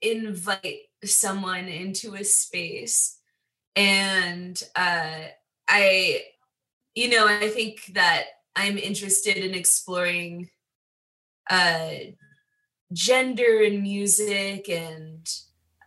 invite 0.00 0.82
someone 1.04 1.66
into 1.68 2.14
a 2.14 2.24
space 2.24 3.18
and 3.74 4.62
uh 4.76 5.18
i 5.68 6.22
you 6.94 7.08
know 7.10 7.26
i 7.26 7.48
think 7.48 7.86
that 7.94 8.24
i'm 8.56 8.78
interested 8.78 9.36
in 9.36 9.54
exploring 9.54 10.48
uh 11.50 11.90
gender 12.92 13.60
in 13.60 13.82
music 13.82 14.68
and 14.68 15.28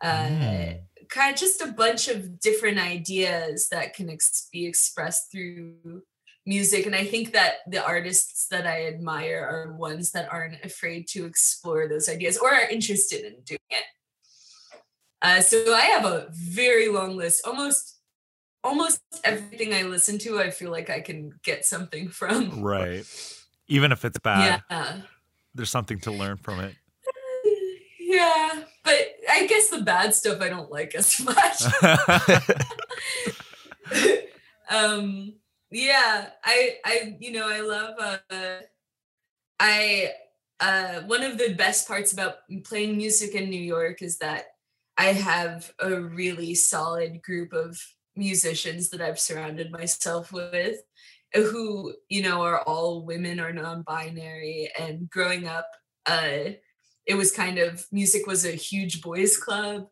uh 0.01 0.27
Mm. 0.29 0.79
kind 1.09 1.33
of 1.33 1.39
just 1.39 1.61
a 1.61 1.67
bunch 1.71 2.07
of 2.07 2.39
different 2.39 2.77
ideas 2.79 3.67
that 3.69 3.93
can 3.93 4.09
ex- 4.09 4.47
be 4.53 4.65
expressed 4.65 5.31
through 5.31 6.03
music 6.45 6.85
and 6.85 6.95
i 6.95 7.03
think 7.03 7.33
that 7.33 7.55
the 7.67 7.83
artists 7.83 8.47
that 8.47 8.65
i 8.65 8.85
admire 8.85 9.41
are 9.43 9.73
ones 9.73 10.11
that 10.11 10.31
aren't 10.31 10.63
afraid 10.63 11.07
to 11.07 11.25
explore 11.25 11.87
those 11.87 12.07
ideas 12.09 12.37
or 12.37 12.53
are 12.53 12.69
interested 12.69 13.25
in 13.25 13.41
doing 13.43 13.59
it 13.71 13.83
uh, 15.21 15.41
so 15.41 15.73
i 15.73 15.81
have 15.81 16.05
a 16.05 16.27
very 16.31 16.87
long 16.87 17.17
list 17.17 17.45
almost 17.45 17.98
almost 18.63 19.01
everything 19.23 19.73
i 19.73 19.83
listen 19.83 20.17
to 20.17 20.39
i 20.39 20.49
feel 20.49 20.71
like 20.71 20.89
i 20.89 20.99
can 20.99 21.31
get 21.43 21.65
something 21.65 22.09
from 22.19 22.61
right. 22.61 23.05
Even 23.71 23.91
if 23.91 24.03
it's 24.03 24.17
bad, 24.17 24.63
yeah 24.71 25.01
there's 25.53 25.69
something 25.69 25.99
to 25.99 26.11
learn 26.11 26.37
from 26.37 26.59
it. 26.59 26.75
yeah 27.99 28.63
but 28.83 29.15
i 29.29 29.45
guess 29.45 29.69
the 29.69 29.81
bad 29.81 30.13
stuff 30.13 30.41
i 30.41 30.49
don't 30.49 30.71
like 30.71 30.95
as 30.95 31.19
much 31.23 31.63
um 34.69 35.33
yeah 35.71 36.29
i 36.43 36.77
i 36.85 37.15
you 37.19 37.31
know 37.31 37.47
i 37.47 37.59
love 37.59 37.93
uh 38.31 38.59
i 39.59 40.11
uh 40.59 41.01
one 41.01 41.21
of 41.23 41.37
the 41.37 41.53
best 41.53 41.87
parts 41.87 42.11
about 42.13 42.37
playing 42.63 42.97
music 42.97 43.35
in 43.35 43.49
new 43.49 43.61
york 43.61 44.01
is 44.01 44.17
that 44.17 44.45
i 44.97 45.05
have 45.05 45.71
a 45.79 46.01
really 46.01 46.55
solid 46.55 47.21
group 47.21 47.53
of 47.53 47.79
musicians 48.19 48.89
that 48.89 49.01
i've 49.01 49.19
surrounded 49.19 49.71
myself 49.71 50.31
with 50.31 50.77
uh, 51.35 51.41
who 51.41 51.93
you 52.09 52.21
know 52.21 52.41
are 52.43 52.61
all 52.63 53.05
women 53.05 53.39
or 53.39 53.51
non-binary 53.53 54.69
and 54.79 55.09
growing 55.09 55.47
up 55.47 55.67
uh 56.05 56.51
it 57.05 57.15
was 57.15 57.31
kind 57.31 57.57
of 57.57 57.85
music 57.91 58.27
was 58.27 58.45
a 58.45 58.51
huge 58.51 59.01
boys 59.01 59.37
club 59.37 59.87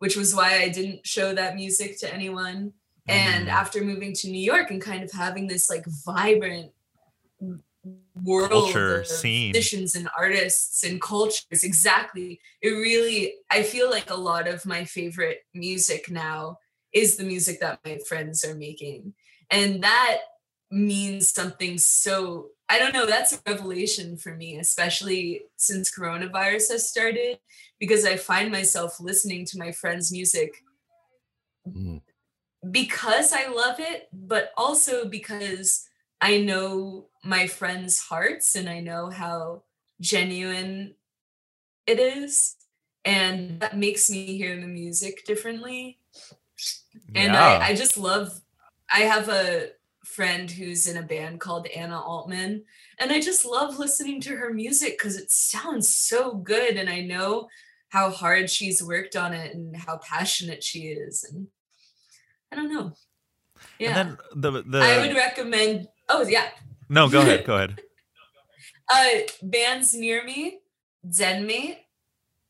which 0.00 0.16
was 0.16 0.34
why 0.34 0.50
i 0.64 0.68
didn't 0.68 1.06
show 1.06 1.34
that 1.34 1.54
music 1.56 1.98
to 2.00 2.12
anyone 2.12 2.72
and 3.10 3.46
Mm. 3.48 3.52
after 3.62 3.82
moving 3.82 4.12
to 4.20 4.28
New 4.28 4.44
York 4.52 4.70
and 4.70 4.82
kind 4.82 5.02
of 5.02 5.10
having 5.10 5.46
this 5.48 5.70
like 5.70 5.84
vibrant 6.04 6.70
world 8.22 8.50
Culture, 8.50 9.00
of 9.00 9.06
scene. 9.06 9.52
musicians 9.52 9.94
and 9.94 10.08
artists 10.18 10.84
and 10.84 11.00
cultures, 11.00 11.64
exactly. 11.64 12.38
It 12.60 12.70
really, 12.70 13.34
I 13.50 13.62
feel 13.62 13.88
like 13.90 14.10
a 14.10 14.14
lot 14.14 14.46
of 14.48 14.66
my 14.66 14.84
favorite 14.84 15.38
music 15.54 16.10
now 16.10 16.58
is 16.92 17.16
the 17.16 17.24
music 17.24 17.60
that 17.60 17.80
my 17.84 17.98
friends 18.08 18.44
are 18.44 18.54
making. 18.54 19.14
And 19.50 19.82
that 19.82 20.18
means 20.70 21.28
something 21.28 21.78
so, 21.78 22.48
I 22.68 22.78
don't 22.78 22.92
know, 22.92 23.06
that's 23.06 23.32
a 23.32 23.40
revelation 23.46 24.16
for 24.16 24.34
me, 24.34 24.58
especially 24.58 25.44
since 25.56 25.90
coronavirus 25.90 26.72
has 26.72 26.88
started, 26.88 27.38
because 27.78 28.04
I 28.04 28.16
find 28.16 28.50
myself 28.52 29.00
listening 29.00 29.44
to 29.46 29.58
my 29.58 29.72
friends' 29.72 30.12
music 30.12 30.52
Mm. 31.66 32.00
because 32.70 33.32
I 33.32 33.48
love 33.48 33.78
it, 33.78 34.08
but 34.12 34.52
also 34.56 35.06
because 35.06 35.86
I 36.20 36.38
know 36.38 37.08
my 37.22 37.46
friends' 37.46 37.98
hearts 37.98 38.54
and 38.54 38.68
I 38.68 38.80
know 38.80 39.10
how 39.10 39.64
genuine 40.00 40.94
it 41.86 41.98
is. 41.98 42.56
And 43.04 43.60
that 43.60 43.76
makes 43.76 44.10
me 44.10 44.36
hear 44.36 44.58
the 44.60 44.66
music 44.66 45.24
differently. 45.24 45.98
And 47.14 47.32
Yeah. 47.32 47.58
I, 47.62 47.68
I 47.68 47.74
just 47.74 47.96
love, 47.96 48.40
I 48.92 49.00
have 49.00 49.28
a 49.28 49.70
friend 50.04 50.50
who's 50.50 50.86
in 50.86 50.96
a 50.96 51.02
band 51.02 51.40
called 51.40 51.66
Anna 51.68 52.00
Altman. 52.00 52.64
And 52.98 53.12
I 53.12 53.20
just 53.20 53.44
love 53.44 53.78
listening 53.78 54.20
to 54.22 54.36
her 54.36 54.52
music 54.52 54.98
because 54.98 55.16
it 55.16 55.30
sounds 55.30 55.94
so 55.94 56.34
good. 56.34 56.76
And 56.76 56.88
I 56.88 57.00
know 57.02 57.48
how 57.90 58.10
hard 58.10 58.50
she's 58.50 58.82
worked 58.82 59.16
on 59.16 59.32
it 59.32 59.54
and 59.54 59.76
how 59.76 59.98
passionate 59.98 60.62
she 60.62 60.80
is. 60.88 61.24
And 61.24 61.48
I 62.52 62.56
don't 62.56 62.72
know. 62.72 62.92
Yeah. 63.78 64.00
And 64.00 64.18
then 64.34 64.52
the 64.52 64.62
the 64.62 64.78
I 64.78 65.06
would 65.06 65.16
recommend, 65.16 65.88
oh, 66.08 66.26
yeah. 66.26 66.48
no, 66.88 67.08
go 67.08 67.20
ahead, 67.20 67.44
go 67.46 67.56
ahead. 67.56 67.80
Uh, 68.90 69.20
bands 69.42 69.94
near 69.94 70.24
me, 70.24 70.60
Zenmate, 71.06 71.78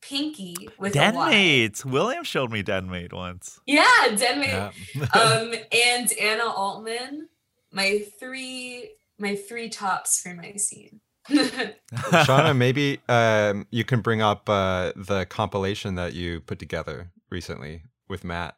Pinky 0.01 0.55
with 0.77 0.95
a 0.95 1.11
Y. 1.11 1.31
Denmate. 1.31 1.85
William 1.85 2.23
showed 2.23 2.51
me 2.51 2.63
Denmate 2.63 3.13
once. 3.13 3.59
Yeah, 3.65 3.83
Denmate. 4.09 4.73
Yeah. 4.95 5.05
um, 5.13 5.53
and 5.71 6.11
Anna 6.13 6.45
Altman, 6.45 7.29
my 7.71 8.05
three, 8.19 8.91
my 9.17 9.35
three 9.35 9.69
tops 9.69 10.21
for 10.21 10.33
my 10.33 10.53
scene. 10.53 11.01
Shauna, 11.29 12.55
maybe 12.55 12.99
um, 13.07 13.67
you 13.69 13.83
can 13.83 14.01
bring 14.01 14.21
up 14.21 14.49
uh, 14.49 14.93
the 14.95 15.25
compilation 15.25 15.95
that 15.95 16.13
you 16.13 16.41
put 16.41 16.59
together 16.59 17.11
recently 17.29 17.83
with 18.07 18.23
Matt. 18.23 18.57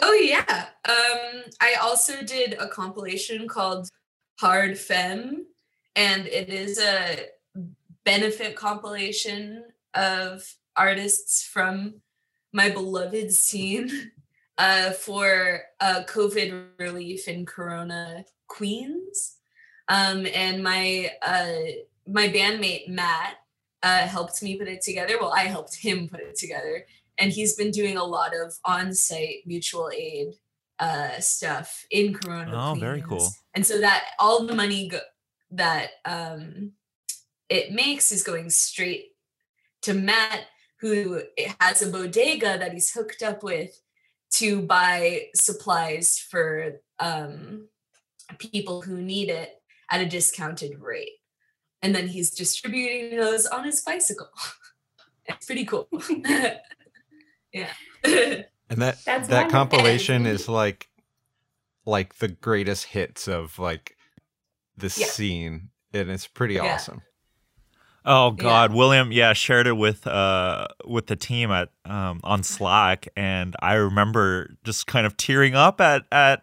oh 0.00 0.12
yeah. 0.14 0.66
Um, 0.88 1.42
I 1.60 1.74
also 1.82 2.22
did 2.22 2.54
a 2.60 2.68
compilation 2.68 3.48
called 3.48 3.88
Hard 4.38 4.78
Femme, 4.78 5.46
and 5.96 6.26
it 6.26 6.48
is 6.48 6.78
a 6.78 7.26
benefit 8.04 8.54
compilation 8.54 9.64
of 9.94 10.44
artists 10.76 11.44
from 11.44 12.00
my 12.52 12.70
beloved 12.70 13.32
scene 13.32 14.12
uh, 14.58 14.92
for 14.92 15.62
uh, 15.80 16.02
COVID 16.06 16.66
relief 16.78 17.28
in 17.28 17.44
Corona 17.46 18.24
Queens. 18.46 19.36
Um, 19.88 20.26
and 20.32 20.62
my 20.62 21.10
uh, 21.20 21.56
my 22.06 22.28
bandmate 22.28 22.88
Matt 22.88 23.36
uh, 23.82 24.06
helped 24.06 24.42
me 24.42 24.56
put 24.56 24.68
it 24.68 24.80
together. 24.80 25.18
Well, 25.20 25.32
I 25.32 25.42
helped 25.42 25.76
him 25.76 26.08
put 26.08 26.20
it 26.20 26.36
together, 26.36 26.86
and 27.18 27.30
he's 27.30 27.54
been 27.54 27.70
doing 27.70 27.96
a 27.96 28.04
lot 28.04 28.32
of 28.34 28.54
on-site 28.64 29.42
mutual 29.44 29.90
aid 29.94 30.34
uh, 30.78 31.20
stuff 31.20 31.84
in 31.90 32.14
Corona. 32.14 32.50
Oh, 32.54 32.74
very 32.74 33.02
cool. 33.02 33.28
And 33.54 33.66
so 33.66 33.80
that 33.80 34.06
all 34.18 34.46
the 34.46 34.54
money 34.54 34.88
go- 34.88 34.98
that 35.50 35.90
um, 36.04 36.72
it 37.48 37.72
makes 37.72 38.10
is 38.10 38.22
going 38.22 38.50
straight 38.50 39.13
to 39.84 39.94
Matt, 39.94 40.46
who 40.80 41.22
has 41.60 41.82
a 41.82 41.90
bodega 41.90 42.58
that 42.58 42.72
he's 42.72 42.92
hooked 42.92 43.22
up 43.22 43.42
with 43.42 43.80
to 44.32 44.62
buy 44.62 45.26
supplies 45.34 46.18
for 46.18 46.80
um, 46.98 47.68
people 48.38 48.82
who 48.82 49.00
need 49.00 49.28
it 49.30 49.62
at 49.90 50.00
a 50.00 50.06
discounted 50.06 50.80
rate. 50.80 51.12
And 51.82 51.94
then 51.94 52.08
he's 52.08 52.30
distributing 52.30 53.18
those 53.18 53.46
on 53.46 53.64
his 53.64 53.80
bicycle. 53.82 54.28
it's 55.26 55.46
pretty 55.46 55.64
cool. 55.64 55.88
yeah. 57.52 57.68
And 58.70 58.80
that 58.80 59.04
That's 59.04 59.28
that 59.28 59.50
compilation 59.50 60.24
is 60.24 60.48
like 60.48 60.88
like 61.84 62.14
the 62.16 62.28
greatest 62.28 62.86
hits 62.86 63.28
of 63.28 63.58
like 63.58 63.94
the 64.76 64.86
Yeah. 64.96 65.06
scene, 65.06 65.68
and 65.92 66.10
it's 66.10 66.26
pretty 66.26 66.54
Yeah. 66.54 66.74
awesome. 66.74 67.02
Oh 68.06 68.32
God, 68.32 68.74
William, 68.74 69.12
yeah, 69.12 69.32
shared 69.32 69.66
it 69.66 69.76
with 69.78 70.06
uh 70.06 70.66
with 70.84 71.06
the 71.06 71.16
team 71.16 71.50
at 71.50 71.70
um 71.86 72.20
on 72.22 72.42
Slack, 72.42 73.08
and 73.16 73.56
I 73.60 73.74
remember 73.74 74.50
just 74.64 74.86
kind 74.86 75.06
of 75.06 75.16
tearing 75.16 75.54
up 75.54 75.80
at 75.80 76.02
at 76.12 76.42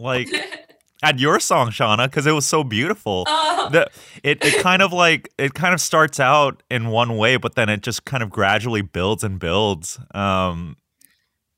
like 0.00 0.28
at 1.02 1.18
your 1.18 1.38
song, 1.38 1.68
Shauna, 1.70 2.06
because 2.06 2.26
it 2.26 2.32
was 2.32 2.46
so 2.46 2.64
beautiful. 2.64 3.24
oh, 3.28 3.68
The, 3.70 3.90
it 4.22 4.42
it 4.42 4.62
kind 4.62 4.80
of 4.80 4.92
like 4.92 5.28
it 5.36 5.52
kind 5.52 5.74
of 5.74 5.80
starts 5.80 6.18
out 6.18 6.62
in 6.70 6.88
one 6.88 7.18
way, 7.18 7.36
but 7.36 7.56
then 7.56 7.68
it 7.68 7.82
just 7.82 8.04
kind 8.06 8.22
of 8.22 8.30
gradually 8.30 8.82
builds 8.82 9.22
and 9.22 9.38
builds 9.38 9.98
um 10.14 10.76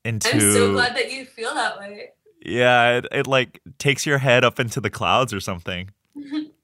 into 0.03 0.29
I'm 0.33 0.39
so 0.39 0.73
glad 0.73 0.95
that 0.97 1.11
you 1.11 1.25
feel 1.25 1.53
that 1.55 1.79
way. 1.79 2.09
yeah, 2.45 2.97
it, 2.97 3.05
it 3.11 3.27
like 3.27 3.61
takes 3.79 4.05
your 4.05 4.17
head 4.17 4.43
up 4.43 4.59
into 4.59 4.81
the 4.81 4.89
clouds 4.89 5.33
or 5.33 5.39
something. 5.39 5.91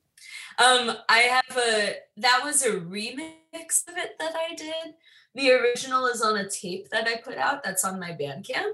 Um, 0.62 0.96
I 1.10 1.20
have 1.20 1.58
a 1.58 1.96
that 2.18 2.42
was 2.44 2.64
a 2.64 2.72
remix 2.72 3.88
of 3.88 3.98
it 3.98 4.12
that 4.20 4.36
I 4.36 4.54
did. 4.56 4.94
The 5.34 5.52
original 5.54 6.06
is 6.06 6.22
on 6.22 6.38
a 6.38 6.48
tape 6.48 6.90
that 6.90 7.08
I 7.08 7.16
put 7.16 7.38
out. 7.38 7.64
That's 7.64 7.84
on 7.84 8.00
my 8.00 8.12
Bandcamp. 8.12 8.74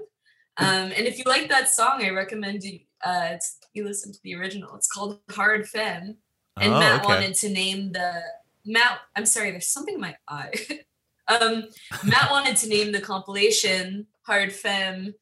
Um, 0.58 0.92
and 0.94 1.06
if 1.06 1.18
you 1.18 1.24
like 1.26 1.48
that 1.48 1.70
song, 1.70 2.04
I 2.04 2.10
recommend 2.10 2.62
you 2.62 2.80
uh 3.04 3.36
you 3.72 3.84
listen 3.84 4.12
to 4.12 4.18
the 4.22 4.34
original. 4.34 4.74
It's 4.74 4.90
called 4.90 5.20
Hard 5.30 5.66
Femme. 5.66 6.16
And 6.60 6.74
oh, 6.74 6.78
Matt 6.78 7.04
okay. 7.04 7.14
wanted 7.14 7.34
to 7.36 7.48
name 7.48 7.92
the 7.92 8.20
Matt. 8.66 8.98
I'm 9.16 9.26
sorry, 9.26 9.50
there's 9.52 9.68
something 9.68 9.94
in 9.94 10.00
my 10.00 10.16
eye. 10.28 10.52
um, 11.28 11.68
Matt 12.04 12.30
wanted 12.30 12.56
to 12.56 12.68
name 12.68 12.92
the 12.92 13.00
compilation 13.00 14.08
Hard 14.22 14.52
Femme 14.52 15.14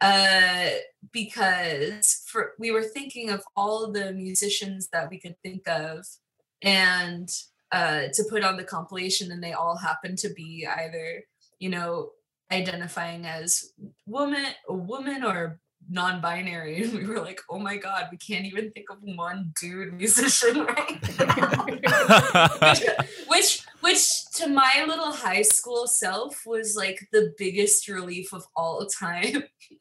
uh, 0.00 0.68
because 1.12 2.22
for 2.26 2.52
we 2.58 2.70
were 2.70 2.82
thinking 2.82 3.30
of 3.30 3.42
all 3.56 3.90
the 3.90 4.12
musicians 4.12 4.88
that 4.92 5.10
we 5.10 5.18
could 5.18 5.36
think 5.42 5.68
of, 5.68 6.06
and 6.62 7.28
uh, 7.72 8.02
to 8.12 8.24
put 8.30 8.44
on 8.44 8.56
the 8.56 8.64
compilation, 8.64 9.32
and 9.32 9.42
they 9.42 9.52
all 9.52 9.76
happen 9.76 10.16
to 10.16 10.28
be 10.34 10.66
either 10.66 11.24
you 11.58 11.70
know 11.70 12.10
identifying 12.50 13.26
as 13.26 13.72
woman, 14.06 14.46
a 14.68 14.74
woman, 14.74 15.24
or 15.24 15.60
non-binary 15.90 16.82
and 16.82 16.92
we 16.92 17.06
were 17.06 17.20
like 17.20 17.40
oh 17.50 17.58
my 17.58 17.76
god 17.76 18.08
we 18.10 18.18
can't 18.18 18.44
even 18.44 18.70
think 18.72 18.90
of 18.90 18.98
one 19.00 19.52
dude 19.60 19.94
musician 19.94 20.64
right 20.64 21.18
now." 21.18 21.66
which 23.28 23.64
which 23.80 24.24
to 24.34 24.48
my 24.48 24.84
little 24.86 25.12
high 25.12 25.42
school 25.42 25.86
self 25.86 26.42
was 26.44 26.76
like 26.76 27.06
the 27.12 27.32
biggest 27.38 27.88
relief 27.88 28.32
of 28.32 28.44
all 28.56 28.86
time 28.86 29.44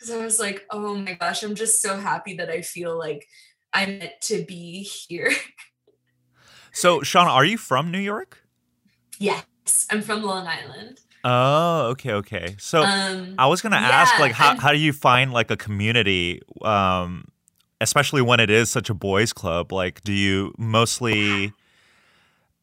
because 0.00 0.14
i 0.14 0.24
was 0.24 0.40
like 0.40 0.64
oh 0.70 0.94
my 0.94 1.12
gosh 1.14 1.42
i'm 1.42 1.54
just 1.54 1.82
so 1.82 1.98
happy 1.98 2.34
that 2.34 2.48
i 2.48 2.62
feel 2.62 2.98
like 2.98 3.26
i'm 3.74 3.98
meant 3.98 4.12
to 4.22 4.42
be 4.46 4.82
here 4.82 5.30
so, 6.72 7.00
Shauna, 7.00 7.26
are 7.30 7.44
you 7.44 7.58
from 7.58 7.90
New 7.90 7.98
York? 7.98 8.44
yes 9.18 9.44
i'm 9.90 10.02
from 10.02 10.22
long 10.22 10.46
island 10.46 10.98
Oh, 11.22 11.88
okay, 11.88 12.12
okay. 12.12 12.54
So 12.58 12.82
um 12.82 13.34
I 13.36 13.46
was 13.46 13.60
gonna 13.60 13.76
ask, 13.76 14.18
like, 14.18 14.32
how 14.32 14.48
I'm- 14.52 14.58
how 14.58 14.72
do 14.72 14.78
you 14.78 14.94
find 14.94 15.34
like 15.34 15.50
a 15.50 15.56
community, 15.56 16.40
um, 16.62 17.26
especially 17.78 18.22
when 18.22 18.40
it 18.40 18.48
is 18.48 18.70
such 18.70 18.88
a 18.88 18.94
boys' 18.94 19.34
club? 19.34 19.70
Like, 19.70 20.02
do 20.02 20.14
you 20.14 20.54
mostly, 20.56 21.52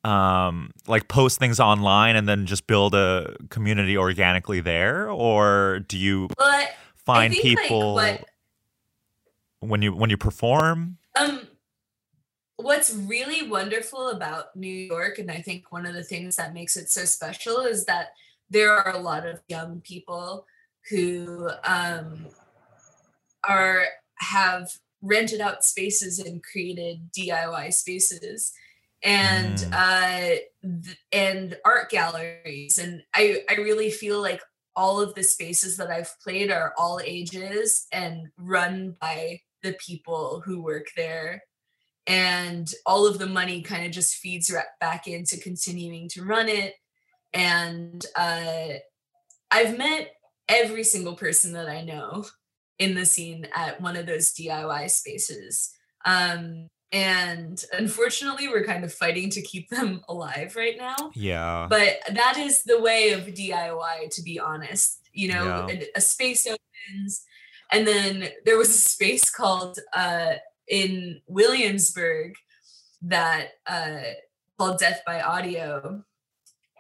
um, 0.04 0.72
like 0.88 1.08
post 1.08 1.38
things 1.38 1.60
online 1.60 2.16
and 2.16 2.28
then 2.28 2.48
just 2.48 2.66
build 2.66 2.96
a 2.96 3.36
community 3.50 3.96
organically 3.96 4.60
there, 4.60 5.08
or 5.08 5.82
do 5.88 5.96
you 5.96 6.28
well, 6.40 6.50
I- 6.50 6.70
find 7.08 7.34
think, 7.34 7.44
like, 7.58 7.64
people 7.68 7.94
what- 7.96 8.26
when 9.60 9.82
you 9.82 9.96
when 9.96 10.10
you 10.10 10.18
perform? 10.18 10.98
Um, 11.20 11.48
what's 12.58 12.94
really 12.94 13.48
wonderful 13.48 14.10
about 14.10 14.56
New 14.56 14.68
York, 14.72 15.18
and 15.20 15.32
I 15.32 15.42
think 15.42 15.72
one 15.72 15.86
of 15.86 15.94
the 15.96 16.04
things 16.04 16.36
that 16.36 16.54
makes 16.54 16.78
it 16.78 16.90
so 16.90 17.06
special 17.06 17.62
is 17.62 17.86
that 17.86 18.10
there 18.50 18.72
are 18.72 18.96
a 18.96 19.00
lot 19.00 19.26
of 19.26 19.42
young 19.48 19.82
people 19.82 20.46
who 20.90 21.50
um, 21.66 22.28
are 23.44 23.86
have 24.20 24.72
rented 25.02 25.42
out 25.42 25.64
spaces 25.64 26.20
and 26.20 26.44
created 26.44 27.12
DIY 27.12 27.72
spaces 27.74 28.52
and 29.04 29.58
Mm. 29.60 29.74
uh 29.74 30.36
th- 30.84 30.98
and 31.12 31.56
art 31.64 31.92
galleries 31.92 32.80
and 32.80 33.04
I 33.14 33.44
I 33.48 33.56
really 33.56 33.92
feel 33.92 34.20
like 34.22 34.42
all 34.78 35.02
of 35.02 35.16
the 35.16 35.24
spaces 35.24 35.76
that 35.76 35.90
I've 35.90 36.14
played 36.24 36.52
are 36.52 36.74
all 36.78 37.02
ages 37.04 37.88
and 37.92 38.28
run 38.38 38.96
by 39.02 39.42
the 39.64 39.74
people 39.74 40.42
who 40.46 40.62
work 40.62 40.86
there. 40.96 41.44
And 42.06 42.72
all 42.86 43.08
of 43.08 43.18
the 43.18 43.26
money 43.26 43.64
kind 43.64 43.86
of 43.86 43.92
just 43.92 44.16
feeds 44.16 44.54
back 44.80 45.08
into 45.08 45.38
continuing 45.38 46.08
to 46.10 46.24
run 46.24 46.48
it. 46.48 46.76
And 47.34 48.06
uh 48.16 48.76
I've 49.50 49.78
met 49.78 50.12
every 50.48 50.84
single 50.84 51.16
person 51.16 51.54
that 51.54 51.68
I 51.68 51.82
know 51.82 52.26
in 52.80 52.94
the 52.94 53.06
scene 53.06 53.48
at 53.56 53.82
one 53.82 53.98
of 53.98 54.06
those 54.06 54.34
DIY 54.34 54.90
spaces. 54.92 55.72
Um 56.06 56.70
and 56.92 57.64
unfortunately 57.74 58.48
we're 58.48 58.64
kind 58.64 58.84
of 58.84 58.94
fighting 58.94 59.30
to 59.30 59.42
keep 59.42 59.70
them 59.70 60.02
alive 60.10 60.56
right 60.56 60.78
now 60.78 61.12
Yeah. 61.16 61.68
but 61.70 61.98
that 62.14 62.38
is 62.38 62.64
the 62.64 62.80
way 62.82 63.12
of 63.12 63.22
DIY 63.28 64.10
to 64.12 64.22
be 64.22 64.40
honest 64.40 65.02
you 65.14 65.28
know 65.34 65.68
Yeah. 65.68 65.76
a, 65.76 65.88
a 65.98 66.02
space 66.02 66.48
opens 66.48 67.24
and 67.72 67.86
then 67.86 68.30
there 68.46 68.58
was 68.58 68.70
a 68.70 68.74
space 68.74 69.30
called 69.30 69.80
uh 69.94 70.36
in 70.70 71.22
Williamsburg 71.28 72.34
that 73.02 73.52
uh, 73.68 74.00
called 74.58 74.80
Death 74.80 75.02
by 75.06 75.22
Audio, 75.22 76.04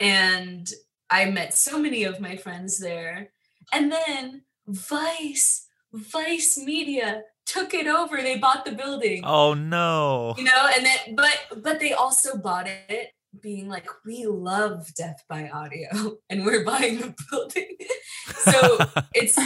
and 0.02 0.68
I 1.10 1.26
met 1.26 1.54
so 1.54 1.80
many 1.80 2.04
of 2.04 2.20
my 2.20 2.36
friends 2.36 2.80
there. 2.80 3.30
And 3.72 3.92
then 3.92 4.42
Vice, 4.68 5.68
Vice 5.94 6.58
Media 6.58 7.22
took 7.48 7.74
it 7.74 7.88
over. 7.88 8.18
They 8.18 8.38
bought 8.38 8.66
the 8.66 8.74
building. 8.74 9.24
Oh 9.26 9.54
no. 9.54 10.36
You 10.38 10.44
know, 10.44 10.70
and 10.76 10.86
then 10.86 11.16
but 11.16 11.64
but 11.64 11.80
they 11.80 11.94
also 11.94 12.38
bought 12.38 12.68
it 12.68 13.14
being 13.42 13.68
like, 13.68 13.88
we 14.06 14.26
love 14.26 14.94
Death 14.96 15.24
by 15.30 15.50
Audio 15.50 16.18
and 16.30 16.46
we're 16.46 16.66
buying 16.66 17.00
the 17.00 17.16
building. 17.30 17.78
so 18.36 18.80
it's 19.14 19.38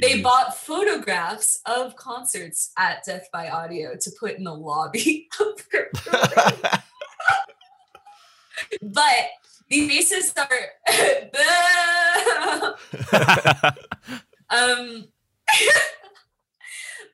they 0.00 0.20
bought 0.20 0.56
photographs 0.56 1.60
of 1.66 1.96
concerts 1.96 2.72
at 2.78 3.04
Death 3.04 3.28
by 3.32 3.48
Audio 3.48 3.96
to 4.00 4.10
put 4.18 4.36
in 4.36 4.44
the 4.44 4.54
lobby 4.54 5.28
of 5.40 5.66
their 5.72 5.90
but 8.82 9.30
the 9.68 9.88
faces 9.88 10.34
are 10.36 10.48
um 14.50 15.06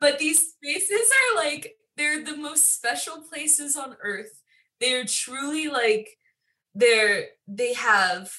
but 0.05 0.19
these 0.19 0.53
spaces 0.53 1.11
are 1.11 1.43
like 1.43 1.77
they're 1.97 2.23
the 2.23 2.37
most 2.37 2.75
special 2.75 3.23
places 3.23 3.75
on 3.75 3.97
earth. 4.03 4.43
They're 4.79 5.07
truly 5.07 5.69
like 5.69 6.19
they're 6.75 7.29
they 7.49 7.73
have 7.73 8.31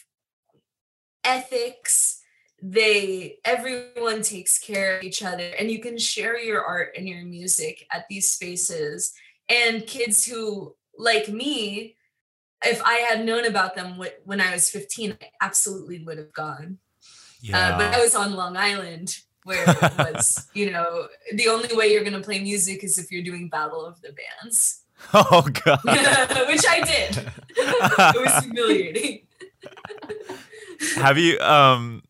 ethics. 1.24 2.22
They 2.62 3.40
everyone 3.44 4.22
takes 4.22 4.60
care 4.60 4.98
of 4.98 5.04
each 5.04 5.24
other 5.24 5.50
and 5.58 5.72
you 5.72 5.80
can 5.80 5.98
share 5.98 6.40
your 6.40 6.64
art 6.64 6.90
and 6.96 7.10
your 7.10 7.26
music 7.26 7.88
at 7.92 8.06
these 8.12 8.30
spaces. 8.30 9.14
And 9.50 9.88
kids 9.88 10.24
who 10.24 10.76
like 10.96 11.30
me 11.30 11.96
if 12.64 12.82
i 12.84 12.94
had 13.10 13.26
known 13.26 13.46
about 13.46 13.76
them 13.76 14.02
when 14.24 14.40
i 14.40 14.54
was 14.54 14.70
15 14.70 15.18
i 15.22 15.26
absolutely 15.42 16.04
would 16.04 16.18
have 16.18 16.32
gone. 16.32 16.78
Uh, 17.54 17.78
but 17.78 17.94
I 17.94 18.00
was 18.00 18.16
on 18.16 18.34
Long 18.34 18.58
Island 18.58 19.16
where 19.46 19.64
it 19.68 19.98
was, 19.98 20.48
you 20.54 20.72
know, 20.72 21.08
the 21.34 21.48
only 21.48 21.74
way 21.74 21.94
you're 21.94 22.04
going 22.04 22.14
to 22.14 22.20
play 22.20 22.40
music 22.40 22.84
is 22.84 22.98
if 22.98 23.12
you're 23.12 23.24
doing 23.24 23.48
Battle 23.48 23.86
of 23.86 24.02
the 24.02 24.14
Bands, 24.14 24.82
Oh 25.14 25.48
god. 25.64 25.80
which 26.48 26.66
I 26.68 26.82
did. 26.84 27.32
it 27.50 28.26
was 28.26 28.44
humiliating. 28.44 29.22
Have 30.96 31.18
you 31.18 31.40
um 31.40 32.04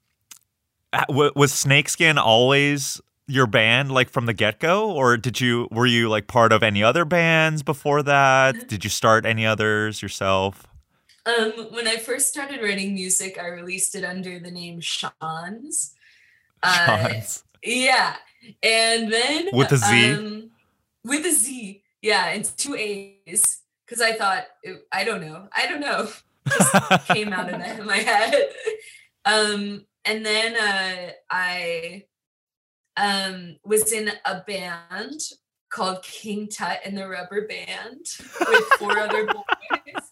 was 1.10 1.54
Snakeskin 1.54 2.18
always 2.18 3.02
your 3.28 3.48
band 3.48 3.92
like 3.92 4.10
from 4.10 4.28
the 4.28 4.34
get-go 4.34 4.92
or 4.92 5.18
did 5.18 5.42
you 5.42 5.68
were 5.72 5.86
you 5.86 6.08
like 6.10 6.28
part 6.28 6.54
of 6.54 6.64
any 6.64 6.84
other 6.84 7.06
bands 7.06 7.64
before 7.64 8.04
that? 8.04 8.68
Did 8.68 8.84
you 8.84 8.90
start 8.90 9.26
any 9.26 9.46
others 9.46 10.02
yourself? 10.02 10.68
Um, 11.26 11.52
when 11.72 11.88
I 11.88 11.98
first 11.98 12.28
started 12.28 12.62
writing 12.62 12.94
music, 12.94 13.40
I 13.42 13.48
released 13.48 13.96
it 13.96 14.06
under 14.06 14.40
the 14.40 14.52
name 14.52 14.80
Sean's. 14.80 15.95
Uh, 16.64 17.12
yeah. 17.64 18.16
And 18.64 19.12
then 19.12 19.50
With 19.54 19.72
a 19.72 19.78
Z? 19.78 20.12
Um, 20.14 20.52
with 21.04 21.26
a 21.26 21.32
Z. 21.32 21.82
Yeah, 22.02 22.28
and 22.28 22.46
two 22.58 22.76
A's. 22.76 23.62
Because 23.86 24.02
I 24.02 24.14
thought, 24.14 24.46
it- 24.64 24.88
I 24.92 25.04
don't 25.04 25.22
know. 25.22 25.48
I 25.56 25.68
don't 25.68 25.82
know. 25.82 26.10
came 27.14 27.34
out 27.34 27.52
of 27.52 27.60
that 27.60 27.80
in 27.80 27.86
my 27.86 27.98
head. 27.98 28.50
Um, 29.26 29.86
and 30.06 30.26
then 30.26 30.56
uh, 30.56 31.12
I 31.30 32.04
um, 32.98 33.58
was 33.64 33.92
in 33.92 34.12
a 34.26 34.42
band 34.42 35.20
called 35.70 36.04
King 36.04 36.48
Tut 36.48 36.80
and 36.86 36.98
the 36.98 37.08
Rubber 37.08 37.48
Band 37.48 38.06
with 38.48 38.64
four 38.80 38.98
other 38.98 39.26
boys. 39.34 40.04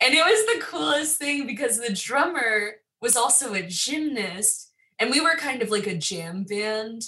And 0.00 0.14
it 0.14 0.24
was 0.24 0.54
the 0.56 0.64
coolest 0.64 1.18
thing 1.18 1.46
because 1.46 1.78
the 1.78 1.92
drummer 1.92 2.72
was 3.00 3.16
also 3.16 3.54
a 3.54 3.62
gymnast, 3.62 4.72
and 4.98 5.10
we 5.10 5.20
were 5.20 5.36
kind 5.36 5.62
of 5.62 5.70
like 5.70 5.86
a 5.86 5.96
jam 5.96 6.44
band. 6.44 7.02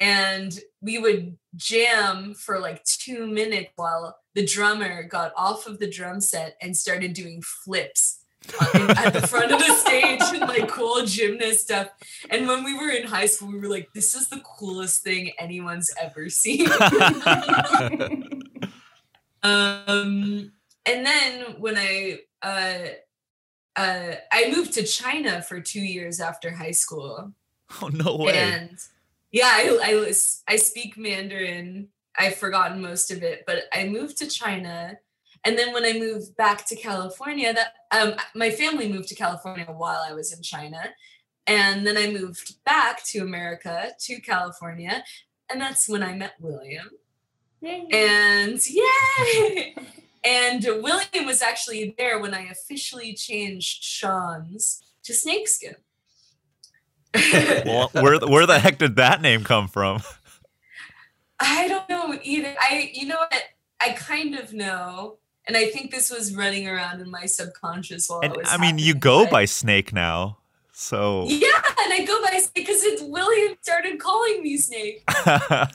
And 0.00 0.58
we 0.80 0.98
would 0.98 1.36
jam 1.54 2.34
for 2.34 2.58
like 2.58 2.82
two 2.82 3.26
minutes 3.26 3.70
while 3.76 4.18
the 4.34 4.44
drummer 4.44 5.04
got 5.04 5.32
off 5.36 5.68
of 5.68 5.78
the 5.78 5.88
drum 5.88 6.20
set 6.20 6.56
and 6.60 6.76
started 6.76 7.12
doing 7.12 7.40
flips 7.40 8.22
at 8.72 9.12
the 9.12 9.26
front 9.26 9.52
of 9.52 9.58
the 9.60 9.74
stage 9.76 10.20
and 10.32 10.40
like 10.40 10.68
cool 10.68 11.04
gymnast 11.04 11.60
stuff. 11.60 11.88
And 12.30 12.46
when 12.48 12.64
we 12.64 12.76
were 12.76 12.90
in 12.90 13.06
high 13.06 13.26
school, 13.26 13.52
we 13.52 13.60
were 13.60 13.68
like, 13.68 13.92
this 13.94 14.14
is 14.14 14.28
the 14.28 14.40
coolest 14.40 15.02
thing 15.02 15.30
anyone's 15.38 15.90
ever 16.00 16.28
seen. 16.28 16.68
um, 19.42 20.52
and 20.84 21.06
then 21.06 21.42
when 21.58 21.76
I 21.76 22.18
uh, 22.42 22.78
uh, 23.76 24.14
I 24.30 24.50
moved 24.54 24.74
to 24.74 24.82
China 24.82 25.42
for 25.42 25.60
two 25.60 25.80
years 25.80 26.20
after 26.20 26.50
high 26.50 26.72
school, 26.72 27.32
oh 27.80 27.88
no 27.88 28.16
way. 28.16 28.34
and 28.34 28.78
yeah, 29.30 29.50
I, 29.50 29.92
I 29.92 29.94
was 29.94 30.42
I 30.48 30.56
speak 30.56 30.96
Mandarin. 30.96 31.88
I've 32.18 32.36
forgotten 32.36 32.82
most 32.82 33.10
of 33.10 33.22
it, 33.22 33.44
but 33.46 33.64
I 33.72 33.86
moved 33.86 34.18
to 34.18 34.26
China, 34.26 34.98
and 35.44 35.58
then 35.58 35.72
when 35.72 35.84
I 35.84 35.94
moved 35.94 36.36
back 36.36 36.66
to 36.66 36.76
California, 36.76 37.54
that 37.54 37.72
um, 37.90 38.14
my 38.34 38.50
family 38.50 38.92
moved 38.92 39.08
to 39.08 39.14
California 39.14 39.64
while 39.66 40.04
I 40.06 40.12
was 40.12 40.32
in 40.32 40.42
China, 40.42 40.82
and 41.46 41.86
then 41.86 41.96
I 41.96 42.10
moved 42.10 42.62
back 42.64 43.02
to 43.06 43.20
America 43.20 43.92
to 43.98 44.20
California, 44.20 45.02
and 45.50 45.60
that's 45.60 45.88
when 45.88 46.02
I 46.02 46.14
met 46.14 46.34
William. 46.38 46.90
Yay. 47.62 47.86
And 47.92 48.60
yay! 48.66 49.74
and 50.24 50.64
William 50.82 51.26
was 51.26 51.42
actually 51.42 51.94
there 51.98 52.18
when 52.20 52.34
I 52.34 52.42
officially 52.42 53.14
changed 53.14 53.82
Sean's 53.82 54.82
to 55.04 55.12
snakeskin. 55.12 55.76
well, 57.66 57.90
where 57.92 58.18
where 58.20 58.46
the 58.46 58.58
heck 58.58 58.78
did 58.78 58.96
that 58.96 59.20
name 59.20 59.44
come 59.44 59.68
from? 59.68 60.02
I 61.40 61.68
don't 61.68 61.88
know 61.88 62.18
either. 62.22 62.54
I, 62.58 62.90
you 62.94 63.06
know 63.06 63.16
what? 63.16 63.42
I 63.80 63.92
kind 63.92 64.36
of 64.36 64.52
know, 64.52 65.18
and 65.46 65.56
I 65.56 65.66
think 65.66 65.90
this 65.90 66.10
was 66.10 66.34
running 66.34 66.68
around 66.68 67.00
in 67.00 67.10
my 67.10 67.26
subconscious 67.26 68.08
while 68.08 68.20
And 68.20 68.32
it 68.32 68.38
was. 68.38 68.48
I 68.50 68.58
mean, 68.58 68.78
you 68.78 68.94
go 68.94 69.26
by 69.28 69.44
Snake 69.44 69.92
now. 69.92 70.38
So 70.72 71.26
Yeah, 71.28 71.48
and 71.80 71.92
I 71.92 72.04
go 72.06 72.22
by 72.22 72.38
Snake 72.38 72.54
because 72.54 72.82
it's 72.84 73.02
William 73.02 73.56
started 73.60 73.98
calling 73.98 74.42
me 74.42 74.56
Snake. 74.56 75.02
I 75.08 75.66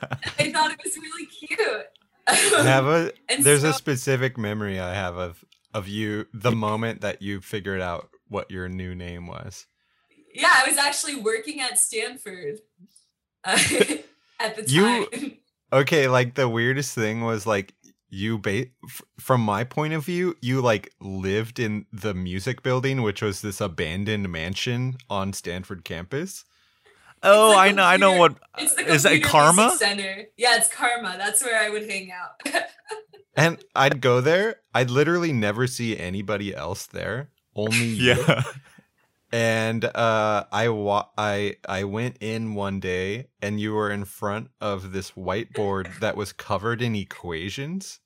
thought 0.52 0.72
it 0.72 0.80
was 0.84 0.98
really 0.98 1.26
cute. 1.28 1.86
A 2.28 3.12
there's 3.40 3.64
a 3.64 3.74
specific 3.74 4.38
memory 4.38 4.80
I 4.80 4.94
have 4.94 5.18
of 5.18 5.44
of 5.74 5.88
you 5.88 6.26
the 6.34 6.52
moment 6.52 7.02
that 7.02 7.22
you 7.22 7.42
figured 7.42 7.82
out 7.82 8.10
what 8.28 8.50
your 8.52 8.68
new 8.68 8.96
name 8.96 9.28
was. 9.28 9.68
yeah, 10.34 10.54
I 10.54 10.68
was 10.68 10.78
actually 10.78 11.16
working 11.16 11.62
at 11.62 11.80
Stanford 11.80 12.60
uh, 13.44 13.58
at 14.40 14.56
the 14.56 14.64
time. 14.64 15.06
You-. 15.12 15.32
Okay, 15.72 16.08
like 16.08 16.36
the 16.36 16.48
weirdest 16.48 16.96
thing 16.96 17.22
was 17.22 17.46
like 17.46 17.74
you 18.10 18.38
ba- 18.38 18.68
f- 18.86 19.02
from 19.20 19.42
my 19.42 19.64
point 19.66 19.94
of 19.94 20.06
view, 20.06 20.36
you 20.42 20.62
like 20.62 20.94
lived 21.02 21.60
in 21.60 21.86
the 21.92 22.14
music 22.14 22.64
building 22.64 23.02
which 23.02 23.22
was 23.22 23.42
this 23.42 23.60
abandoned 23.60 24.30
mansion 24.30 24.96
on 25.10 25.34
Stanford 25.34 25.84
campus. 25.84 26.46
Oh, 27.24 27.52
the 27.52 27.58
I 27.58 27.72
know 27.72 27.84
I 27.84 27.98
know 27.98 28.12
computer- 28.12 28.40
what 28.56 28.64
It's 28.64 28.74
the 28.76 28.86
is 28.94 29.04
that 29.04 29.14
CCRMA? 29.14 29.72
Center. 29.78 30.26
Yeah, 30.38 30.58
it's 30.58 30.70
CCRMA. 30.70 31.18
That's 31.18 31.44
where 31.44 31.60
I 31.62 31.70
would 31.70 31.90
hang 31.90 32.12
out. 32.12 32.42
And 33.40 33.64
I'd 33.76 34.02
go 34.02 34.20
there, 34.20 34.62
I'd 34.74 34.90
literally 34.90 35.32
never 35.32 35.68
see 35.68 35.96
anybody 35.96 36.56
else 36.56 36.88
there, 36.88 37.30
only 37.56 37.78
you. 37.86 38.16
Yeah. 38.28 38.42
and 39.32 39.84
uh 39.86 40.46
i 40.52 40.70
wa- 40.70 41.06
i 41.18 41.56
i 41.68 41.84
went 41.84 42.16
in 42.22 42.56
one 42.56 42.80
day 42.80 43.28
and 43.42 43.60
you 43.60 43.74
were 43.74 43.92
in 43.92 44.06
front 44.06 44.50
of 44.62 44.92
this 44.94 45.12
whiteboard 45.12 46.00
that 46.00 46.16
was 46.18 46.32
covered 46.34 46.82
in 46.82 46.96
equations 46.96 48.00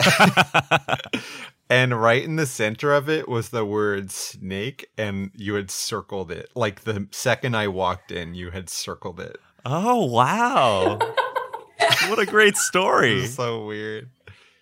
and 1.74 2.00
right 2.00 2.22
in 2.22 2.36
the 2.36 2.46
center 2.46 2.92
of 2.92 3.08
it 3.08 3.28
was 3.28 3.48
the 3.48 3.64
word 3.64 4.08
snake 4.08 4.88
and 4.96 5.32
you 5.34 5.54
had 5.54 5.72
circled 5.72 6.30
it 6.30 6.48
like 6.54 6.82
the 6.82 7.08
second 7.10 7.56
i 7.56 7.66
walked 7.66 8.12
in 8.12 8.32
you 8.32 8.50
had 8.50 8.70
circled 8.70 9.18
it 9.18 9.38
oh, 9.66 10.04
wow. 10.04 10.98
what 12.08 12.18
a 12.18 12.26
great 12.26 12.56
story. 12.56 13.26
so 13.26 13.66
weird 13.66 14.08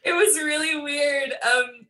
it 0.03 0.13
was 0.13 0.39
really 0.39 0.81
weird 0.81 1.33
um 1.55 1.87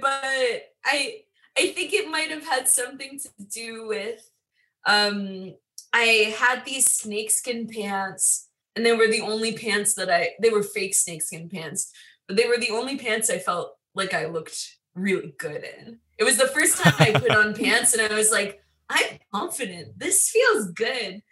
but 0.00 0.70
i 0.86 1.20
i 1.58 1.66
think 1.74 1.92
it 1.92 2.08
might 2.08 2.30
have 2.30 2.46
had 2.46 2.66
something 2.66 3.18
to 3.18 3.28
do 3.44 3.86
with 3.86 4.30
um 4.86 5.54
i 5.92 6.34
had 6.38 6.64
these 6.64 6.90
snakeskin 6.90 7.68
pants 7.68 8.48
and 8.74 8.86
they 8.86 8.92
were 8.92 9.08
the 9.08 9.20
only 9.20 9.52
pants 9.52 9.92
that 9.92 10.08
i 10.08 10.30
they 10.40 10.48
were 10.48 10.62
fake 10.62 10.94
snakeskin 10.94 11.50
pants 11.50 11.92
but 12.26 12.38
they 12.38 12.46
were 12.46 12.58
the 12.58 12.70
only 12.70 12.96
pants 12.96 13.28
i 13.28 13.36
felt 13.36 13.76
like 13.94 14.14
i 14.14 14.26
looked 14.26 14.76
really 14.94 15.34
good 15.38 15.64
in 15.64 15.98
it 16.18 16.24
was 16.24 16.36
the 16.36 16.48
first 16.48 16.78
time 16.78 16.94
i 16.98 17.12
put 17.12 17.34
on 17.34 17.54
pants 17.64 17.94
and 17.94 18.12
i 18.12 18.14
was 18.14 18.30
like 18.30 18.60
i'm 18.90 19.18
confident 19.32 19.98
this 19.98 20.28
feels 20.28 20.70
good 20.72 21.22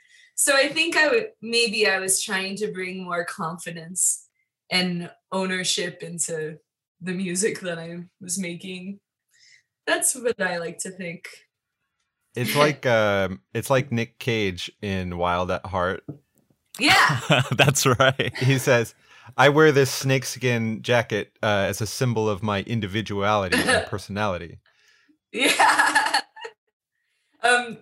so 0.40 0.56
I 0.56 0.68
think 0.68 0.96
I 0.96 1.06
would 1.08 1.26
maybe 1.42 1.86
I 1.86 1.98
was 1.98 2.22
trying 2.22 2.56
to 2.56 2.72
bring 2.72 3.04
more 3.04 3.26
confidence 3.26 4.26
and 4.70 5.10
ownership 5.30 6.02
into 6.02 6.56
the 7.02 7.12
music 7.12 7.60
that 7.60 7.78
I 7.78 8.04
was 8.22 8.38
making. 8.38 9.00
That's 9.86 10.16
what 10.16 10.40
I 10.40 10.56
like 10.56 10.78
to 10.78 10.92
think. 10.92 11.28
It's 12.34 12.56
like 12.64 12.86
um, 12.86 13.42
it's 13.52 13.68
like 13.68 13.92
Nick 13.92 14.18
Cage 14.18 14.72
in 14.80 15.18
Wild 15.18 15.50
at 15.50 15.66
Heart. 15.66 16.04
Yeah. 16.78 17.20
That's 17.50 17.84
right. 17.84 18.32
He 18.38 18.56
says, 18.56 18.94
"I 19.36 19.48
wear 19.48 19.72
this 19.72 19.90
snakeskin 19.90 20.82
jacket 20.82 21.32
uh, 21.42 21.66
as 21.68 21.80
a 21.80 21.86
symbol 21.86 22.28
of 22.28 22.42
my 22.42 22.62
individuality 22.62 23.56
and 23.58 23.86
personality." 23.90 24.58
Yeah. 25.32 26.20
um 27.42 27.78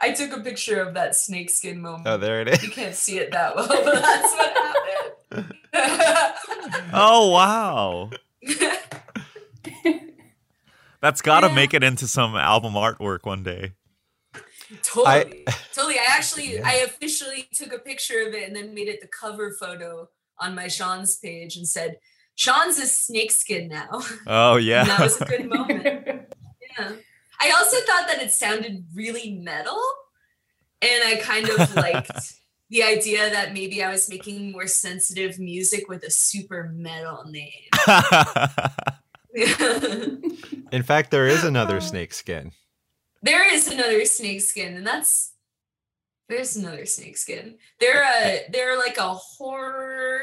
I 0.00 0.12
took 0.12 0.32
a 0.36 0.40
picture 0.40 0.80
of 0.82 0.94
that 0.94 1.16
snakeskin 1.16 1.80
moment. 1.80 2.06
Oh, 2.06 2.16
there 2.18 2.42
it 2.42 2.48
is. 2.48 2.62
You 2.62 2.70
can't 2.70 2.94
see 2.94 3.18
it 3.18 3.30
that 3.32 3.56
well, 3.56 3.68
but 3.68 3.84
that's 4.02 4.32
what 4.34 4.52
happened. 5.32 5.54
Oh 6.92 7.30
wow. 7.30 8.10
That's 11.00 11.20
got 11.20 11.40
to 11.40 11.48
Yeah. 11.48 11.54
make 11.54 11.74
it 11.74 11.82
into 11.82 12.06
some 12.06 12.36
album 12.36 12.74
artwork 12.74 13.24
one 13.24 13.42
day. 13.42 13.72
totally. 14.82 15.44
totally. 15.74 15.98
I 15.98 16.04
actually 16.08 16.54
Yeah. 16.54 16.62
I 16.64 16.74
officially 16.76 17.48
took 17.52 17.72
a 17.72 17.78
picture 17.78 18.26
of 18.26 18.34
it 18.34 18.46
and 18.46 18.54
then 18.56 18.74
made 18.74 18.88
it 18.88 19.00
the 19.00 19.08
cover 19.08 19.52
photo 19.52 20.08
on 20.38 20.54
my 20.54 20.68
Sean's 20.68 21.16
page 21.16 21.56
and 21.56 21.66
said, 21.66 21.98
Sean's 22.36 22.78
a 22.78 22.86
snakeskin 22.86 23.68
now. 23.68 24.02
Oh 24.26 24.56
And 24.56 24.90
that 24.90 25.00
was 25.00 25.20
a 25.20 25.24
good 25.24 25.48
moment. 25.50 25.84
Yeah. 26.78 26.92
I 27.40 27.50
also 27.56 27.76
thought 27.78 28.08
that 28.08 28.22
it 28.22 28.32
sounded 28.32 28.86
really 28.94 29.32
metal. 29.32 29.80
And 30.82 31.04
I 31.04 31.16
kind 31.16 31.48
of 31.48 31.74
liked 31.76 32.34
the 32.70 32.82
idea 32.82 33.30
that 33.30 33.52
maybe 33.52 33.82
I 33.82 33.90
was 33.90 34.08
making 34.08 34.52
more 34.52 34.66
sensitive 34.66 35.38
music 35.38 35.88
with 35.88 36.02
a 36.04 36.10
super 36.10 36.72
metal 36.74 37.24
name. 37.24 37.70
In 40.72 40.82
fact, 40.82 41.10
there 41.10 41.26
is 41.26 41.44
another 41.44 41.76
uh-huh. 41.76 41.86
snakeskin. 41.86 42.52
there 43.22 43.54
is 43.54 43.68
another 43.68 44.04
snakeskin, 44.04 44.76
and 44.76 44.86
that's 44.86 45.33
there's 46.28 46.56
another 46.56 46.86
snakeskin. 46.86 47.56
They're 47.80 48.02
a 48.02 48.50
they're 48.50 48.78
like 48.78 48.98
a 48.98 49.14
horror, 49.14 50.20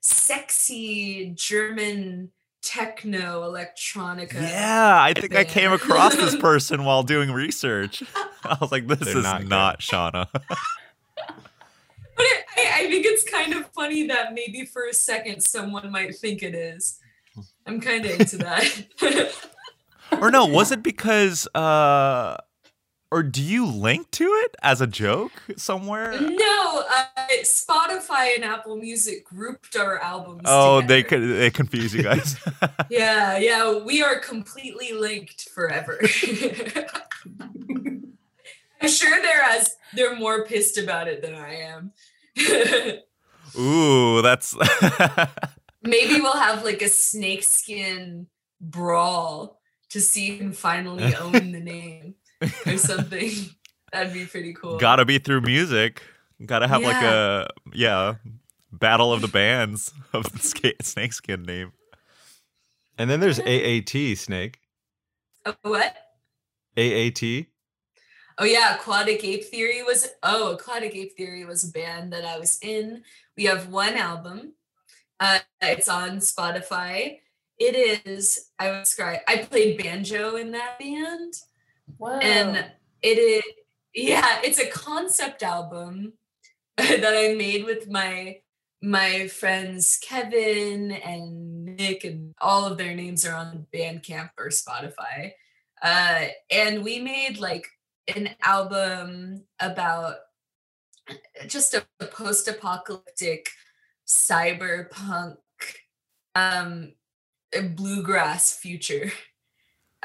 sexy 0.00 1.32
German 1.36 2.30
techno 2.62 3.42
electronica. 3.48 4.34
yeah, 4.34 5.00
I 5.00 5.12
think 5.14 5.36
I 5.36 5.44
came 5.44 5.72
across 5.72 6.16
this 6.16 6.34
person 6.40 6.84
while 6.84 7.04
doing 7.04 7.30
research. 7.30 8.02
I 8.44 8.56
was 8.60 8.72
like, 8.72 8.88
this 8.88 8.98
They're 9.00 9.18
is 9.18 9.22
not 9.24 9.44
not. 9.44 9.80
Shauna. 9.80 10.28
But 12.16 12.24
it, 12.24 12.44
I, 12.56 12.84
I 12.84 12.90
think 12.90 13.04
it's 13.04 13.30
kind 13.30 13.52
of 13.52 13.66
funny 13.72 14.06
that 14.06 14.32
maybe 14.32 14.64
for 14.64 14.86
a 14.86 14.94
second 14.94 15.42
someone 15.42 15.90
might 15.92 16.16
think 16.16 16.42
it 16.42 16.54
is. 16.54 16.98
I'm 17.66 17.78
kind 17.78 18.06
of 18.06 18.18
into 18.18 18.38
that. 18.38 19.34
or 20.22 20.30
no, 20.30 20.46
was 20.46 20.72
it 20.72 20.82
because 20.82 21.46
uh 21.54 22.38
or 23.16 23.22
do 23.22 23.42
you 23.42 23.64
link 23.64 24.10
to 24.10 24.24
it 24.24 24.54
as 24.62 24.82
a 24.82 24.86
joke 24.86 25.32
somewhere? 25.56 26.20
no, 26.20 26.84
uh, 26.90 27.06
Spotify 27.44 28.34
and 28.34 28.44
Apple 28.44 28.76
Music 28.76 29.24
grouped 29.24 29.74
our 29.74 29.98
albums. 29.98 30.42
Oh, 30.44 30.82
they 30.82 31.02
together. 31.02 31.26
could 31.26 31.38
they 31.38 31.50
confuse 31.50 31.94
you 31.94 32.02
guys. 32.02 32.36
Yeah, 32.90 33.38
yeah, 33.38 33.78
we 33.78 34.02
are 34.02 34.18
completely 34.20 34.92
linked 34.92 35.48
forever. 35.48 35.98
I'm 37.40 38.88
sure 38.88 39.22
they're 39.22 39.42
as 39.42 39.76
they're 39.94 40.14
more 40.16 40.44
pissed 40.44 40.76
about 40.76 41.08
it 41.08 41.22
than 41.22 41.34
I 41.34 41.54
am. 41.54 41.92
Ooh, 43.58 44.20
that's 44.20 44.54
Maybe 45.82 46.20
we'll 46.20 46.36
have 46.36 46.64
like 46.64 46.82
a 46.82 46.88
snakeskin 46.88 48.26
brawl 48.60 49.58
to 49.90 50.00
see 50.02 50.32
who 50.32 50.38
can 50.38 50.52
finally 50.52 51.14
own 51.14 51.52
the 51.52 51.60
name 51.60 52.14
or 52.66 52.76
something. 52.76 53.30
That'd 53.92 54.12
be 54.12 54.26
pretty 54.26 54.52
cool. 54.52 54.78
gotta 54.78 55.04
be 55.04 55.18
through 55.18 55.42
music. 55.42 56.02
Gotta 56.44 56.68
have 56.68 56.82
like 56.82 57.02
a 57.02 57.48
yeah 57.72 58.16
battle 58.72 59.12
of 59.12 59.22
the 59.22 59.28
bands 59.28 59.92
of 60.12 60.30
the 60.32 60.38
ska- 60.38 60.82
snakeskin 60.82 61.42
name. 61.42 61.72
And 62.98 63.10
then 63.10 63.20
there's 63.20 63.38
AAT 63.40 64.16
Snake. 64.18 64.58
Uh, 65.44 65.52
what? 65.62 65.96
AAT. 66.76 67.46
Oh 68.38 68.44
yeah, 68.44 68.74
Aquatic 68.74 69.24
Ape 69.24 69.44
Theory 69.44 69.82
was 69.82 70.08
oh, 70.22 70.52
Aquatic 70.52 70.94
Ape 70.94 71.16
Theory 71.16 71.44
was 71.44 71.64
a 71.64 71.72
band 71.72 72.12
that 72.12 72.24
I 72.24 72.38
was 72.38 72.58
in. 72.60 73.02
We 73.36 73.44
have 73.44 73.68
one 73.68 73.94
album. 73.94 74.52
Uh, 75.18 75.38
it's 75.62 75.88
on 75.88 76.18
Spotify. 76.18 77.20
It 77.58 78.04
is 78.06 78.50
I 78.58 78.70
would 78.70 78.84
describe 78.84 79.20
I 79.26 79.38
played 79.38 79.78
banjo 79.78 80.36
in 80.36 80.50
that 80.52 80.78
band. 80.78 81.34
Whoa. 81.98 82.18
And 82.18 82.64
it 83.02 83.18
is 83.18 83.42
yeah, 83.94 84.40
it's 84.44 84.58
a 84.58 84.66
concept 84.68 85.42
album 85.42 86.12
that 86.76 87.04
I 87.04 87.34
made 87.34 87.64
with 87.64 87.88
my 87.88 88.40
my 88.82 89.26
friends 89.28 89.98
Kevin 90.02 90.92
and 90.92 91.64
Nick 91.64 92.04
and 92.04 92.34
all 92.40 92.66
of 92.66 92.76
their 92.76 92.94
names 92.94 93.24
are 93.24 93.34
on 93.34 93.66
Bandcamp 93.74 94.30
or 94.38 94.48
Spotify. 94.48 95.32
Uh 95.82 96.26
and 96.50 96.84
we 96.84 97.00
made 97.00 97.38
like 97.38 97.66
an 98.14 98.30
album 98.42 99.44
about 99.60 100.16
just 101.46 101.74
a, 101.74 101.86
a 102.00 102.06
post-apocalyptic 102.06 103.48
cyberpunk 104.06 105.36
um 106.34 106.92
bluegrass 107.74 108.56
future. 108.58 109.10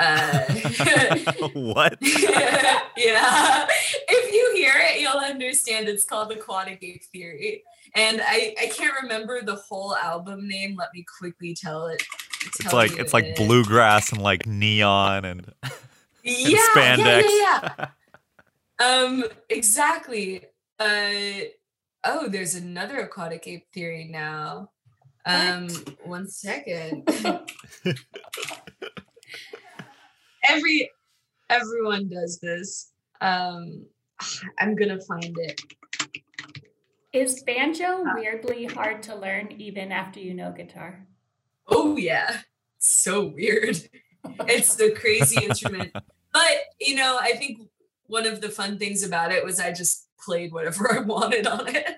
Uh 0.01 1.49
what? 1.53 1.97
yeah. 2.01 3.67
If 4.09 4.33
you 4.33 4.51
hear 4.55 4.73
it, 4.75 4.99
you'll 4.99 5.19
understand 5.19 5.87
it's 5.87 6.03
called 6.03 6.31
Aquatic 6.31 6.79
Ape 6.81 7.03
Theory. 7.03 7.63
And 7.93 8.19
I, 8.25 8.55
I 8.59 8.65
can't 8.67 8.95
remember 9.03 9.43
the 9.43 9.55
whole 9.55 9.95
album 9.95 10.47
name. 10.47 10.75
Let 10.75 10.89
me 10.93 11.05
quickly 11.19 11.53
tell 11.53 11.85
it. 11.85 12.01
It's 12.45 12.73
like 12.73 12.91
you 12.91 12.97
it's 12.97 13.13
like 13.13 13.25
it. 13.25 13.35
bluegrass 13.35 14.11
and 14.11 14.21
like 14.21 14.47
neon 14.47 15.23
and 15.23 15.53
yeah, 16.23 16.47
yeah, 16.47 16.65
spandex. 16.73 17.23
yeah, 17.23 17.69
yeah. 17.77 17.87
Um, 18.79 19.25
exactly. 19.49 20.45
Uh 20.79 21.11
oh, 22.05 22.27
there's 22.27 22.55
another 22.55 23.01
aquatic 23.01 23.47
ape 23.47 23.71
theory 23.71 24.09
now. 24.11 24.71
Um, 25.27 25.67
one 26.03 26.27
second. 26.27 27.07
Every 30.47 30.89
everyone 31.49 32.09
does 32.09 32.39
this. 32.39 32.91
Um, 33.19 33.85
I'm 34.59 34.75
gonna 34.75 34.99
find 35.01 35.35
it. 35.37 35.61
Is 37.13 37.43
banjo 37.43 38.03
weirdly 38.15 38.65
hard 38.65 39.03
to 39.03 39.15
learn 39.15 39.51
even 39.57 39.91
after 39.91 40.19
you 40.19 40.33
know 40.33 40.51
guitar? 40.51 41.05
Oh 41.67 41.97
yeah, 41.97 42.39
so 42.79 43.27
weird. 43.27 43.77
It's 44.47 44.75
the 44.75 44.91
crazy 44.91 45.43
instrument, 45.49 45.91
but 46.31 46.57
you 46.79 46.95
know, 46.95 47.19
I 47.21 47.33
think 47.33 47.59
one 48.07 48.25
of 48.25 48.41
the 48.41 48.49
fun 48.49 48.77
things 48.77 49.03
about 49.03 49.31
it 49.31 49.43
was 49.43 49.59
I 49.59 49.71
just 49.71 50.07
played 50.23 50.53
whatever 50.53 50.93
I 50.93 50.99
wanted 50.99 51.47
on 51.47 51.67
it. 51.67 51.97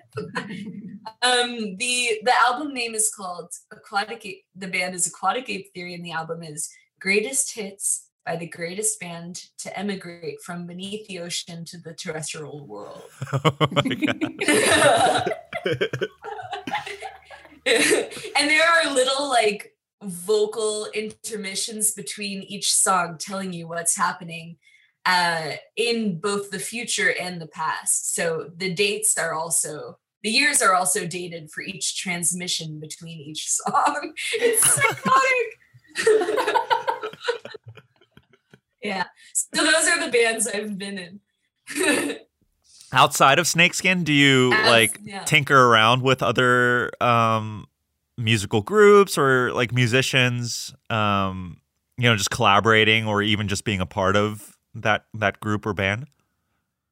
um, 1.22 1.76
the 1.76 2.20
the 2.22 2.32
album 2.46 2.74
name 2.74 2.94
is 2.94 3.12
called 3.14 3.52
Aquatic. 3.72 4.24
Ape, 4.26 4.44
the 4.54 4.68
band 4.68 4.94
is 4.94 5.06
Aquatic 5.06 5.48
Ape 5.48 5.72
Theory, 5.74 5.94
and 5.94 6.04
the 6.04 6.12
album 6.12 6.42
is 6.42 6.70
Greatest 7.00 7.54
Hits 7.54 8.08
by 8.24 8.36
the 8.36 8.46
greatest 8.46 8.98
band 9.00 9.44
to 9.58 9.78
emigrate 9.78 10.40
from 10.40 10.66
beneath 10.66 11.06
the 11.06 11.20
ocean 11.20 11.64
to 11.66 11.78
the 11.78 11.92
terrestrial 11.92 12.66
world. 12.66 13.02
oh 13.32 13.56
and 17.66 18.50
there 18.50 18.68
are 18.68 18.92
little 18.92 19.28
like 19.28 19.74
vocal 20.02 20.86
intermissions 20.94 21.92
between 21.92 22.42
each 22.42 22.72
song 22.72 23.16
telling 23.18 23.52
you 23.52 23.66
what's 23.66 23.96
happening 23.96 24.56
uh, 25.06 25.52
in 25.76 26.18
both 26.18 26.50
the 26.50 26.58
future 26.58 27.14
and 27.20 27.40
the 27.40 27.46
past. 27.46 28.14
So 28.14 28.50
the 28.56 28.72
dates 28.72 29.16
are 29.18 29.34
also 29.34 29.98
the 30.22 30.30
years 30.30 30.62
are 30.62 30.74
also 30.74 31.06
dated 31.06 31.50
for 31.50 31.62
each 31.62 32.00
transmission 32.00 32.80
between 32.80 33.20
each 33.20 33.50
song. 33.50 34.14
It's 34.34 34.64
psychotic. 34.74 35.58
Yeah. 38.84 39.04
So 39.32 39.64
those 39.64 39.88
are 39.88 40.04
the 40.04 40.10
bands 40.12 40.46
I've 40.46 40.78
been 40.78 40.98
in. 40.98 42.18
Outside 42.92 43.38
of 43.38 43.46
Snakeskin, 43.48 44.04
do 44.04 44.12
you 44.12 44.52
As- 44.52 44.68
like 44.68 45.00
yeah. 45.02 45.24
tinker 45.24 45.58
around 45.58 46.02
with 46.02 46.22
other 46.22 46.90
um 47.00 47.66
musical 48.16 48.60
groups 48.60 49.18
or 49.18 49.52
like 49.52 49.72
musicians 49.72 50.72
um 50.88 51.60
you 51.98 52.04
know 52.04 52.14
just 52.14 52.30
collaborating 52.30 53.08
or 53.08 53.20
even 53.22 53.48
just 53.48 53.64
being 53.64 53.80
a 53.80 53.86
part 53.86 54.14
of 54.14 54.56
that 54.74 55.06
that 55.14 55.40
group 55.40 55.66
or 55.66 55.72
band? 55.72 56.06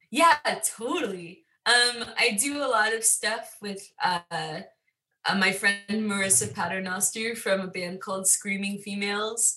Yeah, 0.09 0.35
totally. 0.77 1.43
Um, 1.65 2.05
I 2.19 2.37
do 2.39 2.57
a 2.57 2.67
lot 2.67 2.93
of 2.93 3.03
stuff 3.03 3.57
with 3.61 3.91
uh, 4.03 4.19
uh, 4.29 5.35
my 5.35 5.51
friend 5.51 5.79
Marissa 5.89 6.53
Paternoster 6.53 7.35
from 7.35 7.61
a 7.61 7.67
band 7.67 8.01
called 8.01 8.27
Screaming 8.27 8.77
Females. 8.79 9.55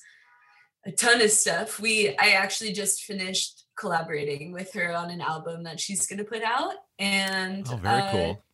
A 0.87 0.93
ton 0.93 1.21
of 1.21 1.31
stuff. 1.31 1.81
We 1.81 2.11
I 2.17 2.31
actually 2.31 2.73
just 2.73 3.03
finished 3.05 3.65
collaborating 3.77 4.53
with 4.53 4.73
her 4.75 4.95
on 4.95 5.11
an 5.11 5.21
album 5.21 5.65
that 5.65 5.81
she's 5.81 6.07
gonna 6.07 6.25
put 6.25 6.43
out, 6.43 6.75
and 6.99 7.67
Oh, 7.69 7.77
very 7.77 8.03
uh, 8.03 8.11
cool. 8.13 8.45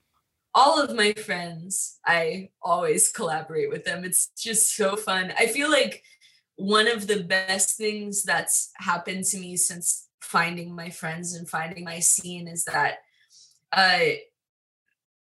all 0.55 0.81
of 0.81 0.97
my 0.97 1.13
friends, 1.13 1.99
I 2.07 2.51
always 2.63 3.13
collaborate 3.13 3.71
with 3.71 3.85
them. 3.85 4.05
It's 4.05 4.29
just 4.37 4.75
so 4.75 4.97
fun. 4.97 5.33
I 5.39 5.47
feel 5.47 5.71
like 5.71 6.03
one 6.57 6.89
of 6.89 7.07
the 7.07 7.23
best 7.23 7.77
things 7.77 8.23
that's 8.25 8.71
happened 8.77 9.25
to 9.27 9.39
me 9.39 9.57
since 9.57 10.09
finding 10.21 10.75
my 10.75 10.91
friends 10.91 11.35
and 11.35 11.49
finding 11.49 11.85
my 11.85 11.99
scene 12.01 12.49
is 12.49 12.65
that 12.65 12.99
uh 13.73 14.01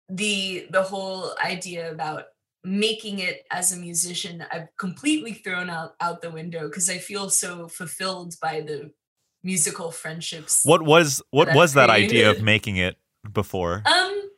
the 0.09 0.67
the 0.71 0.83
whole 0.83 1.35
idea 1.43 1.91
about 1.91 2.25
making 2.63 3.19
it 3.19 3.45
as 3.51 3.71
a 3.71 3.77
musician 3.77 4.43
I've 4.51 4.67
completely 4.77 5.33
thrown 5.33 5.69
out 5.69 5.95
out 6.01 6.21
the 6.21 6.31
window 6.31 6.67
because 6.67 6.89
I 6.89 6.97
feel 6.97 7.29
so 7.29 7.67
fulfilled 7.67 8.35
by 8.41 8.61
the 8.61 8.91
musical 9.43 9.91
friendships. 9.91 10.63
What 10.65 10.81
was 10.81 11.21
what 11.31 11.45
that 11.45 11.55
was 11.55 11.73
that 11.73 11.89
idea 11.89 12.29
of 12.29 12.41
making 12.41 12.77
it 12.77 12.97
before? 13.31 13.83
Um, 13.85 14.29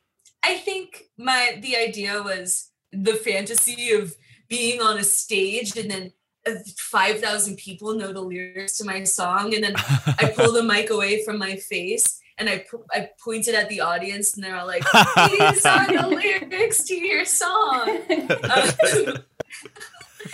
I 0.44 0.58
think 0.58 1.04
my 1.18 1.60
the 1.62 1.76
idea 1.78 2.22
was 2.22 2.72
the 2.92 3.16
fantasy 3.16 3.92
of 3.92 4.16
being 4.50 4.82
on 4.82 4.98
a 4.98 5.04
stage 5.04 5.78
and 5.78 5.90
then 5.90 6.14
uh, 6.48 6.54
five 6.78 7.20
thousand 7.20 7.58
people 7.58 7.96
know 7.96 8.14
the 8.14 8.22
lyrics 8.22 8.78
to 8.78 8.86
my 8.86 9.04
song, 9.04 9.54
and 9.54 9.64
then 9.64 9.74
I 9.78 10.34
pull 10.36 10.52
the 10.52 10.64
mic 10.74 10.90
away 10.90 11.24
from 11.24 11.38
my 11.38 11.56
face 11.56 12.20
and 12.42 12.50
I 12.50 12.66
I 12.92 13.10
pointed 13.24 13.54
at 13.54 13.70
the 13.70 13.82
audience, 13.82 14.34
and 14.34 14.44
they're 14.44 14.58
all 14.58 14.68
like, 14.68 14.84
"These 14.94 15.66
are 15.66 15.86
the 15.86 16.08
lyrics 16.08 16.84
to 16.86 16.96
your 16.96 17.24
song." 17.24 18.00
Um, 18.10 19.24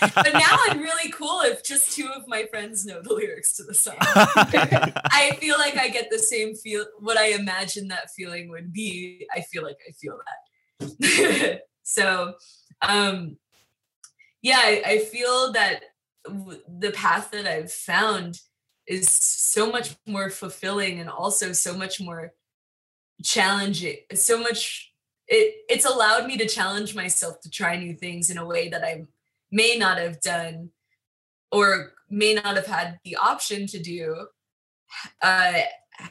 but 0.00 0.32
now 0.32 0.56
I'm 0.68 0.80
really 0.80 1.10
cool 1.12 1.40
if 1.42 1.62
just 1.62 1.92
two 1.92 2.08
of 2.08 2.26
my 2.26 2.46
friends 2.46 2.86
know 2.86 3.02
the 3.02 3.12
lyrics 3.12 3.56
to 3.58 3.64
the 3.64 3.74
song. 3.74 3.96
I 4.00 5.36
feel 5.38 5.58
like 5.58 5.76
I 5.76 5.88
get 5.88 6.10
the 6.10 6.18
same 6.18 6.54
feel 6.54 6.86
what 6.98 7.18
I 7.18 7.32
imagine 7.32 7.88
that 7.88 8.10
feeling 8.16 8.48
would 8.48 8.72
be. 8.72 9.26
I 9.34 9.42
feel 9.42 9.62
like 9.62 9.78
I 9.86 9.92
feel 9.92 10.18
that. 10.80 11.62
so 11.82 12.34
um 12.80 13.36
yeah, 14.40 14.60
I, 14.62 14.82
I 14.86 14.98
feel 15.00 15.52
that 15.52 15.82
w- 16.24 16.62
the 16.68 16.92
path 16.92 17.32
that 17.32 17.46
I've 17.46 17.72
found 17.72 18.40
is 18.88 19.08
so 19.10 19.70
much 19.70 19.96
more 20.06 20.30
fulfilling 20.30 20.98
and 20.98 21.10
also 21.10 21.52
so 21.52 21.76
much 21.76 22.00
more 22.00 22.32
challenging. 23.22 23.98
So 24.14 24.40
much 24.40 24.92
it 25.26 25.56
it's 25.68 25.84
allowed 25.84 26.26
me 26.26 26.38
to 26.38 26.46
challenge 26.46 26.94
myself 26.94 27.40
to 27.40 27.50
try 27.50 27.76
new 27.76 27.94
things 27.94 28.30
in 28.30 28.38
a 28.38 28.46
way 28.46 28.68
that 28.70 28.82
I 28.82 29.04
may 29.52 29.76
not 29.76 29.98
have 29.98 30.20
done 30.20 30.70
or 31.52 31.92
may 32.08 32.34
not 32.34 32.56
have 32.56 32.66
had 32.66 32.98
the 33.04 33.16
option 33.16 33.66
to 33.68 33.78
do 33.78 34.26
uh 35.22 35.60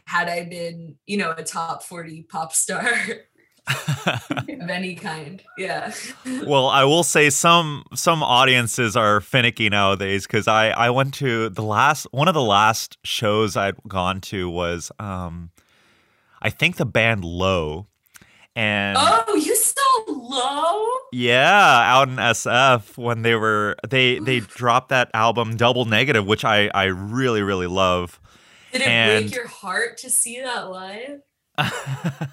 had 0.05 0.27
I 0.27 0.43
been, 0.43 0.95
you 1.05 1.17
know, 1.17 1.33
a 1.35 1.43
top 1.43 1.83
40 1.83 2.23
pop 2.23 2.53
star 2.53 2.83
of 3.67 4.69
any 4.69 4.95
kind. 4.95 5.41
Yeah. 5.57 5.93
well, 6.45 6.67
I 6.67 6.83
will 6.85 7.03
say 7.03 7.29
some 7.29 7.83
some 7.93 8.23
audiences 8.23 8.95
are 8.95 9.19
finicky 9.21 9.69
nowadays 9.69 10.25
because 10.25 10.47
I 10.47 10.69
I 10.69 10.89
went 10.89 11.13
to 11.15 11.49
the 11.49 11.63
last 11.63 12.07
one 12.11 12.27
of 12.27 12.33
the 12.33 12.41
last 12.43 12.97
shows 13.03 13.57
I'd 13.57 13.75
gone 13.87 14.21
to 14.21 14.49
was 14.49 14.91
um 14.99 15.51
I 16.41 16.49
think 16.49 16.77
the 16.77 16.85
band 16.85 17.23
Low 17.25 17.87
and 18.55 18.97
Oh, 18.99 19.35
you 19.35 19.55
saw 19.55 20.03
low? 20.07 20.85
yeah 21.11 21.81
out 21.93 22.07
in 22.09 22.15
SF 22.15 22.97
when 22.97 23.21
they 23.21 23.35
were 23.35 23.75
they 23.87 24.19
they 24.19 24.39
dropped 24.39 24.89
that 24.89 25.09
album 25.13 25.57
Double 25.57 25.85
Negative 25.85 26.25
which 26.25 26.45
I 26.45 26.69
I 26.73 26.85
really 26.85 27.41
really 27.41 27.67
love. 27.67 28.19
Did 28.71 28.81
it 28.81 28.87
And- 28.87 29.25
break 29.25 29.35
your 29.35 29.47
heart 29.47 29.97
to 29.99 30.09
see 30.09 30.41
that 30.41 30.69
live? 30.69 31.21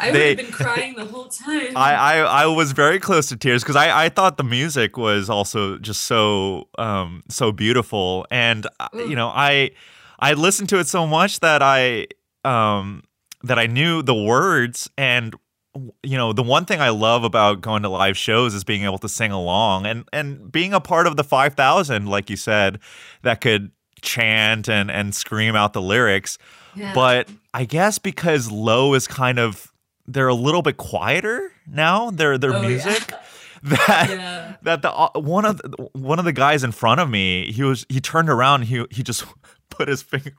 I 0.00 0.06
would 0.06 0.14
They- 0.14 0.28
have 0.28 0.36
been 0.38 0.52
crying 0.52 0.94
the 0.96 1.04
whole 1.04 1.26
time. 1.28 1.76
I, 1.76 1.94
I 1.94 2.16
I 2.42 2.46
was 2.46 2.72
very 2.72 2.98
close 2.98 3.28
to 3.28 3.36
tears 3.36 3.62
because 3.62 3.76
I, 3.76 4.04
I 4.04 4.08
thought 4.08 4.36
the 4.36 4.44
music 4.44 4.96
was 4.96 5.28
also 5.30 5.78
just 5.78 6.02
so 6.02 6.68
um 6.78 7.22
so 7.28 7.52
beautiful 7.52 8.26
and 8.30 8.66
uh, 8.80 8.88
you 8.94 9.16
know 9.16 9.28
I 9.28 9.70
I 10.18 10.34
listened 10.34 10.68
to 10.70 10.78
it 10.78 10.86
so 10.88 11.06
much 11.06 11.40
that 11.40 11.62
I 11.62 12.06
um 12.44 13.02
that 13.42 13.58
I 13.58 13.66
knew 13.66 14.02
the 14.02 14.14
words 14.14 14.88
and 14.96 15.34
you 16.02 16.16
know 16.16 16.32
the 16.32 16.42
one 16.42 16.64
thing 16.64 16.80
I 16.80 16.90
love 16.90 17.24
about 17.24 17.60
going 17.60 17.82
to 17.82 17.88
live 17.88 18.16
shows 18.16 18.54
is 18.54 18.62
being 18.64 18.84
able 18.84 18.98
to 18.98 19.08
sing 19.08 19.32
along 19.32 19.86
and 19.86 20.08
and 20.12 20.50
being 20.52 20.72
a 20.72 20.80
part 20.80 21.06
of 21.06 21.16
the 21.16 21.24
5000 21.24 22.06
like 22.06 22.30
you 22.30 22.36
said 22.36 22.78
that 23.22 23.40
could 23.40 23.70
chant 24.00 24.68
and 24.68 24.90
and 24.90 25.14
scream 25.14 25.56
out 25.56 25.72
the 25.72 25.82
lyrics 25.82 26.38
Yeah. 26.76 26.92
but 26.94 27.28
I 27.52 27.64
guess 27.64 27.98
because 27.98 28.50
low 28.50 28.94
is 28.94 29.06
kind 29.08 29.38
of 29.38 29.72
they're 30.06 30.28
a 30.28 30.34
little 30.34 30.62
bit 30.62 30.76
quieter 30.76 31.52
now. 31.66 32.10
Their 32.10 32.38
their 32.38 32.52
Oh, 32.54 32.60
yeah. 32.62 32.68
music 32.68 33.12
that 33.62 34.06
Yeah. 34.10 34.56
that 34.62 34.82
the 34.82 34.92
uh, 34.92 35.10
one 35.14 35.44
of 35.44 35.58
the, 35.58 35.88
one 35.92 36.18
of 36.18 36.24
the 36.24 36.32
guys 36.32 36.62
in 36.64 36.72
front 36.72 37.00
of 37.00 37.08
me 37.08 37.50
he 37.52 37.62
was 37.62 37.86
he 37.88 38.00
turned 38.00 38.28
around 38.28 38.62
he 38.62 38.84
he 38.90 39.02
just 39.02 39.24
put 39.70 39.88
his 39.88 40.02
finger 40.02 40.32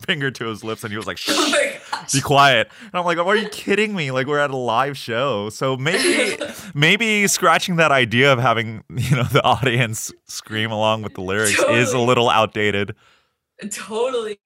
finger 0.00 0.30
to 0.30 0.46
his 0.46 0.64
lips 0.64 0.82
and 0.82 0.90
he 0.90 0.96
was 0.96 1.06
like 1.06 1.16
Shh, 1.18 1.30
Oh 1.30 1.76
be 2.12 2.20
quiet 2.22 2.68
and 2.82 2.94
i'm 2.94 3.04
like 3.04 3.18
are 3.18 3.36
you 3.36 3.48
kidding 3.50 3.94
me 3.94 4.10
like 4.10 4.26
we're 4.26 4.38
at 4.40 4.50
a 4.50 4.56
live 4.56 4.96
show 4.96 5.48
so 5.50 5.76
maybe 5.76 6.36
maybe 6.74 7.26
scratching 7.28 7.76
that 7.76 7.92
idea 7.92 8.32
of 8.32 8.38
having 8.40 8.82
you 8.96 9.14
know 9.14 9.22
the 9.24 9.42
audience 9.44 10.10
scream 10.26 10.72
along 10.72 11.02
with 11.02 11.14
the 11.14 11.20
lyrics 11.20 11.62
is 11.68 11.92
a 11.92 11.98
little 11.98 12.30
outdated 12.30 12.96
Totally. 13.70 14.38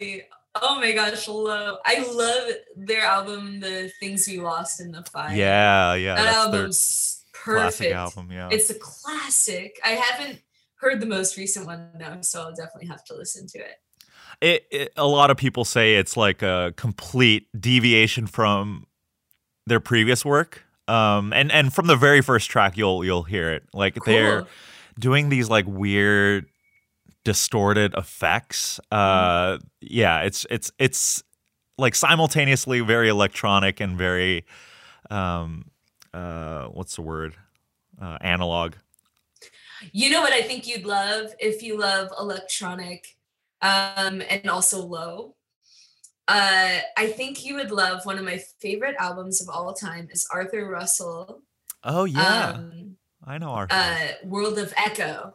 Oh 0.63 0.77
my 0.79 0.93
gosh, 0.93 1.27
love. 1.29 1.79
I 1.85 2.05
love 2.11 2.51
their 2.77 3.03
album, 3.03 3.61
The 3.61 3.91
Things 4.01 4.27
We 4.29 4.39
Lost 4.41 4.81
in 4.81 4.93
the 4.93 5.03
Fire. 5.05 5.35
yeah 5.35 5.95
yeah 5.95 6.15
that 6.15 6.35
album's 6.35 7.25
perfect. 7.33 7.93
album 7.93 8.31
yeah 8.33 8.49
It's 8.53 8.71
a 8.71 8.75
classic. 8.75 9.79
I 9.85 9.91
haven't 9.91 10.41
heard 10.77 11.01
the 11.01 11.07
most 11.07 11.37
recent 11.37 11.67
one 11.67 11.89
though, 11.99 12.19
so 12.21 12.43
I'll 12.43 12.55
definitely 12.55 12.89
have 12.89 13.05
to 13.07 13.15
listen 13.15 13.47
to 13.49 13.59
it. 13.59 13.77
it, 14.41 14.67
it 14.71 14.93
a 14.97 15.07
lot 15.07 15.31
of 15.31 15.37
people 15.37 15.65
say 15.65 15.97
it's 15.97 16.17
like 16.17 16.43
a 16.43 16.73
complete 16.77 17.49
deviation 17.59 18.27
from 18.27 18.87
their 19.67 19.81
previous 19.81 20.25
work 20.25 20.63
um 20.89 21.33
and 21.33 21.51
and 21.51 21.73
from 21.73 21.87
the 21.87 21.97
very 21.97 22.21
first 22.21 22.51
track 22.51 22.77
you'll 22.77 23.03
you'll 23.03 23.23
hear 23.23 23.51
it 23.51 23.63
like 23.73 23.95
they're 24.05 24.45
doing 24.99 25.31
these 25.31 25.49
like 25.49 25.65
weird 25.67 26.45
distorted 27.25 27.95
effects 27.97 28.79
uh 28.93 29.59
yeah 29.81 30.21
it's 30.21 30.47
it's 30.51 30.71
it's 30.79 31.23
like 31.79 31.95
simultaneously 31.95 32.81
very 32.81 33.09
electronic 33.09 33.81
and 33.81 33.97
very 33.99 34.45
um 35.11 35.65
uh 36.13 36.67
what's 36.67 36.97
the 36.97 37.03
word 37.03 37.35
uh 38.01 38.19
analog 38.21 38.75
You 39.93 40.09
know 40.11 40.21
what 40.23 40.33
I 40.33 40.41
think 40.43 40.67
you'd 40.67 40.87
love 40.87 41.35
if 41.39 41.63
you 41.63 41.79
love 41.79 42.09
electronic 42.19 43.17
um 43.61 44.23
and 44.31 44.49
also 44.49 44.79
low. 44.85 45.35
Uh 46.29 46.79
I 46.97 47.07
think 47.09 47.45
you 47.45 47.55
would 47.57 47.71
love 47.71 48.07
one 48.07 48.19
of 48.19 48.25
my 48.25 48.39
favorite 48.61 48.97
albums 48.99 49.43
of 49.43 49.49
all 49.49 49.73
time 49.75 50.09
is 50.11 50.27
Arthur 50.33 50.69
Russell. 50.69 51.43
oh 51.85 52.05
yeah 52.05 52.53
Um 52.55 52.97
i 53.27 53.37
know 53.39 53.51
Arthur. 53.51 53.75
uh 53.77 54.09
World 54.25 54.59
of 54.59 54.73
Echo. 54.77 55.35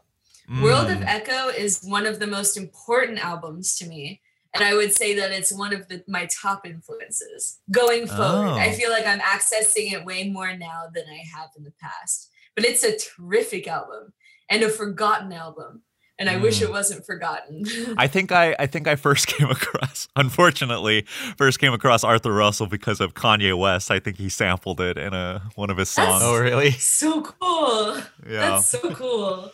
World 0.50 0.90
of 0.90 0.98
Mm. 1.00 1.06
Echo 1.08 1.48
is 1.50 1.82
one 1.84 2.06
of 2.08 2.20
the 2.20 2.28
most 2.28 2.58
important 2.58 3.24
albums 3.24 3.76
to 3.78 3.86
me. 3.88 4.22
And 4.54 4.64
I 4.64 4.74
would 4.74 4.94
say 4.96 5.14
that 5.14 5.32
it's 5.32 5.52
one 5.54 5.74
of 5.76 5.88
the, 5.90 6.04
my 6.08 6.28
top 6.42 6.66
influences 6.66 7.60
going 7.72 8.08
forward. 8.08 8.58
I 8.58 8.70
Oh. 8.70 8.74
feel 8.74 8.90
like 8.90 9.06
I'm 9.06 9.20
accessing 9.20 9.94
it 9.94 10.06
way 10.06 10.28
more 10.28 10.56
now 10.58 10.86
than 10.94 11.04
I 11.08 11.22
have 11.38 11.50
in 11.56 11.64
the 11.66 11.74
past. 11.80 12.30
But 12.56 12.66
it's 12.66 12.84
a 12.84 12.98
terrific 12.98 13.68
album 13.68 14.14
and 14.50 14.64
a 14.64 14.70
forgotten 14.70 15.32
album. 15.34 15.84
And 16.18 16.30
I 16.30 16.36
wish 16.38 16.60
Mm. 16.60 16.64
it 16.64 16.72
wasn't 16.72 17.06
forgotten. 17.06 17.64
I 17.98 18.08
think 18.08 18.32
I, 18.32 18.56
I 18.60 18.66
think 18.66 18.88
I 18.88 18.96
first 18.96 19.28
came 19.34 19.50
across, 19.52 20.08
unfortunately, 20.16 21.06
first 21.38 21.60
came 21.60 21.72
across 21.74 22.04
Arthur 22.04 22.34
Russell 22.34 22.66
because 22.68 23.00
of 23.00 23.14
Kanye 23.14 23.56
West. 23.58 23.92
I 23.92 24.00
think 24.00 24.18
he 24.18 24.30
sampled 24.30 24.82
it 24.82 24.98
in 24.98 25.14
a 25.14 25.44
one 25.56 25.70
of 25.70 25.78
his 25.78 25.90
songs. 25.90 26.08
That's- 26.08 26.24
Oh, 26.24 26.38
really? 26.40 26.72
so 26.72 27.22
cool. 27.22 27.96
yeah. 28.28 28.50
That's 28.50 28.72
so 28.72 28.94
cool. 28.96 29.52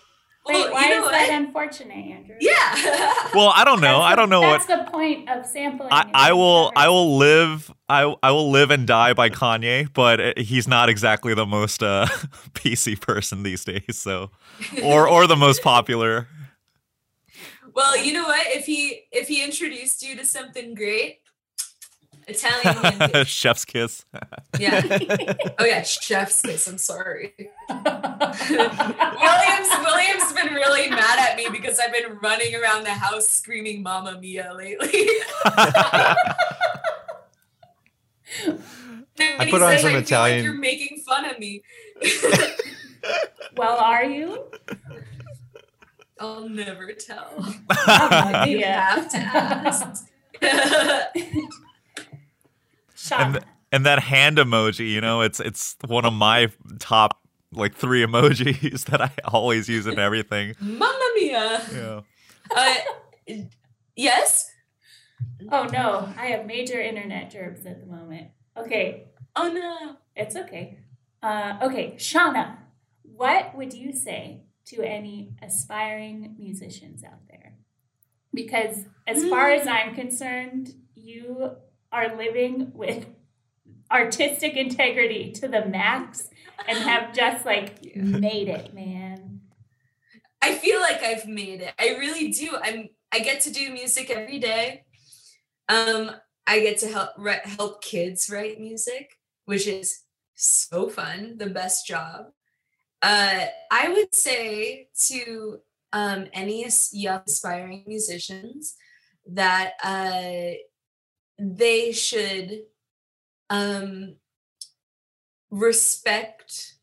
Wait, 0.48 0.54
Well, 0.54 0.74
why 0.74 0.84
you 0.84 0.90
know 0.92 1.06
is 1.06 1.12
that 1.12 1.30
what? 1.30 1.42
unfortunate, 1.42 1.96
Andrew? 1.96 2.36
Yeah. 2.40 2.76
well, 3.34 3.52
I 3.56 3.64
don't 3.66 3.82
know. 3.82 4.00
That's 4.00 4.12
I 4.14 4.16
don't 4.16 4.30
know 4.30 4.42
what 4.42 4.68
That's 4.68 4.86
the 4.86 4.92
point 4.92 5.28
of 5.28 5.46
sampling. 5.46 5.90
I, 5.92 6.06
I 6.14 6.34
will. 6.34 6.72
I 6.76 6.88
will 6.88 7.18
live. 7.18 7.72
I 7.90 8.16
I 8.22 8.32
will 8.32 8.52
live 8.52 8.70
and 8.70 8.86
die 8.86 9.14
by 9.14 9.30
Kanye, 9.30 9.92
but 9.92 10.20
uh, 10.20 10.34
he's 10.38 10.68
not 10.68 10.88
exactly 10.90 11.34
the 11.34 11.46
most 11.48 11.82
uh, 11.82 12.06
PC 12.54 13.00
person 13.02 13.42
these 13.44 13.64
days. 13.64 13.98
So, 13.98 14.30
or 14.84 15.08
or 15.10 15.26
the 15.26 15.36
most 15.36 15.64
popular. 15.64 16.28
well, 17.74 17.98
you 17.98 18.14
know 18.14 18.26
what? 18.26 18.46
If 18.48 18.66
he 18.66 19.02
if 19.12 19.28
he 19.28 19.44
introduced 19.44 20.04
you 20.08 20.16
to 20.16 20.26
something 20.26 20.76
great, 20.76 21.20
Italian 22.28 22.76
hand. 23.00 23.28
Chef's 23.28 23.66
kiss. 23.66 24.06
Yeah. 24.58 24.82
Oh 25.60 25.66
yeah, 25.66 25.82
chef's 25.84 26.42
kiss. 26.42 26.66
I'm 26.68 26.78
sorry. 26.78 27.34
Williams 27.70 29.70
Williams 29.84 30.34
been 30.34 30.54
really 30.54 30.90
mad 30.90 31.20
at 31.20 31.36
me 31.36 31.48
because 31.52 31.78
I've 31.78 31.92
been 31.92 32.18
running 32.24 32.56
around 32.56 32.86
the 32.86 32.92
house 32.92 33.28
screaming 33.28 33.84
"Mamma 33.84 34.18
Mia" 34.22 34.54
lately. 34.56 35.08
I 35.48 36.16
put 39.50 39.62
on 39.62 39.78
some 39.80 39.94
Like 39.94 40.04
Italian- 40.04 40.44
you're 40.46 40.54
making 40.54 41.00
fun 41.06 41.26
of 41.30 41.38
me. 41.40 41.62
well, 43.58 43.76
are 43.78 44.06
you? 44.06 44.46
I'll 46.20 46.48
never 46.48 46.94
tell. 46.94 47.34
Oh, 47.38 47.54
Mamma 47.88 48.46
You 48.48 48.64
have 48.64 49.10
to 49.12 49.18
ask. 49.18 50.06
Sean, 53.08 53.36
and 53.36 53.46
and 53.72 53.86
that 53.86 54.00
hand 54.00 54.38
emoji, 54.38 54.90
you 54.92 55.02
know, 55.02 55.22
it's 55.22 55.40
it's 55.40 55.76
one 55.86 56.06
of 56.06 56.14
my 56.14 56.52
top 56.80 57.20
like 57.52 57.76
three 57.76 58.06
emojis 58.06 58.86
that 58.90 59.02
I 59.02 59.12
always 59.26 59.70
use 59.70 59.86
in 59.88 60.00
everything. 60.00 60.56
Mamma 60.60 61.10
Mia. 61.16 61.62
Yeah. 61.74 62.02
Uh, 62.56 63.34
yes. 63.96 64.52
oh 65.52 65.66
no, 65.66 66.10
I 66.18 66.28
have 66.28 66.46
major 66.46 66.80
internet 66.80 67.32
gerbs 67.32 67.66
at 67.66 67.80
the 67.80 67.86
moment. 67.88 68.30
Okay, 68.58 69.08
Oh 69.36 69.50
no. 69.50 69.98
it's 70.16 70.36
okay. 70.36 70.80
Uh, 71.22 71.58
okay, 71.62 71.96
Shauna, 71.98 72.58
what 73.04 73.56
would 73.56 73.74
you 73.74 73.92
say 73.92 74.44
to 74.68 74.82
any 74.82 75.34
aspiring 75.42 76.36
musicians 76.38 77.04
out 77.04 77.28
there? 77.28 77.56
Because 78.34 78.86
as 79.08 79.28
far 79.28 79.50
as 79.50 79.68
I'm 79.68 79.96
concerned, 79.96 80.74
you 80.94 81.52
are 81.96 82.18
living 82.18 82.72
with 82.74 83.06
artistic 83.90 84.56
integrity 84.58 85.32
to 85.32 85.48
the 85.48 85.66
max 85.66 86.30
and 86.68 86.78
have 86.78 87.14
just 87.14 87.46
like 87.46 87.96
made 87.96 88.50
it, 88.50 88.74
man. 88.74 89.40
I 90.42 90.56
feel 90.56 90.82
like 90.82 91.02
I've 91.02 91.26
made 91.26 91.62
it. 91.62 91.74
I 91.80 91.96
really 91.98 92.32
do. 92.32 92.58
I'm. 92.62 92.90
I 93.12 93.20
get 93.20 93.42
to 93.42 93.52
do 93.52 93.72
music 93.72 94.10
every 94.10 94.40
day. 94.40 94.84
Um, 95.70 96.12
I 96.46 96.60
get 96.60 96.80
to 96.80 96.88
help 96.88 97.12
ri- 97.18 97.40
help 97.46 97.82
kids 97.82 98.30
write 98.30 98.60
music, 98.60 99.12
which 99.46 99.68
is 99.68 100.02
so 100.36 100.90
fun. 100.90 101.38
The 101.38 101.48
best 101.48 101.88
job. 101.88 102.26
Uh, 103.02 103.46
I 103.72 103.90
would 103.90 104.14
say 104.14 104.90
to 105.08 105.60
um, 105.94 106.26
any 106.34 106.68
young 106.92 107.22
aspiring 107.26 107.86
musicians 107.88 108.76
that 109.28 109.74
uh, 109.82 110.58
they 111.38 111.92
should 111.92 112.64
um, 113.50 114.16
respect 115.50 116.76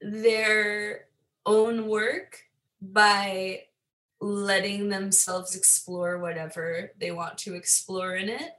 their 0.00 1.06
own 1.46 1.88
work 1.88 2.42
by 2.80 3.62
letting 4.20 4.88
themselves 4.88 5.54
explore 5.54 6.18
whatever 6.18 6.92
they 7.00 7.10
want 7.12 7.38
to 7.38 7.54
explore 7.54 8.16
in 8.16 8.28
it. 8.28 8.52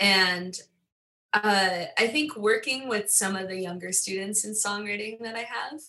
And 0.00 0.58
uh, 1.32 1.84
I 1.98 2.06
think 2.08 2.36
working 2.36 2.88
with 2.88 3.10
some 3.10 3.36
of 3.36 3.48
the 3.48 3.60
younger 3.60 3.92
students 3.92 4.44
in 4.44 4.52
songwriting 4.52 5.20
that 5.20 5.36
I 5.36 5.46
have, 5.46 5.80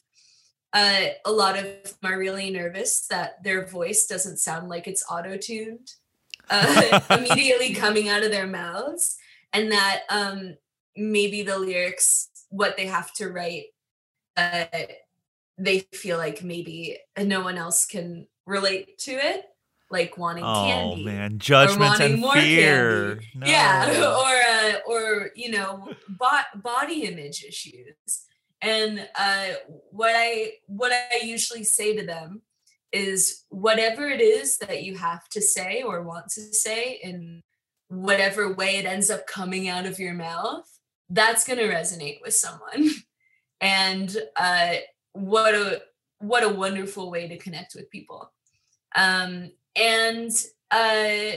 uh, 0.74 1.14
a 1.26 1.32
lot 1.32 1.58
of 1.58 1.64
them 1.64 2.12
are 2.12 2.20
really 2.20 2.52
nervous 2.52 3.08
that 3.08 3.44
their 3.44 3.66
voice 3.66 4.06
doesn't 4.06 4.38
sound 4.38 4.70
like 4.70 4.88
it's 4.88 5.06
auto 5.10 5.38
tuned 5.38 5.94
uh, 6.50 7.00
immediately 7.12 7.74
coming 7.74 8.10
out 8.10 8.24
of 8.24 8.32
their 8.32 8.48
mouths, 8.48 9.18
and 9.54 9.72
that 9.72 10.02
um, 10.10 10.56
maybe 10.96 11.44
the 11.44 11.58
lyrics, 11.58 12.30
what 12.50 12.78
they 12.78 12.88
have 12.88 13.14
to 13.16 13.30
write, 13.30 13.66
uh, 14.38 14.66
they 15.58 15.80
feel 15.94 16.18
like 16.18 16.44
maybe 16.44 16.98
no 17.18 17.42
one 17.42 17.58
else 17.58 17.86
can 17.86 18.28
relate 18.46 18.98
to 19.00 19.12
it, 19.12 19.46
like 19.92 20.18
wanting 20.18 20.44
Oh 20.44 20.66
candy. 20.66 21.06
man, 21.06 21.40
judgment 21.40 21.80
wanting 21.82 22.14
and 22.14 22.22
more 22.22 22.34
fear. 22.34 23.16
candy. 23.16 23.28
No. 23.36 23.48
Yeah, 23.48 24.14
or 24.24 24.68
uh, 24.68 24.80
or 24.88 25.32
you 25.36 25.52
know, 25.52 25.90
bo- 26.08 26.60
body 26.62 27.04
image 27.04 27.44
issues. 27.44 28.26
And 28.62 29.08
uh, 29.18 29.48
what 29.92 30.14
I 30.16 30.54
what 30.68 30.92
I 30.92 31.24
usually 31.24 31.64
say 31.64 31.96
to 31.96 32.06
them 32.06 32.42
is 32.92 33.46
whatever 33.50 34.08
it 34.08 34.22
is 34.22 34.58
that 34.58 34.84
you 34.84 34.96
have 34.96 35.28
to 35.30 35.42
say 35.42 35.84
or 35.84 36.04
want 36.04 36.28
to 36.30 36.42
say 36.54 37.00
in 37.04 37.42
whatever 37.90 38.54
way 38.54 38.78
it 38.78 38.86
ends 38.86 39.10
up 39.10 39.28
coming 39.28 39.68
out 39.68 39.86
of 39.86 40.00
your 40.00 40.14
mouth, 40.14 40.66
that's 41.10 41.46
going 41.46 41.60
to 41.60 41.68
resonate 41.68 42.20
with 42.22 42.34
someone. 42.34 42.90
And 43.62 44.16
uh, 44.38 44.76
what 45.12 45.54
a 45.54 45.82
what 46.20 46.44
a 46.44 46.50
wonderful 46.50 47.12
way 47.12 47.28
to 47.28 47.38
connect 47.38 47.76
with 47.76 47.90
people. 47.90 48.32
Um, 48.96 49.52
and 49.76 50.32
uh, 50.72 51.36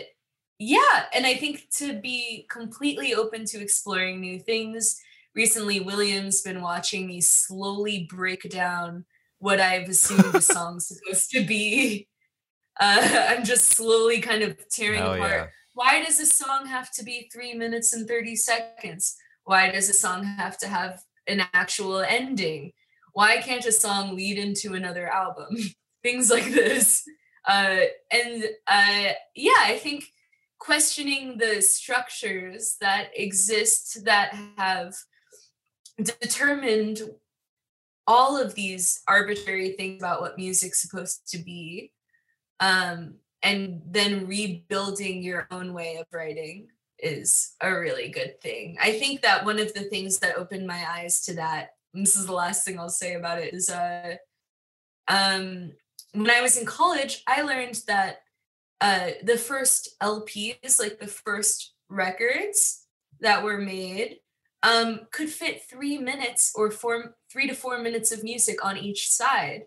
yeah, 0.59 1.07
and 1.12 1.27
I 1.27 1.35
think 1.35 1.66
to 1.79 1.99
be 2.01 2.47
completely 2.49 3.15
open 3.15 3.45
to 3.47 3.61
exploring 3.61 4.20
new 4.20 4.39
things. 4.39 5.01
Recently, 5.35 5.81
William's 5.81 6.43
been 6.43 6.62
watching 6.62 7.09
me 7.09 7.20
slowly 7.20 8.07
break 8.09 8.49
down 8.51 9.05
what 9.43 9.60
I've 9.60 9.89
assumed 9.89 10.32
the 10.32 10.40
song's 10.40 10.86
supposed 10.86 11.31
to 11.32 11.44
be. 11.44 12.06
Uh, 12.81 13.27
I'm 13.28 13.44
just 13.44 13.73
slowly 13.73 14.20
kind 14.20 14.44
of 14.44 14.56
tearing 14.69 15.01
Hell 15.01 15.14
apart. 15.14 15.31
yeah. 15.32 15.47
Why 15.74 16.05
does 16.05 16.20
a 16.20 16.27
song 16.27 16.66
have 16.66 16.93
to 16.93 17.05
be 17.05 17.28
three 17.32 17.52
minutes 17.52 17.93
and 17.93 18.06
30 18.06 18.36
seconds? 18.36 19.16
Why 19.43 19.69
does 19.73 19.89
a 19.89 19.94
song 19.94 20.23
have 20.23 20.59
to 20.59 20.69
have 20.69 21.01
an 21.27 21.43
actual 21.55 21.98
ending? 22.02 22.70
Why 23.14 23.39
can't 23.39 23.66
a 23.66 23.73
song 23.73 24.14
lead 24.14 24.39
into 24.39 24.74
another 24.74 25.09
album? 25.09 25.56
Things 26.05 26.31
like 26.31 26.44
this. 26.44 27.02
Uh, 27.44 27.81
and 28.12 28.44
uh, 28.69 29.12
yeah, 29.35 29.62
I 29.64 29.77
think 29.82 30.05
questioning 30.60 31.39
the 31.39 31.60
structures 31.62 32.77
that 32.81 33.10
exist 33.16 34.05
that 34.05 34.35
have 34.56 34.94
determined 36.01 37.01
all 38.07 38.41
of 38.41 38.55
these 38.55 39.01
arbitrary 39.09 39.73
things 39.73 40.03
about 40.03 40.20
what 40.20 40.37
music's 40.37 40.83
supposed 40.83 41.23
to 41.29 41.39
be 41.39 41.93
um, 42.61 43.15
and 43.43 43.83
then 43.87 44.27
rebuilding 44.27 45.23
your 45.23 45.47
own 45.51 45.73
way 45.73 45.97
of 45.97 46.07
writing 46.12 46.69
is 46.99 47.55
a 47.61 47.70
really 47.70 48.09
good 48.09 48.41
thing. 48.41 48.77
I 48.81 48.93
think 48.93 49.23
that 49.23 49.45
one 49.45 49.59
of 49.59 49.74
the 49.74 49.83
things 49.83 50.19
that 50.20 50.37
opened 50.37 50.66
my 50.66 50.85
eyes 50.89 51.23
to 51.24 51.35
that 51.35 51.70
and 51.95 52.07
this 52.07 52.16
is 52.16 52.27
the 52.27 52.33
last 52.33 52.65
thing 52.65 52.79
i'll 52.79 52.89
say 52.89 53.15
about 53.15 53.39
it 53.39 53.55
is 53.55 53.69
uh 53.69 54.16
um 55.09 55.73
when 56.12 56.31
i 56.31 56.41
was 56.41 56.57
in 56.57 56.66
college 56.66 57.23
i 57.27 57.43
learned 57.43 57.81
that 57.87 58.19
uh 58.81 59.11
the 59.23 59.37
first 59.37 59.97
lps 60.03 60.79
like 60.79 60.99
the 60.99 61.07
first 61.07 61.74
records 61.89 62.87
that 63.20 63.43
were 63.43 63.59
made 63.59 64.19
um 64.62 65.01
could 65.10 65.28
fit 65.28 65.62
three 65.68 65.98
minutes 65.98 66.52
or 66.55 66.70
four 66.70 67.16
three 67.30 67.47
to 67.48 67.55
four 67.55 67.78
minutes 67.78 68.12
of 68.12 68.22
music 68.22 68.64
on 68.64 68.76
each 68.76 69.09
side 69.10 69.62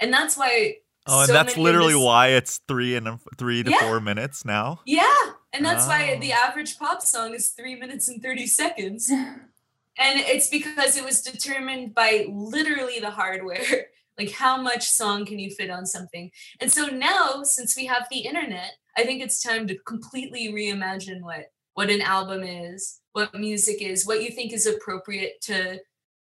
and 0.00 0.12
that's 0.12 0.36
why 0.36 0.76
Oh, 1.08 1.20
and 1.20 1.28
so 1.28 1.32
that's 1.32 1.56
literally 1.56 1.92
this- 1.94 2.02
why 2.02 2.28
it's 2.30 2.58
three 2.66 2.96
and 2.96 3.18
three 3.38 3.62
to 3.62 3.70
Yeah. 3.70 3.78
four 3.80 4.00
minutes 4.00 4.44
now. 4.44 4.80
yeah 4.86 5.14
and 5.52 5.64
that's 5.64 5.86
why 5.86 6.14
Oh. 6.16 6.20
the 6.20 6.32
average 6.32 6.78
pop 6.78 7.00
song 7.02 7.32
is 7.34 7.48
three 7.50 7.76
minutes 7.76 8.08
and 8.08 8.20
30 8.22 8.46
seconds 8.46 9.08
and 9.10 10.20
it's 10.20 10.48
because 10.48 10.96
it 10.96 11.04
was 11.04 11.22
determined 11.22 11.94
by 11.94 12.26
literally 12.28 12.98
the 13.00 13.10
hardware 13.10 13.86
like 14.18 14.32
how 14.32 14.60
much 14.60 14.84
song 14.88 15.24
can 15.24 15.38
you 15.38 15.50
fit 15.50 15.70
on 15.70 15.86
something 15.86 16.30
and 16.60 16.72
so 16.72 16.86
now 16.86 17.42
since 17.44 17.76
we 17.76 17.86
have 17.86 18.06
the 18.10 18.18
internet 18.18 18.72
i 18.96 19.04
think 19.04 19.22
it's 19.22 19.40
time 19.42 19.66
to 19.68 19.78
completely 19.86 20.48
reimagine 20.52 21.20
what 21.22 21.46
what 21.76 21.90
an 21.90 22.00
album 22.00 22.42
is 22.42 23.00
what 23.12 23.34
music 23.34 23.82
is 23.82 24.06
what 24.06 24.22
you 24.22 24.30
think 24.30 24.52
is 24.52 24.66
appropriate 24.66 25.34
to 25.42 25.78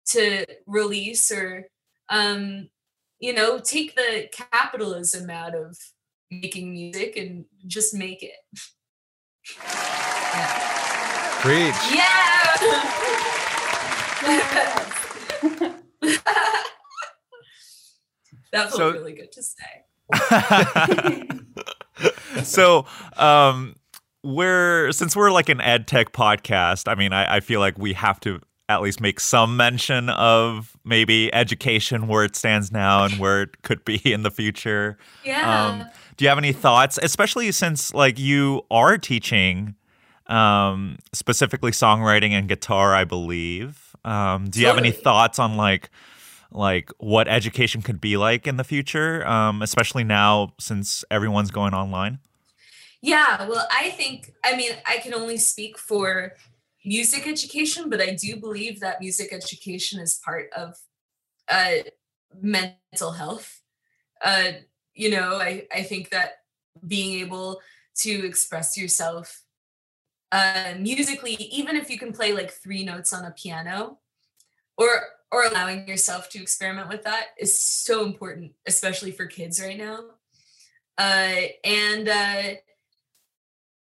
to 0.06 0.46
release 0.68 1.32
or 1.32 1.66
um 2.10 2.70
you 3.20 3.34
know 3.34 3.60
take 3.60 3.96
the 3.96 4.28
capitalism 4.32 5.30
out 5.30 5.56
of 5.56 5.76
making 6.32 6.72
music 6.72 7.18
and 7.18 7.46
just 7.68 7.94
make 7.96 8.22
it. 8.24 8.36
Yeah 9.64 11.40
Preach. 11.42 11.76
yeah. 11.96 12.56
That 18.52 18.70
felt 18.70 18.74
So- 18.74 18.92
really 18.92 19.14
good 19.14 19.32
to 19.34 19.44
say. 19.44 19.84
So 22.44 22.86
um 23.18 23.76
we're 24.24 24.92
since 24.92 25.16
we're 25.16 25.32
like 25.32 25.50
an 25.50 25.62
ed 25.62 25.88
tech 25.88 26.12
podcast 26.12 26.92
i 26.92 26.96
mean 26.96 27.14
I, 27.14 27.38
I 27.38 27.40
feel 27.40 27.60
like 27.60 27.78
we 27.78 27.94
have 27.94 28.20
to 28.22 28.40
at 28.68 28.82
least 28.82 29.02
make 29.02 29.20
some 29.20 29.58
mention 29.58 30.10
of 30.10 30.78
maybe 30.84 31.34
education 31.34 32.08
where 32.08 32.24
it 32.24 32.36
stands 32.36 32.72
now 32.72 33.06
and 33.06 33.18
where 33.18 33.44
it 33.44 33.62
could 33.64 33.84
be 33.86 34.02
in 34.06 34.24
the 34.24 34.32
future 34.32 34.98
yeah 35.24 35.68
um 35.68 35.86
do 36.18 36.26
you 36.26 36.30
have 36.30 36.38
any 36.38 36.54
thoughts 36.54 37.00
especially 37.02 37.52
since 37.52 37.94
like 37.94 38.20
you 38.20 38.62
are 38.70 38.98
teaching 38.98 39.76
um, 40.30 40.98
specifically 41.12 41.72
songwriting 41.72 42.32
and 42.32 42.48
guitar, 42.48 42.94
I 42.94 43.04
believe. 43.04 43.96
Um, 44.06 44.50
do 44.50 44.62
you 44.62 44.68
have 44.68 44.78
any 44.78 44.92
thoughts 44.92 45.40
on 45.40 45.58
like 45.58 45.90
like 46.52 46.90
what 46.98 47.28
education 47.28 47.82
could 47.82 48.00
be 48.00 48.18
like 48.18 48.48
in 48.48 48.58
the 48.58 48.64
future, 48.64 49.28
um, 49.28 49.62
especially 49.62 50.04
now 50.04 50.54
since 50.60 51.04
everyone's 51.12 51.52
going 51.52 51.74
online? 51.74 52.20
Yeah, 53.02 53.48
well, 53.48 53.66
I 53.72 53.92
think, 53.92 54.34
I 54.44 54.56
mean, 54.58 54.72
I 54.86 54.98
can 54.98 55.14
only 55.14 55.38
speak 55.38 55.78
for 55.78 56.34
music 56.86 57.28
education, 57.28 57.90
but 57.90 58.02
I 58.02 58.14
do 58.14 58.36
believe 58.38 58.80
that 58.82 59.00
music 59.00 59.32
education 59.32 60.00
is 60.00 60.20
part 60.24 60.50
of 60.56 60.76
uh, 61.50 61.84
mental 62.42 63.12
health. 63.12 63.62
Uh, 64.24 64.52
you 64.94 65.12
know, 65.12 65.36
I, 65.36 65.68
I 65.74 65.84
think 65.84 66.10
that 66.10 66.40
being 66.86 67.22
able 67.22 67.62
to 67.98 68.26
express 68.26 68.78
yourself 68.78 69.44
uh, 70.32 70.74
musically, 70.78 71.34
even 71.36 71.76
if 71.76 71.90
you 71.90 71.98
can 71.98 72.14
play 72.14 72.34
like 72.34 72.52
three 72.52 72.84
notes 72.84 73.14
on 73.14 73.26
a 73.26 73.32
piano, 73.32 74.00
or 74.78 74.90
or 75.32 75.46
allowing 75.46 75.88
yourself 75.88 76.30
to 76.30 76.42
experiment 76.42 76.90
with 76.90 77.04
that 77.04 77.28
is 77.40 77.64
so 77.64 78.04
important, 78.06 78.54
especially 78.68 79.12
for 79.12 79.26
kids 79.28 79.62
right 79.62 79.78
now. 79.78 80.00
Uh, 80.98 81.42
and 81.64 82.10
uh, 82.10 82.44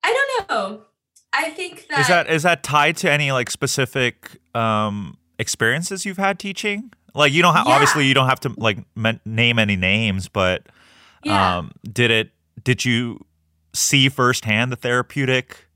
I 0.03 0.13
don't 0.38 0.49
know. 0.49 0.81
I 1.34 1.49
think 1.51 1.88
that 1.89 1.99
Is 1.99 2.07
that 2.07 2.30
is 2.30 2.43
that 2.43 2.63
tied 2.63 2.97
to 2.97 3.11
any 3.11 3.31
like 3.31 3.49
specific 3.51 4.38
um, 4.55 5.17
experiences 5.38 6.05
you've 6.05 6.17
had 6.17 6.39
teaching? 6.39 6.91
Like 7.13 7.34
you 7.34 7.41
don't 7.41 7.53
have 7.55 7.67
Yeah. 7.67 7.73
obviously 7.73 8.05
you 8.07 8.13
don't 8.13 8.27
have 8.30 8.39
to 8.41 8.53
like 8.57 8.80
men- 8.95 9.19
name 9.26 9.59
any 9.59 9.76
names, 9.76 10.27
but 10.27 10.67
yeah. 11.23 11.57
um, 11.57 11.71
did 11.91 12.11
it 12.11 12.31
did 12.63 12.84
you 12.85 13.26
see 13.73 14.09
firsthand 14.09 14.71
the 14.71 14.76
therapeutic 14.76 15.67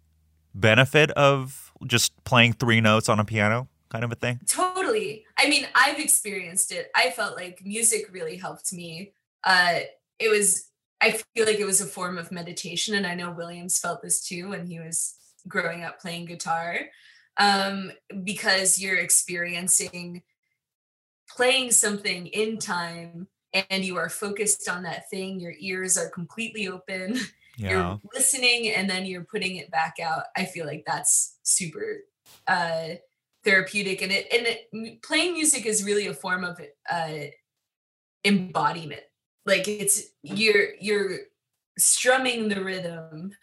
benefit 0.56 1.12
of 1.12 1.72
just 1.86 2.24
playing 2.24 2.54
three 2.54 2.82
notes 2.82 3.10
on 3.10 3.20
a 3.20 3.26
piano 3.26 3.68
kind 3.90 4.04
of 4.04 4.12
a 4.12 4.16
thing? 4.16 4.40
Totally. 4.48 5.26
I 5.38 5.48
mean, 5.50 5.68
I've 5.76 6.00
experienced 6.00 6.72
it. 6.72 6.90
I 6.96 7.12
felt 7.12 7.36
like 7.36 7.62
music 7.64 8.08
really 8.12 8.38
helped 8.38 8.74
me. 8.74 9.14
Uh, 9.44 9.80
it 10.20 10.30
was, 10.30 10.66
I 11.04 11.12
feel 11.36 11.46
like 11.46 11.60
it 11.60 11.66
was 11.66 11.82
a 11.82 11.86
form 11.86 12.18
of 12.18 12.32
meditation. 12.32 12.96
And 12.96 13.06
I 13.06 13.14
know 13.14 13.32
Williams 13.32 13.78
felt 13.78 14.02
this 14.02 14.26
too 14.26 14.50
when 14.50 14.66
he 14.66 14.80
was 14.80 15.16
growing 15.50 15.84
up 15.84 16.00
playing 16.00 16.26
guitar, 16.26 16.80
um, 17.38 17.92
because 18.24 18.80
you're 18.80 18.96
experiencing 18.96 20.24
playing 21.30 21.72
something 21.72 22.28
in 22.28 22.58
time 22.58 23.28
and 23.70 23.84
you 23.84 23.98
are 23.98 24.08
focused 24.08 24.70
on 24.70 24.84
that 24.84 25.10
thing. 25.10 25.42
Your 25.42 25.54
ears 25.60 25.98
are 25.98 26.10
completely 26.10 26.68
open. 26.68 27.20
Yeah. 27.56 27.70
you're 27.70 28.02
listening 28.16 28.72
and 28.72 28.90
then 28.90 29.06
you're 29.06 29.26
putting 29.26 29.58
it 29.58 29.70
back 29.70 29.98
out 30.04 30.24
i 30.36 30.44
feel 30.44 30.66
like 30.66 30.86
that's 30.88 31.38
super 31.44 31.98
uh 32.48 32.96
therapeutic 33.44 34.02
and 34.02 34.12
it 34.12 34.26
and 34.34 34.48
it, 34.48 35.04
playing 35.04 35.34
music 35.34 35.68
is 35.68 35.84
really 35.84 36.08
a 36.08 36.16
form 36.16 36.44
of 36.44 36.60
uh 36.92 37.26
embodiment 38.26 39.04
like 39.46 39.68
it's 39.68 40.04
you're 40.22 40.76
you're 40.80 41.20
strumming 41.78 42.48
the 42.50 42.64
rhythm 42.64 43.36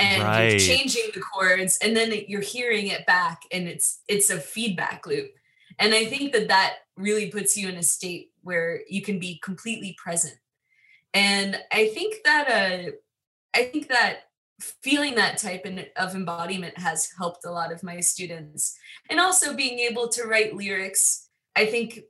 and 0.00 0.22
Right. 0.22 0.50
you're 0.50 0.58
changing 0.60 1.10
the 1.14 1.20
chords 1.20 1.78
and 1.82 1.96
then 1.96 2.12
you're 2.28 2.40
hearing 2.40 2.88
it 2.88 3.06
back 3.06 3.42
and 3.50 3.68
it's 3.68 4.00
it's 4.08 4.30
a 4.30 4.38
feedback 4.38 5.06
loop. 5.06 5.30
And 5.78 5.94
i 5.94 6.04
think 6.06 6.32
that 6.32 6.48
that 6.48 6.74
really 6.96 7.30
puts 7.30 7.56
you 7.56 7.68
in 7.68 7.76
a 7.76 7.82
state 7.82 8.32
where 8.42 8.80
you 8.88 9.02
can 9.02 9.18
be 9.18 9.38
completely 9.42 9.96
present. 10.02 10.36
And 11.14 11.58
i 11.72 11.88
think 11.88 12.16
that 12.24 12.48
uh 12.48 12.90
i 13.54 13.64
think 13.64 13.88
that 13.88 14.24
feeling 14.60 15.14
that 15.14 15.38
type 15.38 15.64
of 15.96 16.14
embodiment 16.16 16.76
has 16.76 17.08
helped 17.16 17.44
a 17.44 17.50
lot 17.50 17.72
of 17.72 17.84
my 17.84 18.00
students. 18.00 18.76
And 19.08 19.20
also 19.20 19.54
being 19.54 19.78
able 19.78 20.08
to 20.08 20.24
write 20.24 20.54
lyrics 20.54 21.28
i 21.56 21.64
think 21.66 22.00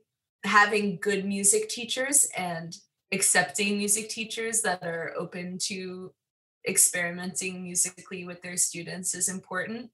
having 0.43 0.97
good 1.01 1.25
music 1.25 1.69
teachers 1.69 2.25
and 2.37 2.75
accepting 3.11 3.77
music 3.77 4.09
teachers 4.09 4.61
that 4.61 4.83
are 4.83 5.13
open 5.17 5.57
to 5.57 6.13
experimenting 6.67 7.63
musically 7.63 8.25
with 8.25 8.41
their 8.41 8.57
students 8.57 9.15
is 9.15 9.29
important. 9.29 9.89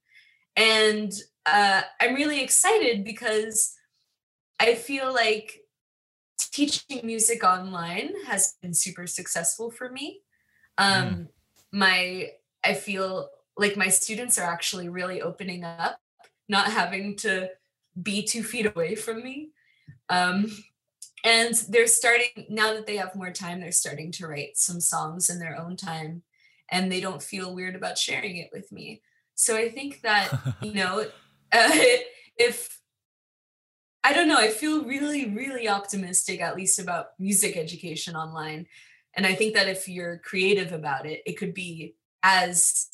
And 0.56 1.12
uh, 1.46 1.82
i'm 2.00 2.14
really 2.14 2.42
excited 2.42 3.04
because 3.04 3.74
i 4.58 4.74
feel 4.74 5.12
like 5.14 5.60
teaching 6.50 7.00
music 7.04 7.44
online 7.44 8.10
has 8.26 8.56
been 8.60 8.74
super 8.74 9.06
successful 9.06 9.70
for 9.70 9.90
me. 9.90 10.20
Um 10.78 11.28
my 11.72 12.30
i 12.64 12.74
feel 12.74 13.28
like 13.56 13.76
my 13.76 13.88
students 13.88 14.38
are 14.38 14.50
actually 14.50 14.88
really 14.88 15.22
opening 15.22 15.64
up 15.64 15.98
not 16.48 16.70
having 16.70 17.16
to 17.16 17.48
be 18.00 18.22
two 18.22 18.42
feet 18.42 18.66
away 18.66 18.94
from 18.94 19.22
me. 19.22 19.50
Um 20.08 20.46
and 21.24 21.54
they're 21.68 21.86
starting 21.86 22.46
now 22.48 22.74
that 22.74 22.86
they 22.86 22.96
have 22.96 23.14
more 23.14 23.32
time 23.32 23.60
they're 23.60 23.72
starting 23.72 24.12
to 24.12 24.26
write 24.26 24.56
some 24.56 24.80
songs 24.80 25.30
in 25.30 25.38
their 25.38 25.58
own 25.58 25.76
time 25.76 26.22
and 26.70 26.90
they 26.90 27.00
don't 27.00 27.22
feel 27.22 27.54
weird 27.54 27.76
about 27.76 27.98
sharing 27.98 28.36
it 28.36 28.50
with 28.52 28.70
me. 28.72 29.02
So 29.34 29.56
i 29.56 29.68
think 29.68 30.02
that 30.02 30.30
you 30.62 30.74
know 30.74 31.00
uh, 31.52 31.70
if 32.36 32.80
i 34.04 34.12
don't 34.12 34.28
know 34.28 34.38
i 34.38 34.48
feel 34.48 34.84
really 34.84 35.30
really 35.30 35.68
optimistic 35.68 36.40
at 36.40 36.56
least 36.56 36.78
about 36.78 37.08
music 37.18 37.56
education 37.56 38.16
online. 38.16 38.66
And 39.14 39.26
i 39.26 39.34
think 39.34 39.54
that 39.54 39.68
if 39.68 39.88
you're 39.88 40.18
creative 40.18 40.72
about 40.72 41.06
it 41.06 41.22
it 41.26 41.34
could 41.34 41.54
be 41.54 41.96
as 42.22 42.88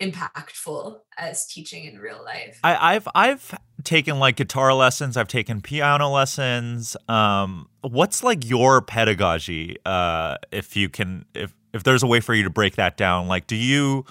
impactful 0.00 0.98
as 1.18 1.46
teaching 1.46 1.84
in 1.84 1.98
real 1.98 2.24
life. 2.24 2.58
I, 2.64 2.94
I've 2.94 3.08
I've 3.14 3.54
taken 3.84 4.18
like 4.18 4.36
guitar 4.36 4.72
lessons. 4.74 5.16
I've 5.16 5.28
taken 5.28 5.60
piano 5.60 6.10
lessons. 6.10 6.96
Um, 7.08 7.68
what's 7.82 8.22
like 8.22 8.48
your 8.48 8.82
pedagogy? 8.82 9.76
Uh, 9.84 10.36
if 10.52 10.76
you 10.76 10.88
can, 10.88 11.24
if 11.34 11.54
if 11.72 11.84
there's 11.84 12.02
a 12.02 12.06
way 12.06 12.20
for 12.20 12.34
you 12.34 12.42
to 12.42 12.50
break 12.50 12.76
that 12.76 12.96
down, 12.96 13.28
like, 13.28 13.46
do 13.46 13.56
you 13.56 14.04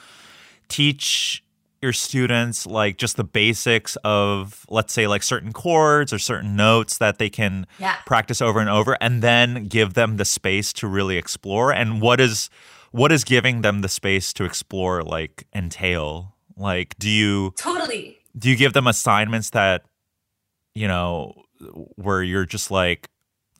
teach 0.67 1.43
your 1.81 1.93
students 1.93 2.65
like 2.65 2.97
just 2.97 3.15
the 3.15 3.23
basics 3.23 3.97
of, 4.03 4.65
let's 4.69 4.93
say, 4.93 5.07
like 5.07 5.23
certain 5.23 5.53
chords 5.53 6.11
or 6.11 6.19
certain 6.19 6.55
notes 6.55 6.97
that 6.97 7.19
they 7.19 7.29
can 7.29 7.65
yeah 7.79 7.95
practice 8.05 8.41
over 8.41 8.59
and 8.59 8.69
over, 8.69 8.97
and 9.01 9.21
then 9.21 9.65
give 9.67 9.93
them 9.93 10.17
the 10.17 10.25
space 10.25 10.73
to 10.73 10.87
really 10.87 11.17
explore? 11.17 11.71
And 11.71 12.01
what 12.01 12.19
is 12.19 12.49
what 12.91 13.11
is 13.11 13.23
giving 13.23 13.61
them 13.61 13.81
the 13.81 13.89
space 13.89 14.33
to 14.33 14.43
explore 14.45 15.03
like 15.03 15.47
entail? 15.53 16.35
Like, 16.57 16.95
do 16.99 17.09
you 17.09 17.53
totally 17.55 18.18
do 18.39 18.49
you 18.49 18.55
give 18.55 18.73
them 18.73 18.87
assignments 18.87 19.51
that 19.51 19.83
you 20.73 20.87
know 20.87 21.33
where 21.95 22.23
you're 22.23 22.45
just 22.45 22.71
like 22.71 23.09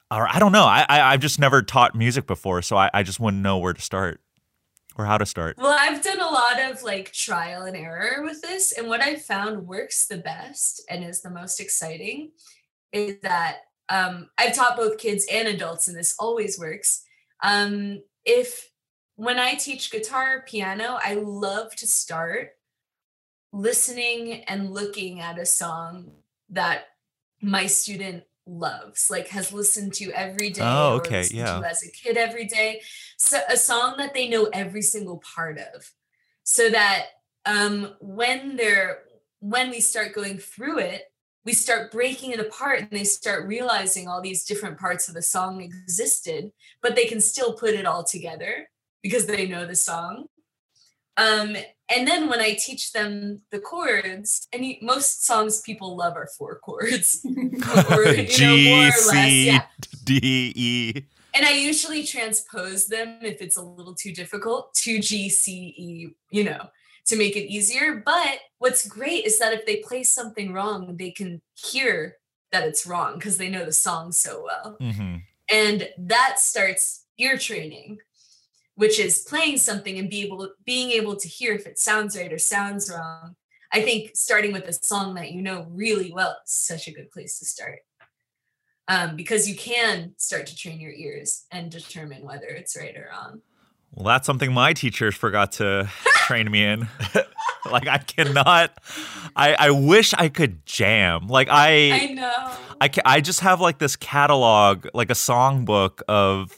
or 0.10 0.28
i 0.28 0.40
don't 0.40 0.52
know 0.52 0.64
i, 0.64 0.86
I 0.90 1.02
i've 1.14 1.20
just 1.20 1.40
never 1.40 1.62
taught 1.62 1.94
music 1.96 2.26
before 2.26 2.62
so 2.62 2.78
I, 2.78 2.90
I 2.94 3.04
just 3.04 3.20
wouldn't 3.20 3.44
know 3.44 3.58
where 3.58 3.74
to 3.74 3.82
start 3.82 4.22
or 5.00 5.06
how 5.06 5.18
to 5.18 5.26
start 5.26 5.58
Well, 5.58 5.78
I've 5.80 6.04
done 6.04 6.20
a 6.20 6.26
lot 6.26 6.60
of 6.60 6.84
like 6.84 7.14
trial 7.14 7.64
and 7.64 7.78
error 7.78 8.22
with 8.22 8.42
this. 8.42 8.74
And 8.74 8.90
what 8.90 9.02
I 9.02 9.16
found 9.16 9.66
works 9.66 10.08
the 10.08 10.18
best 10.18 10.84
and 10.90 11.06
is 11.06 11.22
the 11.22 11.30
most 11.30 11.62
exciting 11.62 12.32
is 12.92 13.16
that 13.22 13.60
um, 13.88 14.30
I've 14.38 14.54
taught 14.54 14.76
both 14.76 14.98
kids 14.98 15.26
and 15.32 15.48
adults, 15.48 15.88
and 15.88 15.98
this 15.98 16.16
always 16.20 16.60
works. 16.60 17.04
Um, 17.42 18.04
if 18.26 18.70
when 19.16 19.40
I 19.40 19.56
teach 19.56 19.90
guitar, 19.90 20.44
piano, 20.46 21.00
I 21.02 21.16
love 21.16 21.76
to 21.78 21.88
start 21.88 22.52
listening 23.52 24.44
and 24.44 24.72
looking 24.72 25.20
at 25.20 25.40
a 25.40 25.46
song 25.46 26.12
that 26.50 26.86
my 27.42 27.66
student 27.66 28.24
loves, 28.46 29.10
like 29.10 29.28
has 29.30 29.54
listened 29.54 29.94
to 29.94 30.12
every 30.12 30.50
day. 30.50 30.62
Oh, 30.64 30.96
okay, 30.96 31.28
yeah. 31.32 31.60
To 31.60 31.68
as 31.68 31.84
a 31.84 31.92
kid 31.92 32.18
every 32.18 32.46
day. 32.46 32.82
So 33.18 33.40
a 33.50 33.58
song 33.58 33.96
that 33.98 34.14
they 34.14 34.28
know 34.28 34.50
every 34.54 34.82
single 34.82 35.18
part 35.18 35.58
of. 35.58 35.90
So 36.44 36.70
that 36.70 37.06
um 37.46 37.94
when 38.00 38.56
they're 38.56 39.04
when 39.40 39.70
we 39.70 39.80
start 39.80 40.14
going 40.14 40.38
through 40.38 40.80
it, 40.80 41.04
we 41.46 41.54
start 41.54 41.92
breaking 41.92 42.32
it 42.32 42.40
apart 42.40 42.82
and 42.82 42.92
they 42.92 43.04
start 43.04 43.48
realizing 43.48 44.08
all 44.08 44.22
these 44.22 44.46
different 44.46 44.78
parts 44.78 45.08
of 45.08 45.16
the 45.16 45.22
song 45.22 45.62
existed, 45.62 46.52
but 46.82 46.96
they 46.96 47.06
can 47.06 47.22
still 47.22 47.54
put 47.54 47.74
it 47.74 47.86
all 47.86 48.04
together 48.04 48.70
because 49.02 49.26
they 49.26 49.48
know 49.48 49.66
the 49.66 49.76
song. 49.76 50.26
Um, 51.16 51.56
and 51.90 52.08
then 52.08 52.30
when 52.30 52.40
I 52.40 52.54
teach 52.54 52.92
them 52.92 53.42
the 53.52 53.60
chords, 53.60 54.48
and 54.54 54.66
most 54.82 55.26
songs 55.26 55.62
people 55.62 55.96
love 55.96 56.16
are 56.16 56.30
four 56.38 56.60
chords, 56.60 57.22
or 57.26 58.06
you 58.06 58.18
know, 58.18 58.24
G 58.26 58.70
more 58.70 58.84
or 58.84 58.88
less, 58.88 59.04
C 59.04 59.46
yeah. 59.48 59.64
D 60.04 60.54
E. 60.56 61.06
And 61.36 61.46
I 61.46 61.52
usually 61.52 62.04
transpose 62.04 62.88
them 62.88 63.20
if 63.22 63.42
it's 63.42 63.58
a 63.58 63.62
little 63.62 63.94
too 63.94 64.14
difficult 64.14 64.74
to 64.76 65.00
G 65.00 65.30
C 65.30 65.74
E, 65.78 66.10
you 66.32 66.44
know, 66.44 66.70
to 67.06 67.16
make 67.16 67.36
it 67.36 67.52
easier. 67.52 68.02
But 68.06 68.40
what's 68.58 68.88
great 68.88 69.26
is 69.26 69.40
that 69.40 69.54
if 69.54 69.66
they 69.66 69.78
play 69.78 70.04
something 70.04 70.54
wrong, 70.54 70.98
they 70.98 71.12
can 71.12 71.42
hear 71.56 72.18
that 72.52 72.64
it's 72.64 72.86
wrong 72.88 73.16
because 73.16 73.38
they 73.38 73.50
know 73.50 73.66
the 73.66 73.72
song 73.72 74.12
so 74.12 74.44
well 74.44 74.76
hmm 74.80 75.18
and 75.52 75.90
that 75.98 76.40
starts 76.40 77.06
ear 77.18 77.38
training 77.38 77.98
which 78.80 78.98
is 78.98 79.26
playing 79.28 79.58
something 79.58 80.00
and 80.00 80.10
be 80.10 80.22
able 80.22 80.48
being 80.66 80.92
able 80.92 81.14
to 81.14 81.28
hear 81.28 81.54
if 81.54 81.68
it 81.68 81.78
sounds 81.78 82.16
right 82.16 82.32
or 82.32 82.38
sounds 82.38 82.90
wrong. 82.90 83.36
I 83.74 83.82
think 83.82 84.12
starting 84.16 84.54
with 84.54 84.70
a 84.70 84.74
song 84.74 85.16
that 85.16 85.34
you 85.34 85.42
know 85.42 85.68
really 85.70 86.14
well 86.14 86.38
is 86.46 86.54
such 86.54 86.88
a 86.88 86.94
good 86.94 87.12
place 87.12 87.40
to 87.40 87.46
start. 87.46 87.80
Um, 88.88 89.18
because 89.18 89.50
you 89.50 89.56
can 89.56 90.14
start 90.16 90.48
to 90.48 90.56
train 90.56 90.80
your 90.80 90.94
ears 90.94 91.46
and 91.52 91.70
determine 91.70 92.24
whether 92.24 92.48
it's 92.48 92.78
right 92.78 92.96
or 92.96 93.10
wrong. 93.12 93.42
Well, 93.94 94.06
that's 94.06 94.26
something 94.26 94.54
my 94.54 94.72
teachers 94.72 95.14
forgot 95.14 95.52
to 95.54 95.90
train 96.20 96.50
me 96.50 96.64
in. 96.64 96.88
like 97.70 97.86
I 97.86 97.98
cannot. 97.98 98.80
I 99.36 99.56
I 99.56 99.72
wish 99.72 100.14
I 100.14 100.30
could 100.30 100.66
jam. 100.66 101.28
Like 101.28 101.50
I 101.52 101.92
I 101.92 102.14
know. 102.14 102.52
I 102.80 102.88
ca- 102.88 103.02
I 103.04 103.20
just 103.20 103.42
have 103.42 103.60
like 103.60 103.78
this 103.78 103.98
catalog, 103.98 104.88
like 104.94 105.10
a 105.10 105.16
songbook 105.16 106.02
of 106.08 106.58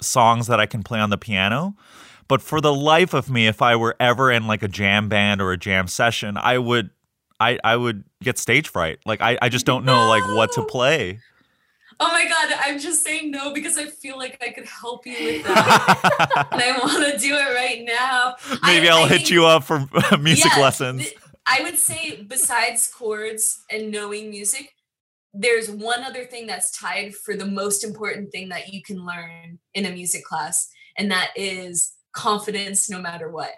songs 0.00 0.46
that 0.46 0.60
I 0.60 0.66
can 0.66 0.82
play 0.82 0.98
on 1.00 1.10
the 1.10 1.18
piano. 1.18 1.74
But 2.28 2.40
for 2.42 2.60
the 2.60 2.72
life 2.72 3.12
of 3.12 3.28
me, 3.28 3.46
if 3.48 3.60
I 3.60 3.74
were 3.76 3.96
ever 3.98 4.30
in 4.30 4.46
like 4.46 4.62
a 4.62 4.68
jam 4.68 5.08
band 5.08 5.40
or 5.42 5.50
a 5.52 5.56
jam 5.56 5.86
session, 5.88 6.36
I 6.36 6.58
would 6.58 6.90
I 7.40 7.58
I 7.64 7.76
would 7.76 8.04
get 8.22 8.38
stage 8.38 8.68
fright. 8.68 9.00
Like 9.04 9.20
I 9.20 9.36
I 9.42 9.48
just 9.48 9.66
don't 9.66 9.84
know 9.84 10.08
like 10.08 10.22
what 10.36 10.52
to 10.52 10.64
play. 10.64 11.18
Oh 12.02 12.08
my 12.12 12.24
god, 12.26 12.56
I'm 12.64 12.78
just 12.78 13.02
saying 13.02 13.30
no 13.30 13.52
because 13.52 13.76
I 13.76 13.84
feel 13.86 14.16
like 14.16 14.38
I 14.42 14.50
could 14.50 14.64
help 14.66 15.04
you 15.06 15.12
with 15.22 15.44
that. 15.44 16.48
and 16.52 16.62
I 16.62 16.78
want 16.78 17.12
to 17.12 17.18
do 17.18 17.34
it 17.34 17.54
right 17.54 17.82
now. 17.84 18.36
Maybe 18.62 18.88
I- 18.88 18.98
will 19.00 19.06
hit 19.08 19.18
think- 19.18 19.30
you 19.30 19.44
up 19.46 19.64
for 19.64 19.80
music 20.20 20.52
Yeah, 20.56 20.62
lessons. 20.62 21.02
th- 21.02 21.18
I 21.46 21.62
would 21.62 21.78
say 21.78 22.22
besides 22.22 22.86
chords 22.96 23.64
and 23.70 23.90
knowing 23.90 24.30
music, 24.30 24.72
there's 25.32 25.70
one 25.70 26.02
other 26.02 26.24
thing 26.24 26.46
that's 26.46 26.76
tied 26.76 27.14
for 27.14 27.36
the 27.36 27.46
most 27.46 27.84
important 27.84 28.32
thing 28.32 28.48
that 28.48 28.72
you 28.72 28.82
can 28.82 29.04
learn 29.06 29.58
in 29.74 29.86
a 29.86 29.90
music 29.90 30.24
class, 30.24 30.70
and 30.96 31.10
that 31.10 31.30
is 31.36 31.92
confidence 32.12 32.90
no 32.90 33.00
matter 33.00 33.30
what. 33.30 33.52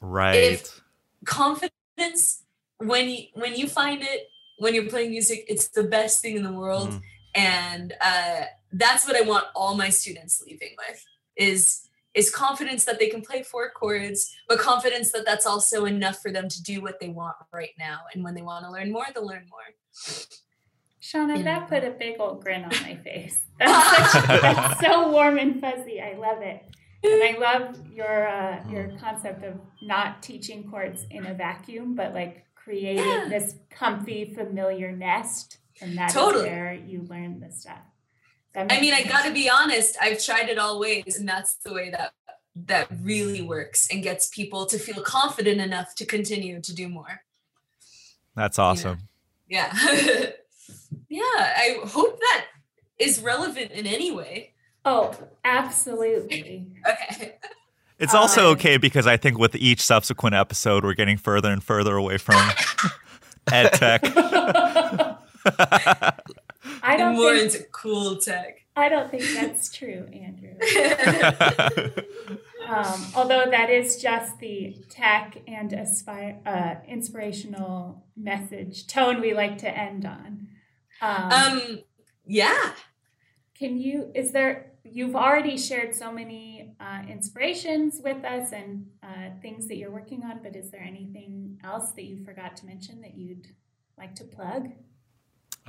right. 0.00 0.34
if- 0.36 0.80
Confidence 1.24 2.44
when 2.78 3.08
you 3.08 3.24
when 3.34 3.54
you 3.56 3.66
find 3.68 4.02
it 4.02 4.28
when 4.58 4.74
you're 4.74 4.88
playing 4.88 5.10
music, 5.10 5.44
it's 5.48 5.68
the 5.68 5.82
best 5.84 6.20
thing 6.22 6.36
in 6.36 6.42
the 6.42 6.52
world. 6.52 6.90
Mhm. 6.90 7.02
And 7.34 7.94
uh, 8.00 8.42
that's 8.72 9.06
what 9.06 9.16
I 9.16 9.22
want 9.22 9.44
all 9.54 9.74
my 9.76 9.88
students 9.90 10.42
leaving 10.46 10.74
with 10.88 11.04
is 11.36 11.82
is 12.14 12.30
confidence 12.30 12.84
that 12.84 12.98
they 12.98 13.08
can 13.08 13.20
play 13.22 13.42
four 13.42 13.70
chords, 13.70 14.34
but 14.48 14.58
confidence 14.58 15.12
that 15.12 15.24
that's 15.24 15.46
also 15.46 15.84
enough 15.84 16.20
for 16.22 16.32
them 16.32 16.48
to 16.48 16.62
do 16.62 16.80
what 16.80 16.98
they 17.00 17.08
want 17.08 17.36
right 17.52 17.74
now. 17.78 18.00
And 18.14 18.24
when 18.24 18.34
they 18.34 18.42
want 18.42 18.64
to 18.64 18.70
learn 18.70 18.90
more, 18.90 19.06
they'll 19.14 19.26
learn 19.26 19.46
more. 19.50 19.68
Shauna, 21.00 21.42
that 21.44 21.68
put 21.68 21.84
a 21.84 21.90
big 21.90 22.16
old 22.18 22.42
grin 22.42 22.64
on 22.64 22.70
my 22.82 22.96
face. 22.96 23.44
That's, 23.58 24.12
such, 24.12 24.40
that's 24.40 24.80
so 24.86 25.10
warm 25.10 25.36
and 25.38 25.60
fuzzy. 25.60 26.00
I 26.00 26.16
love 26.16 26.42
it. 26.42 26.62
And 27.02 27.22
I 27.22 27.38
love 27.38 27.80
your 27.92 28.28
uh, 28.28 28.62
your 28.68 28.92
concept 29.00 29.44
of 29.44 29.54
not 29.82 30.22
teaching 30.22 30.68
chords 30.70 31.06
in 31.10 31.26
a 31.26 31.34
vacuum, 31.34 31.94
but 31.96 32.14
like 32.14 32.44
creating 32.54 33.04
Yeah. 33.04 33.26
this 33.28 33.54
comfy, 33.70 34.32
familiar 34.34 34.92
nest, 34.92 35.58
and 35.80 35.96
that's 35.96 36.12
Totally. 36.14 36.48
where 36.48 36.72
you 36.74 37.02
learn 37.08 37.40
the 37.40 37.50
stuff. 37.50 37.78
I 38.54 38.64
makes 38.64 38.80
mean, 38.80 38.94
I 38.94 39.02
gotta 39.04 39.32
be 39.32 39.48
honest, 39.48 39.96
I've 40.00 40.22
tried 40.24 40.48
it 40.48 40.58
all 40.58 40.78
ways, 40.80 41.16
and 41.18 41.28
that's 41.28 41.54
the 41.56 41.72
way 41.72 41.90
that 41.90 42.12
that 42.66 42.88
really 43.02 43.42
works 43.42 43.88
and 43.92 44.02
gets 44.02 44.28
people 44.28 44.66
to 44.66 44.78
feel 44.78 45.02
confident 45.02 45.60
enough 45.60 45.94
to 45.96 46.04
continue 46.06 46.60
to 46.60 46.74
do 46.74 46.88
more. 46.88 47.22
That's 48.34 48.58
awesome. 48.58 48.98
Yeah. 49.48 49.72
yeah, 49.74 50.26
I 51.10 51.78
hope 51.86 52.18
that 52.20 52.46
is 52.98 53.20
relevant 53.20 53.70
in 53.72 53.86
any 53.86 54.10
way. 54.10 54.52
Oh, 54.84 55.14
absolutely. 55.44 56.66
Okay. 56.88 57.34
It's 57.98 58.14
also 58.14 58.46
Um, 58.46 58.52
okay 58.52 58.76
because 58.76 59.08
I 59.08 59.16
think 59.16 59.38
with 59.38 59.56
each 59.56 59.80
subsequent 59.82 60.36
episode, 60.36 60.84
we're 60.84 60.94
getting 60.94 61.16
further 61.16 61.50
and 61.50 61.62
further 61.62 61.96
away 61.96 62.16
from 62.16 62.36
ed 63.52 63.70
tech. 63.70 64.02
I 66.82 66.96
don't 66.96 67.16
more 67.16 67.34
think 67.34 67.54
into 67.54 67.66
cool 67.72 68.18
tech. 68.18 68.64
I 68.76 68.88
don't 68.88 69.10
think 69.10 69.24
that's 69.34 69.68
true, 69.70 70.06
Andrew. 70.12 70.54
Um, 72.68 73.06
although 73.16 73.46
that 73.50 73.70
is 73.70 73.96
just 74.00 74.38
the 74.40 74.76
tech 74.90 75.38
and 75.48 75.72
aspire, 75.72 76.38
uh, 76.44 76.74
inspirational 76.86 78.04
message 78.16 78.86
tone 78.86 79.20
we 79.20 79.32
like 79.34 79.58
to 79.58 79.68
end 79.68 80.04
on. 80.04 80.48
Um, 81.00 81.32
um 81.32 81.78
yeah. 82.26 82.72
can 83.54 83.78
you, 83.78 84.10
is 84.14 84.32
there, 84.32 84.72
you've 84.84 85.16
already 85.16 85.56
shared 85.56 85.94
so 85.94 86.12
many 86.12 86.74
uh, 86.80 87.02
inspirations 87.08 88.00
with 88.02 88.24
us 88.24 88.52
and 88.52 88.86
uh, 89.02 89.30
things 89.40 89.68
that 89.68 89.76
you're 89.76 89.90
working 89.90 90.22
on, 90.24 90.40
but 90.42 90.56
is 90.56 90.70
there 90.70 90.82
anything 90.82 91.58
else 91.64 91.92
that 91.92 92.04
you 92.04 92.24
forgot 92.24 92.56
to 92.58 92.66
mention 92.66 93.00
that 93.00 93.16
you'd 93.16 93.48
like 93.96 94.14
to 94.16 94.24
plug? 94.24 94.70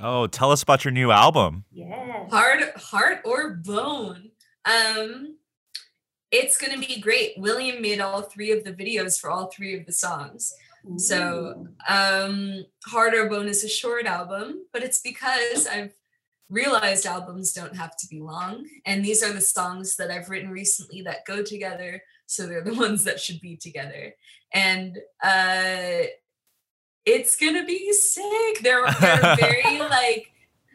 oh, 0.00 0.26
tell 0.26 0.50
us 0.50 0.62
about 0.62 0.84
your 0.84 0.92
new 0.92 1.10
album. 1.10 1.64
Yes. 1.70 2.30
Heart 2.30 2.76
heart 2.76 3.18
or 3.24 3.50
bone. 3.54 4.30
Um 4.64 5.36
it's 6.30 6.56
gonna 6.56 6.78
be 6.78 7.00
great. 7.00 7.32
William 7.36 7.82
made 7.82 8.00
all 8.00 8.22
three 8.22 8.52
of 8.52 8.64
the 8.64 8.72
videos 8.72 9.20
for 9.20 9.30
all 9.30 9.46
three 9.46 9.78
of 9.78 9.86
the 9.86 9.92
songs. 9.92 10.52
So 10.96 11.66
um 11.88 12.64
Heart 12.86 13.14
or 13.14 13.28
Bone 13.28 13.48
is 13.48 13.64
a 13.64 13.68
short 13.68 14.06
album, 14.06 14.66
but 14.72 14.82
it's 14.82 15.00
because 15.00 15.66
I've 15.66 15.92
realized 16.48 17.06
albums 17.06 17.52
don't 17.52 17.76
have 17.76 17.96
to 17.98 18.06
be 18.08 18.20
long. 18.20 18.66
And 18.86 19.04
these 19.04 19.22
are 19.22 19.32
the 19.32 19.40
songs 19.40 19.96
that 19.96 20.10
I've 20.10 20.28
written 20.28 20.50
recently 20.50 21.02
that 21.02 21.24
go 21.26 21.42
together. 21.42 22.02
So 22.26 22.46
they're 22.46 22.64
the 22.64 22.74
ones 22.86 23.04
that 23.04 23.20
should 23.20 23.40
be 23.40 23.56
together. 23.56 24.14
And 24.52 24.98
uh 25.22 26.02
it's 27.06 27.36
gonna 27.36 27.64
be 27.64 27.92
sick. 27.92 28.60
They're, 28.62 28.84
they're 29.00 29.36
very 29.36 29.78
like 29.78 30.30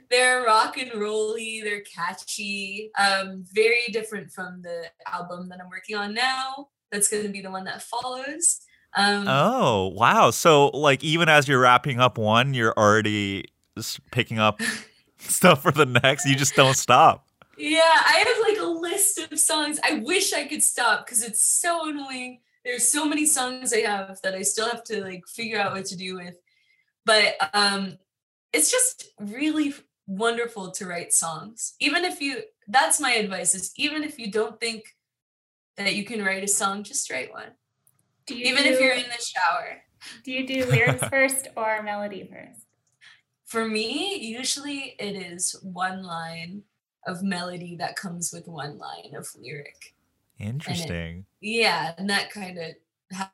they're 0.10 0.44
rock 0.44 0.78
and 0.78 0.94
rolly, 1.00 1.62
they're 1.64 1.82
catchy, 1.82 2.92
um, 2.98 3.44
very 3.52 3.88
different 3.92 4.32
from 4.32 4.62
the 4.62 4.86
album 5.08 5.50
that 5.50 5.60
I'm 5.62 5.70
working 5.70 5.96
on 5.96 6.14
now. 6.14 6.70
That's 6.92 7.08
gonna 7.08 7.30
be 7.30 7.42
the 7.42 7.52
one 7.52 7.66
that 7.66 7.82
follows. 7.82 8.62
Um 8.96 9.26
Oh, 9.28 9.88
wow. 9.88 10.32
So, 10.32 10.68
like, 10.68 11.04
even 11.04 11.30
as 11.30 11.48
you're 11.48 11.60
wrapping 11.60 12.00
up 12.00 12.18
one, 12.18 12.54
you're 12.54 12.74
already 12.78 13.46
picking 14.12 14.40
up 14.40 14.62
stuff 15.18 15.62
for 15.64 15.72
the 15.72 15.86
next. 15.86 16.26
You 16.26 16.36
just 16.36 16.56
don't 16.56 16.76
stop. 16.76 17.28
Yeah, 17.58 17.80
I 17.80 18.24
have 18.28 18.38
like 18.42 18.60
a 18.60 18.70
list 18.70 19.20
of 19.20 19.40
songs. 19.40 19.80
I 19.84 20.00
wish 20.00 20.34
I 20.34 20.46
could 20.46 20.64
stop 20.64 21.06
because 21.06 21.24
it's 21.24 21.44
so 21.44 21.90
annoying. 21.90 22.40
There's 22.64 22.88
so 22.88 23.06
many 23.06 23.26
songs 23.26 23.74
I 23.74 23.82
have 23.82 24.20
that 24.24 24.34
I 24.34 24.42
still 24.42 24.68
have 24.68 24.84
to 24.86 25.02
like 25.02 25.28
figure 25.28 25.60
out 25.60 25.74
what 25.74 25.86
to 25.86 25.96
do 25.96 26.16
with. 26.16 26.36
But 27.06 27.36
um 27.54 27.98
it's 28.52 28.72
just 28.72 29.10
really 29.20 29.74
wonderful 30.08 30.72
to 30.72 30.86
write 30.86 31.14
songs. 31.14 31.76
Even 31.80 32.04
if 32.06 32.22
you 32.22 32.44
that's 32.68 33.00
my 33.00 33.12
advice 33.14 33.56
is 33.56 33.72
even 33.78 34.04
if 34.04 34.20
you 34.20 34.32
don't 34.32 34.60
think 34.60 34.84
that 35.78 35.96
you 35.96 36.04
can 36.06 36.24
write 36.24 36.44
a 36.44 36.48
song, 36.48 36.84
just 36.84 37.10
write 37.12 37.32
one. 37.32 37.52
Do 38.26 38.36
you 38.36 38.46
Even 38.46 38.64
do, 38.64 38.70
if 38.70 38.80
you're 38.80 38.94
in 38.94 39.04
the 39.04 39.24
shower. 39.24 39.84
do 40.24 40.32
you 40.32 40.48
do 40.48 40.66
lyrics 40.66 41.08
first 41.10 41.48
or 41.56 41.84
melody 41.84 42.30
first? 42.32 42.66
For 43.46 43.68
me, 43.68 44.18
usually 44.18 44.96
it 45.00 45.16
is 45.16 45.56
one 45.62 46.04
line 46.04 46.64
of 47.06 47.22
melody 47.22 47.76
that 47.78 47.96
comes 47.96 48.32
with 48.34 48.48
one 48.48 48.78
line 48.78 49.16
of 49.16 49.28
lyric. 49.40 49.96
Interesting. 50.40 51.26
yeah 51.40 51.94
and 51.98 52.10
that 52.10 52.30
kind 52.30 52.58
of 52.58 52.76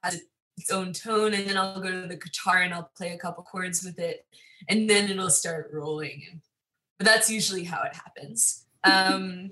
has 0.03 0.21
its 0.57 0.71
own 0.71 0.93
tone 0.93 1.33
and 1.33 1.47
then 1.47 1.57
i'll 1.57 1.81
go 1.81 1.89
to 1.89 2.07
the 2.07 2.15
guitar 2.15 2.57
and 2.61 2.73
i'll 2.73 2.91
play 2.95 3.13
a 3.13 3.17
couple 3.17 3.43
chords 3.43 3.83
with 3.83 3.97
it 3.97 4.25
and 4.69 4.89
then 4.89 5.09
it'll 5.09 5.29
start 5.29 5.71
rolling 5.73 6.41
but 6.97 7.07
that's 7.07 7.29
usually 7.29 7.63
how 7.63 7.81
it 7.83 7.95
happens 7.95 8.65
um 8.83 9.49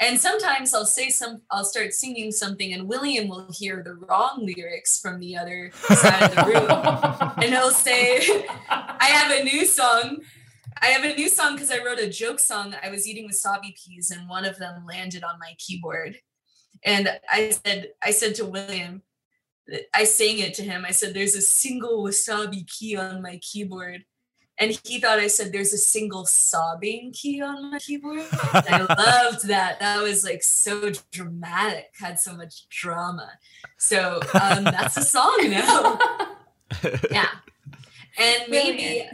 and 0.00 0.18
sometimes 0.18 0.74
i'll 0.74 0.86
say 0.86 1.08
some 1.08 1.40
i'll 1.50 1.64
start 1.64 1.92
singing 1.92 2.30
something 2.30 2.72
and 2.72 2.88
william 2.88 3.28
will 3.28 3.48
hear 3.52 3.82
the 3.82 3.94
wrong 3.94 4.44
lyrics 4.56 5.00
from 5.00 5.18
the 5.20 5.36
other 5.36 5.70
side 5.74 6.22
of 6.22 6.34
the 6.34 6.44
room 6.44 7.32
and 7.44 7.54
he'll 7.54 7.70
say 7.70 8.46
I 9.00 9.06
have 9.06 9.40
a 9.40 9.44
new 9.44 9.64
song. 9.64 10.18
I 10.82 10.86
have 10.88 11.02
a 11.02 11.14
new 11.14 11.28
song 11.28 11.54
because 11.54 11.70
I 11.70 11.82
wrote 11.82 11.98
a 11.98 12.10
joke 12.10 12.38
song. 12.38 12.74
I 12.82 12.90
was 12.90 13.08
eating 13.08 13.28
wasabi 13.28 13.74
peas 13.74 14.10
and 14.10 14.28
one 14.28 14.44
of 14.44 14.58
them 14.58 14.84
landed 14.86 15.24
on 15.24 15.38
my 15.38 15.54
keyboard. 15.58 16.18
And 16.84 17.08
I 17.32 17.50
said, 17.50 17.88
I 18.02 18.10
said 18.10 18.34
to 18.36 18.44
William, 18.44 19.02
I 19.94 20.04
sang 20.04 20.38
it 20.40 20.52
to 20.54 20.62
him. 20.62 20.84
I 20.86 20.90
said, 20.90 21.14
There's 21.14 21.34
a 21.34 21.40
single 21.40 22.04
wasabi 22.04 22.66
key 22.66 22.96
on 22.96 23.22
my 23.22 23.38
keyboard. 23.40 24.04
And 24.60 24.78
he 24.84 25.00
thought 25.00 25.20
I 25.20 25.28
said, 25.28 25.52
There's 25.52 25.72
a 25.72 25.78
single 25.78 26.26
sobbing 26.26 27.12
key 27.12 27.40
on 27.40 27.70
my 27.70 27.78
keyboard. 27.78 28.20
And 28.54 28.66
I 28.68 28.94
loved 28.94 29.46
that. 29.48 29.78
That 29.80 30.02
was 30.02 30.24
like 30.24 30.42
so 30.42 30.90
dramatic, 31.12 31.92
had 31.98 32.18
so 32.18 32.34
much 32.34 32.68
drama. 32.68 33.30
So 33.76 34.20
um, 34.34 34.64
that's 34.64 34.96
a 34.96 35.04
song 35.04 35.38
now 35.50 35.98
yeah 37.10 37.28
And 38.18 38.42
maybe 38.48 39.08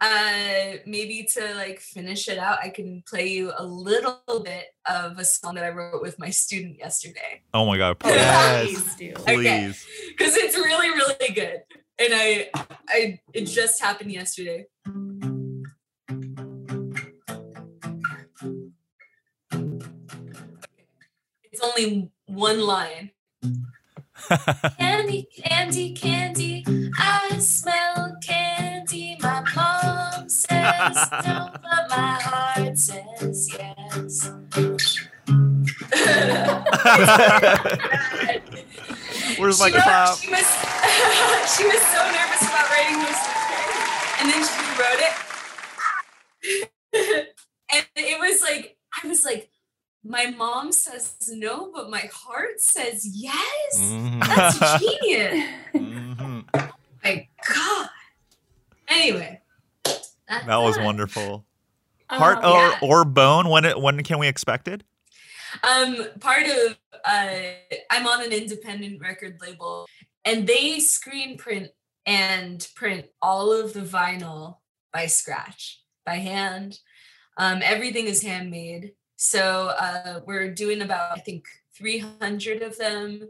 uh 0.00 0.76
maybe 0.86 1.26
to 1.32 1.54
like 1.54 1.80
finish 1.80 2.28
it 2.28 2.38
out, 2.38 2.58
I 2.62 2.68
can 2.70 3.02
play 3.08 3.28
you 3.28 3.52
a 3.56 3.64
little 3.64 4.20
bit 4.44 4.66
of 4.88 5.18
a 5.18 5.24
song 5.24 5.54
that 5.54 5.64
I 5.64 5.70
wrote 5.70 6.02
with 6.02 6.18
my 6.18 6.30
student 6.30 6.78
yesterday. 6.78 7.42
Oh 7.54 7.66
my 7.66 7.78
god, 7.78 7.98
please. 7.98 8.14
Yes. 8.14 8.66
please 8.66 8.94
do. 8.96 9.12
Okay. 9.20 9.34
please. 9.34 9.86
Because 10.08 10.36
it's 10.36 10.56
really, 10.56 10.90
really 10.90 11.34
good. 11.34 11.62
And 11.98 12.12
I 12.12 12.50
I 12.88 13.20
it 13.32 13.44
just 13.44 13.80
happened 13.80 14.12
yesterday. 14.12 14.66
It's 14.86 14.94
only 21.60 22.08
one 22.26 22.60
line. 22.60 23.10
Candy, 24.78 25.28
candy, 25.34 25.92
candy. 25.94 26.64
I 26.98 27.38
smell 27.38 28.16
candy. 28.22 29.16
My 29.20 29.42
mom 29.54 30.28
says 30.28 30.96
no, 31.24 31.50
but 31.54 31.88
my 31.90 32.18
heart 32.22 32.78
says 32.78 33.52
yes. 33.52 34.30
Where's 39.38 39.60
my 39.60 39.70
clap? 39.70 40.16
She 40.18 40.30
was, 40.30 40.38
she 41.56 41.64
was 41.66 41.80
so 41.82 42.10
nervous 42.10 42.42
about 42.42 42.70
writing 42.70 42.98
those 42.98 43.22
lyrics, 43.26 44.20
and 44.20 44.30
then 44.30 44.42
she 44.42 44.62
wrote 44.80 45.02
it. 45.02 45.12
and 47.72 47.85
it 47.96 48.18
was 48.20 48.40
like, 48.42 48.76
I 49.02 49.06
was 49.08 49.24
like, 49.24 49.50
my 50.04 50.26
mom 50.26 50.70
says 50.72 51.16
no, 51.32 51.72
but 51.74 51.90
my 51.90 52.08
heart 52.12 52.60
says 52.60 53.04
yes. 53.06 53.34
Mhm, 53.80 54.20
That's 54.20 54.80
genius. 54.80 55.48
mhm. 55.74 56.44
my 57.02 57.28
God. 57.54 57.88
Anyway, 58.88 59.40
that's 59.84 60.14
That 60.28 60.56
was 60.58 60.76
that. 60.76 60.84
wonderful. 60.84 61.44
Heart 62.08 62.44
Um, 62.44 62.52
or, 62.52 62.56
yeah. 62.56 62.78
or 62.82 63.04
bone? 63.04 63.48
When 63.48 63.64
it, 63.64 63.80
when 63.80 64.00
can 64.04 64.18
we 64.18 64.28
expect 64.28 64.68
it? 64.68 64.84
Um, 65.64 65.96
part 66.20 66.46
of 66.46 66.78
uh, 67.04 67.30
I'm 67.90 68.06
on 68.06 68.22
an 68.24 68.32
independent 68.32 69.00
record 69.00 69.38
label, 69.40 69.86
and 70.24 70.46
they 70.46 70.78
screen 70.80 71.36
print 71.36 71.70
and 72.04 72.66
print 72.76 73.06
all 73.22 73.52
of 73.52 73.72
the 73.72 73.80
vinyl 73.80 74.58
by 74.92 75.06
scratch, 75.06 75.82
by 76.04 76.16
hand. 76.16 76.78
Um, 77.36 77.60
everything 77.62 78.06
is 78.06 78.22
handmade. 78.22 78.92
So 79.16 79.68
uh, 79.78 80.20
we're 80.26 80.52
doing 80.52 80.82
about 80.82 81.12
I 81.16 81.20
think 81.20 81.44
300 81.74 82.62
of 82.62 82.76
them. 82.78 83.28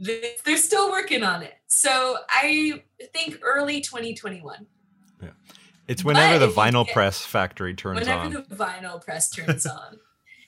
They- 0.00 0.34
They're 0.44 0.56
still 0.56 0.90
working 0.90 1.22
on 1.22 1.42
it. 1.42 1.54
So 1.66 2.18
I 2.28 2.82
think 3.12 3.38
early 3.42 3.80
2021. 3.80 4.66
Yeah. 5.22 5.30
It's 5.88 6.04
whenever 6.04 6.38
But 6.38 6.46
the 6.46 6.52
vinyl 6.52 6.84
get- 6.86 6.94
press 6.94 7.24
factory 7.24 7.74
turns 7.74 8.00
whenever 8.00 8.20
on. 8.20 8.26
Whenever 8.28 8.46
the 8.48 8.56
vinyl 8.56 9.02
press 9.04 9.30
turns 9.30 9.66
on. 9.66 9.98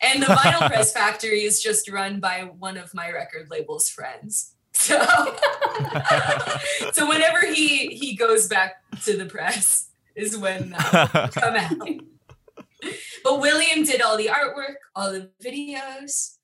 And 0.03 0.23
the 0.23 0.27
vinyl 0.27 0.67
press 0.69 0.93
factory 1.01 1.43
is 1.43 1.63
just 1.63 1.91
run 1.91 2.21
by 2.21 2.43
one 2.59 2.77
of 2.79 2.95
my 2.95 3.11
record 3.11 3.49
label's 3.51 3.89
friends. 3.91 4.55
So, 4.73 4.99
so 6.93 7.09
whenever 7.09 7.45
he 7.47 7.89
he 7.89 8.15
goes 8.17 8.47
back 8.47 8.77
to 9.05 9.17
the 9.17 9.27
press 9.27 9.89
is 10.15 10.37
when 10.39 10.73
come 10.73 11.57
out. 11.57 11.89
But 13.25 13.41
William 13.41 13.85
did 13.85 14.01
all 14.01 14.17
the 14.17 14.27
artwork, 14.29 14.75
all 14.95 15.13
the 15.13 15.31
videos, 15.45 16.37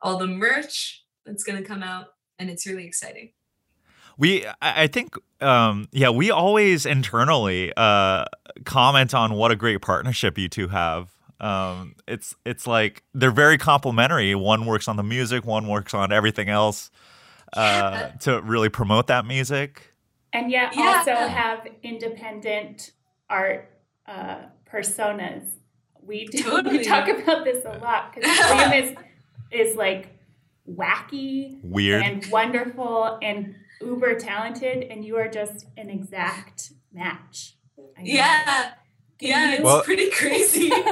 all 0.00 0.18
the 0.18 0.26
merch 0.26 1.04
that's 1.26 1.44
gonna 1.44 1.62
come 1.62 1.82
out, 1.82 2.06
and 2.38 2.50
it's 2.50 2.66
really 2.66 2.86
exciting. 2.86 3.32
We, 4.18 4.46
I 4.46 4.82
I 4.82 4.86
think, 4.88 5.14
um, 5.40 5.88
yeah, 5.92 6.10
we 6.10 6.30
always 6.30 6.84
internally 6.86 7.72
uh, 7.76 8.24
comment 8.64 9.14
on 9.14 9.34
what 9.34 9.50
a 9.50 9.56
great 9.56 9.80
partnership 9.82 10.36
you 10.38 10.48
two 10.48 10.68
have. 10.68 11.10
Um, 11.40 11.96
it's 12.06 12.34
it's 12.44 12.66
like 12.66 13.02
they're 13.14 13.30
very 13.32 13.58
complementary. 13.58 14.34
One 14.34 14.66
works 14.66 14.86
on 14.86 14.96
the 14.96 15.02
music, 15.02 15.44
one 15.44 15.66
works 15.66 15.92
on 15.94 16.12
everything 16.12 16.48
else 16.48 16.90
uh, 17.54 18.08
to 18.20 18.40
really 18.42 18.68
promote 18.68 19.06
that 19.08 19.24
music. 19.26 19.92
and 20.32 20.50
yet 20.50 20.74
Yeah. 20.76 20.98
also 20.98 21.14
have 21.14 21.66
independent 21.82 22.92
art 23.28 23.68
uh, 24.06 24.36
personas. 24.70 25.50
We 26.06 26.26
do, 26.30 26.42
Totally. 26.42 26.78
we 26.78 26.84
talk 26.84 27.08
about 27.08 27.44
this 27.44 27.64
a 27.64 27.78
lot 27.78 28.14
because 28.14 28.30
William 28.50 28.72
is 28.84 28.96
is 29.70 29.76
like 29.76 30.08
wacky 30.68 31.58
Weird. 31.62 32.02
and 32.02 32.24
wonderful 32.26 33.18
and 33.22 33.54
uber 33.80 34.14
talented, 34.18 34.84
and 34.84 35.04
you 35.04 35.16
are 35.16 35.28
just 35.28 35.66
an 35.76 35.90
exact 35.90 36.72
match. 36.92 37.56
I 37.98 38.02
know. 38.02 38.06
Yeah, 38.12 38.70
yeah, 39.20 39.52
it's 39.54 39.62
Well- 39.62 39.82
pretty 39.82 40.10
crazy. 40.10 40.70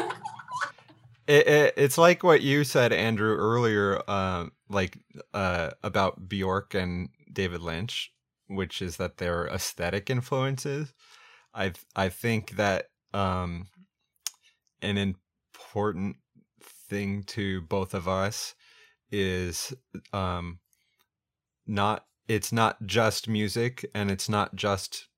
It, 1.26 1.46
it, 1.46 1.74
it's 1.76 1.96
like 1.96 2.24
what 2.24 2.40
you 2.42 2.64
said, 2.64 2.92
Andrew, 2.92 3.36
earlier, 3.36 4.02
um, 4.10 4.50
like 4.68 4.98
uh, 5.32 5.70
about 5.84 6.28
Bjork 6.28 6.74
and 6.74 7.08
David 7.32 7.60
Lynch, 7.60 8.10
which 8.48 8.82
is 8.82 8.96
that 8.96 9.18
they're 9.18 9.46
aesthetic 9.46 10.10
influences. 10.10 10.92
I 11.54 11.72
I 11.94 12.08
think 12.08 12.56
that 12.56 12.86
um, 13.14 13.68
an 14.82 14.96
important 14.98 16.16
thing 16.88 17.22
to 17.24 17.62
both 17.62 17.94
of 17.94 18.08
us 18.08 18.54
is 19.10 19.72
um, 20.12 20.58
not 21.66 22.04
it's 22.28 22.52
not 22.52 22.84
just 22.86 23.28
music 23.28 23.84
and 23.94 24.10
it's 24.10 24.28
not 24.28 24.54
just 24.54 25.08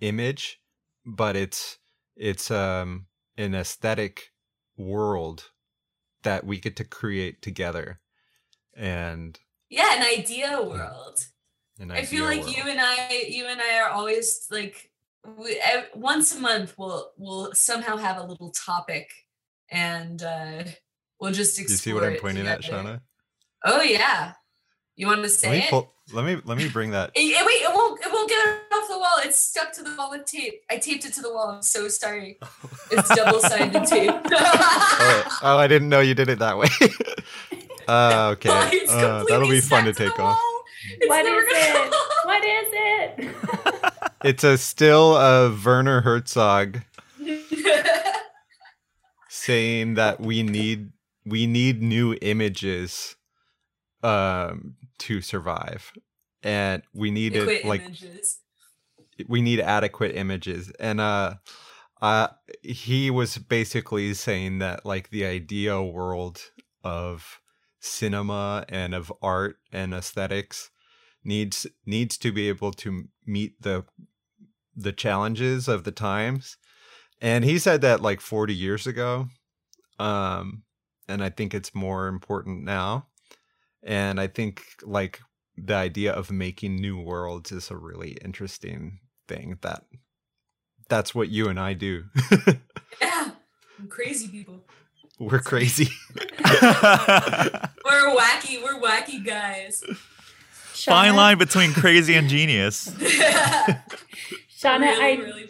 image, 0.00 0.60
but 1.06 1.36
it's 1.36 1.78
it's 2.16 2.50
um, 2.50 3.06
an 3.36 3.54
aesthetic 3.54 4.32
world 4.76 5.50
that 6.22 6.44
we 6.44 6.58
get 6.58 6.76
to 6.76 6.84
create 6.84 7.42
together. 7.42 8.00
And 8.76 9.38
yeah, 9.70 9.96
an 9.96 10.02
idea 10.02 10.62
world. 10.62 11.20
an 11.78 11.90
I 11.90 12.02
feel 12.02 12.26
idea 12.26 12.42
like 12.42 12.56
you 12.56 12.64
and 12.68 12.80
I, 12.80 13.26
you 13.28 13.46
and 13.46 13.60
I 13.60 13.78
are 13.80 13.90
always 13.90 14.46
like, 14.50 14.90
we, 15.36 15.60
once 15.94 16.34
a 16.34 16.40
month 16.40 16.74
we'll 16.78 17.10
we'll 17.16 17.52
somehow 17.54 17.96
have 17.96 18.16
a 18.18 18.22
little 18.24 18.50
topic, 18.50 19.10
and 19.70 20.22
uh, 20.22 20.64
we'll 21.20 21.32
just 21.32 21.58
explore 21.58 21.72
you 21.74 21.76
see 21.78 21.92
what 21.92 22.04
i'm 22.04 22.14
it 22.14 22.20
pointing 22.20 22.46
at 22.46 22.62
together. 22.62 22.82
shauna 22.82 23.00
Oh 23.64 23.82
yeah, 23.82 24.32
you 24.96 25.06
want 25.06 25.22
to 25.22 25.28
say 25.28 25.48
let 25.48 25.56
me 25.58 25.64
it? 25.64 25.70
pull, 25.70 25.92
let 26.12 26.24
me 26.24 26.40
let 26.44 26.58
me 26.58 26.68
bring 26.68 26.90
that 26.92 27.10
wait, 27.14 27.22
it 27.32 27.74
won't. 27.74 28.00
It 28.00 28.12
won't 28.12 28.28
get 28.28 28.38
off 28.72 28.88
the 28.88 28.98
wall. 28.98 29.18
It's 29.24 29.38
stuck 29.38 29.72
to 29.74 29.82
the 29.82 29.94
wall 29.96 30.10
with 30.10 30.24
tape. 30.26 30.62
I 30.70 30.78
taped 30.78 31.04
it 31.04 31.12
to 31.14 31.20
the 31.22 31.32
wall. 31.32 31.50
I'm 31.50 31.62
so 31.62 31.88
sorry. 31.88 32.38
It's 32.90 33.14
double-sided 33.14 33.84
tape. 33.84 34.08
oh, 34.10 35.38
oh 35.42 35.58
i 35.58 35.66
didn't 35.66 35.90
know 35.90 36.00
you 36.00 36.14
did 36.14 36.30
it 36.30 36.38
that 36.38 36.56
way 36.56 36.68
uh, 37.88 38.30
okay 38.32 38.48
Oh, 38.50 38.88
uh, 38.88 39.24
that'll 39.28 39.48
be 39.48 39.60
fun 39.60 39.84
to 39.84 39.92
take 39.92 40.14
the 40.16 40.22
off 40.22 40.38
wall. 40.38 40.62
It's 41.00 41.08
What 41.08 41.22
never 41.24 41.40
is 41.40 41.46
it? 41.50 41.94
What 42.24 42.44
is 42.44 42.68
it? 42.72 43.77
It's 44.24 44.44
a 44.44 44.58
still 44.58 45.14
of 45.14 45.64
werner 45.64 46.00
herzog 46.00 46.80
saying 49.28 49.94
that 49.94 50.20
we 50.20 50.42
need 50.42 50.90
we 51.24 51.46
need 51.46 51.82
new 51.82 52.16
images 52.22 53.16
um 54.02 54.74
to 54.98 55.20
survive 55.20 55.92
and 56.42 56.82
we 56.92 57.10
need 57.10 57.36
Adequate 57.36 57.52
it 57.52 57.64
like 57.64 57.80
images. 57.82 58.38
we 59.26 59.42
need 59.42 59.60
adequate 59.60 60.14
images 60.14 60.72
and 60.80 61.00
uh 61.00 61.34
uh 62.00 62.28
he 62.62 63.10
was 63.10 63.38
basically 63.38 64.14
saying 64.14 64.58
that 64.58 64.84
like 64.86 65.10
the 65.10 65.24
idea 65.24 65.80
world 65.82 66.40
of 66.84 67.40
cinema 67.80 68.64
and 68.68 68.94
of 68.94 69.12
art 69.22 69.58
and 69.72 69.94
aesthetics 69.94 70.70
needs 71.28 71.66
needs 71.86 72.16
to 72.18 72.32
be 72.32 72.48
able 72.48 72.72
to 72.72 73.04
meet 73.26 73.60
the 73.62 73.84
the 74.74 74.92
challenges 74.92 75.68
of 75.68 75.84
the 75.84 75.92
times 75.92 76.56
and 77.20 77.44
he 77.44 77.58
said 77.58 77.80
that 77.80 78.00
like 78.00 78.20
40 78.20 78.54
years 78.54 78.86
ago 78.86 79.28
um 79.98 80.62
and 81.08 81.22
i 81.22 81.28
think 81.28 81.54
it's 81.54 81.74
more 81.74 82.08
important 82.08 82.64
now 82.64 83.06
and 83.82 84.20
i 84.20 84.26
think 84.26 84.62
like 84.82 85.20
the 85.56 85.74
idea 85.74 86.12
of 86.12 86.30
making 86.30 86.76
new 86.76 86.98
worlds 87.00 87.52
is 87.52 87.70
a 87.70 87.76
really 87.76 88.16
interesting 88.24 89.00
thing 89.26 89.58
that 89.62 89.84
that's 90.88 91.14
what 91.14 91.28
you 91.28 91.48
and 91.48 91.60
I 91.60 91.74
do. 91.74 92.04
Yeah, 93.00 93.30
I'm 93.78 93.88
crazy 93.88 94.26
people. 94.26 94.64
We're 95.20 95.40
crazy. 95.40 95.88
We're 96.16 96.32
wacky. 98.16 98.62
We're 98.62 98.80
wacky 98.80 99.24
guys. 99.24 99.84
Fine 100.88 101.16
line 101.16 101.38
between 101.38 101.72
crazy 101.72 102.14
and 102.14 102.28
genius. 102.28 102.88
Shauna, 104.58 104.80
really, 104.80 105.02
I 105.02 105.12
really. 105.22 105.48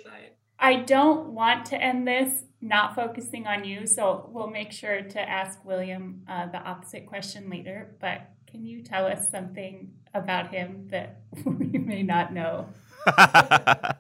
I 0.59 0.77
don't 0.77 1.29
want 1.29 1.67
to 1.67 1.81
end 1.81 2.07
this 2.07 2.45
not 2.61 2.95
focusing 2.95 3.47
on 3.47 3.65
you, 3.65 3.87
so 3.87 4.29
we'll 4.33 4.51
make 4.51 4.73
sure 4.73 5.03
to 5.03 5.21
ask 5.21 5.65
William 5.65 6.23
uh, 6.29 6.47
the 6.47 6.59
opposite 6.59 7.07
question 7.07 7.49
later. 7.49 7.95
But 8.01 8.23
can 8.47 8.65
you 8.65 8.83
tell 8.83 9.07
us 9.07 9.31
something 9.31 9.93
about 10.15 10.53
him 10.53 10.89
that 10.91 11.21
we 11.45 11.79
may 11.79 12.03
not 12.03 12.33
know? 12.33 12.69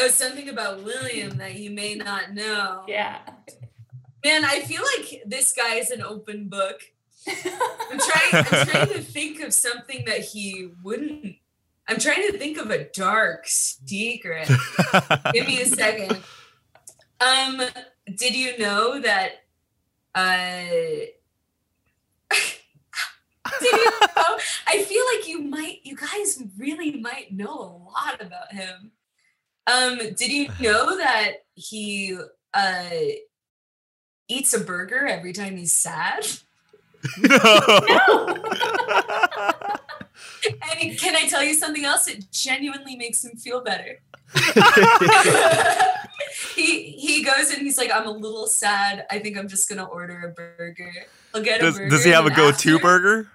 Oh, 0.00 0.06
something 0.06 0.48
about 0.48 0.84
William 0.84 1.38
that 1.38 1.56
you 1.56 1.70
may 1.70 1.96
not 1.96 2.32
know. 2.32 2.84
Yeah. 2.86 3.18
Man, 4.24 4.44
I 4.44 4.60
feel 4.60 4.82
like 4.96 5.22
this 5.26 5.52
guy 5.52 5.74
is 5.74 5.90
an 5.90 6.02
open 6.02 6.48
book. 6.48 6.82
I'm 7.26 7.98
trying. 7.98 8.44
I'm 8.44 8.66
trying 8.66 8.88
to 8.88 9.02
think 9.02 9.40
of 9.40 9.52
something 9.52 10.04
that 10.06 10.20
he 10.20 10.70
wouldn't. 10.82 11.36
I'm 11.88 11.98
trying 11.98 12.30
to 12.30 12.38
think 12.38 12.58
of 12.58 12.70
a 12.70 12.84
dark 12.84 13.46
secret. 13.46 14.48
Give 15.32 15.46
me 15.46 15.62
a 15.62 15.66
second. 15.66 16.18
Um, 17.20 17.62
did 18.14 18.34
you 18.34 18.58
know 18.58 19.00
that? 19.00 19.44
Uh, 20.14 21.06
did 23.60 23.72
you 23.72 23.90
know? 24.00 24.38
I 24.66 24.82
feel 24.82 25.02
like 25.14 25.28
you 25.28 25.40
might. 25.40 25.80
You 25.82 25.96
guys 25.96 26.42
really 26.58 27.00
might 27.00 27.32
know 27.32 27.54
a 27.54 27.72
lot 27.90 28.20
about 28.20 28.52
him. 28.52 28.92
Um, 29.66 29.98
did 29.98 30.30
you 30.30 30.48
know 30.60 30.96
that 30.96 31.44
he 31.54 32.18
uh 32.54 32.90
eats 34.28 34.54
a 34.54 34.60
burger 34.60 35.06
every 35.06 35.32
time 35.32 35.56
he's 35.56 35.72
sad? 35.72 36.26
And 40.80 40.98
can 40.98 41.16
I 41.16 41.26
tell 41.28 41.42
you 41.42 41.54
something 41.54 41.84
else? 41.84 42.08
It 42.08 42.30
genuinely 42.30 42.96
makes 42.96 43.24
him 43.24 43.36
feel 43.36 43.62
better. 43.62 44.00
he 46.54 46.90
he 46.90 47.24
goes 47.24 47.50
and 47.50 47.62
he's 47.62 47.78
like, 47.78 47.90
I'm 47.92 48.06
a 48.06 48.10
little 48.10 48.46
sad. 48.46 49.06
I 49.10 49.18
think 49.18 49.38
I'm 49.38 49.48
just 49.48 49.68
gonna 49.68 49.84
order 49.84 50.26
a 50.26 50.30
burger. 50.30 50.92
I'll 51.34 51.42
get 51.42 51.60
does, 51.60 51.76
a 51.76 51.78
burger. 51.78 51.90
does 51.90 52.04
he 52.04 52.10
have 52.10 52.26
a 52.26 52.30
go-to 52.30 52.74
after- 52.74 52.78
burger? 52.78 53.28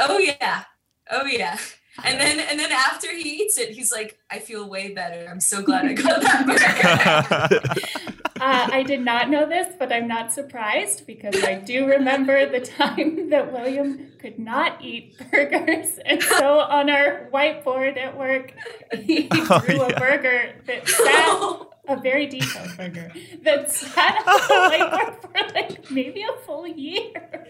Oh 0.00 0.18
yeah. 0.18 0.64
Oh 1.10 1.26
yeah. 1.26 1.58
And 2.02 2.18
then 2.18 2.40
and 2.50 2.58
then 2.58 2.72
after 2.72 3.14
he 3.14 3.42
eats 3.42 3.58
it, 3.58 3.70
he's 3.70 3.92
like, 3.92 4.18
I 4.30 4.38
feel 4.38 4.68
way 4.68 4.92
better. 4.92 5.28
I'm 5.30 5.40
so 5.40 5.62
glad 5.62 5.84
I 5.86 5.92
got 5.92 6.22
that 6.22 7.90
burger. 8.00 8.13
Uh, 8.40 8.68
I 8.72 8.82
did 8.82 9.00
not 9.00 9.30
know 9.30 9.48
this, 9.48 9.74
but 9.78 9.92
I'm 9.92 10.08
not 10.08 10.32
surprised 10.32 11.06
because 11.06 11.42
I 11.44 11.54
do 11.54 11.86
remember 11.86 12.46
the 12.50 12.60
time 12.60 13.30
that 13.30 13.52
William 13.52 14.10
could 14.18 14.38
not 14.40 14.82
eat 14.84 15.16
burgers. 15.30 15.98
And 16.04 16.20
so 16.22 16.58
on 16.58 16.90
our 16.90 17.28
whiteboard 17.32 17.96
at 17.96 18.16
work, 18.18 18.52
he 18.92 19.28
Oh, 19.32 19.60
drew 19.64 19.82
a 19.82 19.94
burger 19.98 20.54
that 20.66 20.88
sat, 20.88 21.38
a 21.86 22.00
very 22.00 22.26
detailed 22.26 22.76
burger, 22.76 23.12
that 23.42 23.70
sat 23.70 24.16
on 24.26 24.34
the 24.48 24.76
whiteboard 24.76 25.20
for 25.22 25.54
like 25.54 25.90
maybe 25.90 26.22
a 26.22 26.36
full 26.44 26.66
year. 26.66 27.46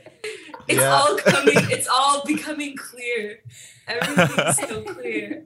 It's 0.68 0.80
Yeah. 0.80 0.94
all 1.00 1.16
coming, 1.16 1.54
it's 1.70 1.88
all 1.88 2.22
becoming 2.26 2.76
clear. 2.76 3.40
Everything's 3.88 4.56
so 4.58 4.82
clear. 4.82 5.44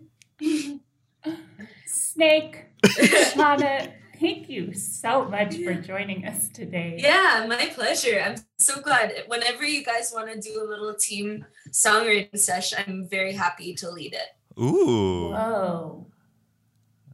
Snake, 1.87 2.67
Shauna, 2.85 3.93
thank 4.21 4.49
you 4.49 4.75
so 4.75 5.25
much 5.25 5.57
for 5.57 5.75
joining 5.75 6.27
us 6.27 6.49
today. 6.49 6.99
Yeah, 6.99 7.47
my 7.49 7.67
pleasure. 7.67 8.21
I'm 8.25 8.37
so 8.59 8.81
glad. 8.81 9.13
Whenever 9.27 9.65
you 9.65 9.85
guys 9.85 10.11
want 10.15 10.31
to 10.33 10.41
do 10.41 10.63
a 10.63 10.67
little 10.67 10.95
team 10.95 11.47
songwriting 11.71 12.39
session, 12.39 12.79
I'm 12.87 13.09
very 13.09 13.33
happy 13.33 13.75
to 13.75 13.91
lead 13.91 14.15
it. 14.15 14.61
Ooh. 14.61 15.31
Whoa. 15.31 16.07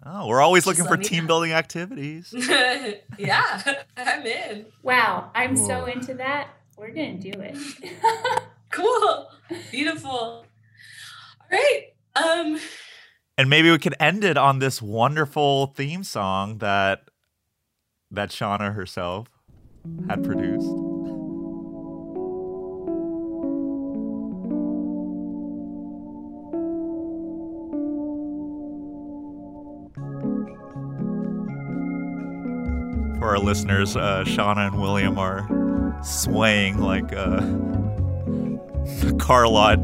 Oh, 0.07 0.27
we're 0.27 0.41
always 0.43 0.65
Just 0.65 0.79
looking 0.79 0.89
for 0.89 1.03
team 1.03 1.25
know. 1.25 1.29
building 1.29 1.53
activities. 1.53 2.35
yeah, 3.19 3.63
I'm 3.97 4.27
in. 4.27 4.67
Wow, 4.83 5.31
I'm 5.35 5.57
so 5.57 5.87
into 5.87 6.15
that. 6.15 6.49
We're 6.77 6.91
going 6.91 7.21
to 7.21 7.31
do 7.33 7.41
it. 7.41 7.57
Cool. 8.75 9.29
Beautiful. 9.71 10.11
All 10.11 10.47
right. 11.53 11.83
Um 12.17 12.59
And 13.37 13.51
maybe 13.51 13.71
we 13.71 13.79
could 13.79 13.97
end 13.99 14.23
it 14.23 14.37
on 14.37 14.61
this 14.61 14.81
wonderful 14.81 15.69
theme 15.69 16.05
song 16.05 16.59
that 16.59 17.09
that 18.11 18.31
Shauna 18.31 18.75
herself 18.75 19.29
had 20.09 20.23
produced. 20.23 20.69
For 33.19 33.31
our 33.31 33.39
listeners, 33.39 33.97
uh, 33.97 34.23
Shauna 34.25 34.69
and 34.69 34.81
William 34.81 35.19
are 35.19 35.49
swaying 36.05 36.79
like 36.79 37.13
uh, 37.13 37.41
car 39.19 39.49
lot, 39.49 39.79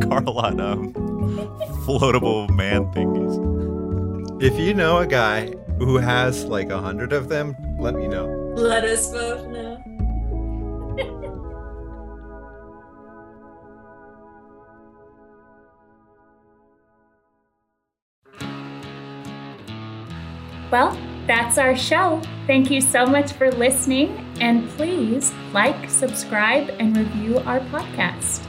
car 0.08 0.22
lot 0.22 0.60
um, 0.60 0.92
floatable 1.84 2.48
man 2.50 2.86
thingies. 2.92 4.42
If 4.42 4.58
you 4.58 4.74
know 4.74 4.98
a 4.98 5.06
guy 5.06 5.52
who 5.78 5.96
has 5.96 6.44
like 6.44 6.70
a 6.70 6.80
hundred 6.80 7.12
of 7.12 7.28
them, 7.28 7.56
let 7.78 7.94
me 7.94 8.06
know. 8.08 8.26
let 8.56 8.84
us 8.84 9.10
both 9.10 9.46
know. 9.48 9.82
Well, 20.70 20.98
that's 21.26 21.58
our 21.58 21.76
show. 21.76 22.20
Thank 22.46 22.70
you 22.70 22.80
so 22.80 23.06
much 23.06 23.32
for 23.32 23.50
listening, 23.50 24.26
and 24.40 24.68
please 24.70 25.32
like, 25.52 25.88
subscribe, 25.88 26.70
and 26.78 26.96
review 26.96 27.38
our 27.38 27.60
podcast. 27.60 28.45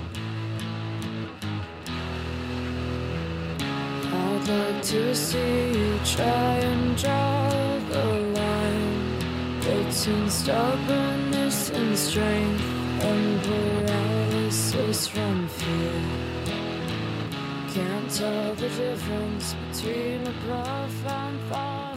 Like 4.48 4.82
to 4.82 5.14
see 5.14 5.72
you 5.74 6.00
try 6.06 6.24
and 6.24 6.98
draw 6.98 7.50
the 7.90 8.06
line 8.34 9.20
between 9.60 10.30
stubbornness 10.30 11.70
and 11.72 11.98
strength 11.98 12.64
and 13.04 13.44
paralysis 13.44 15.08
from 15.08 15.48
fear. 15.50 16.02
Can't 17.74 18.10
tell 18.10 18.56
the 18.56 18.70
difference 18.70 19.54
between 19.70 20.26
a 20.26 20.34
profound 20.46 21.40
thought 21.50 21.97